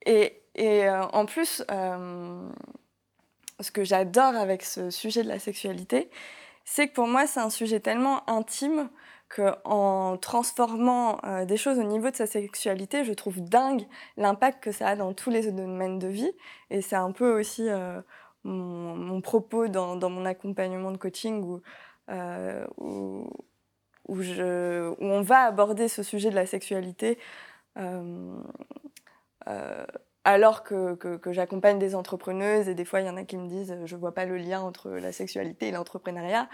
Et, 0.06 0.42
euh, 0.58 1.02
en 1.12 1.24
plus, 1.24 1.64
ce 3.60 3.70
que 3.72 3.84
j'adore 3.84 4.34
avec 4.34 4.62
ce 4.62 4.90
sujet 4.90 5.22
de 5.22 5.28
la 5.28 5.38
sexualité, 5.38 6.10
c'est 6.66 6.88
que 6.88 6.94
pour 6.94 7.06
moi, 7.06 7.26
c'est 7.26 7.40
un 7.40 7.48
sujet 7.50 7.80
tellement 7.80 8.28
intime 8.28 8.90
qu'en 9.34 10.18
transformant 10.18 11.20
des 11.46 11.56
choses 11.56 11.78
au 11.78 11.84
niveau 11.84 12.10
de 12.10 12.16
sa 12.16 12.26
sexualité, 12.26 13.04
je 13.04 13.14
trouve 13.14 13.40
dingue 13.40 13.86
l'impact 14.18 14.62
que 14.62 14.72
ça 14.72 14.88
a 14.88 14.96
dans 14.96 15.14
tous 15.14 15.30
les 15.30 15.50
domaines 15.50 15.98
de 15.98 16.08
vie. 16.08 16.32
Et 16.70 16.82
c'est 16.82 16.96
un 16.96 17.12
peu 17.12 17.40
aussi 17.40 17.68
mon, 18.44 19.20
propos 19.20 19.68
dans, 19.68 20.10
mon 20.10 20.24
accompagnement 20.24 20.92
de 20.92 20.96
coaching 20.96 21.42
où, 21.42 21.62
euh, 22.10 22.66
où, 22.78 23.30
on 24.08 25.22
va 25.22 25.44
aborder 25.44 25.88
ce 25.88 26.02
sujet 26.02 26.30
de 26.30 26.34
la 26.34 26.46
sexualité. 26.46 27.18
euh, 27.78 28.36
euh, 29.48 29.86
alors 30.24 30.64
que, 30.64 30.94
que, 30.94 31.16
que 31.16 31.32
j'accompagne 31.32 31.78
des 31.78 31.94
entrepreneuses 31.94 32.68
et 32.68 32.74
des 32.74 32.86
fois 32.86 33.00
il 33.02 33.06
y 33.06 33.10
en 33.10 33.16
a 33.18 33.24
qui 33.24 33.36
me 33.36 33.46
disent 33.46 33.76
je 33.84 33.96
vois 33.96 34.14
pas 34.14 34.24
le 34.24 34.38
lien 34.38 34.62
entre 34.62 34.90
la 34.90 35.12
sexualité 35.12 35.68
et 35.68 35.70
l'entrepreneuriat. 35.70 36.48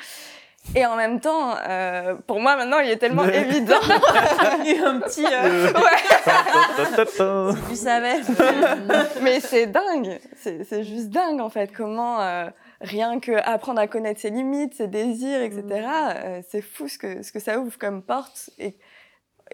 Et 0.75 0.85
en 0.87 0.95
même 0.95 1.21
temps, 1.21 1.57
euh, 1.69 2.15
pour 2.27 2.39
moi 2.39 2.55
maintenant 2.57 2.79
il 2.81 2.91
est 2.91 2.99
tellement 2.99 3.25
évident. 3.25 3.81
Il 4.65 4.77
y 4.77 4.79
a 4.79 4.89
un 4.89 5.01
petit. 5.01 5.25
euh, 5.27 5.73
Ouais. 5.73 6.95
tu 7.69 7.77
savais. 7.77 8.21
Mais 9.23 9.41
c'est 9.41 9.67
dingue, 9.67 10.19
c'est 10.37 10.65
c'est 10.65 10.85
juste 10.85 11.09
dingue 11.09 11.41
en 11.41 11.49
fait, 11.49 11.73
comment 11.73 12.21
euh, 12.21 12.49
rien 12.83 13.21
que 13.21 13.33
apprendre 13.33 13.81
à 13.81 13.87
connaître 13.89 14.21
ses 14.21 14.31
limites, 14.31 14.75
ses 14.75 14.87
désirs, 14.87 15.41
etc., 15.43 15.65
euh, 16.17 16.41
c'est 16.49 16.63
fou 16.63 16.89
ce 16.89 16.99
que, 16.99 17.23
ce 17.23 17.33
que 17.33 17.41
ça 17.41 17.59
ouvre 17.59 17.77
comme 17.79 18.03
porte. 18.03 18.51
Et, 18.59 18.77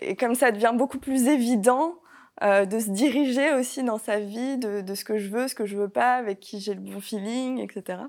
et 0.03 0.17
comme 0.17 0.35
ça 0.35 0.51
devient 0.51 0.73
beaucoup 0.75 0.99
plus 0.99 1.29
évident 1.29 1.95
euh, 2.43 2.67
de 2.67 2.79
se 2.79 2.91
diriger 2.91 3.55
aussi 3.55 3.83
dans 3.83 3.99
sa 3.99 4.19
vie, 4.19 4.59
de, 4.59 4.81
de 4.83 4.95
ce 4.95 5.05
que 5.05 5.17
je 5.19 5.29
veux, 5.31 5.49
ce 5.49 5.55
que 5.55 5.65
je 5.67 5.77
veux 5.77 5.89
pas, 5.89 6.15
avec 6.17 6.41
qui 6.41 6.61
j'ai 6.61 6.75
le 6.75 6.81
bon 6.81 7.01
feeling, 7.01 7.59
etc. 7.61 8.01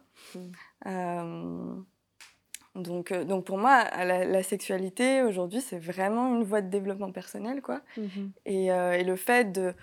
Euh, 0.85 1.73
donc, 2.77 3.11
euh, 3.11 3.23
donc 3.23 3.45
pour 3.45 3.57
moi, 3.57 3.83
la, 4.05 4.25
la 4.25 4.43
sexualité 4.43 5.21
aujourd'hui, 5.23 5.61
c'est 5.61 5.79
vraiment 5.79 6.35
une 6.35 6.43
voie 6.43 6.61
de 6.61 6.69
développement 6.69 7.11
personnel, 7.11 7.61
quoi. 7.61 7.81
Et, 8.45 8.71
euh, 8.71 8.93
et 8.93 9.03
le 9.03 9.15
fait 9.15 9.51
de, 9.51 9.73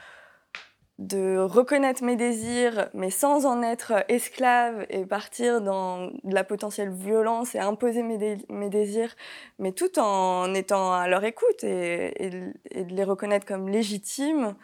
de 0.98 1.38
reconnaître 1.38 2.04
mes 2.04 2.14
désirs, 2.14 2.88
mais 2.94 3.10
sans 3.10 3.46
en 3.46 3.62
être 3.62 4.04
esclave 4.08 4.86
et 4.90 5.04
partir 5.04 5.60
dans 5.60 6.06
de 6.22 6.34
la 6.34 6.44
potentielle 6.44 6.90
violence 6.90 7.56
et 7.56 7.58
imposer 7.58 8.04
mes, 8.04 8.16
dé- 8.16 8.38
mes 8.48 8.68
désirs, 8.70 9.16
mais 9.58 9.72
tout 9.72 9.98
en 9.98 10.54
étant 10.54 10.92
à 10.92 11.08
leur 11.08 11.24
écoute 11.24 11.64
et, 11.64 12.24
et 12.24 12.30
de- 12.30 12.52
et 12.70 12.84
de 12.84 12.94
les 12.94 13.02
reconnaître 13.04 13.44
comme 13.44 13.68
légitimes 13.68 14.54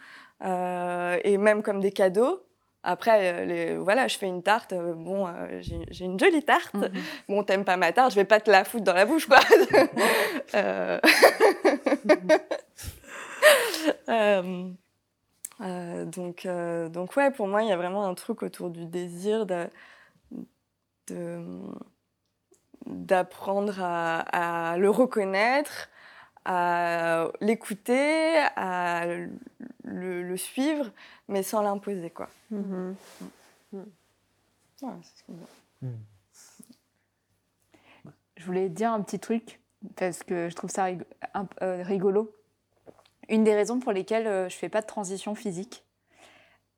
euh, 0.43 1.19
et 1.25 1.37
même 1.37 1.61
comme 1.63 1.81
des 1.81 1.91
cadeaux. 1.91 2.41
Après, 2.83 3.33
euh, 3.33 3.45
les, 3.45 3.77
voilà, 3.77 4.07
je 4.07 4.17
fais 4.17 4.25
une 4.27 4.41
tarte, 4.41 4.73
euh, 4.73 4.93
bon, 4.95 5.27
euh, 5.27 5.61
j'ai 5.61 6.05
une 6.05 6.19
jolie 6.19 6.43
tarte. 6.43 6.75
Bon, 7.29 7.43
t'aimes 7.43 7.63
pas 7.63 7.77
ma 7.77 7.91
tarte, 7.91 8.11
je 8.11 8.15
vais 8.15 8.25
pas 8.25 8.39
te 8.39 8.49
la 8.49 8.63
foutre 8.63 8.83
dans 8.83 8.93
la 8.93 9.05
bouche, 9.05 9.27
quoi. 9.27 9.39
Euh, 10.53 10.99
euh, 14.09 14.69
euh, 15.61 16.05
donc, 16.05 16.47
donc 16.91 17.15
ouais, 17.15 17.31
pour 17.31 17.47
moi, 17.47 17.63
il 17.63 17.69
y 17.69 17.71
a 17.71 17.77
vraiment 17.77 18.05
un 18.05 18.13
truc 18.13 18.43
autour 18.43 18.69
du 18.69 18.85
désir 18.85 19.45
de, 19.45 19.67
de- 21.07 21.59
d'apprendre 22.85 23.81
à, 23.81 24.71
à 24.73 24.77
le 24.77 24.89
reconnaître, 24.89 25.89
à 26.45 27.27
l'écouter, 27.39 28.37
à 28.55 29.05
le, 29.83 30.23
le 30.23 30.37
suivre, 30.37 30.91
mais 31.27 31.43
sans 31.43 31.61
l'imposer, 31.61 32.09
quoi. 32.09 32.29
Mhm. 32.49 32.95
C'est 34.77 34.87
ce 35.03 35.23
que- 35.23 35.87
Je 38.37 38.45
voulais 38.45 38.69
dire 38.69 38.91
un 38.91 39.01
petit 39.01 39.19
truc, 39.19 39.59
parce 39.95 40.23
que 40.23 40.49
je 40.49 40.55
trouve 40.55 40.71
ça 40.71 40.87
euh, 41.61 41.83
rigolo. 41.83 42.35
Une 43.29 43.43
des 43.43 43.53
raisons 43.53 43.79
pour 43.79 43.91
lesquelles 43.91 44.27
euh, 44.27 44.49
je 44.49 44.55
fais 44.55 44.69
pas 44.69 44.81
de 44.81 44.87
transition 44.87 45.35
physique, 45.35 45.85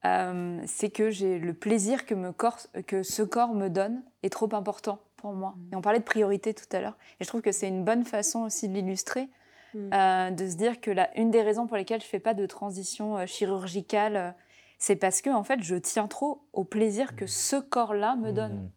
euh, 0.05 0.61
c'est 0.67 0.89
que 0.89 1.09
j'ai 1.09 1.39
le 1.39 1.53
plaisir 1.53 2.05
que, 2.05 2.13
me 2.13 2.33
corps, 2.33 2.59
que 2.85 3.01
ce 3.03 3.23
corps 3.23 3.53
me 3.53 3.69
donne 3.69 4.03
est 4.23 4.29
trop 4.29 4.53
important 4.53 4.99
pour 5.15 5.31
moi. 5.31 5.55
Et 5.71 5.75
on 5.77 5.81
parlait 5.81 5.99
de 5.99 6.03
priorité 6.03 6.53
tout 6.53 6.65
à 6.73 6.81
l'heure. 6.81 6.97
Et 7.21 7.23
je 7.23 7.29
trouve 7.29 7.41
que 7.41 7.53
c'est 7.53 7.69
une 7.69 7.85
bonne 7.85 8.03
façon 8.03 8.41
aussi 8.41 8.67
de 8.67 8.73
l'illustrer, 8.73 9.29
Mm. 9.73 9.93
euh, 9.93 10.31
de 10.31 10.47
se 10.47 10.55
dire 10.55 10.81
que 10.81 10.91
la, 10.91 11.15
une 11.17 11.31
des 11.31 11.41
raisons 11.41 11.67
pour 11.67 11.77
lesquelles 11.77 12.01
je 12.01 12.05
fais 12.05 12.19
pas 12.19 12.33
de 12.33 12.45
transition 12.45 13.17
euh, 13.17 13.25
chirurgicale, 13.25 14.15
euh, 14.15 14.31
c'est 14.77 14.95
parce 14.95 15.21
que 15.21 15.29
en 15.29 15.43
fait, 15.43 15.63
je 15.63 15.75
tiens 15.75 16.07
trop 16.07 16.45
au 16.53 16.63
plaisir 16.63 17.15
que 17.15 17.25
ce 17.25 17.55
corps-là 17.55 18.15
me 18.15 18.31
donne. 18.31 18.69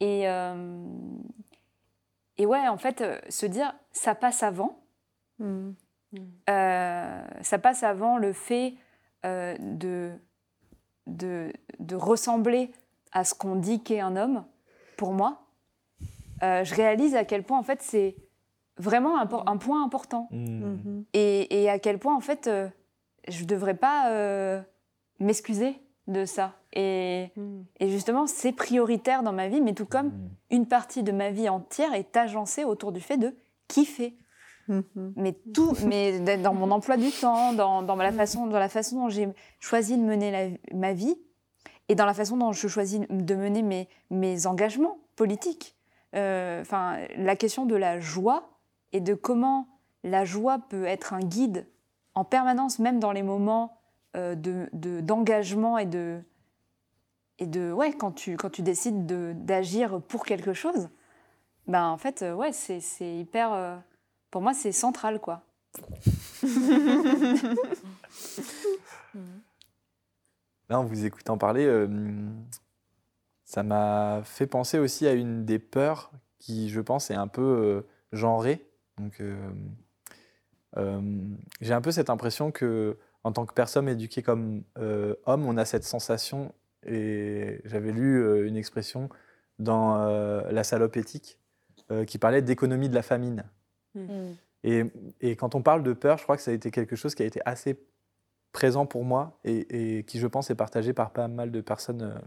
Et, 0.00 0.28
euh, 0.28 0.86
et 2.38 2.46
ouais, 2.46 2.66
en 2.68 2.76
fait, 2.78 3.00
euh, 3.00 3.18
se 3.28 3.46
dire, 3.46 3.74
ça 3.92 4.14
passe 4.14 4.42
avant. 4.42 4.80
Ça 7.42 7.58
passe 7.60 7.82
avant 7.82 8.18
le 8.18 8.32
fait 8.32 8.74
euh, 9.26 9.56
de, 9.58 10.12
de, 11.06 11.52
de 11.80 11.96
ressembler 11.96 12.70
à 13.12 13.24
ce 13.24 13.34
qu'on 13.34 13.56
dit 13.56 13.82
qu'est 13.82 14.00
un 14.00 14.16
homme, 14.16 14.44
pour 14.96 15.12
moi. 15.12 15.42
Euh, 16.42 16.62
je 16.64 16.74
réalise 16.74 17.14
à 17.14 17.24
quel 17.24 17.42
point, 17.42 17.58
en 17.58 17.62
fait, 17.62 17.82
c'est 17.82 18.16
vraiment 18.78 19.18
un, 19.18 19.26
po- 19.26 19.42
un 19.46 19.56
point 19.56 19.84
important. 19.84 20.28
Mhm. 20.30 21.04
Et, 21.12 21.62
et 21.62 21.70
à 21.70 21.78
quel 21.78 21.98
point, 21.98 22.14
en 22.16 22.20
fait, 22.20 22.46
euh, 22.46 22.68
je 23.28 23.42
ne 23.42 23.46
devrais 23.48 23.74
pas 23.76 24.10
euh, 24.10 24.60
m'excuser 25.20 25.80
de 26.06 26.24
ça. 26.24 26.52
Et, 26.72 27.30
et 27.80 27.88
justement, 27.88 28.26
c'est 28.26 28.52
prioritaire 28.52 29.22
dans 29.22 29.32
ma 29.32 29.48
vie, 29.48 29.60
mais 29.60 29.72
tout 29.74 29.86
comme 29.86 30.12
une 30.50 30.66
partie 30.66 31.02
de 31.02 31.12
ma 31.12 31.30
vie 31.30 31.48
entière 31.48 31.94
est 31.94 32.16
agencée 32.16 32.64
autour 32.64 32.92
du 32.92 33.00
fait 33.00 33.16
de 33.16 33.34
kiffer. 33.68 34.16
Mhm. 34.68 35.12
Mais 35.16 35.32
tout, 35.54 35.74
mais 35.86 36.18
dans 36.38 36.54
mon 36.54 36.70
emploi 36.70 36.96
du 36.96 37.10
temps, 37.10 37.52
dans, 37.52 37.82
dans 37.82 37.96
la 37.96 38.12
façon, 38.12 38.46
dans 38.46 38.58
la 38.58 38.68
façon 38.68 38.96
dont 38.96 39.08
j'ai 39.08 39.28
choisi 39.60 39.96
de 39.96 40.02
mener 40.02 40.30
la- 40.30 40.76
ma 40.76 40.92
vie, 40.94 41.16
et 41.88 41.94
dans 41.94 42.06
la 42.06 42.14
façon 42.14 42.36
dont 42.38 42.52
je 42.52 42.66
choisis 42.66 43.00
de 43.10 43.34
mener 43.34 43.62
mes, 43.62 43.88
mes 44.10 44.46
engagements 44.46 44.98
politiques. 45.16 45.76
Euh, 46.16 46.60
Enfin, 46.62 46.98
la 47.16 47.36
question 47.36 47.66
de 47.66 47.76
la 47.76 48.00
joie 48.00 48.53
et 48.94 49.00
de 49.00 49.12
comment 49.12 49.68
la 50.04 50.24
joie 50.24 50.58
peut 50.70 50.84
être 50.84 51.12
un 51.12 51.20
guide 51.20 51.66
en 52.14 52.24
permanence, 52.24 52.78
même 52.78 52.98
dans 53.00 53.12
les 53.12 53.22
moments 53.22 53.76
euh, 54.16 54.34
de- 54.34 54.68
de- 54.72 55.00
d'engagement 55.00 55.76
et 55.76 55.86
de 55.86 56.20
et 57.40 57.46
de 57.46 57.72
ouais 57.72 57.92
quand 57.92 58.12
tu 58.12 58.36
quand 58.36 58.50
tu 58.50 58.62
décides 58.62 59.04
de- 59.06 59.34
d'agir 59.36 60.00
pour 60.08 60.24
quelque 60.24 60.52
chose, 60.52 60.88
ben 61.66 61.88
en 61.88 61.98
fait 61.98 62.22
euh, 62.22 62.32
ouais 62.34 62.52
c'est 62.52 62.80
hyper 63.00 63.52
euh, 63.52 63.76
pour 64.30 64.40
moi 64.40 64.54
c'est 64.54 64.72
central 64.72 65.20
quoi. 65.20 65.42
Là, 70.70 70.80
en 70.80 70.84
vous 70.84 71.04
écoutant 71.04 71.36
parler, 71.36 71.66
euh, 71.66 71.88
ça 73.44 73.62
m'a 73.62 74.22
fait 74.24 74.46
penser 74.46 74.78
aussi 74.78 75.06
à 75.06 75.12
une 75.12 75.44
des 75.44 75.58
peurs 75.58 76.10
qui, 76.38 76.70
je 76.70 76.80
pense, 76.80 77.10
est 77.10 77.14
un 77.14 77.26
peu 77.28 77.42
euh, 77.42 77.82
genrée. 78.12 78.66
Donc, 78.98 79.20
euh, 79.20 79.36
euh, 80.76 81.00
j'ai 81.60 81.72
un 81.72 81.80
peu 81.80 81.90
cette 81.90 82.10
impression 82.10 82.50
que, 82.50 82.96
en 83.22 83.32
tant 83.32 83.46
que 83.46 83.54
personne 83.54 83.88
éduquée 83.88 84.22
comme 84.22 84.62
euh, 84.78 85.14
homme, 85.24 85.46
on 85.46 85.56
a 85.56 85.64
cette 85.64 85.84
sensation 85.84 86.54
et 86.86 87.60
j'avais 87.64 87.92
lu 87.92 88.22
euh, 88.22 88.46
une 88.46 88.56
expression 88.56 89.08
dans 89.58 89.96
euh, 89.96 90.42
La 90.50 90.64
salope 90.64 90.96
éthique 90.96 91.38
euh, 91.90 92.04
qui 92.04 92.18
parlait 92.18 92.42
d'économie 92.42 92.88
de 92.88 92.94
la 92.94 93.02
famine. 93.02 93.44
Mm. 93.94 94.32
Et, 94.64 94.84
et 95.20 95.36
quand 95.36 95.54
on 95.54 95.62
parle 95.62 95.82
de 95.82 95.92
peur, 95.92 96.18
je 96.18 96.24
crois 96.24 96.36
que 96.36 96.42
ça 96.42 96.50
a 96.50 96.54
été 96.54 96.70
quelque 96.70 96.96
chose 96.96 97.14
qui 97.14 97.22
a 97.22 97.26
été 97.26 97.40
assez 97.44 97.78
présent 98.52 98.86
pour 98.86 99.04
moi 99.04 99.38
et, 99.44 99.98
et 99.98 100.04
qui, 100.04 100.18
je 100.18 100.26
pense, 100.26 100.50
est 100.50 100.54
partagé 100.54 100.92
par 100.92 101.12
pas 101.12 101.28
mal 101.28 101.50
de 101.50 101.60
personnes 101.60 102.02
euh, 102.02 102.18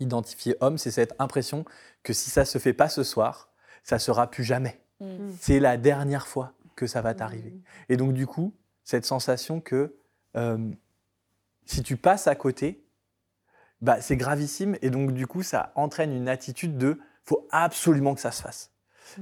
identifiées 0.00 0.56
hommes. 0.60 0.78
C'est 0.78 0.90
cette 0.90 1.14
impression 1.18 1.64
que 2.02 2.12
si 2.12 2.30
ça 2.30 2.44
se 2.44 2.58
fait 2.58 2.72
pas 2.72 2.88
ce 2.88 3.02
soir, 3.02 3.50
ça 3.82 3.98
sera 3.98 4.30
plus 4.30 4.44
jamais. 4.44 4.80
Mm. 5.00 5.30
C'est 5.40 5.60
la 5.60 5.76
dernière 5.76 6.26
fois 6.26 6.52
que 6.76 6.86
ça 6.86 7.02
va 7.02 7.14
t'arriver. 7.14 7.54
Et 7.88 7.96
donc, 7.96 8.14
du 8.14 8.26
coup, 8.26 8.54
cette 8.84 9.04
sensation 9.04 9.60
que 9.60 9.94
euh, 10.36 10.70
si 11.66 11.82
tu 11.82 11.96
passes 11.96 12.26
à 12.26 12.34
côté, 12.34 12.84
bah, 13.80 14.00
c'est 14.00 14.16
gravissime. 14.16 14.76
Et 14.82 14.90
donc, 14.90 15.12
du 15.12 15.26
coup, 15.26 15.42
ça 15.42 15.72
entraîne 15.74 16.12
une 16.12 16.28
attitude 16.28 16.78
de 16.78 16.98
faut 17.24 17.46
absolument 17.50 18.14
que 18.14 18.20
ça 18.20 18.30
se 18.30 18.42
fasse. 18.42 18.72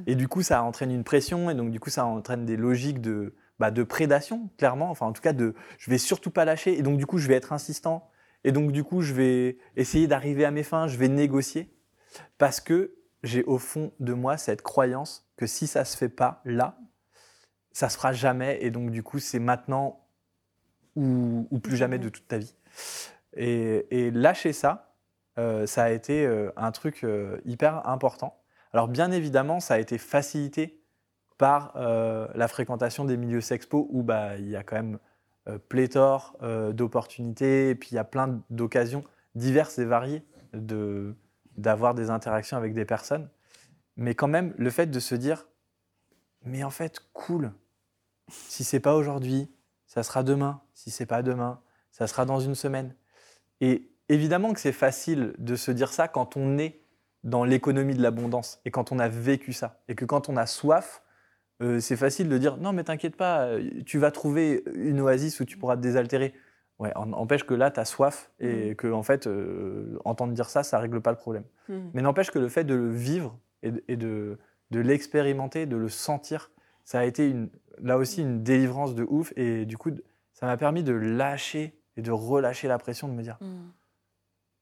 Et 0.07 0.14
du 0.14 0.29
coup, 0.29 0.43
ça 0.43 0.62
entraîne 0.62 0.91
une 0.91 1.05
pression. 1.05 1.51
Et 1.51 1.55
donc, 1.55 1.70
du 1.70 1.81
coup, 1.81 1.91
ça 1.91 2.07
entraîne 2.07 2.45
des 2.45 2.57
logiques 2.57 3.01
de, 3.01 3.35
bah, 3.59 3.70
de 3.70 3.83
prédation, 3.83 4.51
clairement. 4.59 4.91
Enfin, 4.91 5.07
en 5.07 5.12
tout 5.12 5.22
cas, 5.22 5.33
de 5.33 5.55
je 5.79 5.91
vais 5.91 5.99
surtout 5.99 6.31
pas 6.31 6.45
lâcher. 6.45 6.79
Et 6.79 6.83
donc, 6.83 6.99
du 6.99 7.07
coup, 7.07 7.18
je 7.18 7.29
vais 7.29 7.35
être 7.35 7.53
insistant. 7.53 8.11
Et 8.45 8.53
donc, 8.53 8.72
du 8.72 8.85
coup, 8.85 9.01
je 9.01 9.12
vais 9.12 9.59
essayer 9.77 10.07
d'arriver 10.07 10.45
à 10.45 10.51
mes 10.51 10.62
fins. 10.62 10.87
Je 10.87 10.97
vais 10.97 11.09
négocier. 11.09 11.72
Parce 12.39 12.61
que 12.61 12.95
j'ai 13.22 13.43
au 13.45 13.59
fond 13.59 13.93
de 13.99 14.12
moi 14.12 14.37
cette 14.37 14.62
croyance 14.62 15.26
que 15.37 15.47
si 15.47 15.66
ça 15.66 15.84
se 15.84 15.97
fait 15.97 16.09
pas 16.09 16.41
là, 16.45 16.78
ça 17.72 17.89
se 17.89 17.97
fera 17.97 18.12
jamais. 18.12 18.59
Et 18.62 18.70
donc, 18.70 18.91
du 18.91 19.03
coup, 19.03 19.18
c'est 19.18 19.39
maintenant 19.39 20.07
ou, 20.97 21.61
plus 21.62 21.76
jamais 21.76 21.99
de 21.99 22.09
toute 22.09 22.26
ta 22.26 22.39
vie. 22.39 22.55
Et, 23.34 24.11
lâcher 24.11 24.53
ça, 24.53 24.95
euh, 25.39 25.66
ça 25.66 25.84
a 25.84 25.91
été 25.91 26.24
euh, 26.24 26.51
un 26.57 26.72
truc 26.72 27.05
euh, 27.05 27.39
hyper 27.45 27.87
important. 27.87 28.41
Alors, 28.72 28.89
bien 28.89 29.11
évidemment, 29.11 29.61
ça 29.61 29.74
a 29.74 29.78
été 29.78 29.99
facilité 29.99 30.82
par 31.37 31.74
la 31.76 32.49
fréquentation 32.49 33.05
des 33.05 33.18
milieux 33.18 33.43
sexpo 33.43 33.87
où 33.91 34.03
bah, 34.03 34.39
il 34.39 34.49
y 34.49 34.57
a 34.57 34.62
quand 34.62 34.76
même 34.76 34.99
pléthore 35.68 36.34
d'opportunités 36.72 37.68
et 37.68 37.74
puis 37.74 37.91
il 37.93 37.97
y 37.97 37.99
a 37.99 38.05
plein 38.05 38.41
d'occasions 38.49 39.05
diverses 39.34 39.78
et 39.78 39.84
variées 39.84 40.24
de, 40.55 41.14
d'avoir 41.59 41.95
des 41.95 42.09
interactions 42.09 42.57
avec 42.57 42.72
des 42.72 42.87
personnes. 42.87 43.28
Mais 43.97 44.15
quand 44.15 44.29
même, 44.29 44.55
le 44.59 44.71
fait 44.71 44.87
de 44.87 45.01
se 45.01 45.15
dire, 45.15 45.47
mais 46.45 46.63
en 46.65 46.71
fait, 46.71 47.01
cool, 47.13 47.53
si 48.29 48.65
c'est 48.65 48.81
pas 48.81 48.95
aujourd'hui, 48.95 49.51
ça 49.87 50.03
sera 50.03 50.23
demain. 50.23 50.61
Si 50.75 50.91
c'est 50.91 51.07
pas 51.07 51.23
demain, 51.23 51.61
ça 51.91 52.07
sera 52.07 52.25
dans 52.25 52.41
une 52.41 52.55
semaine. 52.55 52.95
Et 53.61 53.91
évidemment 54.09 54.53
que 54.53 54.61
c'est 54.61 54.73
facile 54.73 55.35
de 55.39 55.57
se 55.57 55.71
dire 55.71 55.93
ça 55.93 56.09
quand 56.09 56.37
on 56.37 56.59
est 56.59 56.81
dans 57.25 57.45
l'économie 57.45 57.95
de 57.95 58.03
l'abondance 58.03 58.61
et 58.65 58.71
quand 58.71 58.93
on 58.93 58.99
a 58.99 59.09
vécu 59.09 59.53
ça. 59.53 59.81
Et 59.89 59.95
que 59.95 60.05
quand 60.05 60.29
on 60.29 60.37
a 60.37 60.47
soif, 60.47 61.03
euh, 61.63 61.81
c'est 61.81 61.97
facile 61.97 62.29
de 62.29 62.39
dire 62.39 62.59
non, 62.59 62.73
mais 62.73 62.85
t'inquiète 62.85 63.17
pas, 63.17 63.47
euh, 63.47 63.83
tu 63.87 63.99
vas 63.99 64.11
trouver 64.11 64.63
une 64.75 65.01
oasis 65.01 65.41
où 65.41 65.45
tu 65.45 65.57
pourras 65.57 65.77
te 65.77 65.81
désaltérer. 65.81 66.35
Ouais, 66.79 66.93
en- 66.95 67.13
empêche 67.15 67.45
que 67.45 67.55
là, 67.55 67.71
tu 67.71 67.81
as 67.81 67.87
soif 67.87 68.31
et 68.39 68.75
que, 68.77 68.89
en 68.93 69.03
fait, 69.03 69.27
euh, 69.27 69.99
entendre 70.05 70.35
dire 70.35 70.51
ça, 70.51 70.63
ça 70.63 70.79
règle 70.79 71.01
pas 71.01 71.11
le 71.11 71.17
problème. 71.17 71.45
Mm. 71.71 71.75
Mais 71.95 72.03
n'empêche 72.03 72.31
que 72.31 72.39
le 72.39 72.51
fait 72.51 72.65
de 72.65 72.75
le 72.75 72.91
vivre 72.91 73.39
et 73.67 73.71
de, 73.73 73.85
et 73.89 73.97
de, 73.97 74.39
de 74.71 74.81
l'expérimenter, 74.81 75.67
de 75.67 75.77
le 75.77 75.89
sentir, 75.89 76.51
ça 76.85 77.01
a 77.01 77.05
été 77.05 77.29
une, 77.29 77.49
là 77.81 77.99
aussi 77.99 78.23
une 78.23 78.43
délivrance 78.43 78.95
de 78.95 79.05
ouf. 79.09 79.33
Et 79.37 79.64
du 79.67 79.77
coup, 79.77 79.91
ça 80.33 80.47
m'a 80.47 80.57
permis 80.57 80.83
de 80.83 80.93
lâcher 80.93 81.79
et 81.97 82.03
de 82.03 82.11
relâcher 82.11 82.69
la 82.69 82.79
pression, 82.79 83.09
de 83.09 83.12
me 83.14 83.23
dire 83.23 83.39
Mm. 83.41 83.71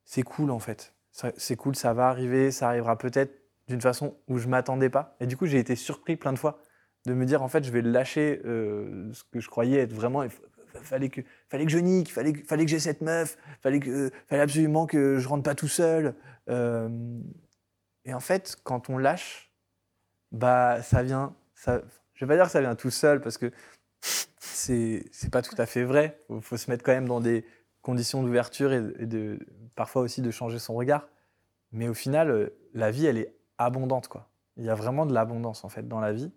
c'est 0.05 0.23
cool 0.23 0.51
en 0.51 0.59
fait. 0.59 0.95
C'est 1.37 1.55
cool, 1.57 1.77
ça 1.77 1.93
va 1.95 2.09
arriver, 2.09 2.51
ça 2.51 2.69
arrivera 2.69 2.99
peut-être 2.99 3.33
d'une 3.69 3.81
façon 3.81 4.17
où 4.29 4.37
je 4.39 4.49
m'attendais 4.49 4.91
pas. 4.91 5.17
Et 5.21 5.27
du 5.27 5.37
coup, 5.37 5.47
j'ai 5.47 5.59
été 5.59 5.77
surpris 5.77 6.17
plein 6.17 6.33
de 6.33 6.39
fois 6.39 6.61
de 7.07 7.15
me 7.15 7.25
dire 7.25 7.43
en 7.43 7.49
fait, 7.49 7.63
je 7.65 7.71
vais 7.71 7.83
lâcher 7.83 8.41
euh, 8.45 9.13
ce 9.13 9.23
que 9.31 9.39
je 9.39 9.49
croyais 9.49 9.79
être 9.81 9.93
vraiment. 9.93 10.23
Il 10.25 10.31
fallait 10.83 11.09
que, 11.09 11.21
fallait 11.49 11.65
que 11.67 11.71
je 11.71 11.79
nique, 11.79 12.13
fallait, 12.13 12.33
que- 12.33 12.45
fallait 12.45 12.65
que 12.65 12.71
j'ai 12.71 12.81
cette 12.81 13.01
meuf, 13.01 13.39
fallait, 13.61 13.79
que, 13.79 14.11
fallait 14.27 14.43
absolument 14.43 14.87
que 14.87 15.19
je 15.19 15.29
rentre 15.29 15.45
pas 15.45 15.55
tout 15.55 15.69
seul. 15.69 16.15
Euh, 16.51 16.89
et 18.05 18.15
en 18.15 18.21
fait, 18.21 18.57
quand 18.65 18.91
on 18.91 18.99
lâche, 18.99 19.51
bah 20.33 20.83
ça 20.83 21.03
vient. 21.03 21.35
Ça, 21.55 21.83
je 22.15 22.25
vais 22.25 22.29
pas 22.29 22.37
dire 22.37 22.47
que 22.47 22.53
ça 22.53 22.61
vient 22.61 22.75
tout 22.75 22.91
seul 22.91 23.21
parce 23.21 23.39
que 23.39 23.51
c'est 24.39 25.05
c'est 25.13 25.31
pas 25.31 25.43
tout 25.43 25.55
à 25.59 25.67
fait 25.67 25.85
vrai. 25.85 26.21
Il 26.31 26.43
faut 26.43 26.57
se 26.57 26.71
mettre 26.71 26.85
quand 26.85 26.93
même 26.93 27.09
dans 27.09 27.21
des 27.21 27.47
conditions 27.83 28.23
d'ouverture 28.23 28.73
et, 28.73 28.83
parfois 29.75 30.03
aussi 30.03 30.23
de 30.23 30.31
changer 30.31 30.59
son 30.59 30.75
regard. 30.75 31.09
Mais 31.73 31.89
au 31.89 31.95
final, 31.95 32.31
euh, 32.31 32.57
la 32.73 32.91
vie, 32.91 33.07
elle 33.07 33.19
est 33.19 33.35
abondante. 33.59 34.09
Quoi. 34.09 34.29
Il 34.57 34.65
y 34.65 34.71
a 34.71 34.75
vraiment 34.75 35.07
de 35.07 35.15
l'abondance 35.15 35.65
en 35.65 35.69
fait 35.69 35.89
dans 35.89 36.01
la 36.01 36.13
vie. 36.13 36.33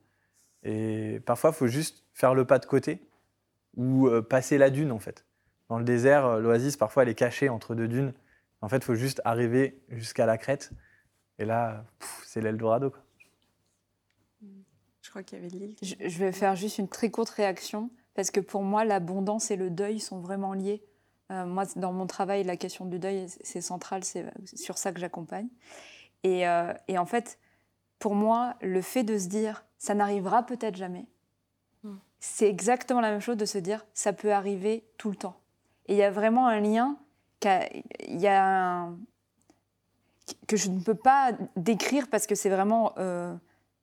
Et 0.63 1.21
parfois, 1.25 1.51
il 1.51 1.55
faut 1.55 1.67
juste 1.67 2.03
faire 2.13 2.33
le 2.33 2.45
pas 2.45 2.59
de 2.59 2.65
côté 2.65 3.07
ou 3.75 4.07
euh, 4.07 4.21
passer 4.21 4.57
la 4.57 4.69
dune 4.69 4.91
en 4.91 4.99
fait. 4.99 5.25
Dans 5.69 5.77
le 5.77 5.83
désert, 5.83 6.25
euh, 6.25 6.39
l'oasis, 6.39 6.77
parfois, 6.77 7.03
elle 7.03 7.09
est 7.09 7.15
cachée 7.15 7.49
entre 7.49 7.75
deux 7.75 7.87
dunes. 7.87 8.13
En 8.61 8.69
fait, 8.69 8.77
il 8.77 8.83
faut 8.83 8.95
juste 8.95 9.21
arriver 9.23 9.81
jusqu'à 9.89 10.25
la 10.25 10.37
crête. 10.37 10.71
Et 11.39 11.45
là, 11.45 11.85
c'est 12.25 12.41
l'Eldorado. 12.41 12.93
Je 15.01 15.09
crois 15.09 15.23
qu'il 15.23 15.37
y 15.37 15.41
avait 15.41 15.49
Lille. 15.49 15.75
qui- 15.75 15.85
Je, 15.85 16.07
je 16.09 16.19
vais 16.19 16.31
faire 16.31 16.55
juste 16.55 16.77
une 16.79 16.87
très 16.87 17.09
courte 17.09 17.29
réaction, 17.29 17.89
parce 18.13 18.31
que 18.31 18.39
pour 18.39 18.61
moi, 18.63 18.83
l'abondance 18.85 19.51
et 19.51 19.55
le 19.55 19.69
deuil 19.69 19.99
sont 19.99 20.19
vraiment 20.19 20.53
liés. 20.53 20.83
Euh, 21.31 21.45
moi, 21.45 21.65
dans 21.75 21.91
mon 21.93 22.07
travail, 22.07 22.43
la 22.43 22.57
question 22.57 22.85
du 22.85 22.99
deuil, 22.99 23.27
c'est 23.41 23.61
central, 23.61 24.03
c'est 24.03 24.25
sur 24.55 24.77
ça 24.77 24.91
que 24.91 24.99
j'accompagne. 24.99 25.47
Et, 26.23 26.47
euh, 26.47 26.73
et 26.87 26.97
en 26.97 27.05
fait, 27.05 27.39
pour 27.99 28.15
moi, 28.15 28.55
le 28.61 28.81
fait 28.81 29.03
de 29.03 29.17
se 29.17 29.27
dire, 29.27 29.65
ça 29.77 29.93
n'arrivera 29.93 30.45
peut-être 30.45 30.75
jamais, 30.75 31.05
Mm. 31.83 31.95
c'est 32.19 32.49
exactement 32.49 33.01
la 33.01 33.11
même 33.11 33.19
chose 33.19 33.37
de 33.37 33.45
se 33.45 33.59
dire, 33.59 33.85
ça 33.93 34.11
peut 34.13 34.33
arriver 34.33 34.83
tout 34.97 35.09
le 35.11 35.15
temps. 35.15 35.39
Et 35.85 35.93
il 35.93 35.97
y 35.97 36.03
a 36.03 36.09
vraiment 36.11 36.47
un 36.47 36.59
lien, 36.59 36.97
il 37.43 38.19
y 38.19 38.27
a 38.27 38.81
un- 38.83 38.97
que 40.47 40.55
je 40.57 40.69
ne 40.69 40.79
peux 40.79 40.95
pas 40.95 41.31
décrire 41.55 42.07
parce 42.09 42.25
que 42.27 42.35
c'est 42.35 42.49
vraiment 42.49 42.93
euh, 42.97 43.35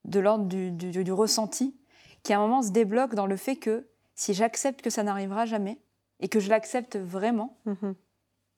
de 0.05 0.19
l'ordre 0.21 0.47
du, 0.47 0.71
du- 0.71 1.05
du 1.05 1.13
ressenti, 1.13 1.77
qui 2.23 2.33
à 2.33 2.39
un 2.39 2.41
moment 2.41 2.63
se 2.63 2.71
débloque 2.71 3.15
dans 3.15 3.27
le 3.27 3.37
fait 3.37 3.57
que 3.57 3.87
si 4.15 4.33
j'accepte 4.35 4.81
que 4.83 4.91
ça 4.91 5.03
n'arrivera 5.03 5.45
jamais, 5.47 5.79
et 6.21 6.29
que 6.29 6.41
je 6.41 6.49
l'accepte 6.49 6.97
vraiment, 6.97 7.59
Mhm. 7.67 7.95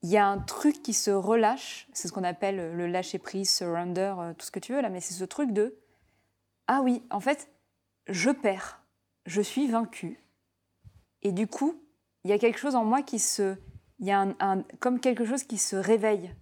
il 0.03 0.09
y 0.09 0.17
a 0.17 0.25
un 0.27 0.37
truc 0.39 0.81
qui 0.83 0.93
se 0.93 1.09
relâche, 1.11 1.87
c'est 1.93 2.07
ce 2.07 2.13
qu'on 2.13 2.23
appelle 2.23 2.75
le 2.75 2.87
lâcher-prise, 2.87 3.49
surrender, 3.49 4.13
euh, 4.19 4.33
tout 4.35 4.45
ce 4.45 4.51
que 4.51 4.59
tu 4.59 4.73
veux 4.73 4.81
là, 4.81 4.89
mais 4.89 5.01
c'est 5.01 5.13
ce 5.15 5.23
truc 5.25 5.51
de 5.51 5.75
ah 6.67 6.81
oui, 6.83 7.01
en 7.11 7.19
fait, 7.19 7.49
je 8.07 8.29
perds, 8.29 8.81
je 9.25 9.41
suis 9.41 9.67
vaincu, 9.67 10.19
et 11.23 11.31
du 11.31 11.47
coup, 11.47 11.81
il 12.23 12.29
y 12.29 12.33
a 12.33 12.37
quelque 12.39 12.59
chose 12.59 12.75
en 12.75 12.85
moi 12.85 13.01
qui 13.01 13.19
se, 13.19 13.55
il 13.99 14.05
y 14.05 14.11
a 14.11 14.19
un, 14.21 14.35
un- 14.39 14.63
comme 14.79 14.99
quelque 14.99 15.25
chose 15.25 15.43
qui 15.43 15.57
se 15.57 15.75
réveille 15.75 16.33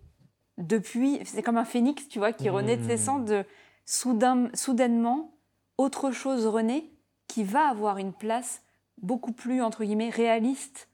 depuis, 0.58 1.20
c'est 1.26 1.44
comme 1.44 1.58
un 1.58 1.66
phénix, 1.66 2.08
tu 2.08 2.20
vois, 2.20 2.32
qui 2.32 2.50
renaît 2.50 2.78
de 2.78 2.88
ses 2.88 2.96
Mmh. 2.96 2.98
cendres, 2.98 3.26
de 3.26 3.46
soudain, 3.86 4.50
soudainement, 4.54 5.36
autre 5.78 6.12
chose 6.12 6.48
renaît 6.48 6.86
qui 7.28 7.44
va 7.44 7.68
avoir 7.68 7.98
une 7.98 8.14
place 8.14 8.62
beaucoup 9.02 9.34
plus 9.34 9.62
entre 9.62 9.84
guillemets 9.84 10.10
réaliste. 10.10 10.90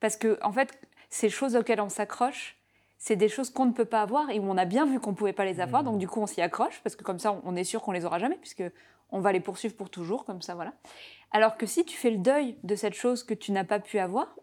Parce 0.00 0.16
que 0.16 0.38
en 0.42 0.52
fait 0.52 0.78
ces 1.10 1.28
choses 1.28 1.54
auxquelles 1.56 1.80
on 1.80 1.88
s'accroche 1.88 2.56
c'est 2.98 3.16
des 3.16 3.28
choses 3.28 3.50
qu'on 3.50 3.66
ne 3.66 3.72
peut 3.72 3.84
pas 3.84 4.02
avoir 4.02 4.30
et 4.30 4.40
où 4.40 4.44
on 4.44 4.56
a 4.56 4.64
bien 4.64 4.86
vu 4.86 4.98
qu'on 4.98 5.10
ne 5.10 5.16
pouvait 5.16 5.32
pas 5.32 5.44
les 5.44 5.60
avoir. 5.60 5.84
Donc 5.84 5.98
du 5.98 6.08
coup 6.08 6.20
on 6.20 6.26
s'y 6.26 6.40
accroche 6.40 6.80
parce 6.82 6.96
que 6.96 7.04
comme 7.04 7.18
ça 7.18 7.40
on 7.44 7.54
est 7.54 7.64
sûr 7.64 7.82
qu'on 7.82 7.92
les 7.92 8.04
aura 8.04 8.18
jamais 8.18 8.36
puisque 8.36 8.64
on 9.10 9.20
va 9.20 9.32
les 9.32 9.40
poursuivre 9.40 9.76
pour 9.76 9.90
toujours 9.90 10.24
comme 10.24 10.42
ça 10.42 10.54
voilà. 10.54 10.72
Alors 11.30 11.56
que 11.56 11.66
si 11.66 11.84
tu 11.84 11.96
fais 11.96 12.10
le 12.10 12.18
deuil 12.18 12.56
de 12.64 12.74
cette 12.74 12.94
chose 12.94 13.22
que 13.22 13.34
tu 13.34 13.52
n'as 13.52 13.64
pas 13.64 13.78
pu 13.78 13.98
avoir 13.98 14.34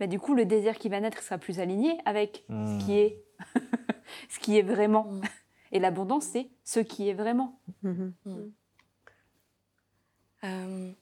bah, 0.00 0.06
du 0.06 0.18
coup 0.18 0.34
le 0.34 0.44
désir 0.44 0.78
qui 0.78 0.88
va 0.88 1.00
naître 1.00 1.22
sera 1.22 1.38
plus 1.38 1.60
aligné 1.60 1.98
avec 2.04 2.44
ce 2.48 2.84
qui 2.84 2.98
est 2.98 3.22
ce 4.28 4.38
qui 4.38 4.58
est 4.58 4.62
vraiment 4.62 5.04
Mm. 5.04 5.22
et 5.72 5.78
l'abondance 5.78 6.24
c'est 6.24 6.48
ce 6.64 6.80
qui 6.80 7.08
est 7.08 7.14
vraiment 7.14 7.60
Mhm. 7.82 8.12
Euh, 10.44 10.92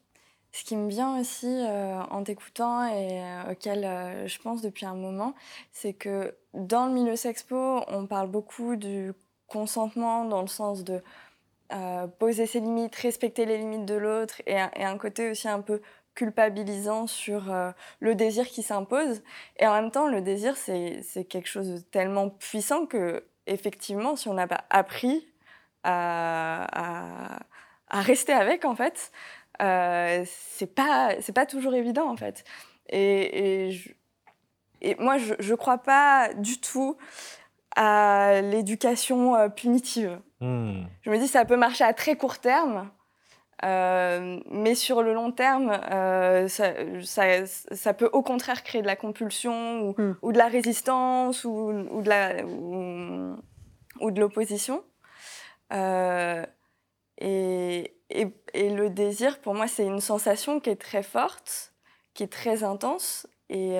ce 0.50 0.64
qui 0.64 0.76
me 0.76 0.88
vient 0.88 1.20
aussi 1.20 1.46
euh, 1.46 2.00
en 2.10 2.24
t'écoutant 2.24 2.84
et 2.86 3.22
euh, 3.22 3.52
auquel 3.52 3.84
euh, 3.84 4.26
je 4.26 4.38
pense 4.40 4.62
depuis 4.62 4.86
un 4.86 4.94
moment, 4.94 5.34
c'est 5.70 5.92
que 5.92 6.34
dans 6.54 6.86
le 6.86 6.92
milieu 6.92 7.14
sexpo, 7.14 7.84
on 7.86 8.06
parle 8.06 8.28
beaucoup 8.28 8.74
du 8.74 9.12
consentement 9.46 10.24
dans 10.24 10.40
le 10.42 10.48
sens 10.48 10.82
de 10.82 11.00
euh, 11.72 12.06
poser 12.08 12.46
ses 12.46 12.60
limites, 12.60 12.96
respecter 12.96 13.46
les 13.46 13.58
limites 13.58 13.84
de 13.84 13.94
l'autre 13.94 14.42
et 14.46 14.58
un 14.58 14.98
côté 14.98 15.30
aussi 15.30 15.48
un 15.48 15.60
peu 15.60 15.80
culpabilisant 16.18 17.06
sur 17.06 17.52
euh, 17.52 17.70
le 18.00 18.16
désir 18.16 18.48
qui 18.48 18.64
s'impose. 18.64 19.22
Et 19.60 19.66
en 19.68 19.72
même 19.74 19.92
temps, 19.92 20.08
le 20.08 20.20
désir, 20.20 20.56
c'est 20.56 21.24
quelque 21.28 21.46
chose 21.48 21.68
de 21.68 21.78
tellement 21.78 22.28
puissant 22.28 22.86
que, 22.86 23.24
effectivement, 23.46 24.16
si 24.16 24.28
on 24.28 24.34
n'a 24.34 24.48
pas 24.48 24.64
appris 24.70 25.28
à, 25.84 26.66
à- 26.72 27.38
à 27.90 28.00
rester 28.02 28.32
avec, 28.32 28.64
en 28.64 28.74
fait, 28.74 29.12
euh, 29.62 30.24
c'est 30.26 30.74
pas, 30.74 31.14
pas 31.34 31.46
toujours 31.46 31.74
évident, 31.74 32.10
en 32.10 32.16
fait. 32.16 32.42
Et, 32.88 33.66
et, 33.68 33.70
je- 33.70 33.92
et 34.80 34.96
moi, 34.98 35.18
je, 35.18 35.34
je 35.38 35.54
crois 35.54 35.78
pas 35.78 36.34
du 36.34 36.60
tout 36.60 36.96
à 37.76 38.40
l'éducation 38.42 39.36
euh, 39.36 39.48
punitive. 39.48 40.20
Hmm. 40.40 40.82
Je 41.02 41.10
me 41.10 41.18
dis 41.18 41.28
ça 41.28 41.44
peut 41.44 41.56
marcher 41.56 41.84
à 41.84 41.92
très 41.92 42.16
court 42.16 42.38
terme, 42.38 42.90
euh, 43.64 44.38
mais 44.50 44.74
sur 44.74 45.02
le 45.02 45.12
long 45.14 45.32
terme, 45.32 45.70
euh, 45.90 46.48
ça, 46.48 46.72
ça- 47.04 47.46
ça 47.46 47.94
peut 47.94 48.08
au 48.12 48.22
contraire 48.22 48.62
créer 48.62 48.82
de 48.82 48.86
la 48.86 48.96
compulsion 48.96 49.80
ou, 49.82 49.94
Hmm. 49.98 50.14
ou 50.22 50.32
de 50.32 50.38
la 50.38 50.48
résistance 50.48 51.44
ou, 51.44 51.70
ou 54.00 54.10
de 54.10 54.20
l'opposition. 54.20 54.82
Euh, 55.72 56.44
et, 57.18 57.94
et- 58.10 58.28
et 58.54 58.70
le 58.70 58.90
désir, 58.90 59.40
pour 59.40 59.54
moi, 59.54 59.66
c'est 59.66 59.84
une 59.84 60.00
sensation 60.00 60.60
qui 60.60 60.70
est 60.70 60.80
très 60.80 61.02
forte, 61.02 61.72
qui 62.14 62.22
est 62.22 62.32
très 62.32 62.62
intense. 62.64 63.26
Et, 63.50 63.78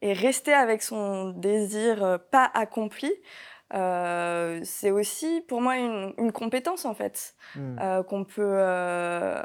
et 0.00 0.12
rester 0.12 0.52
avec 0.54 0.82
son 0.82 1.30
désir 1.30 2.20
pas 2.30 2.48
accompli, 2.54 3.12
euh, 3.74 4.60
c'est 4.64 4.90
aussi 4.90 5.42
pour 5.48 5.60
moi 5.60 5.76
une, 5.76 6.14
une 6.18 6.32
compétence 6.32 6.84
en 6.84 6.94
fait 6.94 7.34
Hmm. 7.54 7.76
euh, 7.80 8.02
qu'on 8.02 8.24
peut 8.24 8.42
euh, 8.44 9.42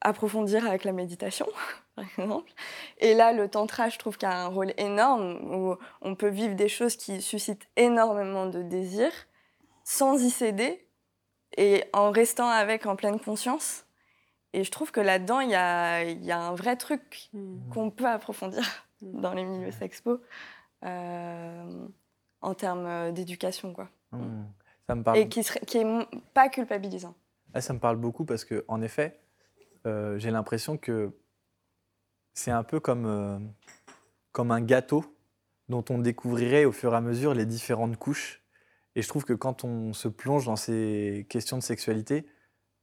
approfondir 0.00 0.66
avec 0.66 0.84
la 0.84 0.92
méditation, 0.92 1.46
par 1.94 2.04
exemple. 2.18 2.52
Et 2.98 3.14
là, 3.14 3.32
le 3.32 3.48
tantra, 3.48 3.88
je 3.88 3.98
trouve 3.98 4.16
qu'il 4.16 4.28
y 4.28 4.32
a 4.32 4.38
un 4.38 4.46
rôle 4.48 4.72
énorme 4.78 5.36
où 5.54 5.76
on 6.00 6.14
peut 6.14 6.28
vivre 6.28 6.54
des 6.54 6.68
choses 6.68 6.96
qui 6.96 7.20
suscitent 7.20 7.68
énormément 7.76 8.46
de 8.46 8.62
désir 8.62 9.10
sans 9.84 10.22
y 10.22 10.30
céder 10.30 10.86
et 11.56 11.84
en 11.92 12.10
restant 12.10 12.48
avec 12.48 12.86
en 12.86 12.96
pleine 12.96 13.18
conscience. 13.20 13.84
Et 14.52 14.64
je 14.64 14.70
trouve 14.70 14.90
que 14.92 15.00
là-dedans, 15.00 15.40
il 15.40 15.50
y 15.50 15.54
a, 15.54 16.02
il 16.04 16.24
y 16.24 16.32
a 16.32 16.38
un 16.40 16.54
vrai 16.54 16.76
truc 16.76 17.28
Mm. 17.32 17.70
qu'on 17.72 17.90
peut 17.90 18.06
approfondir 18.08 18.64
Mm. 19.02 19.20
dans 19.20 19.32
les 19.34 19.44
milieux 19.44 19.70
sexpo 19.72 20.20
euh, 20.84 21.86
en 22.40 22.54
termes 22.54 22.86
euh, 22.86 23.12
d'éducation, 23.12 23.72
quoi. 23.72 23.88
Hmm. 24.12 24.44
Ça 24.86 24.94
me 24.94 25.02
parle. 25.02 25.18
Et 25.18 25.28
qui, 25.28 25.42
serait, 25.42 25.60
qui 25.60 25.78
est 25.78 25.86
pas 26.34 26.48
culpabilisant. 26.48 27.14
Ah, 27.54 27.60
ça 27.60 27.72
me 27.72 27.78
parle 27.78 27.96
beaucoup 27.96 28.24
parce 28.24 28.44
que, 28.44 28.64
en 28.68 28.80
effet, 28.82 29.20
euh, 29.86 30.18
j'ai 30.18 30.30
l'impression 30.30 30.76
que 30.76 31.12
c'est 32.34 32.50
un 32.50 32.62
peu 32.62 32.80
comme, 32.80 33.06
euh, 33.06 33.38
comme 34.32 34.50
un 34.50 34.60
gâteau 34.60 35.04
dont 35.68 35.84
on 35.90 35.98
découvrirait 35.98 36.64
au 36.64 36.72
fur 36.72 36.92
et 36.92 36.96
à 36.96 37.00
mesure 37.00 37.34
les 37.34 37.46
différentes 37.46 37.96
couches. 37.96 38.42
Et 38.96 39.02
je 39.02 39.08
trouve 39.08 39.24
que 39.24 39.32
quand 39.32 39.64
on 39.64 39.92
se 39.92 40.08
plonge 40.08 40.46
dans 40.46 40.56
ces 40.56 41.26
questions 41.28 41.56
de 41.56 41.62
sexualité, 41.62 42.26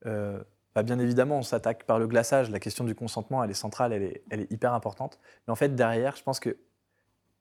euh, 0.05 0.41
bah, 0.73 0.83
bien 0.83 0.99
évidemment, 0.99 1.39
on 1.39 1.43
s'attaque 1.43 1.83
par 1.83 1.99
le 1.99 2.07
glaçage. 2.07 2.49
La 2.49 2.59
question 2.59 2.83
du 2.83 2.95
consentement, 2.95 3.43
elle 3.43 3.51
est 3.51 3.55
centrale, 3.55 3.93
elle 3.93 4.03
est, 4.03 4.23
elle 4.29 4.41
est 4.41 4.51
hyper 4.51 4.73
importante. 4.73 5.19
Mais 5.47 5.51
en 5.51 5.55
fait, 5.55 5.75
derrière, 5.75 6.15
je 6.15 6.23
pense 6.23 6.39
que 6.39 6.57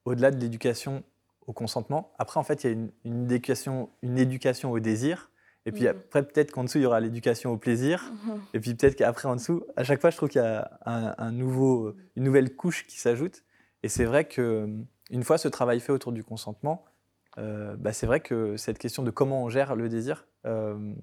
au-delà 0.05 0.31
de 0.31 0.37
l'éducation 0.37 1.03
au 1.47 1.53
consentement, 1.53 2.11
après, 2.19 2.39
en 2.39 2.43
fait, 2.43 2.63
il 2.63 2.67
y 2.67 2.69
a 2.69 2.73
une, 2.73 2.91
une 3.05 3.23
éducation, 3.31 3.89
une 4.01 4.17
éducation 4.19 4.71
au 4.71 4.79
désir. 4.79 5.31
Et 5.65 5.71
puis 5.71 5.83
Mhm. 5.83 5.89
après, 5.89 6.23
peut-être 6.23 6.51
qu'en 6.51 6.63
dessous, 6.63 6.77
il 6.77 6.83
y 6.83 6.85
aura 6.85 6.99
l'éducation 6.99 7.51
au 7.51 7.57
plaisir. 7.57 8.11
Mhm. 8.25 8.41
Et 8.53 8.59
puis 8.59 8.73
peut-être 8.75 8.95
qu'après, 8.95 9.27
en 9.27 9.35
dessous, 9.35 9.63
à 9.75 9.83
chaque 9.83 9.99
fois, 10.01 10.09
je 10.11 10.17
trouve 10.17 10.29
qu'il 10.29 10.41
y 10.41 10.45
a 10.45 10.79
un, 10.85 11.15
un 11.17 11.31
nouveau, 11.31 11.93
une 12.15 12.23
nouvelle 12.23 12.55
couche 12.55 12.85
qui 12.85 12.99
s'ajoute. 12.99 13.43
Et 13.83 13.89
c'est 13.89 14.05
vrai 14.05 14.25
que 14.25 14.69
une 15.09 15.23
fois 15.23 15.37
ce 15.37 15.47
travail 15.47 15.79
fait 15.79 15.91
autour 15.91 16.11
du 16.11 16.23
consentement, 16.23 16.85
euh, 17.37 17.75
bah, 17.77 17.93
c'est 17.93 18.07
vrai 18.07 18.19
que 18.19 18.57
cette 18.57 18.77
question 18.77 19.03
de 19.03 19.11
comment 19.11 19.43
on 19.43 19.49
gère 19.49 19.75
le 19.75 19.87
désir, 19.89 20.25
euh, 20.45 20.93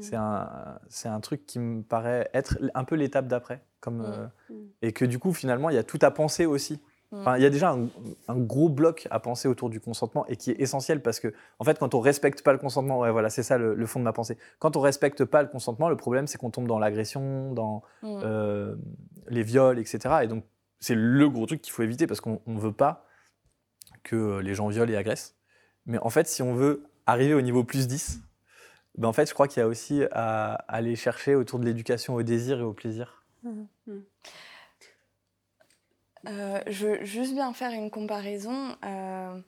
c'est 0.00 0.16
un, 0.16 0.78
c'est 0.88 1.08
un 1.08 1.20
truc 1.20 1.46
qui 1.46 1.58
me 1.58 1.82
paraît 1.82 2.28
être 2.34 2.58
un 2.74 2.84
peu 2.84 2.96
l'étape 2.96 3.26
d'après. 3.28 3.62
Comme, 3.80 4.02
euh, 4.02 4.26
Mm. 4.50 4.54
Et 4.82 4.92
que 4.92 5.04
du 5.04 5.18
coup, 5.18 5.32
finalement, 5.32 5.70
il 5.70 5.74
y 5.76 5.78
a 5.78 5.82
tout 5.82 5.98
à 6.02 6.10
penser 6.10 6.44
aussi. 6.46 6.80
Mm. 7.12 7.20
Enfin, 7.20 7.36
il 7.36 7.42
y 7.42 7.46
a 7.46 7.50
déjà 7.50 7.70
un, 7.70 7.88
un 8.28 8.36
gros 8.36 8.68
bloc 8.68 9.06
à 9.10 9.20
penser 9.20 9.46
autour 9.48 9.70
du 9.70 9.80
consentement 9.80 10.26
et 10.26 10.36
qui 10.36 10.50
est 10.50 10.60
essentiel 10.60 11.02
parce 11.02 11.20
que, 11.20 11.32
en 11.58 11.64
fait, 11.64 11.78
quand 11.78 11.94
on 11.94 12.00
respecte 12.00 12.42
pas 12.42 12.52
le 12.52 12.58
consentement, 12.58 12.98
ouais, 13.00 13.10
voilà, 13.12 13.30
c'est 13.30 13.42
ça 13.42 13.58
le, 13.58 13.74
le 13.74 13.86
fond 13.86 13.98
de 14.00 14.04
ma 14.04 14.12
pensée. 14.12 14.36
Quand 14.58 14.76
on 14.76 14.80
respecte 14.80 15.24
pas 15.24 15.42
le 15.42 15.48
consentement, 15.48 15.88
le 15.88 15.96
problème, 15.96 16.26
c'est 16.26 16.38
qu'on 16.38 16.50
tombe 16.50 16.66
dans 16.66 16.78
l'agression, 16.78 17.52
dans 17.52 17.82
Mm. 18.02 18.20
euh, 18.24 18.74
les 19.28 19.42
viols, 19.42 19.78
etc. 19.78 19.98
Et 20.22 20.26
donc, 20.26 20.44
c'est 20.80 20.94
le 20.94 21.28
gros 21.30 21.46
truc 21.46 21.62
qu'il 21.62 21.72
faut 21.72 21.82
éviter 21.82 22.06
parce 22.06 22.20
qu'on 22.20 22.40
ne 22.46 22.60
veut 22.60 22.72
pas 22.72 23.06
que 24.02 24.38
les 24.40 24.54
gens 24.54 24.68
violent 24.68 24.92
et 24.92 24.96
agressent. 24.96 25.34
Mais 25.86 25.98
en 25.98 26.10
fait, 26.10 26.26
si 26.26 26.42
on 26.42 26.54
veut 26.54 26.84
arriver 27.06 27.34
au 27.34 27.40
niveau 27.40 27.64
plus 27.64 27.86
10, 27.88 28.20
ben 28.98 29.08
en 29.08 29.12
fait, 29.12 29.28
je 29.28 29.34
crois 29.34 29.46
qu'il 29.48 29.60
y 29.60 29.62
a 29.62 29.68
aussi 29.68 30.02
à 30.12 30.54
aller 30.68 30.96
chercher 30.96 31.34
autour 31.34 31.58
de 31.58 31.64
l'éducation 31.64 32.14
au 32.14 32.22
désir 32.22 32.58
et 32.60 32.62
au 32.62 32.72
plaisir. 32.72 33.22
Euh, 36.26 36.60
je 36.66 36.86
veux 36.86 37.04
juste 37.04 37.34
bien 37.34 37.52
faire 37.52 37.70
une 37.70 37.90
comparaison 37.90 38.76
euh, 38.84 39.38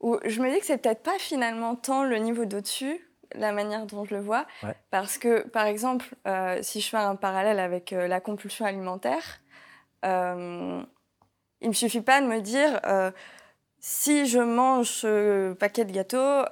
où 0.00 0.18
je 0.24 0.40
me 0.42 0.50
dis 0.50 0.58
que 0.60 0.66
c'est 0.66 0.78
peut-être 0.78 1.02
pas 1.02 1.18
finalement 1.18 1.74
tant 1.74 2.04
le 2.04 2.16
niveau 2.18 2.44
d'au-dessus, 2.44 3.00
la 3.34 3.52
manière 3.52 3.86
dont 3.86 4.04
je 4.04 4.14
le 4.14 4.20
vois, 4.20 4.46
Ouais. 4.62 4.76
parce 4.90 5.18
que 5.18 5.46
par 5.48 5.66
exemple, 5.66 6.06
euh, 6.26 6.58
si 6.62 6.80
je 6.80 6.88
fais 6.88 6.96
un 6.98 7.16
parallèle 7.16 7.58
avec 7.60 7.90
la 7.92 8.20
compulsion 8.20 8.66
alimentaire, 8.66 9.40
il 10.04 11.68
me 11.68 11.72
suffit 11.72 12.02
pas 12.02 12.20
de 12.20 12.26
me 12.26 12.40
dire 12.40 12.80
si 13.80 14.26
je 14.26 14.38
mange 14.38 14.86
ce 14.88 15.52
paquet 15.54 15.84
de 15.84 15.92
gâteaux, 15.92 16.44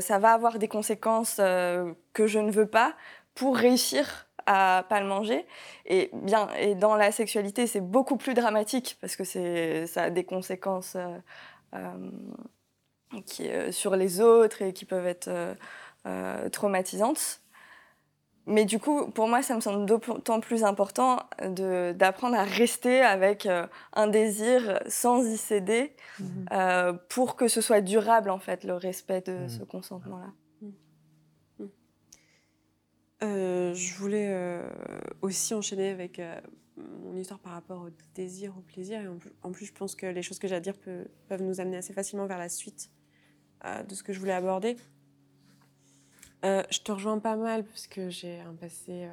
ça 0.00 0.18
va 0.18 0.32
avoir 0.32 0.58
des 0.58 0.68
conséquences 0.68 1.36
que 1.36 2.26
je 2.26 2.38
ne 2.38 2.50
veux 2.50 2.66
pas 2.66 2.94
pour 3.34 3.56
réussir 3.56 4.25
à 4.46 4.84
pas 4.88 5.00
le 5.00 5.06
manger. 5.06 5.46
Et 5.86 6.10
bien, 6.12 6.48
et 6.58 6.74
dans 6.74 6.96
la 6.96 7.12
sexualité, 7.12 7.66
c'est 7.66 7.80
beaucoup 7.80 8.16
plus 8.16 8.34
dramatique 8.34 8.96
parce 9.00 9.16
que 9.16 9.24
c'est, 9.24 9.86
ça 9.86 10.04
a 10.04 10.10
des 10.10 10.24
conséquences 10.24 10.96
euh, 10.96 11.18
euh, 11.74 12.10
qui, 13.26 13.48
euh, 13.48 13.72
sur 13.72 13.96
les 13.96 14.20
autres 14.20 14.62
et 14.62 14.72
qui 14.72 14.84
peuvent 14.84 15.06
être 15.06 15.30
traumatisantes. 16.52 17.40
Mais 18.48 18.64
du 18.64 18.78
coup, 18.78 19.10
pour 19.10 19.26
moi, 19.26 19.42
ça 19.42 19.56
me 19.56 19.60
semble 19.60 19.86
d'autant 19.86 20.38
plus 20.38 20.62
important 20.62 21.18
de, 21.42 21.92
d'apprendre 21.96 22.36
à 22.38 22.44
rester 22.44 23.00
avec 23.02 23.48
un 23.94 24.06
désir 24.06 24.80
sans 24.86 25.26
y 25.26 25.36
céder 25.36 25.96
euh, 26.52 26.92
pour 27.08 27.34
que 27.34 27.48
ce 27.48 27.60
soit 27.60 27.80
durable, 27.80 28.30
en 28.30 28.38
fait, 28.38 28.62
le 28.62 28.74
respect 28.74 29.22
de 29.22 29.32
Mhm. 29.32 29.48
ce 29.48 29.64
consentement-là. 29.64 30.28
Euh, 33.22 33.72
je 33.74 33.94
voulais 33.94 34.28
euh, 34.28 34.68
aussi 35.22 35.54
enchaîner 35.54 35.88
avec 35.88 36.18
euh, 36.18 36.38
mon 36.76 37.16
histoire 37.16 37.40
par 37.40 37.52
rapport 37.52 37.82
au 37.82 37.90
désir, 38.14 38.54
au 38.58 38.60
plaisir. 38.60 39.00
En 39.42 39.52
plus, 39.52 39.66
je 39.66 39.72
pense 39.72 39.94
que 39.94 40.06
les 40.06 40.22
choses 40.22 40.38
que 40.38 40.48
j'ai 40.48 40.54
à 40.54 40.60
dire 40.60 40.74
peuvent 40.76 41.42
nous 41.42 41.60
amener 41.60 41.78
assez 41.78 41.92
facilement 41.92 42.26
vers 42.26 42.38
la 42.38 42.48
suite 42.48 42.90
de 43.88 43.94
ce 43.94 44.02
que 44.02 44.12
je 44.12 44.20
voulais 44.20 44.32
aborder. 44.32 44.76
Je 46.44 46.78
te 46.80 46.92
rejoins 46.92 47.18
pas 47.18 47.34
mal 47.34 47.64
parce 47.64 47.88
que 47.88 48.08
j'ai 48.10 48.38
un 48.40 48.54
passé 48.54 49.08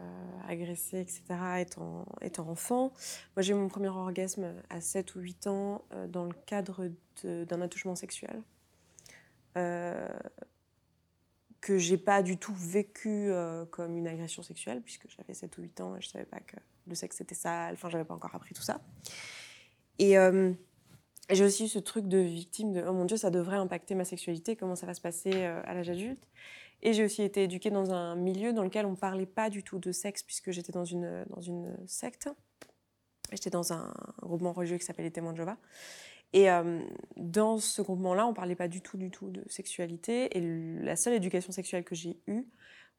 agressé, 0.47 0.99
etc., 0.99 1.23
étant, 1.59 2.05
étant 2.21 2.47
enfant. 2.49 2.91
Moi, 3.35 3.41
j'ai 3.41 3.53
eu 3.53 3.55
mon 3.55 3.69
premier 3.69 3.87
orgasme 3.87 4.53
à 4.69 4.81
7 4.81 5.15
ou 5.15 5.21
8 5.21 5.47
ans 5.47 5.85
dans 6.09 6.25
le 6.25 6.33
cadre 6.45 6.91
d'un 7.23 7.61
attouchement 7.61 7.95
sexuel. 7.95 8.43
Que 11.63 11.77
j'ai 11.77 11.97
pas 11.97 12.23
du 12.23 12.35
tout 12.37 12.53
vécu 12.53 13.31
euh, 13.31 13.65
comme 13.65 13.95
une 13.95 14.05
agression 14.05 14.43
sexuelle, 14.43 14.81
puisque 14.81 15.07
j'avais 15.07 15.33
7 15.33 15.57
ou 15.57 15.61
8 15.61 15.79
ans 15.79 15.95
et 15.95 16.01
je 16.01 16.09
savais 16.09 16.25
pas 16.25 16.41
que 16.41 16.57
le 16.87 16.93
sexe 16.93 17.21
était 17.21 17.35
sale, 17.35 17.75
enfin, 17.75 17.87
j'avais 17.89 18.03
pas 18.03 18.13
encore 18.13 18.35
appris 18.35 18.53
tout 18.53 18.61
ça. 18.61 18.81
Et 19.97 20.17
euh, 20.17 20.51
j'ai 21.29 21.45
aussi 21.45 21.63
eu 21.63 21.67
ce 21.69 21.79
truc 21.79 22.09
de 22.09 22.17
victime 22.17 22.73
de 22.73 22.83
oh 22.85 22.91
mon 22.91 23.05
Dieu, 23.05 23.15
ça 23.15 23.29
devrait 23.29 23.55
impacter 23.55 23.95
ma 23.95 24.03
sexualité, 24.03 24.57
comment 24.57 24.75
ça 24.75 24.85
va 24.85 24.93
se 24.93 24.99
passer 24.99 25.31
euh, 25.33 25.61
à 25.63 25.73
l'âge 25.73 25.89
adulte. 25.89 26.27
Et 26.81 26.91
j'ai 26.91 27.05
aussi 27.05 27.21
été 27.21 27.43
éduquée 27.43 27.69
dans 27.69 27.93
un 27.93 28.17
milieu 28.17 28.51
dans 28.51 28.63
lequel 28.63 28.85
on 28.85 28.95
parlait 28.95 29.25
pas 29.25 29.49
du 29.49 29.63
tout 29.63 29.79
de 29.79 29.93
sexe, 29.93 30.21
puisque 30.21 30.51
j'étais 30.51 30.73
dans 30.73 30.83
une, 30.83 31.23
dans 31.29 31.39
une 31.39 31.77
secte. 31.87 32.27
J'étais 33.31 33.49
dans 33.49 33.71
un 33.71 33.93
groupement 34.21 34.51
religieux 34.51 34.77
qui 34.77 34.85
s'appelle 34.85 35.05
les 35.05 35.11
Témoins 35.11 35.31
de 35.31 35.37
Jéhovah. 35.37 35.57
Et 36.33 36.49
euh, 36.49 36.81
dans 37.15 37.59
ce 37.59 37.81
groupement-là, 37.81 38.25
on 38.25 38.33
parlait 38.33 38.55
pas 38.55 38.67
du 38.67 38.81
tout, 38.81 38.97
du 38.97 39.11
tout 39.11 39.29
de 39.29 39.43
sexualité. 39.47 40.35
Et 40.35 40.41
la 40.81 40.95
seule 40.95 41.13
éducation 41.13 41.51
sexuelle 41.51 41.83
que 41.83 41.95
j'ai 41.95 42.19
eue, 42.27 42.47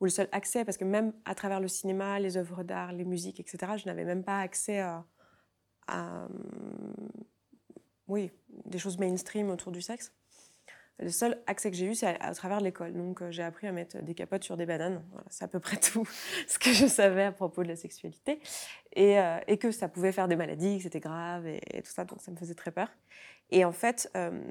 ou 0.01 0.05
le 0.05 0.11
seul 0.11 0.29
accès, 0.33 0.65
parce 0.65 0.77
que 0.77 0.85
même 0.85 1.13
à 1.25 1.35
travers 1.35 1.61
le 1.61 1.69
cinéma, 1.69 2.21
les 2.21 2.37
œuvres 2.37 2.63
d'art, 2.63 2.93
les 2.93 3.05
musiques, 3.05 3.41
etc., 3.41 3.73
je 3.77 3.87
n'avais 3.87 4.05
même 4.05 4.23
pas 4.25 4.39
accès 4.39 4.81
à, 4.81 5.05
à, 5.89 6.29
oui, 8.07 8.31
des 8.67 8.79
choses 8.79 8.99
mainstream 8.99 9.51
autour 9.51 9.73
du 9.73 9.83
sexe. 9.83 10.13
Le 11.01 11.11
seul 11.11 11.43
accès 11.47 11.71
que 11.71 11.77
j'ai 11.77 11.87
eu, 11.87 11.95
c'est 11.95 12.21
à, 12.21 12.35
travers 12.35 12.61
l'école. 12.61 12.93
Donc, 12.93 13.21
euh, 13.21 13.31
j'ai 13.31 13.43
appris 13.43 13.67
à 13.67 13.73
mettre 13.73 14.01
des 14.01 14.15
capotes 14.15 14.45
sur 14.45 14.57
des 14.57 14.65
bananes. 14.65 15.03
C'est 15.29 15.45
à 15.45 15.49
peu 15.49 15.59
près 15.59 15.77
tout 15.93 16.07
ce 16.47 16.59
que 16.59 16.73
je 16.73 16.87
savais 16.87 17.25
à 17.25 17.33
propos 17.33 17.65
de 17.65 17.69
la 17.69 17.77
sexualité. 17.77 18.41
Et, 18.95 19.19
euh, 19.19 19.39
que 19.61 19.73
ça 19.73 19.89
pouvait 19.89 20.13
faire 20.13 20.29
des 20.29 20.37
maladies, 20.37 20.77
que 20.77 20.85
c'était 20.85 21.01
grave 21.01 21.47
et, 21.47 21.61
et 21.73 21.83
tout 21.83 21.91
ça. 21.91 22.05
Donc, 22.05 22.21
ça 22.23 22.31
me 22.31 22.37
faisait 22.37 22.55
très 22.55 22.71
peur. 22.71 22.89
Et 23.51 23.65
en 23.65 23.73
fait, 23.73 24.11
euh, 24.17 24.43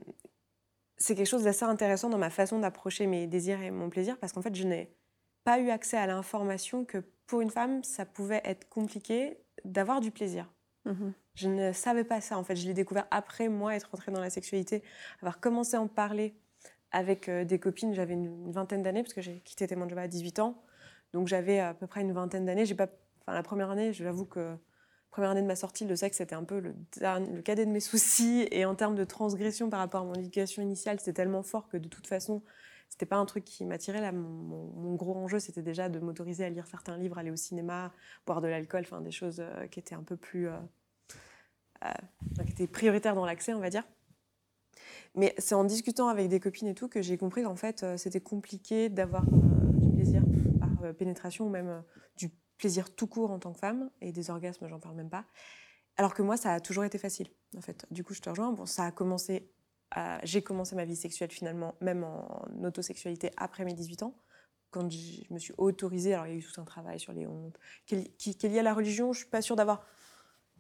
c'est 0.97 1.15
quelque 1.15 1.27
chose 1.27 1.43
d'assez 1.43 1.65
intéressant 1.65 2.09
dans 2.09 2.17
ma 2.17 2.29
façon 2.29 2.59
d'approcher 2.59 3.07
mes 3.07 3.27
désirs 3.27 3.61
et 3.61 3.71
mon 3.71 3.89
plaisir, 3.89 4.17
parce 4.19 4.33
qu'en 4.33 4.41
fait, 4.41 4.55
je 4.55 4.63
n'ai 4.63 4.93
pas 5.43 5.59
eu 5.59 5.69
accès 5.69 5.97
à 5.97 6.07
l'information 6.07 6.85
que 6.85 6.99
pour 7.25 7.41
une 7.41 7.49
femme, 7.49 7.83
ça 7.83 8.05
pouvait 8.05 8.41
être 8.45 8.67
compliqué 8.69 9.37
d'avoir 9.65 10.01
du 10.01 10.11
plaisir. 10.11 10.51
Mhm. 10.85 11.13
Je 11.35 11.47
ne 11.49 11.71
savais 11.71 12.03
pas 12.03 12.21
ça, 12.21 12.37
en 12.37 12.43
fait. 12.43 12.55
Je 12.55 12.67
l'ai 12.67 12.73
découvert 12.73 13.07
après 13.11 13.49
moi 13.49 13.75
être 13.75 13.89
rentrée 13.91 14.11
dans 14.11 14.21
la 14.21 14.29
sexualité, 14.29 14.83
avoir 15.21 15.39
commencé 15.39 15.75
à 15.75 15.81
en 15.81 15.87
parler 15.87 16.35
avec 16.91 17.27
euh, 17.27 17.43
des 17.43 17.59
copines, 17.59 17.93
j'avais 17.93 18.13
une, 18.13 18.51
vingtaine 18.51 18.83
d'années, 18.83 19.01
parce 19.01 19.13
que 19.13 19.21
j'ai 19.21 19.39
quitté 19.41 19.67
job 19.67 19.97
à 19.97 20.07
18 20.07 20.39
ans. 20.39 20.63
Donc 21.11 21.27
j'avais 21.27 21.59
à 21.59 21.73
peu 21.73 21.87
près 21.87 22.01
une 22.01 22.13
vingtaine 22.13 22.45
d'années. 22.45 22.65
J'ai 22.65 22.75
pas, 22.75 22.87
enfin, 23.21 23.33
la 23.33 23.43
première 23.43 23.71
année, 23.71 23.93
j'avoue 23.93 24.25
que 24.25 24.39
la 24.39 24.59
première 25.09 25.31
année 25.31 25.41
de 25.41 25.47
ma 25.47 25.55
sortie, 25.55 25.85
le 25.85 25.95
sexe, 25.95 26.17
c'était 26.17 26.35
un 26.35 26.43
peu 26.43 26.59
le, 26.59 27.41
cadet 27.41 27.65
de 27.65 27.71
mes 27.71 27.79
soucis. 27.79 28.47
Et 28.51 28.65
en 28.65 28.75
termes 28.75 28.95
de 28.95 29.03
transgression 29.03 29.69
par 29.69 29.79
rapport 29.79 30.01
à 30.01 30.05
mon 30.05 30.13
éducation 30.13 30.61
initiale, 30.61 30.99
c'était 30.99 31.13
tellement 31.13 31.43
fort 31.43 31.67
que 31.67 31.77
de 31.77 31.87
toute 31.87 32.07
façon, 32.07 32.43
c'était 32.89 33.07
pas 33.07 33.17
un 33.17 33.25
truc 33.25 33.43
qui 33.43 33.65
m'attirait. 33.65 34.11
Mon 34.11 34.93
gros 34.95 35.15
enjeu, 35.15 35.39
c'était 35.39 35.63
déjà 35.63 35.89
de 35.89 35.99
m'autoriser 35.99 36.45
à 36.45 36.49
lire 36.49 36.67
certains 36.67 36.97
livres, 36.97 37.17
aller 37.17 37.31
au 37.31 37.35
cinéma, 37.35 37.91
boire 38.27 38.41
de 38.41 38.47
l'alcool, 38.47 38.81
enfin 38.85 39.01
des 39.01 39.11
choses 39.11 39.39
euh, 39.39 39.67
qui 39.67 39.79
étaient 39.79 39.95
un 39.95 40.03
peu 40.03 40.15
plus. 40.15 40.47
euh, 40.47 40.57
euh, 41.83 41.89
enfin, 42.31 42.43
qui 42.45 42.51
étaient 42.51 42.67
prioritaires 42.67 43.15
dans 43.15 43.25
l'accès, 43.25 43.53
on 43.53 43.59
va 43.59 43.69
dire. 43.69 43.83
Mais 45.15 45.35
c'est 45.37 45.55
en 45.55 45.63
discutant 45.63 46.07
avec 46.07 46.27
des 46.27 46.39
copines 46.39 46.67
et 46.67 46.73
tout 46.73 46.87
que 46.87 47.01
j'ai 47.01 47.17
compris 47.17 47.43
qu'en 47.43 47.55
fait, 47.55 47.83
euh, 47.83 47.97
c'était 47.97 48.21
compliqué 48.21 48.89
d'avoir 48.89 49.23
euh, 49.23 49.71
du 49.73 49.89
plaisir 49.95 50.23
par 50.59 50.93
pénétration 50.95 51.45
ou 51.45 51.49
même 51.49 51.83
du 52.17 52.29
plaisir 52.57 52.93
tout 52.95 53.07
court 53.07 53.31
en 53.31 53.39
tant 53.39 53.53
que 53.53 53.59
femme 53.59 53.89
et 54.01 54.11
des 54.11 54.29
orgasmes, 54.29 54.67
j'en 54.67 54.79
parle 54.79 54.95
même 54.95 55.09
pas. 55.09 55.25
Alors 55.97 56.13
que 56.13 56.23
moi, 56.23 56.37
ça 56.37 56.53
a 56.53 56.59
toujours 56.59 56.83
été 56.83 56.97
facile, 56.97 57.27
en 57.55 57.61
fait. 57.61 57.85
Du 57.91 58.03
coup, 58.03 58.13
je 58.13 58.21
te 58.21 58.29
rejoins. 58.29 58.51
Bon, 58.51 58.65
ça 58.65 58.85
a 58.85 58.91
commencé. 58.91 59.51
J'ai 60.23 60.41
commencé 60.41 60.75
ma 60.75 60.85
vie 60.85 60.95
sexuelle 60.95 61.29
finalement, 61.29 61.75
même 61.79 62.03
en 62.03 62.47
autosexualité, 62.63 63.29
après 63.37 63.63
mes 63.63 63.75
18 63.75 64.01
ans, 64.01 64.15
quand 64.71 64.89
je 64.89 65.31
me 65.31 65.37
suis 65.37 65.53
autorisée. 65.59 66.15
Alors, 66.15 66.25
il 66.25 66.33
y 66.33 66.35
a 66.35 66.39
eu 66.39 66.43
tout 66.43 66.59
un 66.59 66.65
travail 66.65 66.99
sur 66.99 67.13
les 67.13 67.27
hontes 67.27 67.59
qui, 67.85 68.35
lié 68.41 68.59
à 68.59 68.63
la 68.63 68.73
religion. 68.73 69.13
Je 69.13 69.19
suis 69.19 69.29
pas 69.29 69.43
sûre 69.43 69.55
d'avoir 69.55 69.85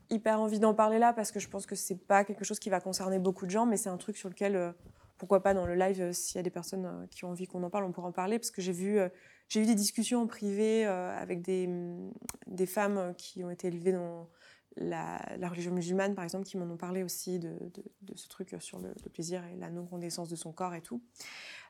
hyper 0.09 0.39
envie 0.39 0.59
d'en 0.59 0.73
parler 0.73 0.99
là 0.99 1.13
parce 1.13 1.31
que 1.31 1.39
je 1.39 1.47
pense 1.47 1.65
que 1.65 1.75
c'est 1.75 1.95
pas 1.95 2.23
quelque 2.23 2.45
chose 2.45 2.59
qui 2.59 2.69
va 2.69 2.79
concerner 2.79 3.19
beaucoup 3.19 3.45
de 3.45 3.51
gens, 3.51 3.65
mais 3.65 3.77
c'est 3.77 3.89
un 3.89 3.97
truc 3.97 4.17
sur 4.17 4.29
lequel, 4.29 4.55
euh, 4.55 4.71
pourquoi 5.17 5.41
pas 5.41 5.53
dans 5.53 5.65
le 5.65 5.75
live, 5.75 6.01
euh, 6.01 6.13
s'il 6.13 6.37
y 6.37 6.39
a 6.39 6.43
des 6.43 6.49
personnes 6.49 6.85
euh, 6.85 7.07
qui 7.07 7.25
ont 7.25 7.29
envie 7.29 7.47
qu'on 7.47 7.63
en 7.63 7.69
parle, 7.69 7.85
on 7.85 7.91
pourra 7.91 8.07
en 8.07 8.11
parler 8.11 8.39
parce 8.39 8.51
que 8.51 8.61
j'ai 8.61 8.71
vu, 8.71 8.99
eu 8.99 9.65
des 9.65 9.75
discussions 9.75 10.21
en 10.21 10.27
privé 10.27 10.85
avec 10.85 11.41
des, 11.41 11.67
hum, 11.67 12.11
des 12.47 12.65
femmes 12.65 13.13
qui 13.17 13.43
ont 13.43 13.49
été 13.49 13.67
élevées 13.67 13.93
dans 13.93 14.27
la, 14.75 15.19
religion 15.49 15.71
musulmane, 15.71 16.15
par 16.15 16.23
exemple, 16.23 16.45
qui 16.45 16.57
m'en 16.57 16.65
ont 16.65 16.77
parlé 16.77 17.03
aussi 17.03 17.37
de, 17.37 17.53
de- 18.01 18.15
ce 18.15 18.27
truc 18.27 18.55
sur 18.59 18.79
le, 18.79 18.93
plaisir 19.13 19.43
et 19.45 19.55
la 19.57 19.69
non-reconnaissance 19.69 20.29
de 20.29 20.35
son 20.35 20.51
corps 20.51 20.73
et 20.73 20.81
tout. 20.81 21.01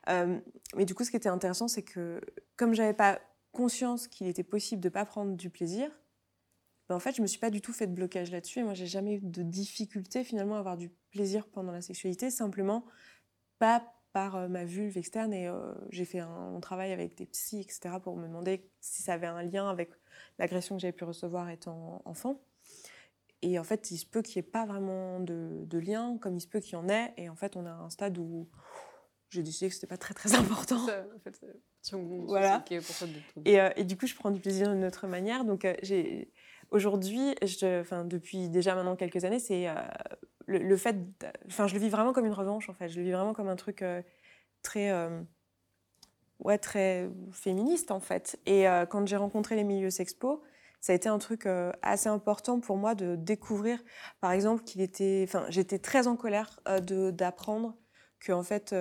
Mais 0.08 0.84
du 0.86 0.94
coup, 0.94 1.04
ce 1.04 1.10
qui 1.10 1.16
était 1.16 1.28
intéressant, 1.28 1.68
c'est 1.68 1.82
que 1.82 2.20
comme 2.56 2.72
j'avais 2.72 2.94
pas 2.94 3.20
conscience 3.52 4.08
qu'il 4.08 4.26
était 4.26 4.42
possible 4.42 4.82
de 4.82 4.88
pas 4.88 5.04
prendre 5.04 5.36
du 5.36 5.48
plaisir, 5.48 5.90
ben, 6.94 6.96
en 6.96 7.00
fait, 7.00 7.16
je 7.16 7.22
me 7.22 7.26
suis 7.26 7.40
pas 7.40 7.50
du 7.50 7.60
tout 7.60 7.72
fait 7.72 7.88
de 7.88 7.92
blocage 7.92 8.30
là-dessus. 8.30 8.60
Et 8.60 8.62
moi, 8.62 8.74
j'ai 8.74 8.86
jamais 8.86 9.14
eu 9.14 9.20
de 9.20 9.42
difficulté 9.42 10.22
finalement 10.22 10.54
à 10.54 10.60
avoir 10.60 10.76
du 10.76 10.90
plaisir 11.10 11.48
pendant 11.48 11.72
la 11.72 11.82
sexualité, 11.82 12.30
simplement 12.30 12.84
pas 13.58 13.84
par 14.12 14.36
euh, 14.36 14.48
ma 14.48 14.64
vulve 14.64 14.96
externe. 14.96 15.32
Et 15.32 15.48
euh, 15.48 15.74
j'ai 15.90 16.04
fait 16.04 16.20
un, 16.20 16.60
travail 16.60 16.92
avec 16.92 17.16
des 17.16 17.26
psys, 17.26 17.60
etc., 17.60 17.96
pour 18.00 18.16
me 18.16 18.28
demander 18.28 18.70
si 18.80 19.02
ça 19.02 19.14
avait 19.14 19.26
un 19.26 19.42
lien 19.42 19.68
avec 19.68 19.90
l'agression 20.38 20.76
que 20.76 20.82
j'avais 20.82 20.92
pu 20.92 21.02
recevoir 21.04 21.50
étant 21.50 22.00
enfant. 22.04 22.40
Et 23.42 23.58
en 23.58 23.64
fait, 23.64 23.90
il 23.90 23.98
se 23.98 24.06
peut 24.06 24.22
qu'il 24.22 24.40
n'y 24.40 24.46
ait 24.46 24.50
pas 24.50 24.64
vraiment 24.64 25.18
de, 25.18 25.64
de 25.66 25.78
lien, 25.78 26.16
comme 26.18 26.36
il 26.36 26.40
se 26.40 26.46
peut 26.46 26.60
qu'il 26.60 26.74
y 26.74 26.76
en 26.76 26.88
ait. 26.88 27.12
Et 27.16 27.28
en 27.28 27.36
fait, 27.36 27.56
on 27.56 27.66
a 27.66 27.72
un 27.72 27.90
stade 27.90 28.16
où 28.18 28.48
j'ai 29.30 29.42
décidé 29.42 29.68
que 29.68 29.74
c'était 29.74 29.88
pas 29.88 29.96
très 29.96 30.14
très 30.14 30.34
important. 30.34 30.86
Ça, 30.86 31.04
en 31.14 31.18
fait, 31.18 31.40
Voilà. 31.92 32.60
pour 32.60 33.08
de- 33.08 33.48
Et, 33.48 33.60
euh, 33.60 33.70
et 33.76 33.84
du 33.84 33.96
coup, 33.96 34.06
je 34.06 34.14
prends 34.14 34.30
du 34.30 34.40
plaisir 34.40 34.72
d'une 34.72 34.84
autre 34.84 35.06
manière. 35.06 35.44
Donc, 35.44 35.64
euh, 35.64 35.74
j'ai 35.82 36.30
aujourd'hui, 36.70 37.34
enfin 37.80 38.04
depuis 38.04 38.48
déjà 38.48 38.74
maintenant 38.74 38.96
quelques 38.96 39.24
années, 39.24 39.38
c'est 39.38 39.68
euh, 39.68 39.74
le, 40.46 40.76
fait, 40.76 40.96
enfin, 41.46 41.66
je 41.66 41.74
le 41.74 41.80
vis 41.80 41.88
vraiment 41.88 42.12
comme 42.12 42.26
une 42.26 42.32
revanche 42.32 42.68
en 42.68 42.74
fait. 42.74 42.88
Je 42.88 42.98
le 42.98 43.04
vis 43.04 43.12
vraiment 43.12 43.34
comme 43.34 43.48
un 43.48 43.56
truc 43.56 43.82
euh, 43.82 44.02
très, 44.62 44.90
euh, 44.90 45.20
ouais, 46.40 46.58
très 46.58 47.08
féministe 47.32 47.90
en 47.90 48.00
fait. 48.00 48.38
Et 48.46 48.64
quand 48.90 49.06
j'ai 49.06 49.16
rencontré 49.16 49.56
les 49.56 49.64
milieux 49.64 49.90
sexpo, 49.90 50.42
ça 50.80 50.92
a 50.92 50.96
été 50.96 51.08
un 51.08 51.18
truc 51.18 51.48
assez 51.80 52.08
important 52.08 52.60
pour 52.60 52.76
moi 52.76 52.94
de 52.94 53.16
découvrir, 53.16 53.82
par 54.20 54.32
exemple, 54.32 54.64
qu'il 54.64 54.82
était, 54.82 55.24
enfin, 55.26 55.46
j'étais 55.48 55.78
très 55.78 56.06
en 56.06 56.16
colère 56.16 56.60
d'apprendre 56.82 57.74
que 58.20 58.32
en 58.32 58.42
fait 58.42 58.74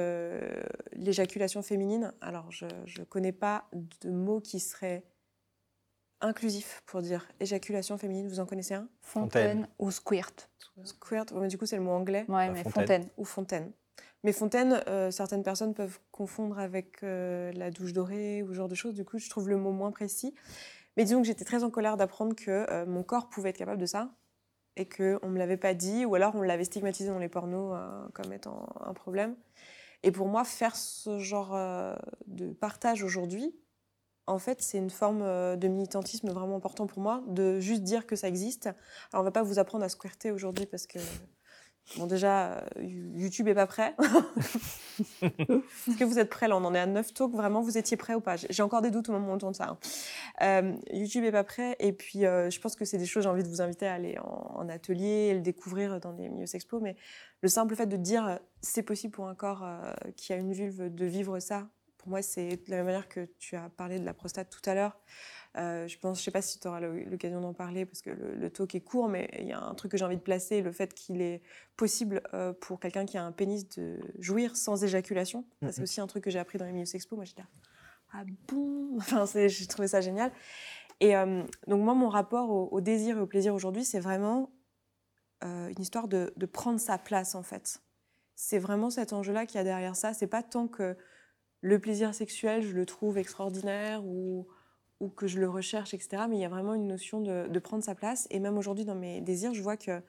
l'éjaculation 0.93 1.61
féminine, 1.61 2.13
alors 2.19 2.51
je 2.51 2.65
ne 2.65 3.05
connais 3.05 3.31
pas 3.31 3.69
de 4.01 4.09
mot 4.09 4.41
qui 4.41 4.59
serait 4.59 5.05
inclusif 6.23 6.81
pour 6.85 7.01
dire 7.01 7.27
éjaculation 7.39 7.97
féminine, 7.97 8.27
vous 8.27 8.39
en 8.39 8.45
connaissez 8.45 8.73
un? 8.73 8.87
Fontaine, 9.01 9.57
Fontaine. 9.59 9.67
ou 9.79 9.91
squirt. 9.91 10.49
Squirt, 10.83 11.31
ouais, 11.31 11.41
mais 11.41 11.47
du 11.49 11.57
coup 11.57 11.65
c'est 11.65 11.75
le 11.77 11.83
mot 11.83 11.91
anglais, 11.91 12.21
Ouais, 12.27 12.47
Bah, 12.47 12.49
mais 12.53 12.63
fontaine. 12.63 12.71
fontaine. 12.83 13.07
ou 13.17 13.25
fontaine. 13.25 13.71
Mais 14.23 14.31
fontaine, 14.31 14.81
euh, 14.87 15.11
certaines 15.11 15.43
personnes 15.43 15.73
peuvent 15.73 15.99
confondre 16.11 16.57
avec 16.57 17.03
euh, 17.03 17.51
la 17.53 17.69
douche 17.71 17.93
dorée 17.93 18.41
ou 18.41 18.49
ce 18.49 18.53
genre 18.53 18.69
de 18.69 18.75
choses, 18.75 18.93
du 18.93 19.03
coup 19.05 19.17
je 19.19 19.29
trouve 19.29 19.49
le 19.49 19.57
mot 19.57 19.71
moins 19.71 19.91
précis. 19.91 20.33
Mais 20.95 21.03
disons 21.03 21.21
que 21.21 21.27
j'étais 21.27 21.45
très 21.45 21.63
en 21.63 21.69
colère 21.69 21.97
d'apprendre 21.97 22.35
que 22.35 22.65
euh, 22.69 22.85
mon 22.85 23.03
corps 23.03 23.29
pouvait 23.29 23.49
être 23.49 23.57
capable 23.57 23.81
de 23.81 23.85
ça 23.85 24.09
et 24.75 24.87
qu'on 24.87 25.19
ne 25.23 25.27
me 25.29 25.37
l'avait 25.37 25.57
pas 25.57 25.73
dit, 25.73 26.05
ou 26.05 26.15
alors 26.15 26.33
on 26.35 26.41
l'avait 26.41 26.63
stigmatisé 26.63 27.09
dans 27.09 27.19
les 27.19 27.29
pornos 27.29 27.73
euh, 27.75 28.07
comme 28.13 28.31
étant 28.33 28.67
un 28.85 28.93
problème. 28.93 29.35
Et 30.03 30.11
pour 30.11 30.27
moi, 30.27 30.43
faire 30.43 30.75
ce 30.75 31.19
genre 31.19 31.53
euh, 31.55 31.95
de 32.27 32.51
partage 32.53 33.03
aujourd'hui, 33.03 33.53
en 34.27 34.39
fait, 34.39 34.61
c'est 34.61 34.77
une 34.77 34.89
forme 34.89 35.21
euh, 35.21 35.55
de 35.55 35.67
militantisme 35.67 36.29
vraiment 36.29 36.55
important 36.55 36.87
pour 36.87 37.01
moi, 37.01 37.23
de 37.27 37.59
juste 37.59 37.83
dire 37.83 38.05
que 38.05 38.15
ça 38.15 38.27
existe. 38.27 38.67
Alors, 39.11 39.21
on 39.21 39.23
va 39.23 39.31
pas 39.31 39.43
vous 39.43 39.59
apprendre 39.59 39.83
à 39.83 39.89
squirter 39.89 40.31
aujourd'hui 40.31 40.65
parce 40.65 40.87
que, 40.87 40.99
bon, 41.97 42.05
déjà, 42.07 42.53
euh, 42.53 42.61
YouTube 42.81 43.47
est 43.49 43.53
pas 43.53 43.67
prêt. 43.67 43.95
Est-ce 45.21 45.97
que 45.97 46.03
vous 46.03 46.19
êtes 46.19 46.29
prêts 46.29 46.47
là? 46.47 46.55
On 46.55 46.63
en 46.63 46.73
est 46.73 46.79
à 46.79 46.85
9 46.85 47.13
talks, 47.13 47.33
vraiment, 47.33 47.61
vous 47.61 47.77
étiez 47.77 47.97
prêts 47.97 48.13
ou 48.13 48.21
pas? 48.21 48.35
J'ai 48.37 48.63
encore 48.63 48.81
des 48.81 48.91
doutes 48.91 49.09
au 49.09 49.11
moment 49.11 49.31
où 49.31 49.35
on 49.35 49.37
tourne 49.37 49.53
ça. 49.53 49.69
hein. 49.69 49.77
Euh, 50.41 50.73
YouTube 50.91 51.23
est 51.23 51.31
pas 51.31 51.43
prêt, 51.43 51.75
et 51.79 51.91
puis 51.91 52.25
euh, 52.25 52.49
je 52.49 52.59
pense 52.59 52.75
que 52.75 52.85
c'est 52.85 52.97
des 52.97 53.05
choses, 53.05 53.23
j'ai 53.23 53.29
envie 53.29 53.43
de 53.43 53.49
vous 53.49 53.61
inviter 53.61 53.87
à 53.87 53.93
aller 53.93 54.17
en, 54.19 54.61
en 54.61 54.69
atelier 54.69 55.29
et 55.29 55.33
le 55.33 55.41
découvrir 55.41 55.99
dans 55.99 56.13
des 56.13 56.29
milieux 56.29 56.45
sexpo, 56.45 56.79
mais 56.79 56.95
le 57.41 57.49
simple 57.49 57.75
fait 57.75 57.87
de 57.87 57.97
dire 57.97 58.39
c'est 58.61 58.83
possible 58.83 59.13
pour 59.13 59.27
un 59.27 59.35
corps 59.35 59.63
euh, 59.63 59.93
qui 60.15 60.31
a 60.31 60.37
une 60.37 60.53
vulve 60.53 60.93
de 60.93 61.05
vivre 61.05 61.39
ça, 61.39 61.67
pour 62.03 62.09
moi, 62.09 62.21
c'est 62.21 62.57
de 62.57 62.69
la 62.69 62.77
même 62.77 62.87
manière 62.87 63.07
que 63.07 63.29
tu 63.39 63.55
as 63.55 63.69
parlé 63.69 63.97
de 63.97 64.03
la 64.03 64.13
prostate 64.13 64.49
tout 64.49 64.69
à 64.69 64.75
l'heure. 64.75 64.99
Euh, 65.55 65.87
je 65.87 65.97
pense, 65.97 66.19
je 66.19 66.23
sais 66.25 66.31
pas 66.31 66.41
si 66.41 66.59
tu 66.59 66.67
auras 66.67 66.81
l'occasion 66.81 67.39
d'en 67.39 67.53
parler 67.53 67.85
parce 67.85 68.01
que 68.01 68.09
le, 68.09 68.35
le 68.35 68.49
talk 68.49 68.75
est 68.75 68.81
court, 68.81 69.07
mais 69.07 69.29
il 69.39 69.47
y 69.47 69.53
a 69.53 69.61
un 69.61 69.73
truc 69.73 69.91
que 69.91 69.97
j'ai 69.97 70.03
envie 70.03 70.17
de 70.17 70.21
placer, 70.21 70.61
le 70.61 70.73
fait 70.73 70.93
qu'il 70.93 71.21
est 71.21 71.41
possible 71.77 72.21
euh, 72.33 72.51
pour 72.51 72.81
quelqu'un 72.81 73.05
qui 73.05 73.17
a 73.17 73.23
un 73.23 73.31
pénis 73.31 73.69
de 73.69 73.99
jouir 74.19 74.57
sans 74.57 74.83
éjaculation. 74.83 75.45
C'est 75.61 75.77
Mhm. 75.77 75.83
aussi 75.83 76.01
un 76.01 76.07
truc 76.07 76.25
que 76.25 76.29
j'ai 76.29 76.39
appris 76.39 76.57
dans 76.57 76.65
les 76.65 76.73
milieux 76.73 76.85
sexpo. 76.85 77.15
Moi, 77.15 77.23
j'étais 77.23 77.41
là, 77.43 77.47
ah 78.11 78.23
bon? 78.51 78.97
Enfin, 78.97 79.23
j'ai 79.47 79.67
trouvé 79.67 79.87
ça 79.87 80.01
génial. 80.01 80.29
Et 80.99 81.15
euh, 81.15 81.43
donc 81.67 81.81
moi, 81.81 81.93
mon 81.93 82.09
rapport 82.09 82.49
au, 82.49 82.67
au 82.69 82.81
désir 82.81 83.17
et 83.17 83.21
au 83.21 83.27
plaisir 83.27 83.55
aujourd'hui, 83.55 83.85
c'est 83.85 84.01
vraiment 84.01 84.51
une 85.41 85.81
histoire 85.81 86.07
de, 86.07 86.33
de 86.37 86.45
prendre 86.45 86.79
sa 86.79 86.97
place 86.97 87.35
en 87.35 87.43
fait. 87.43 87.81
C'est 88.35 88.59
vraiment 88.59 88.89
cet 88.89 89.11
enjeu-là 89.11 89.45
qu'il 89.45 89.57
y 89.57 89.61
a 89.61 89.65
derrière 89.65 89.95
ça. 89.97 90.13
C'est 90.13 90.27
pas 90.27 90.41
tant 90.41 90.67
que 90.69 90.95
le 91.63 91.79
plaisir 91.79 92.13
sexuel, 92.13 92.61
je 92.61 92.73
le 92.73 92.85
trouve 92.85 93.17
extraordinaire 93.17 94.05
ou, 94.05 94.45
que 95.17 95.27
je 95.27 95.39
le 95.39 95.49
recherche, 95.49 95.93
etc. 95.93 96.27
Mais 96.29 96.37
il 96.37 96.41
y 96.41 96.45
a 96.45 96.49
vraiment 96.49 96.73
une 96.73 96.87
notion 96.87 97.19
de, 97.21 97.59
prendre 97.59 97.83
sa 97.83 97.95
place. 97.95 98.27
Et 98.29 98.39
même 98.39 98.57
aujourd'hui, 98.57 98.85
dans 98.85 98.95
mes 98.95 99.21
désirs, 99.21 99.53
je 99.53 99.61
vois 99.61 99.77
que 99.77 100.01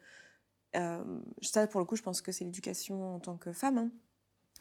euh, 0.77 1.05
ça, 1.43 1.67
pour 1.67 1.81
le 1.81 1.87
coup, 1.87 1.97
je 1.97 2.03
pense 2.03 2.21
que 2.21 2.33
c'est 2.33 2.45
l'éducation 2.45 3.15
en 3.15 3.21
tant 3.21 3.37
que 3.37 3.53
femme. 3.53 3.79
hein. 3.79 3.91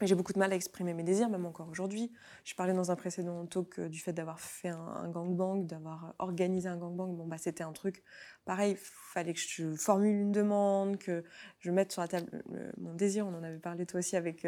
J'ai 0.02 0.16
beaucoup 0.16 0.34
de 0.34 0.40
mal 0.40 0.52
à 0.52 0.56
exprimer 0.56 0.94
mes 0.94 1.04
désirs, 1.04 1.30
même 1.30 1.46
encore 1.46 1.70
aujourd'hui. 1.70 2.12
Je 2.46 2.56
parlais 2.56 2.74
dans 2.74 2.92
un 2.92 2.96
précédent 2.96 3.46
talk 3.46 3.80
euh, 3.80 3.90
du 3.90 4.00
fait 4.00 4.14
d'avoir 4.14 4.40
fait 4.40 4.70
un, 4.70 4.80
un 4.80 5.10
gangbang, 5.10 5.66
d'avoir 5.66 6.14
organisé 6.20 6.68
un 6.68 6.78
gangbang. 6.78 7.16
Bon, 7.16 7.26
bah, 7.28 7.38
c'était 7.38 7.64
un 7.64 7.74
truc 7.74 8.04
pareil. 8.46 8.72
Il 8.72 8.78
fallait 8.78 9.34
que 9.34 9.40
je 9.40 9.76
formule 9.76 10.16
une 10.16 10.32
demande, 10.32 10.98
que 10.98 11.24
je 11.60 11.72
mette 11.72 11.92
sur 11.92 12.02
la 12.02 12.08
table 12.08 12.44
euh, 12.54 12.72
mon 12.78 12.94
désir. 12.96 13.28
On 13.28 13.36
en 13.36 13.44
avait 13.44 13.60
parlé 13.60 13.86
toi 13.86 14.00
aussi 14.00 14.16
avec 14.16 14.46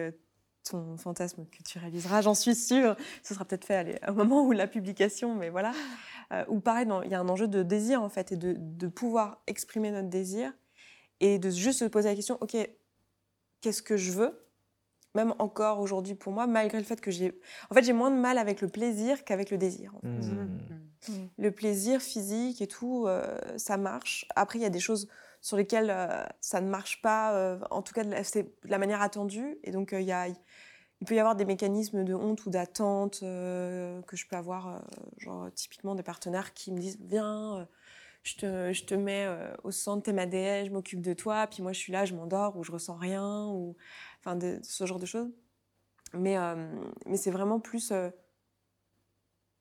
ton 0.70 0.98
fantasme 0.98 1.46
que 1.46 1.64
tu 1.64 1.80
réaliseras, 1.80 2.22
j'en 2.22 2.34
suis 2.34 2.56
sûre. 2.56 2.96
Ce 3.24 3.34
sera 3.34 3.46
peut-être 3.46 3.66
fait 3.66 3.76
allez, 3.76 4.00
au 4.08 4.14
moment 4.14 4.44
où 4.44 4.52
la 4.52 4.68
publication, 4.68 5.36
mais 5.36 5.50
voilà. 5.50 5.74
Euh, 6.32 6.44
ou 6.50 6.60
pareil, 6.60 6.88
il 7.06 7.12
y 7.12 7.16
a 7.16 7.20
un 7.20 7.30
enjeu 7.30 7.48
de 7.48 7.64
désir 7.64 8.02
en 8.02 8.10
fait, 8.10 8.32
et 8.32 8.38
de, 8.38 8.56
de 8.58 8.88
pouvoir 8.88 9.42
exprimer 9.48 9.92
notre 9.92 10.10
désir 10.10 10.52
et 11.20 11.40
de 11.40 11.50
juste 11.50 11.80
se 11.80 11.86
poser 11.86 12.10
la 12.10 12.16
question, 12.16 12.38
ok, 12.42 12.58
qu'est-ce 13.62 13.82
que 13.82 13.98
je 13.98 14.12
veux? 14.12 14.42
Même 15.14 15.34
encore 15.40 15.80
aujourd'hui 15.80 16.14
pour 16.16 16.34
moi, 16.34 16.46
malgré 16.46 16.78
le 16.78 16.84
fait 16.84 17.00
que 17.00 17.10
j'ai, 17.10 17.40
en 17.70 17.74
fait, 17.74 17.84
j'ai 17.84 17.94
moins 17.94 18.12
de 18.12 18.18
mal 18.18 18.38
avec 18.38 18.60
le 18.60 18.68
plaisir 18.68 19.24
qu'avec 19.24 19.50
le 19.50 19.58
désir. 19.58 19.94
en 19.96 20.00
fait. 20.02 20.28
Hmm. 21.08 21.28
Le 21.38 21.52
plaisir 21.52 22.02
physique 22.02 22.62
et 22.62 22.68
tout, 22.68 23.06
euh, 23.08 23.38
ça 23.58 23.78
marche. 23.78 24.28
Après, 24.36 24.60
il 24.60 24.64
y 24.64 24.66
a 24.66 24.70
des 24.70 24.80
choses 24.80 25.08
sur 25.46 25.58
lesquelles 25.58 25.92
euh, 25.92 26.26
ça 26.42 26.60
ne 26.60 26.68
marche 26.68 27.04
pas, 27.04 27.36
euh, 27.36 27.60
en 27.70 27.84
tout 27.84 27.94
cas, 27.94 28.04
de 28.04 28.10
la, 28.10 28.24
c'est 28.24 28.42
de 28.64 28.68
la 28.68 28.80
manière 28.80 29.04
attendue. 29.04 29.60
Et 29.64 29.70
donc, 29.70 29.94
euh, 29.94 30.02
il 30.02 30.08
y 30.08 30.12
a, 30.12 30.28
il 30.28 31.06
peut 31.06 31.14
y 31.14 31.20
avoir 31.20 31.36
des 31.36 31.46
mécanismes 31.46 32.04
de 32.04 32.16
honte 32.16 32.48
ou 32.48 32.50
d'attente 32.50 33.20
que 33.20 34.16
je 34.16 34.26
peux 34.28 34.36
avoir, 34.36 34.84
genre 35.20 35.52
typiquement 35.54 35.94
des 35.94 36.02
partenaires 36.02 36.56
qui 36.56 36.72
me 36.72 36.80
disent 36.80 36.98
Viens, 37.00 37.68
je, 38.24 38.38
te, 38.38 38.74
je 38.74 38.86
te 38.86 38.96
mets 38.96 39.28
au 39.64 39.70
centre, 39.70 40.02
t'es 40.02 40.14
ma 40.14 40.26
déesse, 40.26 40.66
je 40.68 40.72
m'occupe 40.72 41.02
de 41.02 41.14
toi, 41.14 41.46
puis 41.46 41.62
moi 41.62 41.74
je 41.74 41.80
suis 41.80 41.92
là, 41.94 42.06
je 42.06 42.16
m'endors 42.16 42.58
ou 42.58 42.64
je 42.64 42.72
ressens 42.72 42.96
rien, 42.96 43.46
ou 43.50 43.76
enfin 44.22 44.36
de- 44.36 44.60
ce 44.64 44.86
genre 44.88 45.00
de 45.00 45.06
choses. 45.06 45.30
Mais, 46.14 46.38
mais 47.06 47.18
c'est 47.18 47.30
vraiment 47.30 47.60
plus 47.60 47.94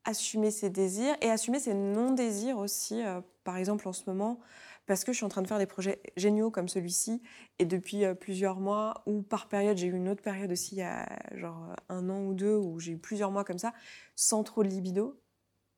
assumer 0.05 0.49
ses 0.51 0.71
désirs 0.71 1.15
et 1.21 1.29
assumer 1.29 1.59
ses 1.59 1.75
non-désirs 1.75 2.57
aussi. 2.57 3.03
par 3.43 3.57
exemple, 3.57 3.87
en 3.87 3.93
ce 3.93 4.03
moment, 4.07 4.39
parce 4.85 5.03
que 5.03 5.11
je 5.11 5.17
suis 5.17 5.25
en 5.25 5.29
train 5.29 5.41
de 5.41 5.47
faire 5.47 5.59
des 5.59 5.65
projets 5.65 6.01
géniaux 6.17 6.51
comme 6.51 6.67
celui-ci, 6.67 7.21
et 7.59 7.65
depuis 7.65 8.05
euh, 8.05 8.13
plusieurs 8.13 8.59
mois, 8.59 9.03
ou 9.05 9.21
par 9.21 9.47
période, 9.47 9.77
j'ai 9.77 9.87
eu 9.87 9.95
une 9.95 10.09
autre 10.09 10.21
période 10.21 10.51
aussi, 10.51 10.75
il 10.75 10.79
y 10.79 10.83
a 10.83 11.07
genre 11.35 11.75
un 11.89 12.09
an 12.09 12.21
ou 12.25 12.33
deux, 12.33 12.55
où 12.55 12.79
j'ai 12.79 12.93
eu 12.93 12.97
plusieurs 12.97 13.31
mois 13.31 13.43
comme 13.43 13.57
ça, 13.57 13.73
sans 14.15 14.43
trop 14.43 14.63
de 14.63 14.69
libido. 14.69 15.19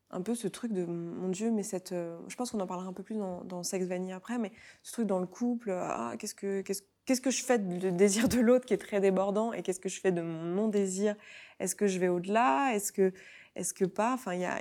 Un 0.09 0.21
peu 0.21 0.35
ce 0.35 0.47
truc 0.47 0.71
de, 0.71 0.85
mon 0.85 1.27
Dieu, 1.29 1.51
mais 1.51 1.63
cette... 1.63 1.91
euh, 1.91 2.17
je 2.29 2.35
pense 2.35 2.51
qu'on 2.51 2.59
en 2.61 2.67
parlera 2.67 2.87
un 2.87 2.93
peu 2.93 3.03
plus 3.03 3.17
dans, 3.17 3.63
Sex 3.63 3.85
Vanille 3.87 4.13
après, 4.13 4.37
mais 4.37 4.51
ce 4.83 4.93
truc 4.93 5.07
dans 5.07 5.19
le 5.19 5.27
couple, 5.27 5.71
ah, 5.71 6.13
qu'est-ce 6.17 6.35
que, 6.35 6.61
qu'est-ce, 6.61 6.83
qu'est-ce 7.05 7.21
que 7.21 7.31
je 7.31 7.43
fais 7.43 7.59
du 7.59 7.91
désir 7.91 8.29
de 8.29 8.39
l'autre 8.39 8.65
qui 8.65 8.73
est 8.73 8.77
très 8.77 9.01
débordant, 9.01 9.51
et 9.53 9.63
qu'est-ce 9.63 9.79
que 9.81 9.89
je 9.89 9.99
fais 9.99 10.11
de 10.11 10.21
mon 10.21 10.43
non-désir? 10.43 11.15
Est-ce 11.59 11.75
que 11.75 11.87
je 11.87 11.99
vais 11.99 12.07
au-delà? 12.07 12.73
Est-ce 12.73 12.91
que, 12.91 13.11
est-ce 13.55 13.73
que 13.73 13.85
pas? 13.85 14.13
Enfin, 14.13 14.33
il 14.33 14.41
y 14.41 14.45
a... 14.45 14.59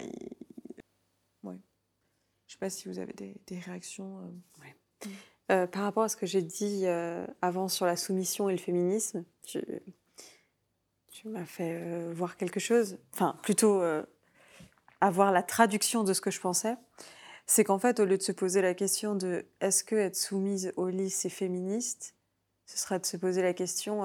Je 2.56 2.60
sais 2.60 2.70
pas 2.70 2.70
si 2.70 2.88
vous 2.88 2.98
avez 2.98 3.12
des, 3.12 3.36
des 3.48 3.58
réactions. 3.58 4.18
euh. 4.20 5.10
Euh, 5.52 5.66
par 5.66 5.82
rapport 5.82 6.04
à 6.04 6.08
ce 6.08 6.16
que 6.16 6.24
j'ai 6.26 6.40
dit 6.42 6.86
euh, 6.86 7.26
avant 7.42 7.68
sur 7.68 7.84
la 7.84 7.96
soumission 7.96 8.48
et 8.48 8.52
le 8.52 8.58
féminisme, 8.58 9.24
tu, 9.46 9.60
tu 11.12 11.28
m'as 11.28 11.44
fait 11.44 11.78
euh, 11.82 12.12
voir 12.14 12.36
quelque 12.38 12.58
chose, 12.58 12.98
enfin 13.12 13.36
plutôt 13.42 13.82
avoir 15.00 15.32
la 15.32 15.42
traduction 15.42 16.02
de 16.02 16.12
ce 16.14 16.20
que 16.22 16.30
je 16.30 16.40
pensais. 16.40 16.76
C'est 17.46 17.62
qu'en 17.62 17.78
fait, 17.78 18.00
au 18.00 18.06
lieu 18.06 18.16
de 18.16 18.22
se 18.22 18.32
poser 18.32 18.60
la 18.62 18.74
question 18.74 19.14
de 19.14 19.44
est-ce 19.60 19.84
que 19.84 19.94
être 19.94 20.16
soumise 20.16 20.72
au 20.76 20.88
lit 20.88 21.10
c'est 21.10 21.28
féministe, 21.28 22.14
ce 22.64 22.78
serait 22.78 22.98
de 22.98 23.06
se 23.06 23.16
poser 23.18 23.42
la 23.42 23.52
question 23.52 24.02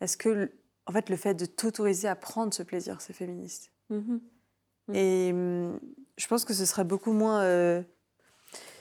est-ce 0.00 0.16
que 0.16 0.28
le- 0.30 0.52
en 0.86 0.92
fait 0.92 1.08
le 1.10 1.16
fait 1.16 1.34
de 1.34 1.44
t'autoriser 1.46 2.08
à 2.08 2.16
prendre 2.16 2.52
ce 2.54 2.62
plaisir 2.64 3.00
c'est 3.02 3.12
féministe? 3.12 3.70
Mhm. 3.90 4.20
Et 4.94 5.30
hum, 5.32 5.78
je 6.18 6.26
pense 6.26 6.44
que 6.44 6.52
ce 6.52 6.66
serait 6.66 6.84
beaucoup 6.84 7.12
moins 7.12 7.42
euh, 7.42 7.82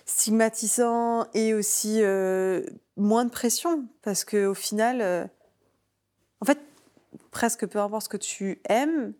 stigmatisant 0.05 1.27
et 1.33 1.53
aussi 1.53 2.01
euh, 2.01 2.65
moins 2.97 3.25
de 3.25 3.29
pression. 3.29 3.87
Parce 4.01 4.25
qu'au 4.25 4.55
final, 4.55 5.01
euh, 5.01 5.25
en 6.41 6.45
fait, 6.45 6.59
presque 7.31 7.67
peu 7.67 7.79
importe 7.79 8.05
ce 8.05 8.09
que 8.09 8.17
tu 8.17 8.59
aimes, 8.67 9.13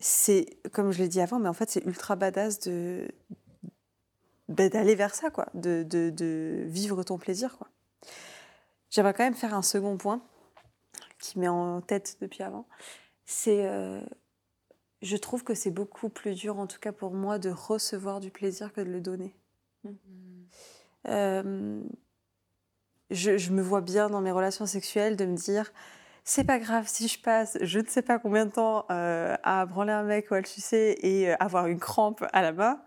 c'est, 0.00 0.46
comme 0.72 0.90
je 0.90 0.98
l'ai 0.98 1.08
dit 1.08 1.20
avant, 1.20 1.38
mais 1.38 1.48
en 1.48 1.54
fait, 1.54 1.70
c'est 1.70 1.84
ultra 1.84 2.16
badass 2.16 2.60
de, 2.60 3.08
ben, 4.48 4.68
d'aller 4.68 4.96
vers 4.96 5.14
ça, 5.14 5.30
quoi, 5.30 5.46
de, 5.54 5.84
de, 5.84 6.10
de 6.10 6.64
vivre 6.66 7.02
ton 7.04 7.18
plaisir, 7.18 7.56
quoi. 7.56 7.68
J'aimerais 8.90 9.12
quand 9.12 9.24
même 9.24 9.34
faire 9.34 9.54
un 9.54 9.62
second 9.62 9.96
point 9.96 10.22
qui 11.20 11.38
met 11.38 11.48
en 11.48 11.82
tête 11.82 12.16
depuis 12.20 12.42
avant. 12.42 12.66
C'est 13.26 13.68
je 15.02 15.16
trouve 15.16 15.44
que 15.44 15.54
c'est 15.54 15.70
beaucoup 15.70 16.08
plus 16.08 16.34
dur, 16.34 16.58
en 16.58 16.66
tout 16.66 16.78
cas 16.78 16.92
pour 16.92 17.12
moi, 17.12 17.38
de 17.38 17.50
recevoir 17.50 18.20
du 18.20 18.30
plaisir 18.30 18.72
que 18.72 18.80
de 18.80 18.90
le 18.90 19.00
donner. 19.00 19.34
Euh, 21.06 21.82
je, 23.10 23.38
je 23.38 23.52
me 23.52 23.62
vois 23.62 23.80
bien 23.80 24.10
dans 24.10 24.20
mes 24.20 24.32
relations 24.32 24.66
sexuelles 24.66 25.16
de 25.16 25.24
me 25.24 25.36
dire 25.36 25.72
c'est 26.30 26.44
pas 26.44 26.58
grave 26.58 26.84
si 26.88 27.08
je 27.08 27.18
passe 27.18 27.56
je 27.62 27.78
ne 27.80 27.86
sais 27.86 28.02
pas 28.02 28.18
combien 28.18 28.44
de 28.44 28.50
temps 28.50 28.84
euh, 28.90 29.34
à 29.42 29.64
branler 29.64 29.92
un 29.92 30.02
mec 30.02 30.30
ou 30.30 30.34
à 30.34 30.40
le 30.40 30.46
sucer 30.46 30.96
et 31.00 31.30
euh, 31.30 31.36
avoir 31.40 31.66
une 31.68 31.78
crampe 31.80 32.22
à 32.34 32.42
la 32.42 32.52
main. 32.52 32.80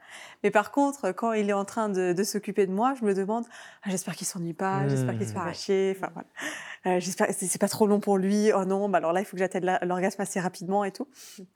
Mais 0.44 0.52
par 0.52 0.72
contre, 0.72 1.12
quand 1.12 1.34
il 1.34 1.50
est 1.50 1.54
en 1.54 1.66
train 1.66 1.90
de, 1.90 2.14
de 2.14 2.24
s'occuper 2.24 2.68
de 2.68 2.72
moi, 2.72 2.94
je 3.00 3.04
me 3.04 3.14
demande 3.16 3.46
ah, 3.84 3.90
j'espère 3.90 4.16
qu'il 4.16 4.28
s'ennuie 4.28 4.54
pas, 4.54 4.88
j'espère 4.88 5.18
qu'il 5.18 5.26
se 5.26 5.32
fait 5.34 5.40
Mmh. 5.40 5.42
arracher. 5.42 5.98
Enfin, 5.98 6.12
voilà. 6.14 6.28
Euh, 6.86 7.00
j'espère 7.00 7.28
que 7.28 7.34
c'est 7.34 7.60
pas 7.60 7.68
trop 7.68 7.88
long 7.88 8.00
pour 8.00 8.18
lui. 8.18 8.52
Oh 8.54 8.64
non, 8.66 8.90
bah 8.90 9.00
alors 9.00 9.12
là, 9.14 9.22
il 9.22 9.26
faut 9.26 9.32
que 9.34 9.40
j'atteigne 9.40 9.78
l'orgasme 9.82 10.22
assez 10.22 10.40
rapidement 10.40 10.84
et 10.84 10.92
tout. 10.92 11.08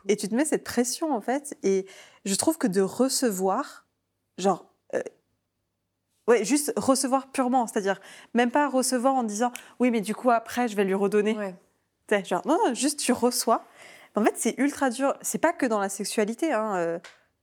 Et 0.07 0.15
tu 0.15 0.27
te 0.27 0.35
mets 0.35 0.45
cette 0.45 0.63
pression, 0.63 1.13
en 1.13 1.21
fait. 1.21 1.55
Et 1.63 1.85
je 2.25 2.35
trouve 2.35 2.57
que 2.57 2.67
de 2.67 2.81
recevoir, 2.81 3.85
genre, 4.37 4.65
ouais, 6.27 6.43
juste 6.43 6.73
recevoir 6.77 7.31
purement, 7.31 7.67
c'est-à-dire 7.67 7.99
même 8.33 8.51
pas 8.51 8.67
recevoir 8.69 9.13
en 9.15 9.23
disant, 9.23 9.51
oui, 9.79 9.91
mais 9.91 10.01
du 10.01 10.15
coup, 10.15 10.31
après, 10.31 10.67
je 10.67 10.75
vais 10.75 10.83
lui 10.83 10.93
redonner. 10.93 11.35
Ouais. 11.37 11.55
Sais, 12.09 12.23
Genre, 12.23 12.41
non, 12.45 12.57
non, 12.65 12.73
juste 12.73 12.99
tu 12.99 13.11
reçois. 13.11 13.65
En 14.15 14.23
fait, 14.23 14.33
c'est 14.37 14.55
ultra 14.57 14.89
dur. 14.89 15.15
C'est 15.21 15.39
pas 15.39 15.53
que 15.53 15.65
dans 15.65 15.79
la 15.79 15.89
sexualité, 15.89 16.53
hein, 16.53 16.75
euh, 16.77 16.99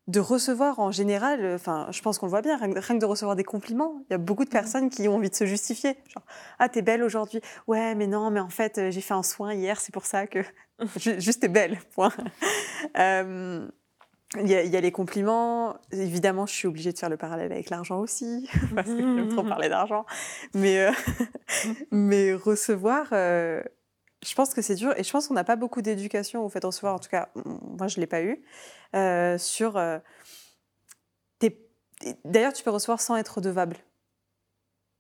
de 0.09 0.21
recevoir 0.21 0.79
en 0.81 0.91
général, 0.91 1.45
euh, 1.45 1.55
enfin, 1.57 1.87
je 1.91 2.01
pense 2.03 2.19
qu'on 2.19 2.27
le 2.27 2.31
voit 2.31 2.43
bien, 2.43 2.57
rien 2.57 2.73
que, 2.73 2.99
de 2.99 3.05
recevoir 3.05 3.37
des 3.37 3.45
compliments. 3.45 4.03
Il 4.09 4.13
y 4.13 4.15
a 4.15 4.19
beaucoup 4.19 4.45
de 4.45 4.51
personnes 4.51 4.89
qui 4.89 5.07
ont 5.09 5.17
envie 5.17 5.31
de 5.31 5.35
se 5.35 5.47
justifier. 5.47 5.97
Genre, 6.09 6.25
ah, 6.59 6.69
t'es 6.69 6.83
belle 6.83 7.03
aujourd'hui. 7.03 7.41
Ouais, 7.67 7.95
mais 7.95 8.07
non, 8.07 8.31
mais 8.31 8.41
en 8.41 8.49
fait, 8.49 8.79
euh, 8.79 8.91
j'ai 8.91 9.01
fait 9.01 9.15
un 9.15 9.23
soin 9.23 9.53
hier, 9.55 9.81
c'est 9.81 9.93
pour 9.93 10.07
ça 10.07 10.27
que. 10.27 10.39
Ju- 10.97 11.21
Juste, 11.21 11.41
t'es 11.41 11.49
belle, 11.49 11.79
point. 11.95 12.13
Il 14.41 14.49
y, 14.49 14.55
a, 14.55 14.63
il 14.63 14.71
y 14.71 14.77
a 14.79 14.81
les 14.81 14.93
compliments. 14.93 15.77
Évidemment, 15.91 16.47
je 16.47 16.55
suis 16.55 16.67
obligée 16.67 16.91
de 16.91 16.99
faire 16.99 17.11
le 17.11 17.19
parallèle 17.19 17.53
avec 17.53 17.69
l'argent 17.69 17.99
aussi, 17.99 18.49
parce 18.75 18.89
que 18.89 18.97
j'aime 18.97 19.29
trop 19.29 19.43
parler 19.49 19.69
d'argent. 19.69 20.07
Mais, 20.55 20.87
euh, 20.87 20.93
mais 21.91 22.33
recevoir, 22.33 23.09
euh, 23.13 23.63
je 24.25 24.35
pense 24.35 24.55
que 24.55 24.63
c'est 24.63 24.75
dur. 24.77 24.95
Et 24.99 25.05
je 25.05 25.11
pense 25.11 25.29
qu'on 25.29 25.35
n'a 25.35 25.45
pas 25.45 25.57
beaucoup 25.57 25.83
d'éducation 25.83 26.45
au 26.45 26.49
fait 26.49 26.61
de 26.61 26.67
recevoir. 26.67 26.95
En 26.95 26.99
tout 26.99 27.09
cas, 27.11 27.31
moi, 27.45 27.89
je 27.89 27.99
ne 27.99 28.03
l'ai 28.03 28.07
pas 28.07 28.23
eu. 28.23 28.43
euh, 28.95 29.39
sur. 29.39 29.77
euh, 29.77 29.99
D'ailleurs, 32.25 32.53
tu 32.53 32.65
peux 32.65 32.71
recevoir 32.71 33.01
sans 33.01 33.17
être 33.17 33.37
redevable. 33.37 33.77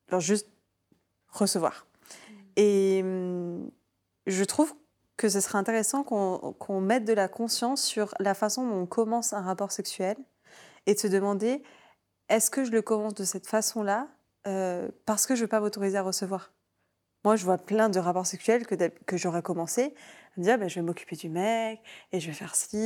Genre 0.08 0.20
juste 0.20 0.48
recevoir. 1.28 1.86
Et 2.56 3.00
hum, 3.02 3.70
je 4.26 4.44
trouve 4.44 4.74
que 5.16 5.28
ce 5.28 5.40
serait 5.40 5.58
intéressant 5.58 6.04
qu'on 6.04 6.54
qu'on 6.58 6.80
mette 6.80 7.04
de 7.04 7.12
la 7.12 7.28
conscience 7.28 7.82
sur 7.82 8.14
la 8.20 8.34
façon 8.34 8.66
dont 8.66 8.82
on 8.82 8.86
commence 8.86 9.32
un 9.32 9.42
rapport 9.42 9.72
sexuel 9.72 10.16
et 10.86 10.94
de 10.94 10.98
se 10.98 11.06
demander 11.08 11.62
est-ce 12.28 12.50
que 12.50 12.64
je 12.64 12.70
le 12.72 12.82
commence 12.82 13.14
de 13.14 13.24
cette 13.24 13.46
façon-là 13.46 14.08
euh, 14.46 14.90
parce 15.06 15.26
que 15.26 15.34
je 15.34 15.40
ne 15.40 15.44
veux 15.46 15.48
pas 15.50 15.60
m'autoriser 15.60 15.98
à 15.98 16.02
recevoir? 16.02 16.52
Moi, 17.24 17.36
je 17.36 17.44
vois 17.44 17.58
plein 17.58 17.88
de 17.88 17.98
rapports 17.98 18.26
sexuels 18.26 18.66
que, 18.66 18.74
que 19.06 19.16
j'aurais 19.16 19.42
commencé 19.42 19.94
à 20.36 20.40
me 20.40 20.44
dire 20.44 20.58
ben, 20.58 20.68
je 20.68 20.76
vais 20.76 20.82
m'occuper 20.82 21.14
du 21.16 21.28
mec 21.28 21.80
et 22.10 22.20
je 22.20 22.26
vais 22.26 22.32
faire 22.32 22.54
ci 22.54 22.76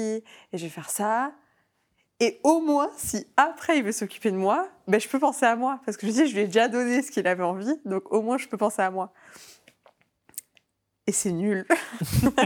et 0.52 0.58
je 0.58 0.62
vais 0.64 0.70
faire 0.70 0.90
ça. 0.90 1.32
Et 2.18 2.40
au 2.44 2.60
moins, 2.60 2.90
si 2.96 3.26
après 3.36 3.78
il 3.78 3.84
veut 3.84 3.92
s'occuper 3.92 4.30
de 4.30 4.36
moi, 4.36 4.68
ben, 4.88 4.98
je 5.00 5.08
peux 5.08 5.18
penser 5.18 5.44
à 5.46 5.54
moi. 5.56 5.80
Parce 5.84 5.96
que 5.96 6.06
je 6.06 6.12
dis, 6.12 6.26
je 6.26 6.34
lui 6.34 6.40
ai 6.42 6.46
déjà 6.46 6.68
donné 6.68 7.02
ce 7.02 7.10
qu'il 7.10 7.26
avait 7.26 7.42
envie, 7.44 7.78
donc 7.84 8.10
au 8.12 8.22
moins 8.22 8.38
je 8.38 8.48
peux 8.48 8.56
penser 8.56 8.82
à 8.82 8.90
moi. 8.90 9.12
Et 11.08 11.12
c'est 11.12 11.30
nul. 11.30 11.64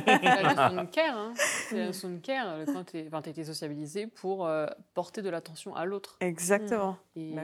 la 0.02 0.54
notion 0.54 0.82
de 0.82 0.90
care, 0.90 1.16
hein. 1.16 1.32
c'est 1.68 1.78
la 1.78 1.86
notion 1.86 2.10
de 2.10 2.18
care 2.18 2.58
quand 2.66 2.84
tu 2.84 2.98
as 2.98 3.30
été 3.30 3.44
sociabilisé 3.44 4.06
pour 4.06 4.46
euh, 4.46 4.66
porter 4.92 5.22
de 5.22 5.30
l'attention 5.30 5.74
à 5.74 5.86
l'autre. 5.86 6.18
Exactement. 6.20 6.98
Et, 7.16 7.32
Bah 7.32 7.42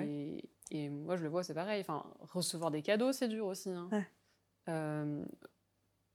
et 0.72 0.88
moi, 0.90 1.16
je 1.16 1.22
le 1.22 1.28
vois, 1.30 1.42
c'est 1.42 1.54
pareil. 1.54 1.80
Enfin, 1.80 2.04
recevoir 2.20 2.70
des 2.70 2.82
cadeaux, 2.82 3.12
c'est 3.12 3.28
dur 3.28 3.46
aussi. 3.46 3.70
hein. 3.70 3.88
Ouais. 3.92 4.06
Euh, 4.68 5.24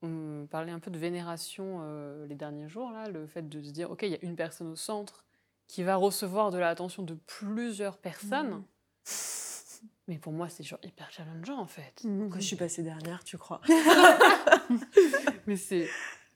on 0.02 0.46
parlait 0.50 0.72
un 0.72 0.80
peu 0.80 0.90
de 0.90 0.98
vénération 0.98 1.80
euh, 1.82 2.26
les 2.26 2.34
derniers 2.34 2.68
jours, 2.68 2.90
là, 2.90 3.08
le 3.08 3.26
fait 3.26 3.48
de 3.48 3.62
se 3.62 3.70
dire, 3.70 3.90
OK, 3.90 4.02
il 4.02 4.10
y 4.10 4.14
a 4.14 4.18
une 4.22 4.36
personne 4.36 4.68
au 4.68 4.76
centre 4.76 5.24
qui 5.68 5.82
va 5.82 5.96
recevoir 5.96 6.50
de 6.50 6.58
l'attention 6.58 7.02
de 7.02 7.14
plusieurs 7.14 7.98
personnes. 7.98 8.64
Mais 10.08 10.18
pour 10.18 10.32
moi, 10.32 10.48
c'est 10.48 10.64
genre 10.64 10.80
hyper 10.82 11.10
challengeant, 11.10 11.58
en 11.58 11.66
fait. 11.66 12.02
Pourquoi 12.02 12.40
je 12.40 12.46
suis 12.46 12.56
passée 12.56 12.82
dernière, 12.82 13.22
tu 13.24 13.38
crois? 13.38 13.60
Mais 15.46 15.56
c'est 15.56 15.88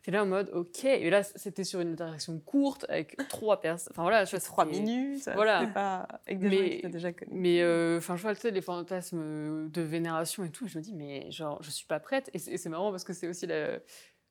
c'est 0.06 0.12
là 0.12 0.22
en 0.22 0.26
mode, 0.26 0.50
OK. 0.54 0.84
Et 0.84 1.10
là, 1.10 1.24
c'était 1.24 1.64
sur 1.64 1.80
une 1.80 1.92
interaction 1.92 2.38
courte 2.38 2.86
avec 2.88 3.16
trois 3.28 3.60
personnes. 3.60 3.92
Enfin, 3.92 4.02
voilà, 4.02 4.24
je 4.24 4.30
vois, 4.30 4.38
Trois 4.40 4.64
minutes. 4.64 5.28
Voilà. 5.34 5.66
Pas 5.74 6.06
avec 6.26 6.38
des 6.38 6.48
Mais- 6.48 6.72
gens 6.74 6.78
t'as 6.82 6.88
déjà 6.90 7.12
connu. 7.12 7.30
Mais 7.34 7.60
euh, 7.60 7.98
enfin, 7.98 8.14
je 8.16 8.22
vois 8.22 8.34
tu 8.36 8.42
sais, 8.42 8.50
les 8.52 8.62
fantasmes 8.62 9.68
de 9.68 9.82
vénération 9.82 10.44
et 10.44 10.50
tout. 10.50 10.68
Je 10.68 10.78
me 10.78 10.82
dis, 10.82 10.94
mais 10.94 11.28
genre, 11.32 11.60
je 11.60 11.70
suis 11.70 11.86
pas 11.86 11.98
prête. 11.98 12.30
Et 12.34 12.38
c'est 12.38 12.68
marrant 12.68 12.92
parce 12.92 13.02
que 13.02 13.12
c'est 13.12 13.26
aussi 13.26 13.48
la, 13.48 13.80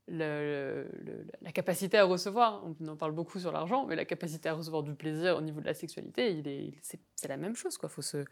la, 0.08 0.40
le- 0.42 1.28
la 1.42 1.52
capacité 1.52 1.98
à 1.98 2.06
recevoir. 2.06 2.64
On 2.80 2.88
en 2.88 2.96
parle 2.96 3.12
beaucoup 3.12 3.40
sur 3.40 3.52
l'argent, 3.52 3.86
mais 3.86 3.98
la 3.98 4.06
capacité 4.06 4.48
à 4.48 4.54
recevoir 4.54 4.82
du 4.82 4.96
plaisir 4.96 5.36
au 5.36 5.42
niveau 5.42 5.60
de 5.60 5.66
la 5.66 5.74
sexualité, 5.74 6.32
il 6.32 6.48
est, 6.48 6.74
c'est, 6.84 7.02
c'est 7.16 7.28
la 7.28 7.38
même 7.38 7.56
chose. 7.58 7.78
Quoi. 7.78 7.90
Faut 7.90 8.02
se, 8.02 8.24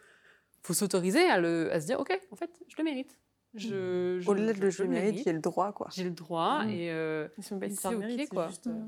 faut 0.62 0.74
s'autoriser 0.74 1.26
à, 1.30 1.40
le, 1.40 1.70
à 1.74 1.82
se 1.82 1.88
dire, 1.88 2.00
ok, 2.00 2.18
en 2.32 2.36
fait, 2.38 2.52
je 2.70 2.76
le 2.78 2.86
mérite. 2.86 3.20
Je, 3.56 4.20
je- 4.20 4.30
Au-delà 4.30 4.54
de 4.54 4.60
le 4.60 4.70
je 4.70 4.78
jeu 4.78 4.88
mérite, 4.88 5.28
a 5.28 5.32
le 5.34 5.40
droit, 5.40 5.72
quoi. 5.74 5.88
J'ai 5.94 6.04
le 6.06 6.12
droit 6.12 6.66
et 6.68 6.92
euh, 6.92 7.28
C'est 7.40 7.44
c'est 7.70 7.88
ok, 7.88 8.00
mérite, 8.00 8.20
c'est 8.22 8.28
quoi. 8.30 8.48
juste, 8.48 8.68
euh, 8.68 8.86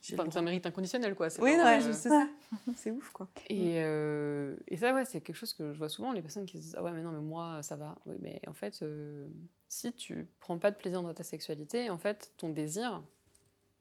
j'ai 0.00 0.14
enfin, 0.18 0.30
c'est 0.30 0.38
un 0.38 0.42
mérite 0.42 0.64
inconditionnel, 0.66 1.14
quoi. 1.14 1.28
C'est 1.28 1.42
Oui, 1.42 1.56
non, 1.56 1.64
euh, 1.66 1.80
je 1.80 1.92
sais 1.92 2.08
ça. 2.08 2.28
C'est 2.74 2.90
ouf, 2.90 3.10
quoi. 3.10 3.28
Et, 3.50 3.82
euh, 3.82 4.56
et 4.68 4.76
ça, 4.76 4.94
ouais, 4.94 5.04
c'est 5.04 5.20
quelque 5.20 5.36
chose 5.36 5.52
que 5.52 5.72
je 5.72 5.78
vois 5.78 5.88
souvent, 5.88 6.12
les 6.12 6.22
personnes 6.22 6.46
qui 6.46 6.56
se 6.58 6.62
disent 6.62 6.74
Ah 6.78 6.82
ouais, 6.82 6.92
mais 6.92 7.02
non, 7.02 7.12
mais 7.12 7.20
moi, 7.20 7.62
ça 7.62 7.76
va. 7.76 7.96
Oui, 8.06 8.16
mais 8.20 8.40
en 8.46 8.54
fait, 8.54 8.80
euh, 8.82 9.28
si 9.68 9.92
tu 9.92 10.26
prends 10.40 10.58
pas 10.58 10.70
de 10.70 10.76
plaisir 10.76 11.02
dans 11.02 11.12
ta 11.12 11.22
sexualité, 11.24 11.90
en 11.90 11.98
fait, 11.98 12.32
ton 12.38 12.48
désir, 12.50 13.02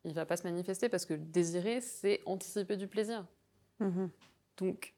il 0.03 0.13
va 0.13 0.26
pas 0.26 0.35
se 0.35 0.43
manifester 0.43 0.89
parce 0.89 1.05
que 1.05 1.13
désirer, 1.13 1.80
c'est 1.80 2.22
anticiper 2.26 2.76
du 2.76 2.88
plaisir. 2.88 3.26
Mhm. 3.80 4.09
Donc, 4.57 4.93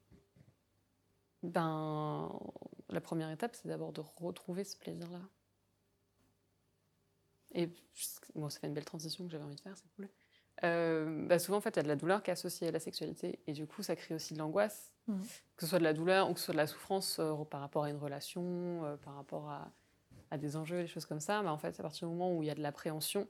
ben, 1.43 2.31
la 2.89 3.01
première 3.01 3.29
étape, 3.31 3.55
c'est 3.55 3.67
d'abord 3.67 3.91
de 3.93 4.01
retrouver 4.01 4.63
ce 4.63 4.77
plaisir-là. 4.77 5.21
Et 7.53 7.69
bon, 8.35 8.49
ça 8.49 8.59
fait 8.59 8.67
une 8.67 8.73
belle 8.73 8.85
transition 8.85 9.25
que 9.25 9.31
j'avais 9.31 9.43
envie 9.43 9.55
de 9.55 9.61
faire, 9.61 9.77
c'est 9.77 9.89
cool. 9.95 10.09
Euh, 10.63 11.25
bah, 11.27 11.39
souvent, 11.39 11.57
en 11.57 11.61
fait, 11.61 11.69
il 11.71 11.77
y 11.77 11.79
a 11.79 11.83
de 11.83 11.87
la 11.87 11.95
douleur 11.95 12.23
qui 12.23 12.29
est 12.29 12.33
associée 12.33 12.67
à 12.67 12.71
la 12.71 12.79
sexualité. 12.79 13.39
Et 13.47 13.53
du 13.53 13.67
coup, 13.67 13.83
ça 13.83 13.95
crée 13.95 14.15
aussi 14.15 14.33
de 14.33 14.39
l'angoisse, 14.39 14.91
Mhm. 15.07 15.21
que 15.55 15.61
ce 15.63 15.67
soit 15.67 15.79
de 15.79 15.83
la 15.83 15.93
douleur 15.93 16.29
ou 16.29 16.33
que 16.33 16.39
ce 16.39 16.47
soit 16.47 16.53
de 16.53 16.57
la 16.57 16.67
souffrance 16.67 17.19
euh, 17.19 17.35
par 17.45 17.61
rapport 17.61 17.83
à 17.85 17.89
une 17.89 17.97
relation, 17.97 18.83
euh, 18.85 18.97
par 18.97 19.15
rapport 19.15 19.49
à, 19.49 19.71
à 20.31 20.37
des 20.37 20.57
enjeux, 20.57 20.81
des 20.81 20.87
choses 20.87 21.05
comme 21.05 21.19
ça. 21.21 21.41
Bah, 21.43 21.51
en 21.53 21.57
fait, 21.57 21.79
à 21.79 21.83
partir 21.83 22.07
du 22.07 22.13
moment 22.13 22.35
où 22.35 22.43
il 22.43 22.47
y 22.47 22.49
a 22.49 22.55
de 22.55 22.61
l'appréhension, 22.61 23.27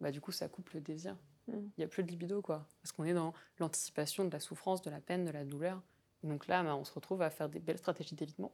bah, 0.00 0.10
du 0.10 0.20
coup, 0.20 0.32
ça 0.32 0.48
coupe 0.48 0.70
le 0.70 0.80
désir. 0.80 1.16
Il 1.48 1.54
Mhm. 1.54 1.70
n'y 1.78 1.84
a 1.84 1.88
plus 1.88 2.04
de 2.04 2.08
libido, 2.10 2.42
quoi. 2.42 2.66
Parce 2.82 2.92
qu'on 2.92 3.04
est 3.04 3.14
dans 3.14 3.34
l'anticipation 3.58 4.24
de 4.24 4.30
la 4.30 4.40
souffrance, 4.40 4.82
de 4.82 4.90
la 4.90 5.00
peine, 5.00 5.24
de 5.24 5.30
la 5.30 5.44
douleur. 5.44 5.82
Et 6.22 6.26
donc 6.28 6.46
là, 6.46 6.62
bah, 6.62 6.74
on 6.76 6.84
se 6.84 6.92
retrouve 6.92 7.22
à 7.22 7.30
faire 7.30 7.48
des 7.48 7.58
belles 7.60 7.78
stratégies 7.78 8.14
d'évitement. 8.14 8.52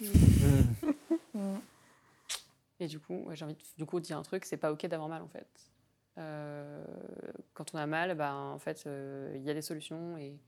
Mm. 0.00 1.56
Et 2.80 2.86
du 2.86 2.98
coup, 2.98 3.24
ouais, 3.24 3.36
j'ai 3.36 3.44
envie 3.44 3.54
de, 3.54 3.60
du 3.76 3.86
coup, 3.86 4.00
de 4.00 4.04
dire 4.04 4.18
un 4.18 4.22
truc, 4.22 4.44
c'est 4.44 4.56
pas 4.56 4.72
ok 4.72 4.86
d'avoir 4.86 5.08
mal 5.08 5.22
en 5.22 5.28
fait. 5.28 5.48
Euh, 6.18 6.84
quand 7.54 7.74
on 7.74 7.78
a 7.78 7.86
mal, 7.86 8.14
bah, 8.14 8.34
en 8.34 8.58
fait, 8.58 8.84
euh, 8.86 9.32
il 9.36 9.42
y 9.42 9.50
a 9.50 9.54
des 9.54 9.62
solutions 9.62 10.16
et. 10.16 10.38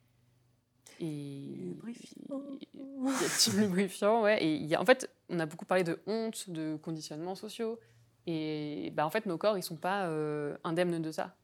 et 1.01 1.55
Lubrifiant. 1.57 2.43
Y 2.75 3.51
a 3.51 3.61
lubrifiant, 3.61 4.23
ouais. 4.23 4.43
Et 4.43 4.55
il 4.55 4.66
y 4.66 4.75
a, 4.75 4.81
en 4.81 4.85
fait, 4.85 5.11
on 5.29 5.39
a 5.41 5.47
beaucoup 5.47 5.66
parlé 5.66 5.85
de 5.85 6.01
honte, 6.07 6.51
de 6.51 6.77
conditionnements 6.77 7.35
sociaux. 7.35 7.79
Et 8.27 8.93
bah, 8.95 9.07
en 9.07 9.11
fait, 9.11 9.27
nos 9.27 9.39
corps, 9.39 9.57
ils 9.57 9.62
sont 9.62 9.77
pas 9.77 10.07
euh, 10.07 10.57
indemnes 10.65 11.01
de 11.01 11.11
ça. 11.11 11.37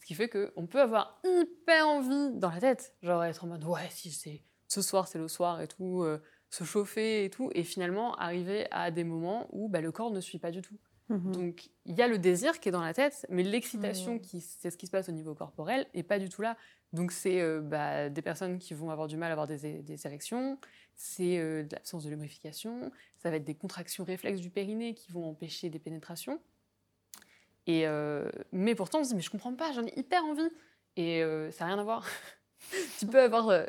Ce 0.00 0.06
qui 0.06 0.14
fait 0.14 0.28
qu'on 0.28 0.66
peut 0.66 0.80
avoir 0.80 1.20
hyper 1.24 1.86
envie 1.86 2.30
dans 2.38 2.50
la 2.50 2.60
tête, 2.60 2.94
genre 3.02 3.22
être 3.24 3.44
en 3.44 3.48
mode 3.48 3.64
ouais, 3.64 3.88
si 3.90 4.10
c'est 4.10 4.42
ce 4.66 4.82
soir, 4.82 5.08
c'est 5.08 5.18
le 5.18 5.28
soir 5.28 5.60
et 5.60 5.68
tout, 5.68 6.02
euh, 6.02 6.22
se 6.50 6.64
chauffer 6.64 7.24
et 7.24 7.30
tout, 7.30 7.50
et 7.54 7.62
finalement 7.64 8.14
arriver 8.16 8.66
à 8.70 8.90
des 8.90 9.04
moments 9.04 9.46
où 9.52 9.68
bah, 9.68 9.80
le 9.80 9.92
corps 9.92 10.10
ne 10.10 10.20
suit 10.20 10.38
pas 10.38 10.50
du 10.50 10.62
tout. 10.62 10.76
Mhm. 11.08 11.32
Donc 11.32 11.70
il 11.86 11.96
y 11.96 12.02
a 12.02 12.08
le 12.08 12.18
désir 12.18 12.60
qui 12.60 12.68
est 12.68 12.72
dans 12.72 12.82
la 12.82 12.94
tête, 12.94 13.26
mais 13.30 13.42
l'excitation, 13.42 14.14
Mhm. 14.14 14.20
qui 14.20 14.40
c'est 14.40 14.70
ce 14.70 14.76
qui 14.76 14.86
se 14.86 14.90
passe 14.92 15.08
au 15.08 15.12
niveau 15.12 15.34
corporel, 15.34 15.86
est 15.94 16.02
pas 16.02 16.18
du 16.18 16.28
tout 16.28 16.42
là. 16.42 16.56
Donc 16.92 17.12
c'est 17.12 17.40
euh, 17.40 17.60
bah, 17.60 18.08
des 18.08 18.22
personnes 18.22 18.58
qui 18.58 18.74
vont 18.74 18.90
avoir 18.90 19.06
du 19.08 19.16
mal 19.16 19.30
à 19.30 19.32
avoir 19.32 19.46
des, 19.46 19.82
des 19.82 20.06
érections, 20.06 20.58
c'est 20.96 21.38
euh, 21.38 21.62
de 21.62 21.74
l'absence 21.74 22.04
de 22.04 22.10
lubrification, 22.10 22.90
ça 23.18 23.30
va 23.30 23.36
être 23.36 23.44
des 23.44 23.54
contractions 23.54 24.04
réflexes 24.04 24.40
du 24.40 24.50
périnée 24.50 24.94
qui 24.94 25.12
vont 25.12 25.28
empêcher 25.30 25.70
des 25.70 25.78
pénétrations. 25.78 26.40
Et 27.66 27.86
euh, 27.86 28.28
mais 28.52 28.74
pourtant 28.74 29.00
on 29.00 29.04
se 29.04 29.10
dit 29.10 29.14
mais 29.16 29.22
je 29.22 29.30
comprends 29.30 29.54
pas, 29.54 29.72
j'en 29.72 29.84
ai 29.86 29.92
hyper 29.98 30.24
envie 30.24 30.48
et 30.96 31.22
ça 31.52 31.64
n'a 31.64 31.74
rien 31.74 31.78
à 31.78 31.84
voir. 31.84 32.06
tu 32.98 33.06
peux 33.06 33.20
avoir 33.20 33.66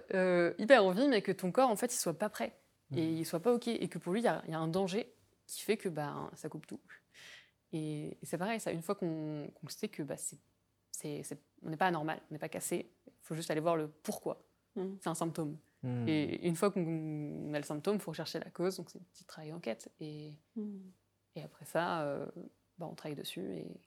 hyper 0.58 0.84
envie 0.84 1.08
mais 1.08 1.22
que 1.22 1.32
ton 1.32 1.52
corps 1.52 1.70
en 1.70 1.76
fait 1.76 1.94
il 1.94 1.98
soit 1.98 2.18
pas 2.18 2.30
prêt 2.30 2.54
et 2.96 3.06
il 3.14 3.26
soit 3.26 3.40
pas 3.40 3.54
ok 3.54 3.68
et 3.68 3.88
que 3.88 3.98
pour 3.98 4.14
lui 4.14 4.22
il 4.22 4.26
y, 4.26 4.28
a- 4.28 4.42
il 4.48 4.52
y 4.52 4.54
a 4.54 4.60
un 4.60 4.68
danger 4.68 5.14
qui 5.48 5.62
fait 5.62 5.78
que 5.78 5.90
bah, 5.90 6.30
ça 6.36 6.50
coupe 6.50 6.68
tout. 6.68 6.80
Et, 7.74 8.18
et 8.22 8.26
c'est 8.26 8.38
pareil, 8.38 8.60
ça, 8.60 8.72
une 8.72 8.82
fois 8.82 8.96
qu'on 8.96 9.50
sait 9.70 9.88
que 9.90 10.04
bah, 10.04 10.18
c'est, 10.18 10.38
c'est, 10.92 11.24
c'est- 11.24 11.40
on 11.64 11.70
n'est 11.70 11.78
pas 11.78 11.88
anormal, 11.88 12.22
on 12.30 12.34
n'est 12.34 12.40
pas 12.40 12.50
cassé, 12.50 12.92
il 13.08 13.14
faut 13.22 13.36
juste 13.36 13.50
aller 13.52 13.62
voir 13.62 13.76
le 13.78 13.88
pourquoi. 13.88 14.44
Mhm. 14.76 14.98
C'est 15.02 15.10
un 15.10 15.16
symptôme. 15.16 15.58
Mm. 15.84 16.08
Et 16.08 16.48
une 16.48 16.56
fois 16.56 16.70
qu'on 16.72 17.54
a 17.54 17.58
le 17.58 17.64
symptôme, 17.66 17.96
il 17.96 18.02
faut 18.02 18.12
rechercher 18.12 18.40
la 18.40 18.50
cause, 18.52 18.78
donc 18.78 18.90
c'est 18.90 19.00
un 19.00 19.04
petit 19.14 19.26
travail 19.26 19.52
d'enquête. 19.52 19.90
Et, 20.00 20.32
Mhm. 20.56 20.92
et 21.36 21.44
après 21.44 21.66
ça, 21.66 22.02
euh, 22.04 22.26
bah, 22.78 22.88
on 22.90 22.96
travaille 22.96 23.16
dessus 23.16 23.42
et, 23.56 23.82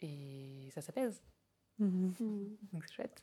et 0.00 0.70
ça 0.72 0.80
s'apaise. 0.80 1.22
Mhm. 1.78 2.56
Donc 2.72 2.84
c'est 2.86 2.92
chouette. 2.94 3.22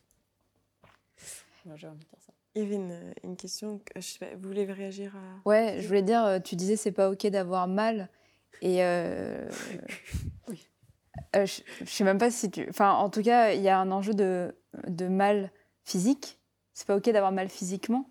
J'ai 1.74 1.88
envie 1.88 1.98
de 1.98 2.08
dire 2.08 2.20
ça. 2.20 2.32
Il 2.56 2.62
y 2.62 2.64
avait 2.64 2.76
une, 2.76 2.98
une 3.22 3.36
question, 3.36 3.78
que, 3.84 4.00
je 4.00 4.06
sais 4.06 4.18
pas, 4.18 4.34
vous 4.34 4.48
voulez 4.48 4.64
réagir 4.64 5.14
à... 5.14 5.48
Ouais, 5.48 5.76
je 5.78 5.86
voulais 5.86 6.00
dire, 6.00 6.24
euh, 6.24 6.38
tu 6.40 6.56
disais 6.56 6.76
c'est 6.76 6.90
pas 6.90 7.10
ok 7.10 7.26
d'avoir 7.26 7.68
mal. 7.68 8.08
Et 8.62 8.82
euh, 8.82 9.46
Oui. 10.48 10.66
euh, 11.36 11.44
je, 11.44 11.60
je 11.84 11.90
sais 11.90 12.02
même 12.04 12.16
pas 12.16 12.30
si 12.30 12.50
tu. 12.50 12.66
Enfin, 12.70 12.92
en 12.92 13.10
tout 13.10 13.22
cas, 13.22 13.52
il 13.52 13.60
y 13.60 13.68
a 13.68 13.78
un 13.78 13.90
enjeu 13.92 14.14
de, 14.14 14.56
de 14.88 15.06
mal 15.06 15.50
physique. 15.84 16.38
C'est 16.72 16.86
pas 16.86 16.96
ok 16.96 17.10
d'avoir 17.10 17.30
mal 17.30 17.50
physiquement. 17.50 18.08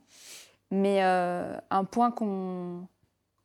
Mais 0.69 1.03
euh, 1.03 1.57
un 1.71 1.83
point 1.83 2.11
qu'on 2.11 2.87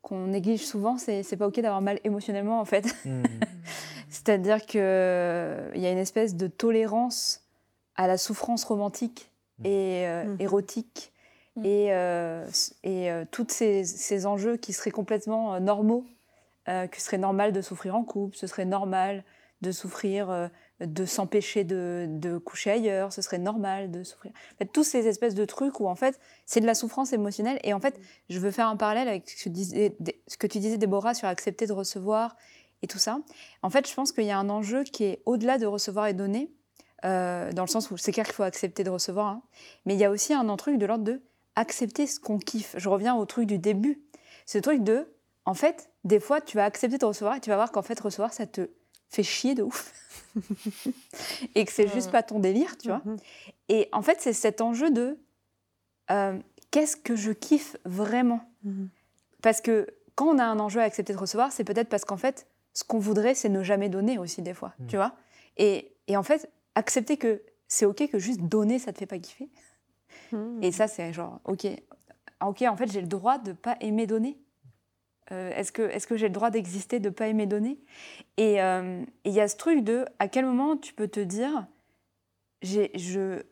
qu'on 0.02 0.26
néglige 0.26 0.66
souvent, 0.66 0.98
c'est 0.98 1.22
c'est 1.22 1.36
pas 1.38 1.46
ok 1.46 1.60
d'avoir 1.60 1.80
mal 1.80 1.98
émotionnellement 2.04 2.60
en 2.60 2.64
fait. 2.66 2.94
Mm. 3.06 3.22
C'est-à-dire 4.10 4.66
qu'il 4.66 4.80
y 4.80 5.86
a 5.86 5.90
une 5.90 5.98
espèce 5.98 6.34
de 6.34 6.46
tolérance 6.46 7.42
à 7.96 8.06
la 8.06 8.18
souffrance 8.18 8.64
romantique 8.64 9.29
et 9.64 10.06
euh, 10.06 10.24
Mhm. 10.24 10.36
érotique 10.40 11.12
Mhm. 11.56 11.64
et, 11.66 11.92
euh, 11.92 12.46
et 12.82 13.10
euh, 13.10 13.24
tous 13.30 13.46
ces, 13.48 13.84
ces 13.84 14.26
enjeux 14.26 14.56
qui 14.56 14.72
seraient 14.72 14.90
complètement 14.90 15.54
euh, 15.54 15.60
normaux, 15.60 16.04
euh, 16.68 16.86
que 16.86 16.96
ce 16.96 17.02
serait 17.02 17.18
normal 17.18 17.52
de 17.52 17.60
souffrir 17.60 17.96
en 17.96 18.04
couple, 18.04 18.36
ce 18.36 18.46
serait 18.46 18.64
normal 18.64 19.24
de 19.62 19.72
souffrir, 19.72 20.30
euh, 20.30 20.48
de 20.80 21.04
s'empêcher 21.04 21.64
de, 21.64 22.06
de 22.08 22.38
coucher 22.38 22.70
ailleurs, 22.70 23.12
ce 23.12 23.20
serait 23.20 23.38
normal 23.38 23.90
de 23.90 24.02
souffrir. 24.04 24.32
En 24.54 24.56
fait, 24.56 24.66
tous 24.72 24.84
ces 24.84 25.06
espèces 25.06 25.34
de 25.34 25.44
trucs 25.44 25.80
où 25.80 25.86
en 25.88 25.94
fait 25.96 26.18
c'est 26.46 26.60
de 26.60 26.66
la 26.66 26.74
souffrance 26.74 27.12
émotionnelle. 27.12 27.58
Et 27.64 27.74
en 27.74 27.80
fait, 27.80 28.00
je 28.30 28.38
veux 28.38 28.50
faire 28.52 28.68
un 28.68 28.76
parallèle 28.76 29.08
avec 29.08 29.28
ce 29.28 29.44
que, 29.44 29.48
disais- 29.50 29.94
ce 30.26 30.36
que 30.38 30.46
tu 30.46 30.60
disais, 30.60 30.78
Déborah, 30.78 31.12
sur 31.12 31.28
accepter 31.28 31.66
de 31.66 31.72
recevoir 31.74 32.36
et 32.82 32.86
tout 32.86 32.98
ça. 32.98 33.20
En 33.62 33.68
fait, 33.68 33.86
je 33.86 33.92
pense 33.94 34.12
qu'il 34.12 34.24
y 34.24 34.30
a 34.30 34.38
un 34.38 34.48
enjeu 34.48 34.84
qui 34.84 35.04
est 35.04 35.20
au-delà 35.26 35.58
de 35.58 35.66
recevoir 35.66 36.06
et 36.06 36.14
donner, 36.14 36.50
euh, 37.04 37.52
dans 37.52 37.62
le 37.62 37.68
sens 37.68 37.90
où 37.90 37.96
c'est 37.96 38.12
clair 38.12 38.26
qu'il 38.26 38.34
faut 38.34 38.42
accepter 38.42 38.84
de 38.84 38.90
recevoir, 38.90 39.26
hein, 39.26 39.42
mais 39.86 39.94
il 39.94 40.00
y 40.00 40.04
a 40.04 40.10
aussi 40.10 40.34
un 40.34 40.56
truc 40.56 40.78
de 40.78 40.86
l'ordre 40.86 41.04
de 41.04 41.20
accepter 41.56 42.06
ce 42.06 42.20
qu'on 42.20 42.38
kiffe. 42.38 42.74
Je 42.78 42.88
reviens 42.88 43.14
au 43.16 43.24
truc 43.26 43.46
du 43.46 43.58
début. 43.58 44.00
Ce 44.46 44.58
truc 44.58 44.82
de, 44.82 45.06
en 45.44 45.54
fait, 45.54 45.90
des 46.04 46.20
fois, 46.20 46.40
tu 46.40 46.56
vas 46.56 46.64
accepter 46.64 46.98
de 46.98 47.04
recevoir 47.04 47.36
et 47.36 47.40
tu 47.40 47.50
vas 47.50 47.56
voir 47.56 47.72
qu'en 47.72 47.82
fait, 47.82 47.98
recevoir, 48.00 48.32
ça 48.32 48.46
te 48.46 48.70
fait 49.08 49.22
chier 49.22 49.54
de 49.54 49.62
ouf. 49.62 49.92
et 51.54 51.64
que 51.64 51.72
c'est 51.72 51.88
juste 51.88 52.10
pas 52.10 52.22
ton 52.22 52.38
délire, 52.38 52.76
tu 52.78 52.88
vois. 52.88 53.02
Mhm. 53.04 53.16
Et 53.68 53.88
en 53.92 54.02
fait, 54.02 54.18
c'est 54.20 54.32
cet 54.32 54.60
enjeu 54.60 54.90
de 54.90 55.18
euh, 56.10 56.38
qu'est-ce 56.70 56.96
que 56.96 57.16
je 57.16 57.32
kiffe 57.32 57.76
vraiment? 57.84 58.40
Mhm. 58.64 58.88
Parce 59.42 59.60
que 59.60 59.86
quand 60.14 60.26
on 60.26 60.38
a 60.38 60.44
un 60.44 60.58
enjeu 60.60 60.80
à 60.80 60.84
accepter 60.84 61.12
de 61.12 61.18
recevoir, 61.18 61.52
c'est 61.52 61.64
peut-être 61.64 61.88
parce 61.88 62.04
qu'en 62.04 62.16
fait, 62.16 62.46
ce 62.74 62.84
qu'on 62.84 62.98
voudrait, 62.98 63.34
c'est 63.34 63.48
ne 63.48 63.62
jamais 63.62 63.88
donner 63.88 64.18
aussi, 64.18 64.42
des 64.42 64.54
fois, 64.54 64.74
Mm. 64.78 64.86
tu 64.86 64.96
vois. 64.96 65.12
Et, 65.56 65.92
et 66.06 66.16
en 66.16 66.22
fait, 66.22 66.50
accepter 66.74 67.16
que 67.16 67.42
c'est 67.68 67.84
OK 67.84 68.08
que 68.10 68.18
juste 68.18 68.40
donner, 68.40 68.78
ça 68.78 68.92
te 68.92 68.98
fait 68.98 69.06
pas 69.06 69.18
kiffer. 69.18 69.48
Mhm. 70.32 70.62
Et 70.62 70.72
ça, 70.72 70.88
c'est 70.88 71.12
genre, 71.12 71.40
OK, 71.44 71.66
OK, 72.40 72.62
en 72.62 72.76
fait, 72.76 72.90
j'ai 72.90 73.00
le 73.00 73.06
droit 73.06 73.38
de 73.38 73.52
pas 73.52 73.76
aimer 73.80 74.06
donner. 74.06 74.38
Euh, 75.32 75.50
est-ce 75.54 75.70
que, 75.70 75.82
est 75.82 76.04
que 76.06 76.16
j'ai 76.16 76.26
le 76.26 76.34
droit 76.34 76.50
d'exister, 76.50 76.98
de 76.98 77.10
pas 77.10 77.28
aimer 77.28 77.46
donner? 77.46 77.78
Et 78.36 78.60
euh, 78.60 79.02
et 79.24 79.28
il 79.30 79.32
y 79.32 79.40
a 79.40 79.46
ce 79.46 79.56
truc 79.56 79.84
de, 79.84 80.04
à 80.18 80.26
quel 80.26 80.44
moment 80.44 80.76
tu 80.76 80.92
peux 80.92 81.06
te 81.06 81.20
dire, 81.20 81.66
je, 82.62 83.42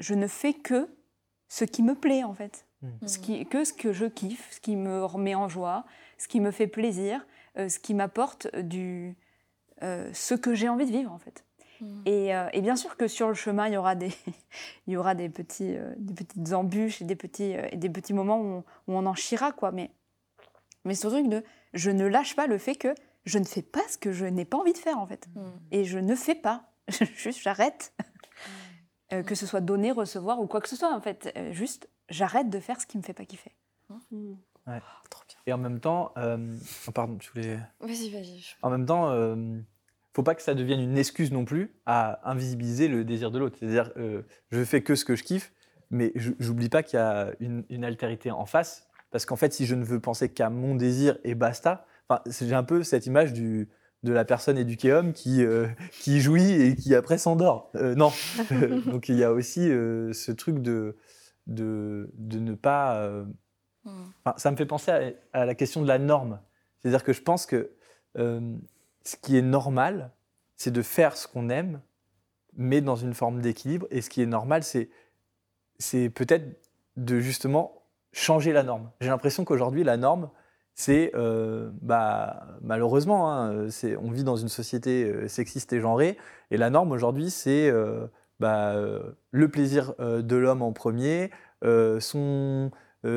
je 0.00 0.14
ne 0.14 0.26
fais 0.26 0.54
que 0.54 0.88
ce 1.48 1.64
qui 1.64 1.82
me 1.82 1.94
plaît, 1.94 2.24
en 2.24 2.34
fait. 2.34 2.66
Ce 3.06 3.18
qui, 3.18 3.44
que 3.46 3.64
ce 3.64 3.72
que 3.72 3.92
je 3.92 4.06
kiffe, 4.06 4.52
ce 4.52 4.60
qui 4.60 4.76
me 4.76 5.04
remet 5.04 5.34
en 5.34 5.48
joie, 5.48 5.84
ce 6.16 6.28
qui 6.28 6.38
me 6.38 6.52
fait 6.52 6.68
plaisir, 6.68 7.26
euh, 7.56 7.68
ce 7.68 7.80
qui 7.80 7.92
m'apporte 7.92 8.54
du, 8.56 9.16
euh, 9.82 10.08
ce 10.12 10.34
que 10.34 10.54
j'ai 10.54 10.68
envie 10.68 10.86
de 10.86 10.92
vivre, 10.92 11.10
en 11.10 11.18
fait. 11.18 11.44
Et, 12.06 12.34
euh, 12.34 12.48
et 12.52 12.60
bien 12.60 12.76
sûr 12.76 12.96
que 12.96 13.08
sur 13.08 13.28
le 13.28 13.34
chemin, 13.34 13.68
il 13.68 13.74
y 13.74 13.76
aura 13.76 13.94
des, 13.94 14.10
il 14.86 14.94
y 14.94 14.96
aura 14.96 15.14
des, 15.14 15.28
petits, 15.28 15.76
euh, 15.76 15.94
des 15.96 16.14
petites 16.14 16.52
embûches 16.52 17.02
et 17.02 17.04
des 17.04 17.16
petits, 17.16 17.56
euh, 17.56 17.68
et 17.70 17.76
des 17.76 17.90
petits 17.90 18.14
moments 18.14 18.40
où 18.40 18.46
on, 18.46 18.64
où 18.88 18.96
on 18.96 19.06
en 19.06 19.14
chiera, 19.14 19.52
quoi. 19.52 19.72
Mais, 19.72 19.90
mais 20.84 20.94
ce 20.94 21.06
truc 21.06 21.28
de 21.28 21.42
je 21.74 21.90
ne 21.90 22.06
lâche 22.06 22.34
pas 22.34 22.46
le 22.46 22.58
fait 22.58 22.76
que 22.76 22.94
je 23.24 23.38
ne 23.38 23.44
fais 23.44 23.62
pas 23.62 23.86
ce 23.88 23.98
que 23.98 24.12
je 24.12 24.24
n'ai 24.24 24.44
pas 24.44 24.56
envie 24.56 24.72
de 24.72 24.78
faire, 24.78 24.98
en 24.98 25.06
fait. 25.06 25.28
Et 25.70 25.84
je 25.84 25.98
ne 25.98 26.14
fais 26.14 26.34
pas. 26.34 26.70
Juste, 27.16 27.40
j'arrête. 27.42 27.94
Euh, 29.14 29.22
que 29.22 29.34
ce 29.34 29.46
soit 29.46 29.62
donner, 29.62 29.90
recevoir 29.90 30.38
ou 30.38 30.46
quoi 30.46 30.60
que 30.60 30.68
ce 30.68 30.76
soit, 30.76 30.94
en 30.94 31.00
fait. 31.00 31.32
Euh, 31.34 31.50
juste, 31.50 31.88
j'arrête 32.10 32.50
de 32.50 32.60
faire 32.60 32.78
ce 32.78 32.86
qui 32.86 32.98
me 32.98 33.02
fait 33.02 33.14
pas 33.14 33.24
kiffer. 33.24 33.56
Mhm. 33.88 34.36
Et 35.46 35.52
en 35.54 35.56
même 35.56 35.80
temps, 35.80 36.12
euh, 36.18 36.58
oh, 36.86 36.90
pardon, 36.90 37.16
je 37.18 37.30
voulais. 37.30 37.58
Vas-y, 37.80 38.10
vas-y. 38.10 38.44
En 38.60 38.68
même 38.68 38.84
temps, 38.84 39.08
euh, 39.08 39.60
faut 40.14 40.22
pas 40.22 40.34
que 40.34 40.42
ça 40.42 40.54
devienne 40.54 40.80
une 40.80 40.98
excuse 40.98 41.30
non 41.32 41.44
plus 41.44 41.74
à 41.86 42.20
invisibiliser 42.28 42.88
le 42.88 43.04
désir 43.04 43.30
de 43.30 43.38
l'autre. 43.38 43.56
C'est-à-dire, 43.58 43.92
euh, 43.96 44.22
je 44.50 44.64
fais 44.64 44.82
que 44.82 44.94
ce 44.94 45.04
que 45.04 45.14
je 45.16 45.22
kiffe, 45.22 45.52
mais 45.90 46.12
je- 46.16 46.32
j'oublie 46.38 46.68
pas 46.68 46.82
qu'il 46.82 46.98
y 46.98 47.02
a 47.02 47.32
une, 47.40 47.64
une 47.70 47.84
altérité 47.84 48.30
en 48.30 48.46
face. 48.46 48.88
Parce 49.10 49.24
qu'en 49.26 49.36
fait, 49.36 49.52
si 49.52 49.64
je 49.64 49.74
ne 49.74 49.84
veux 49.84 50.00
penser 50.00 50.28
qu'à 50.28 50.50
mon 50.50 50.74
désir 50.74 51.18
et 51.24 51.34
basta, 51.34 51.86
j'ai 52.26 52.54
un 52.54 52.62
peu 52.64 52.82
cette 52.82 53.06
image 53.06 53.32
du, 53.32 53.68
de 54.02 54.12
la 54.12 54.24
personne 54.24 54.58
éduquée 54.58 54.92
homme 54.92 55.12
qui, 55.12 55.42
euh, 55.44 55.66
qui 56.00 56.20
jouit 56.20 56.52
et 56.52 56.74
qui 56.76 56.94
après 56.94 57.16
s'endort. 57.18 57.70
Euh, 57.76 57.94
non. 57.94 58.12
Donc 58.86 59.08
il 59.08 59.16
y 59.16 59.24
a 59.24 59.32
aussi 59.32 59.70
euh, 59.70 60.12
ce 60.12 60.32
truc 60.32 60.58
de, 60.60 60.96
de, 61.46 62.10
de 62.14 62.38
ne 62.38 62.54
pas. 62.54 63.24
Enfin, 63.86 64.34
ça 64.36 64.50
me 64.50 64.56
fait 64.56 64.66
penser 64.66 64.90
à, 64.90 65.40
à 65.40 65.46
la 65.46 65.54
question 65.54 65.80
de 65.80 65.88
la 65.88 65.98
norme. 65.98 66.40
C'est-à-dire 66.78 67.02
que 67.04 67.12
je 67.14 67.22
pense 67.22 67.46
que 67.46 67.70
ce 69.08 69.16
qui 69.16 69.38
est 69.38 69.42
normal, 69.42 70.10
c'est 70.56 70.70
de 70.70 70.82
faire 70.82 71.16
ce 71.16 71.26
qu'on 71.26 71.48
aime, 71.48 71.80
mais 72.56 72.82
dans 72.82 72.96
une 72.96 73.14
forme 73.14 73.40
d'équilibre. 73.40 73.86
Et 73.90 74.02
ce 74.02 74.10
qui 74.10 74.20
est 74.20 74.26
normal, 74.26 74.62
c'est, 74.62 74.90
peut-être 76.10 76.44
de 76.98 77.18
justement 77.18 77.84
changer 78.12 78.52
la 78.52 78.62
norme. 78.62 78.90
J'ai 79.00 79.08
l'impression 79.08 79.46
qu'aujourd'hui, 79.46 79.82
la 79.82 79.96
norme, 79.96 80.28
c'est 80.74 81.10
euh, 81.14 81.70
bah, 81.80 82.48
malheureusement, 82.60 83.32
hein, 83.32 83.70
c'est- 83.70 83.96
on 83.96 84.10
vit 84.10 84.24
dans 84.24 84.36
une 84.36 84.48
société 84.48 85.04
euh, 85.04 85.26
sexiste 85.26 85.72
et 85.72 85.80
genrée, 85.80 86.18
et 86.50 86.58
la 86.58 86.68
norme 86.68 86.92
aujourd'hui, 86.92 87.30
c'est 87.30 87.70
euh, 87.70 88.06
bah, 88.40 88.76
le 89.30 89.48
plaisir 89.48 89.94
de 89.98 90.36
l'homme 90.36 90.62
en 90.62 90.72
premier, 90.72 91.30
son, 91.62 92.70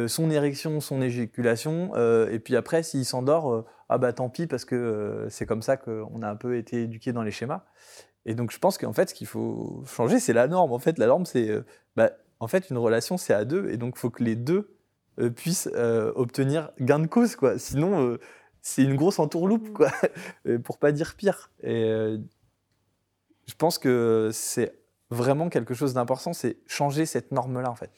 son 0.07 0.31
érection, 0.31 0.79
son 0.79 1.01
éjaculation, 1.01 1.95
et 2.27 2.39
puis 2.39 2.55
après, 2.55 2.81
s'il 2.81 3.05
s'endort, 3.05 3.65
ah 3.91 3.97
bah 3.97 4.13
tant 4.13 4.29
pis, 4.29 4.47
parce 4.47 4.63
que 4.63 4.75
euh, 4.75 5.29
c'est 5.29 5.45
comme 5.45 5.61
ça 5.61 5.75
qu'on 5.75 6.21
a 6.21 6.29
un 6.29 6.37
peu 6.37 6.55
été 6.55 6.83
éduqué 6.83 7.11
dans 7.11 7.23
les 7.23 7.31
schémas. 7.31 7.65
Et 8.25 8.35
donc 8.35 8.51
je 8.51 8.57
pense 8.57 8.77
qu'en 8.77 8.93
fait, 8.93 9.09
ce 9.09 9.13
qu'il 9.13 9.27
faut 9.27 9.83
changer, 9.85 10.21
c'est 10.21 10.31
la 10.31 10.47
norme. 10.47 10.71
En 10.71 10.79
fait, 10.79 10.97
la 10.97 11.07
norme, 11.07 11.25
c'est, 11.25 11.49
euh, 11.49 11.65
bah, 11.97 12.11
en 12.39 12.47
fait, 12.47 12.69
une 12.69 12.77
relation, 12.77 13.17
c'est 13.17 13.33
à 13.33 13.43
deux, 13.43 13.69
et 13.69 13.75
donc 13.75 13.95
il 13.97 13.99
faut 13.99 14.09
que 14.09 14.23
les 14.23 14.37
deux 14.37 14.77
euh, 15.19 15.29
puissent 15.29 15.69
euh, 15.75 16.13
obtenir 16.15 16.71
gain 16.79 16.99
de 16.99 17.07
cause, 17.07 17.35
quoi. 17.35 17.59
Sinon, 17.59 18.01
euh, 18.01 18.17
c'est 18.61 18.83
une 18.83 18.95
grosse 18.95 19.19
entourloupe, 19.19 19.73
quoi, 19.73 19.91
Euh, 20.47 20.57
pour 20.57 20.77
pas 20.77 20.93
dire 20.93 21.15
pire. 21.15 21.51
Et 21.61 21.83
euh, 21.83 22.17
je 23.45 23.55
pense 23.55 23.77
que 23.77 24.29
c'est 24.31 24.73
vraiment 25.09 25.49
quelque 25.49 25.73
chose 25.73 25.93
d'important, 25.93 26.31
c'est 26.31 26.59
changer 26.65 27.05
cette 27.05 27.33
norme-là, 27.33 27.69
en 27.69 27.75
fait. 27.75 27.91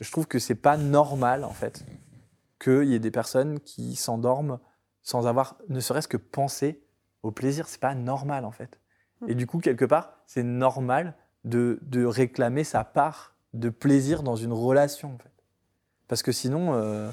Je 0.00 0.10
trouve 0.10 0.26
que 0.26 0.40
c'est 0.40 0.56
pas 0.56 0.76
normal, 0.76 1.44
en 1.44 1.52
fait, 1.52 1.84
qu'il 2.58 2.84
y 2.88 2.94
ait 2.94 2.98
des 2.98 3.12
personnes 3.12 3.60
qui 3.60 3.94
s'endorment 3.94 4.58
sans 5.08 5.26
avoir 5.26 5.56
ne 5.70 5.80
serait-ce 5.80 6.06
que 6.06 6.18
pensé 6.18 6.82
au 7.22 7.30
plaisir. 7.30 7.66
C'est 7.66 7.80
pas 7.80 7.94
normal, 7.94 8.44
en 8.44 8.50
fait. 8.50 8.78
Et 9.26 9.34
du 9.34 9.46
coup, 9.46 9.58
quelque 9.58 9.86
part, 9.86 10.12
c'est 10.26 10.42
normal 10.42 11.14
de, 11.44 11.78
de 11.80 12.04
réclamer 12.04 12.62
sa 12.62 12.84
part 12.84 13.34
de 13.54 13.70
plaisir 13.70 14.22
dans 14.22 14.36
une 14.36 14.52
relation, 14.52 15.14
en 15.14 15.16
fait. 15.16 15.32
Parce 16.08 16.22
que 16.22 16.30
sinon, 16.30 16.74
euh, 16.74 17.10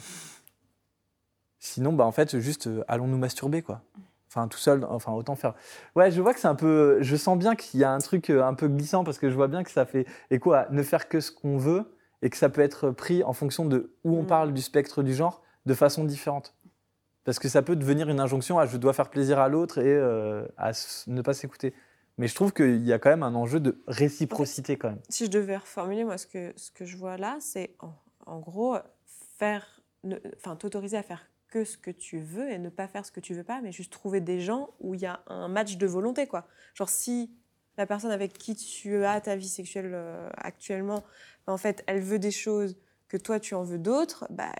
sinon, 1.59 1.93
bah, 1.93 2.05
en 2.05 2.11
fait, 2.11 2.37
juste 2.39 2.67
euh, 2.67 2.83
allons 2.89 3.07
nous 3.07 3.17
masturber, 3.17 3.61
quoi. 3.61 3.81
Enfin, 4.27 4.49
tout 4.49 4.57
seul, 4.57 4.83
enfin, 4.89 5.13
autant 5.13 5.35
faire. 5.37 5.53
Ouais, 5.95 6.11
je 6.11 6.21
vois 6.21 6.33
que 6.33 6.41
c'est 6.41 6.49
un 6.49 6.55
peu. 6.55 6.97
Je 7.01 7.15
sens 7.15 7.37
bien 7.37 7.55
qu'il 7.55 7.79
y 7.79 7.85
a 7.85 7.91
un 7.91 7.99
truc 7.99 8.29
euh, 8.29 8.43
un 8.43 8.55
peu 8.55 8.67
glissant 8.67 9.05
parce 9.05 9.19
que 9.19 9.29
je 9.29 9.35
vois 9.35 9.47
bien 9.47 9.63
que 9.63 9.71
ça 9.71 9.85
fait 9.85 10.05
écho 10.31 10.51
à 10.51 10.67
ne 10.69 10.83
faire 10.83 11.07
que 11.07 11.21
ce 11.21 11.31
qu'on 11.31 11.57
veut 11.57 11.95
et 12.21 12.29
que 12.29 12.35
ça 12.35 12.49
peut 12.49 12.61
être 12.61 12.91
pris 12.91 13.23
en 13.23 13.31
fonction 13.31 13.63
de 13.65 13.93
où 14.03 14.17
on 14.17 14.23
Mm. 14.23 14.27
parle 14.27 14.53
du 14.53 14.61
spectre 14.61 15.01
du 15.01 15.13
genre 15.13 15.41
de 15.65 15.73
façon 15.73 16.03
différente. 16.03 16.53
Parce 17.25 17.39
que 17.39 17.49
ça 17.49 17.63
peut 17.63 17.75
devenir 17.75 18.07
une 18.09 18.19
injonction 18.19 18.59
à 18.59 18.67
je 18.67 18.77
dois 18.77 18.93
faire 18.93 19.09
plaisir 19.09 19.39
à 19.39 19.49
l'autre 19.49 19.79
et 19.79 19.93
euh, 19.93 20.47
à 20.57 20.71
ne 21.07 21.21
pas 21.21 21.33
s'écouter. 21.33 21.73
Mais 22.17 22.27
je 22.27 22.35
trouve 22.35 22.53
qu'il 22.53 22.85
y 22.85 22.93
a 22.93 22.99
quand 22.99 23.09
même 23.09 23.23
un 23.23 23.35
enjeu 23.35 23.59
de 23.59 23.83
réciprocité 23.87 24.77
quand 24.77 24.89
même. 24.89 25.01
Si 25.09 25.25
je 25.25 25.31
devais 25.31 25.57
reformuler, 25.57 26.05
moi, 26.05 26.17
ce 26.17 26.27
que, 26.27 26.53
ce 26.55 26.71
que 26.71 26.85
je 26.85 26.95
vois 26.95 27.17
là, 27.17 27.37
c'est 27.41 27.75
en, 28.25 28.39
gros 28.39 28.77
faire, 29.37 29.81
enfin, 30.37 30.55
t'autoriser 30.55 30.97
à 30.97 31.03
faire 31.03 31.25
que 31.49 31.65
ce 31.65 31.77
que 31.77 31.91
tu 31.91 32.19
veux 32.19 32.49
et 32.49 32.59
ne 32.59 32.69
pas 32.69 32.87
faire 32.87 33.05
ce 33.05 33.11
que 33.11 33.19
tu 33.19 33.33
veux 33.33 33.43
pas, 33.43 33.59
mais 33.61 33.71
juste 33.71 33.91
trouver 33.91 34.21
des 34.21 34.39
gens 34.39 34.69
où 34.79 34.93
il 34.93 35.01
y 35.01 35.05
a 35.05 35.21
un 35.27 35.47
match 35.47 35.77
de 35.77 35.87
volonté, 35.87 36.27
quoi. 36.27 36.47
Genre, 36.73 36.89
si 36.89 37.35
la 37.77 37.85
personne 37.85 38.11
avec 38.11 38.33
qui 38.33 38.55
tu 38.55 39.03
as 39.03 39.19
ta 39.19 39.35
vie 39.35 39.49
sexuelle 39.49 39.91
euh, 39.93 40.29
actuellement, 40.37 41.03
en 41.47 41.57
fait, 41.57 41.83
elle 41.87 42.01
veut 42.01 42.19
des 42.19 42.31
choses 42.31 42.77
que 43.07 43.17
toi, 43.17 43.39
tu 43.39 43.55
en 43.55 43.63
veux 43.63 43.79
d'autres, 43.79 44.25
bah, 44.29 44.53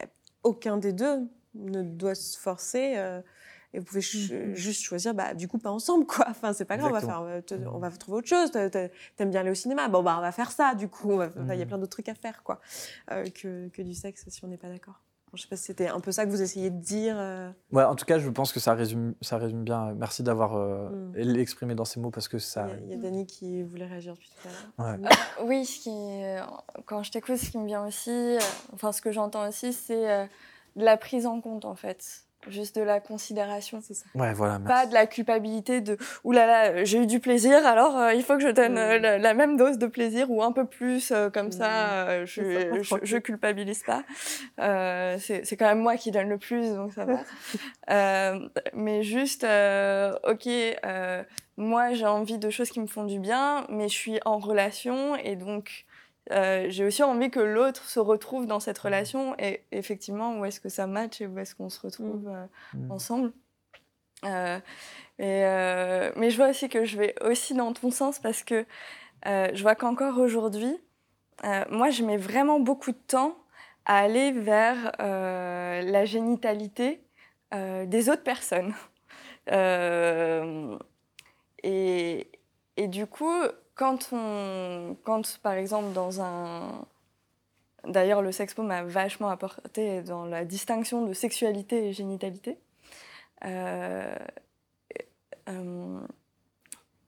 aucun 0.44 0.78
des 0.78 0.94
deux 0.94 1.28
ne 1.56 1.82
doit 1.84 2.16
se 2.16 2.38
forcer. 2.38 2.94
euh, 2.98 3.22
et 3.74 3.80
vous 3.80 3.84
pouvez 3.86 4.02
ch- 4.02 4.32
juste 4.54 4.84
choisir, 4.84 5.14
bah, 5.14 5.34
du 5.34 5.50
coup, 5.50 5.58
pas 5.58 5.70
ensemble, 5.72 6.06
quoi. 6.06 6.26
Enfin, 6.30 6.54
c'est 6.54 6.64
pas 6.64 6.78
grave, 6.78 6.92
on 6.92 6.94
va, 6.94 7.02
faire, 7.02 7.22
euh, 7.24 7.42
te- 7.42 7.56
on 7.56 7.78
va 7.80 7.90
trouver 7.92 8.20
autre 8.20 8.28
chose. 8.30 8.50
T'a- 8.52 8.70
t'a- 8.70 8.88
T'aimes 9.18 9.32
bien 9.32 9.42
aller 9.42 9.52
au 9.52 9.56
cinéma 9.56 9.90
Bon, 9.90 10.02
bah, 10.02 10.16
on 10.18 10.22
va 10.22 10.32
faire 10.32 10.52
ça, 10.52 10.76
du 10.76 10.88
coup. 10.88 11.20
Il 11.52 11.56
y 11.60 11.62
a 11.62 11.66
plein 11.66 11.78
d'autres 11.78 11.92
trucs 11.92 12.08
à 12.08 12.14
faire, 12.16 12.42
quoi, 12.44 12.62
euh, 13.12 13.26
que, 13.26 13.68
que 13.70 13.82
du 13.82 13.94
sexe, 13.94 14.24
si 14.30 14.46
on 14.46 14.48
n'est 14.48 14.56
pas 14.58 14.70
d'accord. 14.70 15.02
Je 15.34 15.42
sais 15.42 15.50
pas 15.50 15.58
si 15.58 15.64
c'était 15.64 15.90
un 15.90 16.00
peu 16.00 16.14
ça 16.14 16.26
que 16.26 16.30
vous 16.30 16.42
essayez 16.42 16.70
de 16.70 16.80
dire. 16.80 17.16
euh, 17.20 17.52
Ouais, 17.74 17.84
en 17.84 17.96
tout 17.96 18.06
cas, 18.06 18.18
je 18.20 18.30
pense 18.30 18.54
que 18.54 18.62
ça 18.62 18.74
résume, 18.74 19.14
ça 19.20 19.38
résume 19.38 19.66
bien. 19.66 19.94
Merci 19.96 20.24
d'avoir 20.24 20.56
euh, 20.56 21.12
Mm. 21.12 21.36
exprimé 21.38 21.76
dans 21.76 21.84
ces 21.84 22.00
mots 22.00 22.12
parce 22.12 22.30
que 22.30 22.40
ça. 22.40 22.68
Il 22.70 22.72
y 22.72 22.74
a- 22.74 22.80
il 22.86 22.90
y, 22.92 22.94
a 22.94 22.98
Dani 23.04 23.26
qui 23.28 23.62
voulait 23.64 23.88
réagir 23.88 24.14
depuis 24.14 24.30
tout 24.30 24.48
à 24.48 24.52
l'heure. 24.96 25.02
Ouais. 25.02 25.10
Oui, 25.44 25.66
ce 25.66 25.80
qui, 25.82 25.90
euh, 25.92 26.40
quand 26.86 27.04
je 27.04 27.12
t'écoute, 27.12 27.36
ce 27.36 27.50
qui 27.50 27.58
me 27.58 27.66
vient 27.66 27.86
aussi, 27.86 28.10
euh, 28.12 28.40
enfin 28.74 28.94
ce 28.94 29.02
que 29.02 29.12
j'entends 29.12 29.46
aussi, 29.50 29.74
c'est 29.74 30.10
euh, 30.10 30.26
de 30.76 30.84
la 30.86 30.98
prise 30.98 31.26
en 31.26 31.42
compte 31.42 31.66
en 31.66 31.76
fait, 31.76 32.04
juste 32.48 32.76
de 32.76 32.82
la 32.84 33.00
considération. 33.00 33.80
C'est 33.82 33.96
ça. 33.96 34.06
Ouais, 34.14 34.34
voilà. 34.34 34.60
Pas 34.60 34.86
de 34.86 34.94
la 34.94 35.08
culpabilité 35.08 35.82
de 35.82 35.98
«Ouh 36.24 36.32
là 36.32 36.46
là, 36.46 36.84
j'ai 36.84 37.00
eu 37.02 37.08
du 37.08 37.20
plaisir, 37.20 37.66
alors 37.66 37.98
euh, 37.98 38.14
il 38.14 38.22
faut 38.24 38.36
que 38.38 38.44
je 38.44 38.50
donne 38.50 38.78
euh, 38.78 39.00
Mm. 39.00 39.02
la, 39.02 39.18
la 39.18 39.34
même 39.34 39.58
dose 39.58 39.78
de 39.80 39.88
plaisir 39.88 40.30
ou 40.30 40.44
un 40.44 40.52
peu 40.52 40.66
plus, 40.66 41.12
euh, 41.12 41.30
comme 41.32 41.48
Mm. 41.48 41.52
ça, 41.54 42.08
euh, 42.10 42.26
je, 42.28 42.42
C'est 42.42 42.54
ça, 42.70 42.76
je, 42.82 42.82
tranquille. 42.90 43.08
je 43.08 43.18
culpabilise 43.18 43.84
pas. 43.84 44.04
Euh, 44.60 45.18
c'est 45.20 45.44
c'est 45.46 45.58
quand 45.58 45.66
même 45.68 45.80
moi 45.80 45.98
qui 45.98 46.12
donne 46.12 46.30
le 46.30 46.38
plus, 46.38 46.74
donc 46.76 46.94
ça 46.94 47.06
va. 47.06 47.18
Euh, 47.90 48.40
mais 48.74 49.04
juste, 49.04 49.44
euh, 49.44 50.14
ok, 50.28 50.48
euh, 50.48 51.24
moi 51.58 51.94
j'ai 51.94 52.08
envie 52.08 52.40
de 52.40 52.50
choses 52.50 52.70
qui 52.72 52.80
me 52.80 52.88
font 52.88 53.04
du 53.04 53.20
bien, 53.20 53.66
mais 53.70 53.88
je 53.90 53.94
suis 53.94 54.20
en 54.26 54.40
relation 54.40 55.16
et 55.16 55.36
donc 55.36 55.85
euh, 56.32 56.66
j'ai 56.70 56.86
aussi 56.86 57.04
envie 57.04 57.30
que 57.30 57.40
l'autre 57.40 57.84
se 57.86 58.00
retrouve 58.00 58.48
dans 58.48 58.60
cette 58.60 58.78
relation 58.80 59.36
et 59.40 59.62
effectivement 59.72 60.40
où 60.40 60.46
est-ce 60.46 60.60
que 60.60 60.70
ça 60.70 60.88
match 60.88 61.22
et 61.22 61.28
où 61.28 61.38
est-ce 61.40 61.56
qu'on 61.56 61.70
se 61.70 61.80
retrouve 61.80 62.28
euh, 62.28 62.46
Mm. 62.74 62.92
ensemble. 62.92 63.34
Euh, 64.24 64.60
et, 65.20 65.44
euh, 65.46 66.12
mais 66.16 66.30
je 66.32 66.38
vois 66.38 66.50
aussi 66.50 66.68
que 66.70 66.84
je 66.86 66.98
vais 66.98 67.16
aussi 67.24 67.54
dans 67.54 67.74
ton 67.74 67.92
sens 67.92 68.18
parce 68.20 68.44
que 68.44 68.66
euh, 69.28 69.50
je 69.54 69.62
vois 69.62 69.76
qu'encore 69.76 70.18
aujourd'hui, 70.18 70.76
euh, 71.44 71.64
moi 71.70 71.90
je 71.92 72.04
mets 72.04 72.18
vraiment 72.18 72.60
beaucoup 72.60 72.92
de 72.92 72.98
temps 73.08 73.38
à 73.86 74.00
aller 74.00 74.32
vers 74.32 74.94
euh, 75.00 75.82
la 75.84 76.06
génitalité 76.06 77.04
euh, 77.54 77.86
des 77.86 78.10
autres 78.10 78.24
personnes. 78.24 78.74
Euh, 79.52 80.76
et, 81.62 82.32
et 82.78 82.88
du 82.88 83.06
coup, 83.06 83.32
quand 83.76 84.10
on, 84.12 84.96
quand 85.04 85.38
par 85.44 85.54
exemple 85.54 85.94
dans 85.94 86.22
un, 86.22 86.86
d'ailleurs 87.86 88.22
le 88.22 88.32
sexpo 88.32 88.64
m'a 88.64 88.84
vachement 88.84 89.30
apporté 89.30 90.02
dans 90.02 90.26
la 90.26 90.46
distinction 90.46 91.06
de 91.06 91.14
sexualité 91.14 91.90
et 91.90 91.94
génitalité. 91.94 92.58
Euh, 93.44 94.16
euh, 95.50 96.00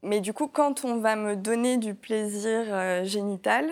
mais 0.03 0.22
du 0.22 0.34
coup, 0.34 0.48
quand 0.48 0.85
on 0.85 0.98
va 0.99 1.15
me 1.15 1.35
donner 1.35 1.77
du 1.77 1.95
plaisir 1.95 2.65
euh, 2.68 3.03
génital, 3.03 3.65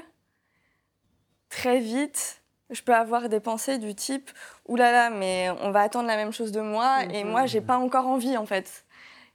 très 1.50 1.80
vite, 1.80 2.42
je 2.72 2.82
peux 2.82 2.96
avoir 2.96 3.30
des 3.30 3.40
pensées 3.40 3.78
du 3.78 3.94
type 3.94 4.32
Ouh 4.68 4.76
là 4.76 4.92
là, 4.92 5.10
mais 5.12 5.50
on 5.62 5.70
va 5.70 5.82
attendre 5.82 6.08
la 6.08 6.16
même 6.16 6.32
chose 6.32 6.52
de 6.52 6.62
moi 6.62 7.04
et 7.12 7.24
Mhm. 7.24 7.30
moi, 7.30 7.46
j'ai 7.46 7.62
pas 7.62 7.78
encore 7.78 8.08
envie 8.08 8.36
en 8.38 8.46
fait. 8.48 8.86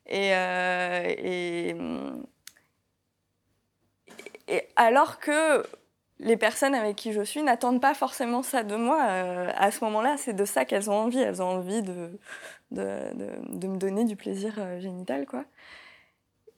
Et, 0.07 0.35
euh, 0.35 1.05
et, 1.07 1.77
et 4.51 4.69
alors 4.77 5.19
que 5.19 5.65
les 6.21 6.37
personnes 6.37 6.75
avec 6.75 6.97
qui 6.97 7.13
je 7.13 7.23
suis 7.23 7.43
n'attendent 7.43 7.81
pas 7.81 7.95
forcément 7.95 8.43
ça 8.43 8.63
de 8.63 8.77
moi. 8.77 9.03
euh, 9.09 9.51
à 9.57 9.71
ce 9.71 9.83
moment-là, 9.85 10.17
c'est 10.19 10.35
de 10.35 10.45
ça 10.45 10.65
qu'elles 10.65 10.91
ont 10.91 10.95
envie. 10.95 11.19
Elles 11.19 11.43
ont 11.43 11.49
envie 11.49 11.83
de, 11.83 12.11
me 12.71 13.77
donner 13.77 14.05
du 14.05 14.17
plaisir 14.17 14.55
euh, 14.59 14.81
génital, 14.81 15.27
quoi. 15.27 15.45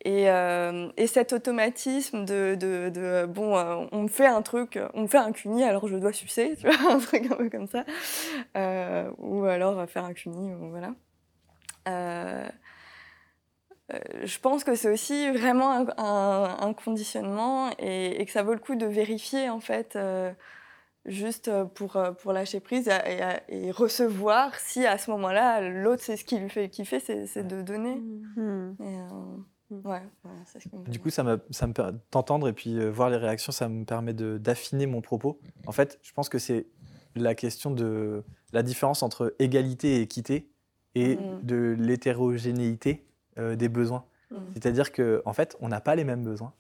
Et, 0.04 0.28
euh, 0.28 0.90
et 0.96 1.06
cet 1.06 1.32
automatisme 1.32 2.24
de, 2.24 3.26
bon, 3.26 3.88
on 3.92 4.02
me 4.02 4.08
fait 4.08 4.26
un 4.26 4.42
truc, 4.42 4.76
on 4.94 5.02
me 5.02 5.06
fait 5.06 5.18
un 5.18 5.30
cuni, 5.30 5.62
alors 5.62 5.86
je 5.86 5.96
dois 5.96 6.12
sucer, 6.12 6.56
tu 6.58 6.68
vois, 6.68 6.90
un 6.92 6.98
truc 6.98 7.30
un 7.30 7.36
peu 7.36 7.48
comme 7.48 7.68
ça. 7.68 7.84
Ou 9.18 9.44
alors 9.44 9.88
faire 9.88 10.04
un 10.04 10.12
cuni, 10.12 10.52
voilà. 10.58 10.92
Euh, 13.92 13.98
je 14.24 14.38
pense 14.38 14.64
que 14.64 14.74
c'est 14.74 14.90
aussi 14.90 15.30
vraiment 15.30 15.70
un, 15.72 15.86
un- 15.98 16.56
un 16.60 16.72
conditionnement 16.74 17.70
et, 17.78 18.20
et 18.20 18.26
que 18.26 18.32
ça 18.32 18.42
vaut 18.42 18.54
le 18.54 18.58
coup 18.60 18.74
de 18.76 18.86
vérifier 18.86 19.50
en 19.50 19.60
fait, 19.60 19.96
euh, 19.96 20.32
juste 21.04 21.50
pour, 21.74 21.96
euh, 21.96 22.12
pour 22.12 22.32
lâcher 22.32 22.60
prise 22.60 22.88
et, 22.88 23.50
et- 23.50 23.66
et 23.66 23.70
recevoir 23.70 24.54
si 24.58 24.86
à 24.86 24.98
ce 24.98 25.10
moment-là, 25.10 25.60
l'autre, 25.68 26.02
c'est 26.02 26.16
ce 26.16 26.24
qui 26.24 26.38
lui 26.38 26.48
fait 26.48 26.68
kiffer, 26.68 27.00
c'est 27.00 27.26
c'est 27.26 27.46
de 27.46 27.60
donner. 27.62 28.00
Et, 28.80 28.98
euh, 28.98 29.76
ouais, 29.84 30.02
ce 30.46 30.58
qui 30.58 30.76
me 30.76 30.84
Du 30.84 30.98
coup, 31.00 31.10
ça, 31.10 31.22
m'a- 31.22 31.38
ça 31.50 31.66
me 31.66 31.72
t'entendre 32.10 32.48
et 32.48 32.52
puis 32.52 32.78
euh, 32.78 32.88
voir 32.90 33.10
les 33.10 33.16
réactions, 33.16 33.52
ça 33.52 33.68
me 33.68 33.84
permet 33.84 34.14
de- 34.14 34.38
d'affiner 34.38 34.86
mon 34.86 35.00
propos. 35.00 35.40
En 35.66 35.72
fait, 35.72 35.98
je 36.02 36.12
pense 36.12 36.28
que 36.28 36.38
c'est 36.38 36.66
la 37.14 37.34
question 37.34 37.70
de 37.72 38.22
la 38.52 38.62
différence 38.62 39.02
entre 39.02 39.34
égalité 39.38 39.96
et 39.96 40.00
équité 40.02 40.48
et 40.94 41.16
de 41.42 41.76
l'hétérogénéité 41.78 43.04
euh, 43.38 43.56
des 43.56 43.68
besoins. 43.68 44.04
Mm. 44.30 44.36
C'est-à-dire 44.54 44.92
que 44.92 45.22
en 45.24 45.32
fait, 45.32 45.56
on 45.60 45.68
n'a 45.68 45.80
pas 45.80 45.94
les 45.94 46.04
mêmes 46.04 46.24
besoins. 46.24 46.52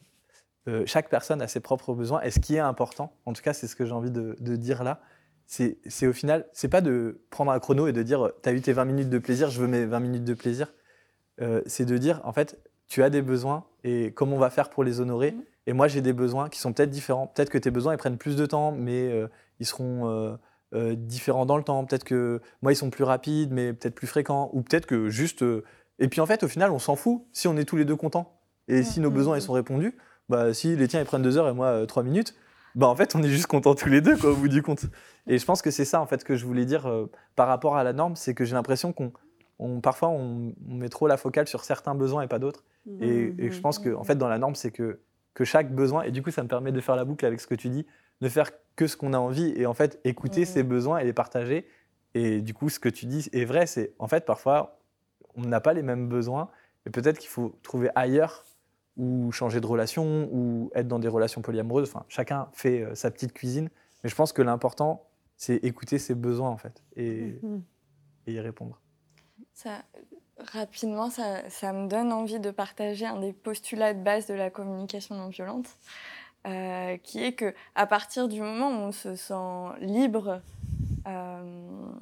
Euh, 0.68 0.84
chaque 0.86 1.08
personne 1.08 1.42
a 1.42 1.48
ses 1.48 1.60
propres 1.60 1.94
besoins. 1.94 2.20
Et 2.22 2.30
ce 2.30 2.38
qui 2.38 2.54
est 2.54 2.60
important, 2.60 3.12
en 3.26 3.32
tout 3.32 3.42
cas, 3.42 3.52
c'est 3.52 3.66
ce 3.66 3.74
que 3.74 3.84
j'ai 3.84 3.92
envie 3.92 4.10
de, 4.10 4.36
de 4.38 4.56
dire 4.56 4.84
là, 4.84 5.00
c'est 5.46 6.06
au 6.06 6.12
final, 6.12 6.46
c'est 6.52 6.68
pas 6.68 6.80
de 6.80 7.20
prendre 7.30 7.52
un 7.52 7.58
chrono 7.58 7.86
et 7.86 7.92
de 7.92 8.02
dire, 8.02 8.30
tu 8.42 8.48
as 8.48 8.52
eu 8.52 8.60
tes 8.62 8.72
20 8.72 8.86
minutes 8.86 9.10
de 9.10 9.18
plaisir, 9.18 9.50
je 9.50 9.60
veux 9.60 9.66
mes 9.66 9.84
20 9.84 10.00
minutes 10.00 10.24
de 10.24 10.34
plaisir. 10.34 10.72
Euh, 11.40 11.60
c'est 11.66 11.84
de 11.84 11.98
dire, 11.98 12.20
en 12.24 12.32
fait, 12.32 12.58
tu 12.86 13.02
as 13.02 13.10
des 13.10 13.22
besoins 13.22 13.64
et 13.84 14.12
comment 14.12 14.36
on 14.36 14.38
va 14.38 14.50
faire 14.50 14.70
pour 14.70 14.84
les 14.84 15.00
honorer. 15.00 15.32
Mhm. 15.32 15.42
Et 15.66 15.72
moi, 15.72 15.88
j'ai 15.88 16.00
des 16.00 16.12
besoins 16.12 16.48
qui 16.48 16.58
sont 16.58 16.72
peut-être 16.72 16.90
différents. 16.90 17.26
Peut-être 17.28 17.50
que 17.50 17.58
tes 17.58 17.70
besoins, 17.70 17.94
ils 17.94 17.98
prennent 17.98 18.18
plus 18.18 18.36
de 18.36 18.46
temps, 18.46 18.72
mais 18.72 19.10
euh, 19.10 19.28
ils 19.60 19.66
seront 19.66 20.08
euh, 20.08 20.36
euh, 20.74 20.94
différents 20.94 21.46
dans 21.46 21.56
le 21.56 21.62
temps. 21.62 21.84
Peut-être 21.84 22.04
que 22.04 22.40
moi, 22.62 22.72
ils 22.72 22.76
sont 22.76 22.90
plus 22.90 23.04
rapides, 23.04 23.52
mais 23.52 23.72
peut-être 23.72 23.94
plus 23.94 24.06
fréquents. 24.06 24.50
Ou 24.52 24.62
peut-être 24.62 24.86
que 24.86 25.08
juste. 25.08 25.44
Et 25.98 26.08
puis 26.08 26.20
en 26.20 26.26
fait, 26.26 26.42
au 26.42 26.48
final, 26.48 26.70
on 26.70 26.78
s'en 26.78 26.96
fout 26.96 27.22
si 27.32 27.48
on 27.48 27.56
est 27.56 27.64
tous 27.64 27.76
les 27.76 27.84
deux 27.84 27.96
contents. 27.96 28.40
Et 28.68 28.82
si 28.82 29.00
nos 29.00 29.10
Mm, 29.10 29.14
besoins 29.14 29.36
mm, 29.36 29.38
ils 29.38 29.42
sont 29.42 29.52
répondus, 29.52 29.96
bah, 30.28 30.54
si 30.54 30.76
les 30.76 30.88
tiens 30.88 31.00
ils 31.00 31.06
prennent 31.06 31.22
deux 31.22 31.36
heures 31.36 31.48
et 31.48 31.52
moi 31.52 31.66
euh, 31.68 31.86
trois 31.86 32.02
minutes, 32.02 32.34
bah 32.74 32.86
en 32.88 32.96
fait, 32.96 33.14
on 33.14 33.22
est 33.22 33.28
juste 33.28 33.46
contents 33.46 33.74
tous 33.74 33.88
les 33.90 34.00
deux, 34.00 34.16
quoi, 34.16 34.30
au 34.30 34.36
bout 34.36 34.48
du 34.48 34.62
compte. 34.62 34.86
Et 35.26 35.36
je 35.38 35.44
pense 35.44 35.60
que 35.62 35.70
c'est 35.70 35.84
ça, 35.84 36.00
en 36.00 36.06
fait, 36.06 36.24
que 36.24 36.36
je 36.36 36.46
voulais 36.46 36.64
dire 36.64 36.86
euh, 36.86 37.10
par 37.36 37.48
rapport 37.48 37.76
à 37.76 37.84
la 37.84 37.92
norme, 37.92 38.16
c'est 38.16 38.34
que 38.34 38.44
j'ai 38.44 38.54
l'impression 38.54 38.92
qu'on. 38.92 39.12
on- 39.58 39.80
parfois, 39.80 40.08
on, 40.08 40.54
on 40.68 40.74
met 40.74 40.88
trop 40.88 41.06
la 41.06 41.16
focale 41.18 41.46
sur 41.48 41.64
certains 41.64 41.94
besoins 41.94 42.22
et 42.22 42.28
pas 42.28 42.38
d'autres. 42.38 42.64
Et, 43.00 43.34
et 43.38 43.50
je 43.50 43.60
pense 43.60 43.78
que, 43.78 43.94
en 43.94 44.04
fait, 44.04 44.14
dans 44.16 44.28
la 44.28 44.38
norme, 44.38 44.54
c'est 44.54 44.70
que, 44.70 45.00
que 45.34 45.44
chaque 45.44 45.74
besoin, 45.74 46.02
et 46.04 46.10
du 46.12 46.22
coup, 46.22 46.30
ça 46.30 46.42
me 46.42 46.48
permet 46.48 46.72
de 46.72 46.80
faire 46.80 46.96
la 46.96 47.04
boucle 47.04 47.26
avec 47.26 47.40
ce 47.40 47.46
que 47.46 47.54
tu 47.54 47.68
dis, 47.68 47.84
de 48.20 48.28
faire 48.28 48.50
que 48.76 48.86
ce 48.86 48.96
qu'on 48.96 49.12
a 49.12 49.18
envie 49.18 49.52
et 49.56 49.66
en 49.66 49.74
fait, 49.74 50.00
écouter 50.04 50.40
Mhm. 50.40 50.46
ses 50.46 50.62
besoins 50.62 50.98
et 50.98 51.04
les 51.04 51.12
partager. 51.12 51.66
Et 52.14 52.40
du 52.40 52.54
coup, 52.54 52.68
ce 52.70 52.78
que 52.78 52.88
tu 52.88 53.06
dis 53.06 53.28
est 53.32 53.44
vrai, 53.44 53.66
c'est 53.66 53.92
en 53.98 54.08
fait, 54.08 54.24
parfois, 54.24 54.78
on 55.36 55.42
n'a 55.42 55.60
pas 55.60 55.72
les 55.72 55.82
mêmes 55.82 56.08
besoins 56.08 56.50
et 56.86 56.90
peut-être 56.90 57.18
qu'il 57.18 57.30
faut 57.30 57.58
trouver 57.62 57.90
ailleurs 57.94 58.44
ou 58.96 59.32
changer 59.32 59.60
de 59.60 59.66
relation 59.66 60.28
ou 60.32 60.70
être 60.74 60.88
dans 60.88 60.98
des 60.98 61.08
relations 61.08 61.40
polyamoureuses. 61.42 61.88
Enfin, 61.88 62.04
chacun 62.08 62.48
fait 62.52 62.82
euh, 62.82 62.94
sa 62.94 63.10
petite 63.10 63.32
cuisine. 63.32 63.70
Mais 64.04 64.10
je 64.10 64.14
pense 64.14 64.32
que 64.32 64.42
l'important, 64.42 65.06
c'est 65.36 65.56
écouter 65.56 65.98
ses 65.98 66.14
besoins, 66.14 66.50
en 66.50 66.56
fait, 66.56 66.82
et, 66.96 67.38
Mhm. 67.42 67.62
et 68.26 68.32
y 68.32 68.40
répondre. 68.40 68.80
Ça, 69.54 69.82
rapidement, 70.38 71.08
ça, 71.08 71.48
ça 71.48 71.72
me 71.72 71.88
donne 71.88 72.12
envie 72.12 72.40
de 72.40 72.50
partager 72.50 73.06
un 73.06 73.20
des 73.20 73.32
postulats 73.32 73.94
de 73.94 74.02
base 74.02 74.26
de 74.26 74.34
la 74.34 74.50
communication 74.50 75.14
non 75.14 75.28
violente, 75.28 75.68
euh, 76.46 76.96
qui 76.98 77.22
est 77.24 77.32
que 77.34 77.54
à 77.74 77.86
partir 77.86 78.28
du 78.28 78.40
moment 78.40 78.68
où 78.70 78.88
on 78.88 78.92
se 78.92 79.14
sent 79.14 79.68
libre, 79.80 80.40
euh, 81.06 81.92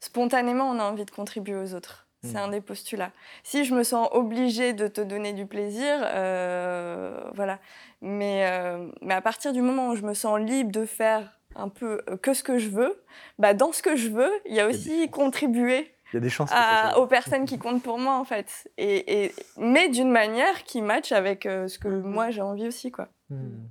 spontanément, 0.00 0.68
on 0.70 0.78
a 0.78 0.84
envie 0.84 1.04
de 1.04 1.10
contribuer 1.10 1.56
aux 1.56 1.74
autres. 1.74 2.05
C'est 2.26 2.38
un 2.38 2.48
des 2.48 2.60
postulats. 2.60 3.12
Si 3.44 3.64
je 3.64 3.74
me 3.74 3.82
sens 3.82 4.08
obligée 4.12 4.72
de 4.72 4.88
te 4.88 5.00
donner 5.00 5.32
du 5.32 5.46
plaisir, 5.46 5.98
euh, 6.02 7.20
voilà. 7.34 7.58
Mais, 8.02 8.46
euh, 8.50 8.88
mais 9.02 9.14
à 9.14 9.20
partir 9.22 9.52
du 9.52 9.62
moment 9.62 9.88
où 9.90 9.96
je 9.96 10.02
me 10.02 10.14
sens 10.14 10.38
libre 10.40 10.70
de 10.72 10.84
faire 10.84 11.38
un 11.54 11.68
peu 11.68 12.02
euh, 12.08 12.16
que 12.18 12.34
ce 12.34 12.42
que 12.42 12.58
je 12.58 12.68
veux, 12.68 13.02
bah 13.38 13.54
dans 13.54 13.72
ce 13.72 13.82
que 13.82 13.96
je 13.96 14.08
veux, 14.08 14.30
il 14.44 14.54
y 14.54 14.60
a 14.60 14.66
aussi 14.66 15.02
chances. 15.04 15.10
contribuer 15.10 15.94
Il 16.12 16.16
y 16.16 16.18
a 16.18 16.20
des 16.20 16.28
chances. 16.28 16.50
que 16.50 16.56
ça 16.56 16.62
à- 16.62 16.90
soit- 16.92 17.00
aux 17.02 17.06
personnes 17.06 17.46
qui 17.46 17.58
comptent 17.58 17.82
pour 17.82 17.98
moi 17.98 18.18
en 18.18 18.24
fait, 18.24 18.68
et, 18.76 19.24
et- 19.24 19.34
mais 19.56 19.88
d'une 19.88 20.10
manière 20.10 20.64
qui 20.64 20.82
matche 20.82 21.12
avec 21.12 21.46
euh, 21.46 21.66
ce 21.68 21.78
que 21.78 21.88
Mhm. 21.88 22.02
moi 22.02 22.30
j'ai 22.30 22.42
envie 22.42 22.66
aussi 22.68 22.90
quoi. 22.90 23.08
Mhm. 23.30 23.68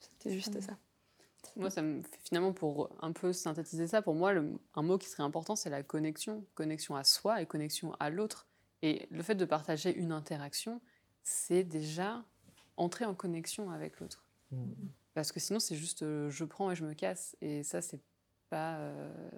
C'était 0.00 0.34
juste 0.34 0.60
ça. 0.60 0.72
Moi, 1.56 1.70
ça 1.70 1.82
me 1.82 2.02
fait 2.02 2.18
finalement 2.22 2.52
pour 2.52 2.90
un 3.00 3.12
peu 3.12 3.32
synthétiser 3.32 3.86
ça, 3.86 4.02
pour 4.02 4.14
moi, 4.14 4.32
le- 4.32 4.58
un 4.74 4.82
mot 4.82 4.98
qui 4.98 5.08
serait 5.08 5.22
important, 5.22 5.56
c'est 5.56 5.70
la 5.70 5.82
connexion. 5.82 6.44
Connexion 6.54 6.96
à 6.96 7.04
soi 7.04 7.40
et 7.40 7.46
connexion 7.46 7.94
à 7.98 8.10
l'autre. 8.10 8.46
Et 8.82 9.06
le 9.10 9.22
fait 9.22 9.34
de 9.34 9.44
partager 9.44 9.94
une 9.96 10.12
interaction, 10.12 10.80
c'est 11.22 11.64
déjà 11.64 12.24
entrer 12.76 13.04
en 13.06 13.14
connexion 13.14 13.70
avec 13.70 13.98
l'autre. 14.00 14.26
Mhm. 14.52 14.74
Parce 15.14 15.32
que 15.32 15.40
sinon, 15.40 15.58
c'est 15.60 15.76
juste 15.76 16.02
euh, 16.02 16.28
je 16.28 16.44
prends 16.44 16.70
et 16.70 16.76
je 16.76 16.84
me 16.84 16.92
casse. 16.92 17.36
Et 17.40 17.62
ça, 17.62 17.80
c'est 17.80 18.00
pas. 18.50 18.76
euh, 18.78 19.30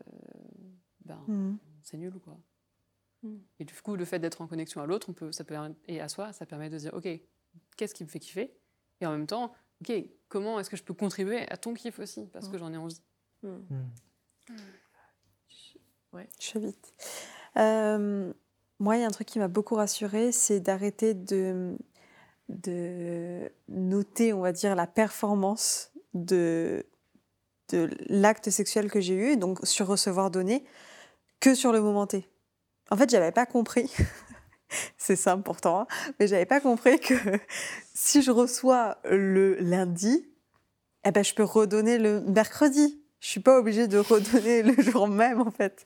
ben, 1.04 1.22
Mhm. 1.28 1.58
c'est 1.82 1.96
nul, 1.96 2.18
quoi. 2.18 2.36
Mm. 3.22 3.36
Et 3.60 3.64
du 3.64 3.74
coup, 3.74 3.96
le 3.96 4.04
fait 4.04 4.18
d'être 4.18 4.40
en 4.40 4.46
connexion 4.48 4.80
à 4.80 4.86
l'autre, 4.86 5.08
on 5.08 5.12
peut, 5.12 5.32
ça 5.32 5.44
peut, 5.44 5.54
et 5.86 6.00
à 6.00 6.08
soi, 6.08 6.32
ça 6.32 6.46
permet 6.46 6.68
de 6.68 6.78
dire, 6.78 6.92
ok, 6.94 7.08
qu'est-ce 7.76 7.94
qui 7.94 8.04
me 8.04 8.08
fait 8.08 8.18
kiffer? 8.20 8.52
Et 9.00 9.06
en 9.06 9.12
même 9.12 9.26
temps, 9.26 9.52
ok, 9.82 9.92
comment 10.28 10.58
est-ce 10.60 10.70
que 10.70 10.76
je 10.76 10.82
peux 10.82 10.94
contribuer 10.94 11.48
à 11.50 11.56
ton 11.56 11.74
kiff 11.74 11.98
aussi? 11.98 12.26
Parce 12.32 12.48
que 12.48 12.58
j'en 12.58 12.72
ai 12.72 12.76
envie. 12.76 13.00
Mhm. 13.42 13.90
Je 16.40 16.46
fais 16.46 16.58
vite. 16.58 16.94
Euh, 17.56 18.32
moi, 18.78 18.96
il 18.96 19.00
y 19.00 19.04
a 19.04 19.06
un 19.06 19.10
truc 19.10 19.26
qui 19.26 19.38
m'a 19.38 19.48
beaucoup 19.48 19.74
rassurée, 19.74 20.32
c'est 20.32 20.60
d'arrêter 20.60 21.14
de, 21.14 21.76
de 22.48 23.50
noter, 23.68 24.32
on 24.32 24.40
va 24.40 24.52
dire, 24.52 24.74
la 24.74 24.86
performance 24.86 25.92
de, 26.14 26.86
de 27.70 27.90
l'acte 28.08 28.50
sexuel 28.50 28.90
que 28.90 29.00
j'ai 29.00 29.14
eu, 29.14 29.36
donc 29.36 29.58
sur 29.64 29.86
recevoir 29.86 30.30
donner, 30.30 30.64
que 31.40 31.54
sur 31.54 31.72
le 31.72 31.80
moment 31.80 32.06
T. 32.06 32.28
En 32.90 32.96
fait, 32.96 33.10
j'avais 33.10 33.32
pas 33.32 33.46
compris. 33.46 33.92
c'est 34.96 35.16
simple 35.16 35.42
pourtant, 35.42 35.86
mais 36.18 36.26
j'avais 36.26 36.46
pas 36.46 36.60
compris 36.60 36.98
que 37.00 37.14
si 37.94 38.22
je 38.22 38.30
reçois 38.30 38.98
le 39.04 39.56
lundi, 39.56 40.26
eh 41.04 41.10
ben, 41.10 41.24
je 41.24 41.34
peux 41.34 41.44
redonner 41.44 41.98
le 41.98 42.20
mercredi. 42.20 43.02
Je 43.20 43.28
suis 43.28 43.40
pas 43.40 43.58
obligée 43.58 43.88
de 43.88 43.98
redonner 43.98 44.62
le 44.62 44.80
jour 44.82 45.08
même, 45.08 45.40
en 45.40 45.50
fait. 45.50 45.84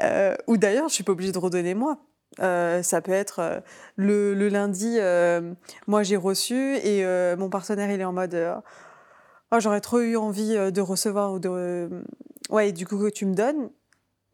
Euh, 0.00 0.34
ou 0.46 0.56
d'ailleurs, 0.56 0.88
je 0.88 0.94
suis 0.94 1.04
pas 1.04 1.12
obligée 1.12 1.32
de 1.32 1.38
redonner 1.38 1.74
moi. 1.74 1.98
Euh, 2.40 2.82
ça 2.82 3.00
peut 3.00 3.12
être 3.12 3.38
euh, 3.38 3.60
le, 3.94 4.48
lundi, 4.48 4.98
moi 5.86 6.02
j'ai 6.02 6.16
reçu 6.16 6.76
et 6.76 7.04
mon 7.36 7.48
partenaire 7.48 7.90
il 7.90 8.00
est 8.00 8.04
en 8.04 8.12
mode 8.12 8.36
oh, 9.52 9.60
j'aurais 9.60 9.80
trop 9.80 10.00
eu 10.00 10.16
envie 10.16 10.54
de 10.54 10.80
recevoir 10.80 11.32
ou 11.32 11.38
de 11.38 11.88
ouais 12.50 12.72
du 12.72 12.86
coup 12.86 12.98
que 12.98 13.08
tu 13.08 13.24
me 13.24 13.34
donnes 13.34 13.70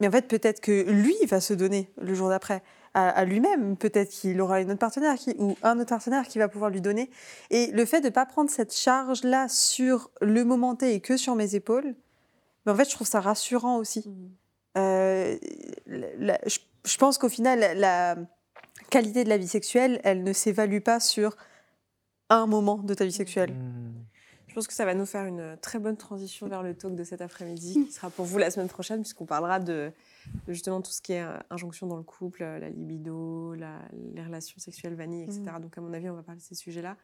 mais 0.01 0.09
en 0.09 0.11
fait 0.11 0.27
peut-être 0.27 0.61
que 0.61 0.91
lui 0.91 1.15
il 1.23 1.29
va 1.29 1.41
se 1.41 1.55
donner 1.55 1.93
le 2.01 2.15
jour 2.15 2.29
d'après 2.29 2.63
à, 2.95 3.09
à 3.09 3.25
lui-même 3.25 3.77
peut-être 3.77 4.11
qu'il 4.11 4.41
aura 4.41 4.61
une 4.61 4.71
autre 4.71 4.79
partenaire 4.79 5.15
qui, 5.17 5.35
ou 5.39 5.57
un 5.63 5.79
autre 5.79 5.89
partenaire 5.91 6.27
qui 6.29 6.39
va 6.39 6.49
pouvoir 6.49 6.71
lui 6.71 6.81
donner 6.81 7.11
et 7.51 7.69
le 7.73 7.85
fait 7.87 8.01
de 8.01 8.09
pas 8.11 8.27
prendre 8.27 8.51
cette 8.51 8.75
charge 8.75 9.25
là 9.25 9.49
sur 9.49 10.11
le 10.21 10.45
moment 10.45 10.75
T 10.77 10.95
et 10.95 11.01
que 11.01 11.17
sur 11.17 11.35
mes 11.35 11.55
épaules 11.55 11.95
mais 12.67 12.73
en 12.73 12.77
fait 12.77 12.85
je 12.89 12.95
trouve 12.95 13.07
ça 13.07 13.21
rassurant 13.21 13.77
aussi 13.79 14.05
euh, 14.77 15.37
la- 15.87 16.07
la- 16.19 16.39
je, 16.47 16.59
je 16.85 16.97
pense 16.97 17.19
qu'au 17.19 17.29
final, 17.29 17.59
la, 17.61 17.75
la 17.75 18.17
qualité 18.91 19.23
de 19.25 19.29
la 19.29 19.37
vie 19.37 19.47
sexuelle, 19.49 20.01
elle 20.03 20.23
ne 20.23 20.33
s'évalue 20.33 20.81
pas 20.81 20.99
sur 20.99 21.37
un 22.31 22.47
moment 22.47 22.79
de 22.79 22.95
ta 22.95 23.05
vie 23.05 23.13
sexuelle. 23.13 23.53
Mhm. 23.53 23.93
Je 24.53 24.57
pense 24.57 24.67
que 24.67 24.75
ça 24.75 24.85
va 24.85 24.93
nous 24.95 25.07
faire 25.07 25.25
une 25.25 25.57
très 25.63 25.79
bonne 25.79 25.97
transition 25.97 26.47
vers 26.47 26.63
le 26.63 26.75
talk 26.75 26.95
de 26.95 27.05
cet 27.05 27.23
après-midi, 27.23 27.73
qui 27.87 27.91
sera 27.91 28.11
pour 28.11 28.27
vous 28.27 28.37
la 28.37 28.51
semaine 28.51 28.69
prochaine, 28.69 29.01
puisqu'on 29.01 29.25
parlera 29.25 29.59
de, 29.61 29.91
de 30.47 30.53
justement 30.53 30.83
tout 30.83 30.91
ce 30.91 31.01
qui 31.01 31.15
est 31.15 31.23
euh, 31.23 31.39
injonction 31.49 31.87
dans 31.87 31.97
le 31.97 32.03
couple, 32.03 32.43
euh, 32.43 32.59
la 32.59 32.69
libido, 32.69 33.55
la- 33.55 33.81
les 34.15 34.23
relations 34.23 34.59
sexuelles 34.59 34.95
vanille, 34.95 35.23
etc. 35.23 35.41
Donc, 35.59 35.79
à 35.79 35.81
mon 35.81 35.91
avis, 35.95 36.11
on 36.11 36.15
va 36.17 36.23
parler 36.23 36.39
de 36.43 36.45
ces 36.45 36.55
sujets-là. 36.55 36.99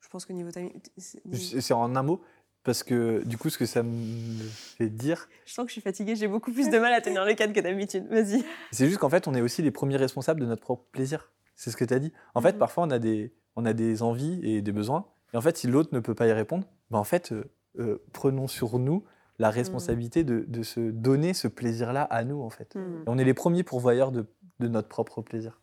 Je 0.00 0.08
pense 0.08 0.24
que 0.24 0.32
niveau 0.32 0.50
timing. 0.50 0.72
c'est- 0.96 1.72
en 1.74 1.94
un 1.94 2.02
mot, 2.02 2.22
parce 2.64 2.82
que 2.82 3.22
du 3.26 3.36
coup, 3.36 3.50
ce 3.50 3.58
que 3.58 3.66
ça 3.66 3.82
me 3.82 4.38
fait 4.38 4.88
dire, 4.88 5.28
Je 5.44 5.52
sens 5.52 5.64
que 5.66 5.68
je 5.68 5.72
suis 5.74 5.82
fatiguée, 5.82 6.16
j'ai 6.16 6.26
beaucoup 6.26 6.52
plus 6.52 6.70
de 6.70 6.78
mal 6.78 6.94
à 6.94 7.02
tenir 7.02 7.26
le 7.26 7.34
cadre 7.34 7.52
que 7.52 7.60
d'habitude. 7.60 8.06
Vas-y. 8.08 8.42
c'est 8.72 8.86
juste 8.86 8.98
qu'en 8.98 9.10
fait, 9.10 9.28
on 9.28 9.34
est 9.34 9.42
aussi 9.42 9.60
les 9.60 9.70
premiers 9.70 9.98
responsables 9.98 10.40
de 10.40 10.46
notre 10.46 10.62
propre 10.62 10.84
plaisir. 10.90 11.30
C'est 11.54 11.70
ce 11.70 11.76
que 11.76 11.84
tu 11.84 11.92
as 11.92 11.98
dit. 11.98 12.14
En 12.34 12.40
fait, 12.40 12.52
Mhm. 12.52 12.58
parfois, 12.58 12.84
on 12.84 12.90
a, 12.90 12.98
des, 12.98 13.34
on 13.56 13.66
a 13.66 13.74
des 13.74 14.00
envies 14.02 14.40
et 14.42 14.62
des 14.62 14.72
besoins. 14.72 15.06
Et 15.32 15.36
en 15.36 15.40
fait, 15.40 15.56
si 15.56 15.66
l'autre 15.66 15.90
ne 15.92 16.00
peut 16.00 16.14
pas 16.14 16.26
y 16.26 16.32
répondre, 16.32 16.64
ben 16.90 16.98
en 16.98 17.04
fait, 17.04 17.32
euh, 17.32 17.44
euh, 17.78 18.02
prenons 18.12 18.48
sur 18.48 18.78
nous 18.78 19.04
la 19.38 19.50
responsabilité 19.50 20.22
de, 20.22 20.44
de 20.46 20.62
se 20.62 20.80
donner 20.80 21.32
ce 21.32 21.48
plaisir-là 21.48 22.02
à 22.02 22.24
nous, 22.24 22.42
en 22.42 22.50
fait. 22.50 22.76
Et 22.76 23.08
on 23.08 23.16
est 23.16 23.24
les 23.24 23.32
premiers 23.32 23.62
pourvoyeurs 23.62 24.12
de, 24.12 24.26
de 24.58 24.68
notre 24.68 24.88
propre 24.88 25.22
plaisir. 25.22 25.60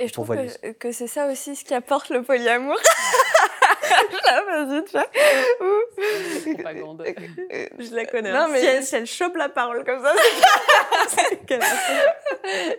Et 0.00 0.08
je 0.08 0.12
trouve 0.12 0.34
que, 0.34 0.72
que 0.72 0.90
c'est 0.90 1.06
ça 1.06 1.30
aussi 1.30 1.54
ce 1.54 1.64
qui 1.64 1.74
apporte 1.74 2.10
le 2.10 2.22
polyamour. 2.22 2.76
Là, 4.26 4.42
vas-y, 4.64 4.84
tu 4.84 4.92
vois. 4.92 5.06
Ouh. 5.60 6.54
Propagande. 6.54 7.02
Euh, 7.02 7.66
Je 7.78 7.94
la 7.94 8.04
connais. 8.06 8.32
Non, 8.32 8.38
hein. 8.40 8.48
mais- 8.52 8.60
si, 8.60 8.66
elle, 8.66 8.82
si 8.84 8.94
elle 8.96 9.06
chope 9.06 9.36
la 9.36 9.48
parole 9.48 9.84
comme 9.84 10.02
ça, 10.02 10.12
c'est 11.08 11.58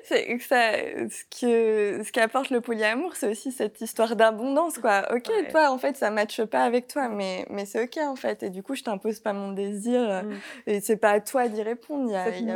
c'est 0.03 0.37
que 0.37 0.43
ça, 0.43 0.71
ce, 1.09 1.23
que, 1.39 2.03
ce 2.03 2.11
qui 2.11 2.19
apporte 2.19 2.49
le 2.49 2.61
polyamour, 2.61 3.15
c'est 3.15 3.29
aussi 3.29 3.51
cette 3.51 3.79
histoire 3.81 4.15
d'abondance, 4.15 4.77
quoi. 4.79 5.03
Ok, 5.13 5.29
Ouais. 5.29 5.47
toi, 5.49 5.69
en 5.71 5.77
fait, 5.77 5.95
ça 5.95 6.09
matche 6.09 6.43
pas 6.45 6.63
avec 6.63 6.87
toi, 6.87 7.07
mais, 7.09 7.45
mais 7.49 7.65
c'est 7.65 7.83
ok, 7.83 7.97
en 8.03 8.15
fait. 8.15 8.43
Et 8.43 8.49
du 8.49 8.63
coup, 8.63 8.75
je 8.75 8.83
t'impose 8.83 9.19
pas 9.19 9.33
mon 9.33 9.51
désir, 9.51 10.01
euh, 10.01 10.21
Mm. 10.21 10.33
et 10.67 10.81
c'est 10.81 10.97
pas 10.97 11.11
à 11.11 11.19
toi 11.19 11.47
d'y 11.47 11.61
répondre. 11.61 12.05
Il 12.09 12.13
y 12.13 12.15
a, 12.15 12.29
il 12.29 12.47
y 12.47 12.51
a 12.51 12.55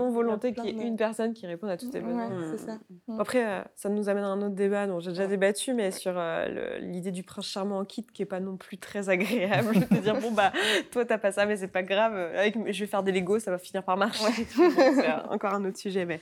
qu'il 0.51 0.65
y 0.65 0.69
ait 0.69 0.73
de- 0.73 0.81
une 0.87 0.97
personne 0.97 1.33
qui 1.33 1.47
réponde 1.47 1.69
à 1.69 1.77
tous 1.77 1.89
tes 1.89 1.99
besoins. 1.99 2.27
Ouais, 2.27 2.45
c'est 2.57 2.65
ça. 2.65 2.77
Mm. 3.07 3.19
Après, 3.19 3.43
euh, 3.45 3.61
ça 3.75 3.89
nous 3.89 4.09
amène 4.09 4.23
à 4.23 4.27
un 4.27 4.41
autre 4.41 4.55
débat 4.55 4.87
dont 4.87 4.99
j'ai 4.99 5.11
déjà 5.11 5.27
débattu, 5.27 5.73
mais 5.73 5.91
sur 5.91 6.13
euh, 6.17 6.47
le- 6.47 6.77
l'idée 6.85 7.11
du 7.11 7.23
prince 7.23 7.45
charmant 7.47 7.79
en 7.79 7.85
kit 7.85 8.05
qui 8.13 8.21
est 8.21 8.25
pas 8.25 8.39
non 8.39 8.54
plus 8.57 8.77
très 8.77 9.09
agréable. 9.09 9.73
de 9.89 9.97
dire, 9.97 10.19
bon, 10.19 10.31
bah, 10.31 10.51
toi, 10.91 11.05
t'as 11.05 11.17
pas 11.17 11.31
ça, 11.31 11.45
mais 11.45 11.57
c'est 11.57 11.67
pas 11.67 11.83
grave. 11.83 12.15
Avec, 12.15 12.55
je 12.71 12.79
vais 12.79 12.87
faire 12.87 13.03
des 13.03 13.11
Legos, 13.11 13.39
ça 13.39 13.51
va 13.51 13.57
finir 13.57 13.83
par 13.83 13.97
marcher. 13.97 14.23
Bon, 14.57 14.71
c'est 14.95 15.11
encore 15.29 15.53
un 15.53 15.65
autre 15.65 15.77
sujet, 15.77 16.05
mais 16.05 16.19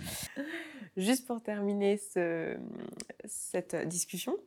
juste 0.98 1.26
pour 1.28 1.42
terminer 1.42 1.98
ce- 1.98 2.58
cette 3.26 3.76
discussion, 3.88 4.38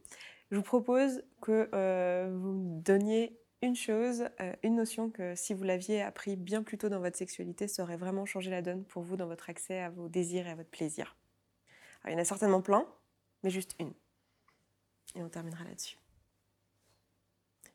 je 0.51 0.57
vous 0.57 0.63
propose 0.63 1.23
que 1.43 1.69
euh, 1.75 2.31
vous 2.33 2.53
me 2.53 2.81
donniez 2.83 3.39
une 3.63 3.75
chose, 3.75 4.27
euh, 4.41 4.53
une 4.63 4.77
notion 4.77 5.11
que 5.11 5.35
si 5.35 5.55
vous 5.55 5.65
l'aviez 5.65 6.03
appris 6.03 6.37
bien 6.37 6.63
plus 6.63 6.77
tôt 6.79 6.89
dans 6.89 7.01
votre 7.01 7.17
sexualité, 7.17 7.67
ça 7.69 7.83
aurait 7.83 7.97
vraiment 7.97 8.27
changé 8.27 8.51
la 8.51 8.63
donne 8.63 8.85
pour 8.85 9.03
vous 9.03 9.17
dans 9.17 9.27
votre 9.27 9.49
accès 9.51 9.81
à 9.81 9.89
vos 9.91 10.09
désirs 10.09 10.47
et 10.47 10.51
à 10.51 10.55
votre 10.55 10.69
plaisir. 10.71 11.17
Alors, 12.05 12.13
il 12.13 12.17
y 12.17 12.21
en 12.21 12.23
a 12.23 12.25
certainement 12.27 12.61
plein, 12.61 12.87
mais 13.43 13.51
juste 13.51 13.75
une. 13.81 13.93
Et 15.17 15.23
on 15.23 15.29
terminera 15.31 15.65
là-dessus. 15.65 15.97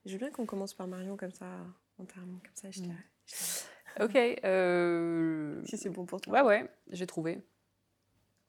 Je 0.06 0.14
veux 0.14 0.18
bien 0.18 0.32
qu'on 0.32 0.46
commence 0.46 0.74
par 0.74 0.88
Marion 0.88 1.16
comme 1.18 1.32
ça, 1.32 1.66
on 2.00 2.06
termine 2.06 2.40
comme 2.42 2.56
ça. 2.56 2.72
Je 2.72 2.82
te- 2.82 4.04
Ok. 4.04 4.16
euh, 4.46 5.62
Si 5.66 5.78
c'est 5.78 5.90
bon 5.90 6.06
pour 6.06 6.22
toi. 6.22 6.34
Ouais, 6.34 6.42
ouais, 6.62 6.72
j'ai 6.90 7.06
trouvé. 7.08 7.42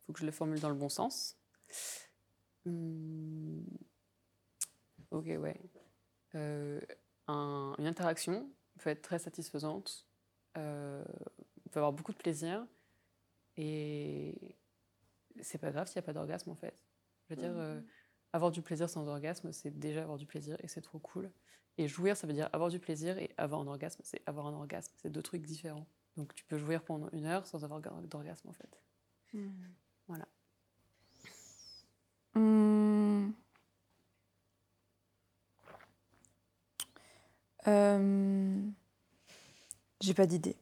Faut 0.07 0.13
que 0.13 0.21
je 0.21 0.27
le 0.27 0.33
formule 0.33 0.61
dans 0.61 0.69
le 0.71 0.75
bon 0.77 0.89
sens. 0.89 1.37
Hmm. 2.65 3.61
Ok, 5.11 5.27
ouais. 5.27 5.61
Euh, 6.35 6.81
un- 7.29 7.75
une 7.79 7.87
interaction 7.87 8.51
peut 8.79 8.91
être 8.91 9.03
très 9.03 9.19
satisfaisante, 9.19 10.07
euh, 10.57 11.05
peut 11.71 11.81
avoir 11.81 11.93
beaucoup 11.93 12.13
de 12.13 12.17
plaisir, 12.19 12.67
et 13.57 14.57
c'est 15.43 15.59
pas 15.59 15.71
grave 15.71 15.87
s'il 15.89 15.97
n'y 15.97 16.05
a 16.05 16.07
pas 16.07 16.13
d'orgasme 16.15 16.51
en 16.51 16.55
fait. 16.55 16.75
Je 17.29 17.35
veux 17.35 17.41
dire, 17.41 17.53
euh, 17.57 17.81
avoir 18.33 18.51
du 18.51 18.63
plaisir 18.63 18.89
sans 18.89 19.07
orgasme, 19.09 19.53
c'est 19.53 19.79
déjà 19.79 20.03
avoir 20.03 20.19
du 20.19 20.27
plaisir 20.27 20.57
et 20.61 20.69
c'est 20.69 20.81
trop 20.81 20.99
cool. 20.99 21.31
Et 21.79 21.89
jouir, 21.89 22.17
ça 22.17 22.27
veut 22.27 22.33
dire 22.33 22.49
avoir 22.53 22.71
du 22.71 22.79
plaisir 22.79 23.19
et 23.19 23.31
avoir 23.37 23.61
un 23.61 23.67
orgasme, 23.67 24.01
c'est 24.05 24.23
avoir 24.27 24.47
un 24.47 24.53
orgasme. 24.53 24.93
C'est 24.99 25.11
deux 25.11 25.23
trucs 25.23 25.43
différents. 25.43 25.87
Donc 26.17 26.35
tu 26.35 26.45
peux 26.45 26.59
jouir 26.59 26.83
pendant 26.83 27.09
une 27.11 27.27
heure 27.27 27.47
sans 27.47 27.65
avoir 27.65 27.81
d'orgasme 27.81 28.49
en 28.49 28.53
fait. 28.53 28.79
Voilà. 30.09 30.27
Hmm. 32.35 33.31
Euh, 37.69 38.61
J'ai 40.01 40.15
pas 40.15 40.27
d'idée. 40.27 40.57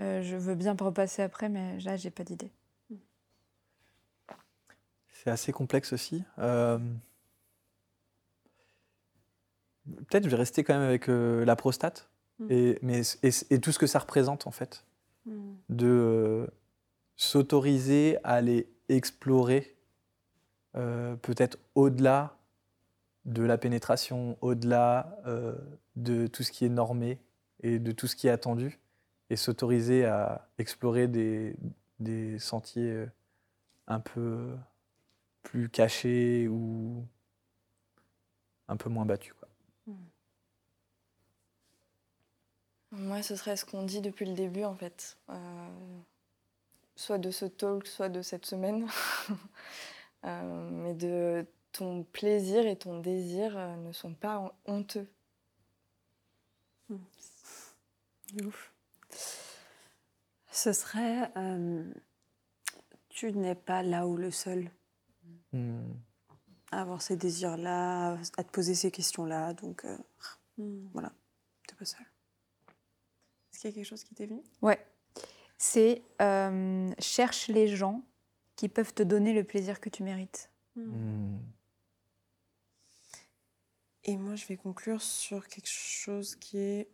Euh, 0.00 0.22
je 0.22 0.36
veux 0.36 0.54
bien 0.54 0.74
repasser 0.74 1.22
après, 1.22 1.48
mais 1.48 1.78
là, 1.80 1.96
j'ai 1.96 2.10
pas 2.10 2.24
d'idée. 2.24 2.50
C'est 5.22 5.30
assez 5.30 5.52
complexe 5.52 5.92
aussi. 5.92 6.24
Euh, 6.38 6.78
Peut-être 10.08 10.24
je 10.24 10.28
vais 10.28 10.36
rester 10.36 10.62
quand 10.62 10.74
même 10.74 10.86
avec 10.86 11.08
euh, 11.08 11.44
la 11.44 11.56
prostate 11.56 12.08
Mm. 12.38 12.46
et, 12.50 12.78
mais, 12.82 13.02
et, 13.22 13.30
et 13.50 13.60
tout 13.60 13.72
ce 13.72 13.78
que 13.78 13.86
ça 13.86 13.98
représente 13.98 14.46
en 14.46 14.50
fait. 14.50 14.84
Mm. 15.26 15.52
De 15.68 15.86
euh, 15.86 16.46
s'autoriser 17.16 18.18
à 18.24 18.34
aller 18.34 18.68
explorer 18.88 19.76
peut-être 21.20 21.58
au-delà 21.74 22.38
de 23.26 23.42
la 23.42 23.58
pénétration, 23.58 24.38
au-delà 24.40 25.18
de 25.96 26.26
tout 26.26 26.42
ce 26.42 26.50
qui 26.50 26.64
est 26.64 26.70
normé 26.70 27.18
et 27.60 27.78
de 27.78 27.92
tout 27.92 28.06
ce 28.06 28.16
qui 28.16 28.26
est 28.26 28.30
attendu 28.30 28.80
et 29.28 29.36
s'autoriser 29.36 30.06
à 30.06 30.48
explorer 30.56 31.08
des, 31.08 31.54
des 32.00 32.38
sentiers 32.38 33.04
un 33.86 34.00
peu 34.00 34.48
plus 35.42 35.68
cachés 35.68 36.48
ou 36.48 37.06
un 38.68 38.76
peu 38.76 38.88
moins 38.88 39.04
battus. 39.06 39.34
Quoi. 39.38 39.48
Moi, 42.92 43.22
ce 43.22 43.36
serait 43.36 43.56
ce 43.56 43.64
qu'on 43.64 43.84
dit 43.84 44.00
depuis 44.02 44.26
le 44.26 44.34
début, 44.34 44.64
en 44.64 44.74
fait. 44.76 45.16
Euh, 45.30 45.98
soit 46.94 47.18
de 47.18 47.30
ce 47.30 47.46
talk, 47.46 47.86
soit 47.86 48.08
de 48.08 48.22
cette 48.22 48.46
semaine. 48.46 48.86
Euh, 50.24 50.70
mais 50.70 50.94
de 50.94 51.44
ton 51.72 52.04
plaisir 52.04 52.64
et 52.64 52.76
ton 52.76 53.00
désir 53.00 53.56
euh, 53.58 53.74
ne 53.74 53.90
sont 53.90 54.14
pas 54.14 54.38
hon- 54.38 54.52
honteux. 54.66 55.08
Ce 60.50 60.72
serait 60.72 61.30
euh, 61.36 61.92
tu 63.08 63.32
n'es 63.32 63.54
pas 63.56 63.82
là 63.82 64.06
où 64.06 64.16
le 64.16 64.30
seul 64.30 64.70
Hmm. 65.52 65.92
à 66.70 66.80
avoir 66.80 67.02
ces 67.02 67.16
désirs-là, 67.16 68.12
à 68.38 68.44
te 68.44 68.50
poser 68.50 68.74
ces 68.74 68.90
questions-là. 68.90 69.52
Donc, 69.54 69.84
euh, 69.84 69.98
Mm. 70.58 70.88
t'es 71.66 71.74
pas 71.74 71.84
seul. 71.84 72.06
Est-ce 73.52 73.60
qu'il 73.60 73.70
y 73.70 73.72
a 73.72 73.74
quelque 73.76 73.86
chose 73.86 74.04
qui 74.04 74.14
t'est 74.14 74.26
venu? 74.26 74.42
Ouais. 74.60 74.84
C'est 75.58 76.02
euh, 76.20 76.92
cherche 76.98 77.48
les 77.48 77.68
gens 77.68 78.02
qui 78.56 78.68
peuvent 78.68 78.92
te 78.94 79.02
donner 79.02 79.32
le 79.32 79.44
plaisir 79.44 79.80
que 79.80 79.88
tu 79.88 80.02
mérites. 80.02 80.50
Hmm. 80.76 81.38
Et 84.04 84.16
moi, 84.16 84.34
je 84.34 84.46
vais 84.46 84.56
conclure 84.56 85.00
sur 85.00 85.46
quelque 85.48 85.68
chose 85.68 86.34
qui 86.36 86.58
est. 86.58 86.90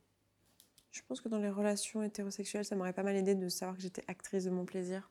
Je 0.90 1.00
pense 1.06 1.20
que 1.20 1.28
dans 1.28 1.38
les 1.38 1.50
relations 1.50 2.02
hétérosexuelles, 2.02 2.64
ça 2.64 2.76
m'aurait 2.76 2.92
pas 2.92 3.02
mal 3.02 3.16
aidé 3.16 3.34
de 3.34 3.48
savoir 3.48 3.76
que 3.76 3.82
j'étais 3.82 4.04
actrice 4.08 4.44
de 4.44 4.50
mon 4.50 4.64
plaisir 4.64 5.10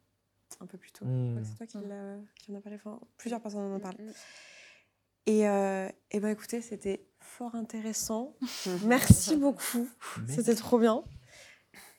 un 0.61 0.65
peu 0.65 0.78
plus 0.78 0.91
tôt. 0.91 1.06
Je 1.06 1.32
crois 1.32 1.41
que 1.41 1.41
Mm. 1.41 1.44
C'est 1.45 1.57
toi 1.57 1.68
qui, 1.68 1.88
l'a- 1.88 2.18
qui 2.36 2.52
en 2.52 2.56
a 2.56 2.61
parlé. 2.61 2.78
Enfin, 2.78 2.99
plusieurs 3.18 3.41
personnes 3.41 3.61
en 3.72 3.76
ont 3.76 3.80
parlé. 3.80 4.03
Mm, 4.03 4.07
mm. 4.07 4.14
Et, 5.28 5.48
euh, 5.49 5.90
et 6.11 6.19
ben 6.19 6.30
écoutez, 6.30 6.61
c'était 6.61 7.06
fort 7.19 7.56
intéressant. 7.56 8.36
Merci 8.86 9.36
beaucoup. 9.36 9.88
C'était 10.28 10.56
trop 10.56 10.80
bien. 10.80 11.03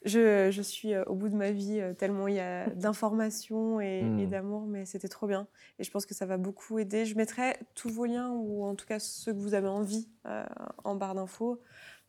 Je, 0.05 0.51
je 0.53 0.63
suis 0.63 0.95
euh, 0.95 1.03
au 1.07 1.15
bout 1.17 1.29
de 1.29 1.35
ma 1.35 1.51
vie 1.51 1.81
euh, 1.81 1.93
tellement 1.93 2.29
il 2.29 2.37
y 2.37 2.41
a 2.41 2.71
d'informations 2.75 3.81
et, 3.81 4.23
et 4.23 4.27
d'amour, 4.27 4.63
mais 4.67 4.87
c'était 4.87 5.09
trop 5.09 5.27
bien. 5.27 5.47
Et 5.79 5.85
je 5.85 5.91
pense 5.91 6.07
que 6.07 6.15
ça 6.15 6.25
va 6.25 6.37
beaucoup 6.39 6.79
aider. 6.79 7.05
Je 7.05 7.17
mettrai 7.17 7.57
tous 7.75 7.91
vos 7.91 8.07
liens, 8.07 8.31
ou 8.31 8.65
en 8.65 8.75
tout 8.77 8.87
cas 8.87 8.99
ceux 9.01 9.33
que 9.35 9.39
vous 9.39 9.55
avez 9.55 9.69
envie, 9.69 10.09
euh, 10.27 10.45
en 10.85 10.95
barre 10.95 11.15
d'infos. 11.15 11.61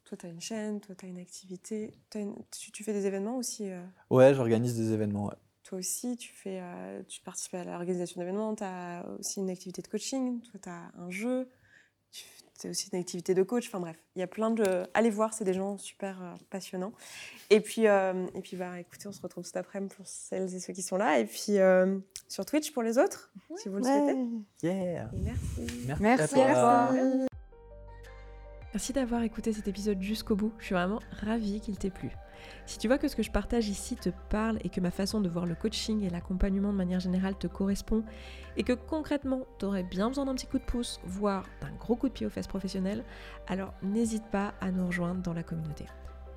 Toi, 0.06 0.18
tu 0.18 0.26
as 0.26 0.30
une 0.30 0.40
chaîne, 0.41 0.80
toi, 0.80 0.95
tu 0.95 1.06
as 1.06 1.10
une 1.10 1.20
activité. 1.20 1.91
Une- 2.16 2.36
tu, 2.57 2.72
tu 2.72 2.84
fais 2.84 2.94
des 2.94 3.06
événements 3.07 3.38
aussi 3.38 3.70
euh, 3.70 3.84
Ouais, 4.10 4.34
j'organise 4.34 4.76
des 4.78 4.94
événements. 4.94 5.26
ouais. 5.28 5.36
Toi 5.69 5.77
aussi, 5.77 6.17
tu, 6.17 6.33
fais, 6.33 6.59
euh, 6.63 7.03
tu 7.07 7.21
participes 7.21 7.53
à 7.53 7.63
l'organisation 7.63 8.19
d'événements, 8.19 8.55
tu 8.55 8.63
as 8.63 9.05
aussi 9.19 9.39
une 9.39 9.51
activité 9.51 9.83
de 9.83 9.87
coaching, 9.87 10.41
toi, 10.41 10.59
tu 10.63 10.67
as 10.69 10.91
un 10.97 11.11
jeu, 11.11 11.47
tu 12.59 12.65
as 12.65 12.71
aussi 12.71 12.89
une 12.91 12.99
activité 12.99 13.35
de 13.35 13.43
coach. 13.43 13.67
Enfin 13.67 13.79
bref, 13.79 13.95
il 14.15 14.19
y 14.19 14.23
a 14.23 14.27
plein 14.27 14.49
de. 14.49 14.63
Allez 14.95 15.11
voir, 15.11 15.31
c'est 15.35 15.43
des 15.43 15.53
gens 15.53 15.77
super 15.77 16.23
euh, 16.23 16.33
passionnants. 16.49 16.91
Et 17.51 17.59
puis, 17.59 17.87
euh, 17.87 18.25
et 18.33 18.41
puis 18.41 18.57
bah, 18.57 18.79
écoutez, 18.79 19.07
on 19.07 19.11
se 19.11 19.21
retrouve 19.21 19.45
cet 19.45 19.57
après-midi 19.57 19.93
pour 19.95 20.07
celles 20.07 20.55
et 20.55 20.59
ceux 20.59 20.73
qui 20.73 20.81
sont 20.81 20.97
là. 20.97 21.19
Et 21.19 21.25
puis 21.25 21.59
euh, 21.59 21.99
sur 22.27 22.47
Twitch 22.47 22.73
pour 22.73 22.81
les 22.81 22.97
autres, 22.97 23.31
si 23.55 23.69
vous 23.69 23.77
le 23.77 23.83
souhaitez. 23.83 24.17
Yeah. 24.63 25.11
Et 25.13 25.19
merci. 25.21 25.67
Merci, 25.85 26.01
Merci 26.01 26.41
à 26.41 26.53
toi. 26.53 26.89
Merci 28.73 28.93
d'avoir 28.93 29.21
écouté 29.21 29.53
cet 29.53 29.67
épisode 29.67 30.01
jusqu'au 30.01 30.35
bout, 30.35 30.51
je 30.57 30.65
suis 30.65 30.75
vraiment 30.75 30.99
ravie 31.21 31.61
qu'il 31.61 31.77
t'ait 31.77 31.91
plu. 31.91 32.09
Si 32.66 32.78
tu 32.78 32.88
vois 32.88 32.98
que 32.98 33.07
ce 33.07 33.16
que 33.16 33.24
je 33.24 33.32
partage 33.32 33.70
ici 33.70 33.95
te 33.95 34.10
parle 34.30 34.60
et 34.64 34.70
que 34.70 34.82
ma 34.82 34.91
façon 34.91 35.22
de 35.22 35.30
voir 35.30 35.45
le 35.45 35.56
coaching 35.56 36.03
et 36.03 36.10
l'accompagnement 36.10 36.72
de 36.72 36.78
manière 36.78 36.99
générale 36.99 37.38
te 37.38 37.48
correspond, 37.48 38.03
et 38.57 38.64
que 38.64 38.74
concrètement 38.74 39.45
tu 39.57 39.66
aurais 39.66 39.84
bien 39.84 40.07
besoin 40.10 40.26
d'un 40.26 40.36
petit 40.36 40.48
coup 40.48 40.60
de 40.60 40.64
pouce, 40.64 40.99
voire 41.06 41.45
d'un 41.61 41.72
gros 41.80 41.95
coup 41.95 42.07
de 42.07 42.14
pied 42.14 42.26
aux 42.26 42.30
fesses 42.30 42.48
professionnelles, 42.48 43.03
alors 43.48 43.74
n'hésite 43.82 44.26
pas 44.32 44.53
à 44.61 44.72
nous 44.72 44.88
rejoindre 44.88 45.22
dans 45.22 45.34
la 45.34 45.44
communauté. 45.44 45.86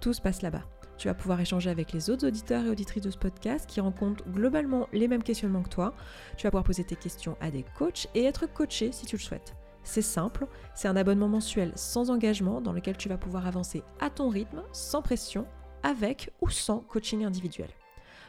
Tout 0.00 0.12
se 0.12 0.20
passe 0.20 0.42
là-bas. 0.42 0.62
Tu 0.98 1.08
vas 1.08 1.14
pouvoir 1.14 1.40
échanger 1.40 1.70
avec 1.70 1.92
les 1.92 2.10
autres 2.10 2.26
auditeurs 2.26 2.64
et 2.64 2.68
auditrices 2.68 3.02
de 3.02 3.10
ce 3.10 3.18
podcast 3.18 3.68
qui 3.68 3.80
rencontrent 3.80 4.24
globalement 4.28 4.88
les 4.92 5.08
mêmes 5.08 5.22
questionnements 5.22 5.62
que 5.62 5.68
toi. 5.68 5.94
Tu 6.36 6.46
vas 6.46 6.50
pouvoir 6.50 6.64
poser 6.64 6.84
tes 6.84 6.96
questions 6.96 7.36
à 7.40 7.50
des 7.50 7.64
coachs 7.76 8.06
et 8.14 8.24
être 8.24 8.46
coaché 8.46 8.92
si 8.92 9.06
tu 9.06 9.16
le 9.16 9.22
souhaites. 9.22 9.56
C'est 9.84 10.02
simple, 10.02 10.46
c'est 10.74 10.88
un 10.88 10.96
abonnement 10.96 11.28
mensuel 11.28 11.72
sans 11.74 12.10
engagement 12.10 12.60
dans 12.60 12.72
lequel 12.72 12.96
tu 12.96 13.08
vas 13.08 13.18
pouvoir 13.18 13.46
avancer 13.46 13.82
à 14.00 14.10
ton 14.10 14.28
rythme, 14.28 14.62
sans 14.72 15.02
pression, 15.02 15.46
avec 15.82 16.30
ou 16.40 16.48
sans 16.48 16.80
coaching 16.80 17.24
individuel. 17.24 17.70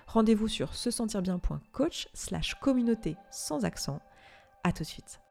Rendez-vous 0.07 0.47
sur 0.47 0.75
se 0.75 0.91
sentir 0.91 1.21
bien.coach 1.21 2.07
slash 2.13 2.55
communauté 2.55 3.15
sans 3.31 3.65
accent. 3.65 3.99
À 4.63 4.71
tout 4.71 4.83
de 4.83 4.87
suite. 4.87 5.22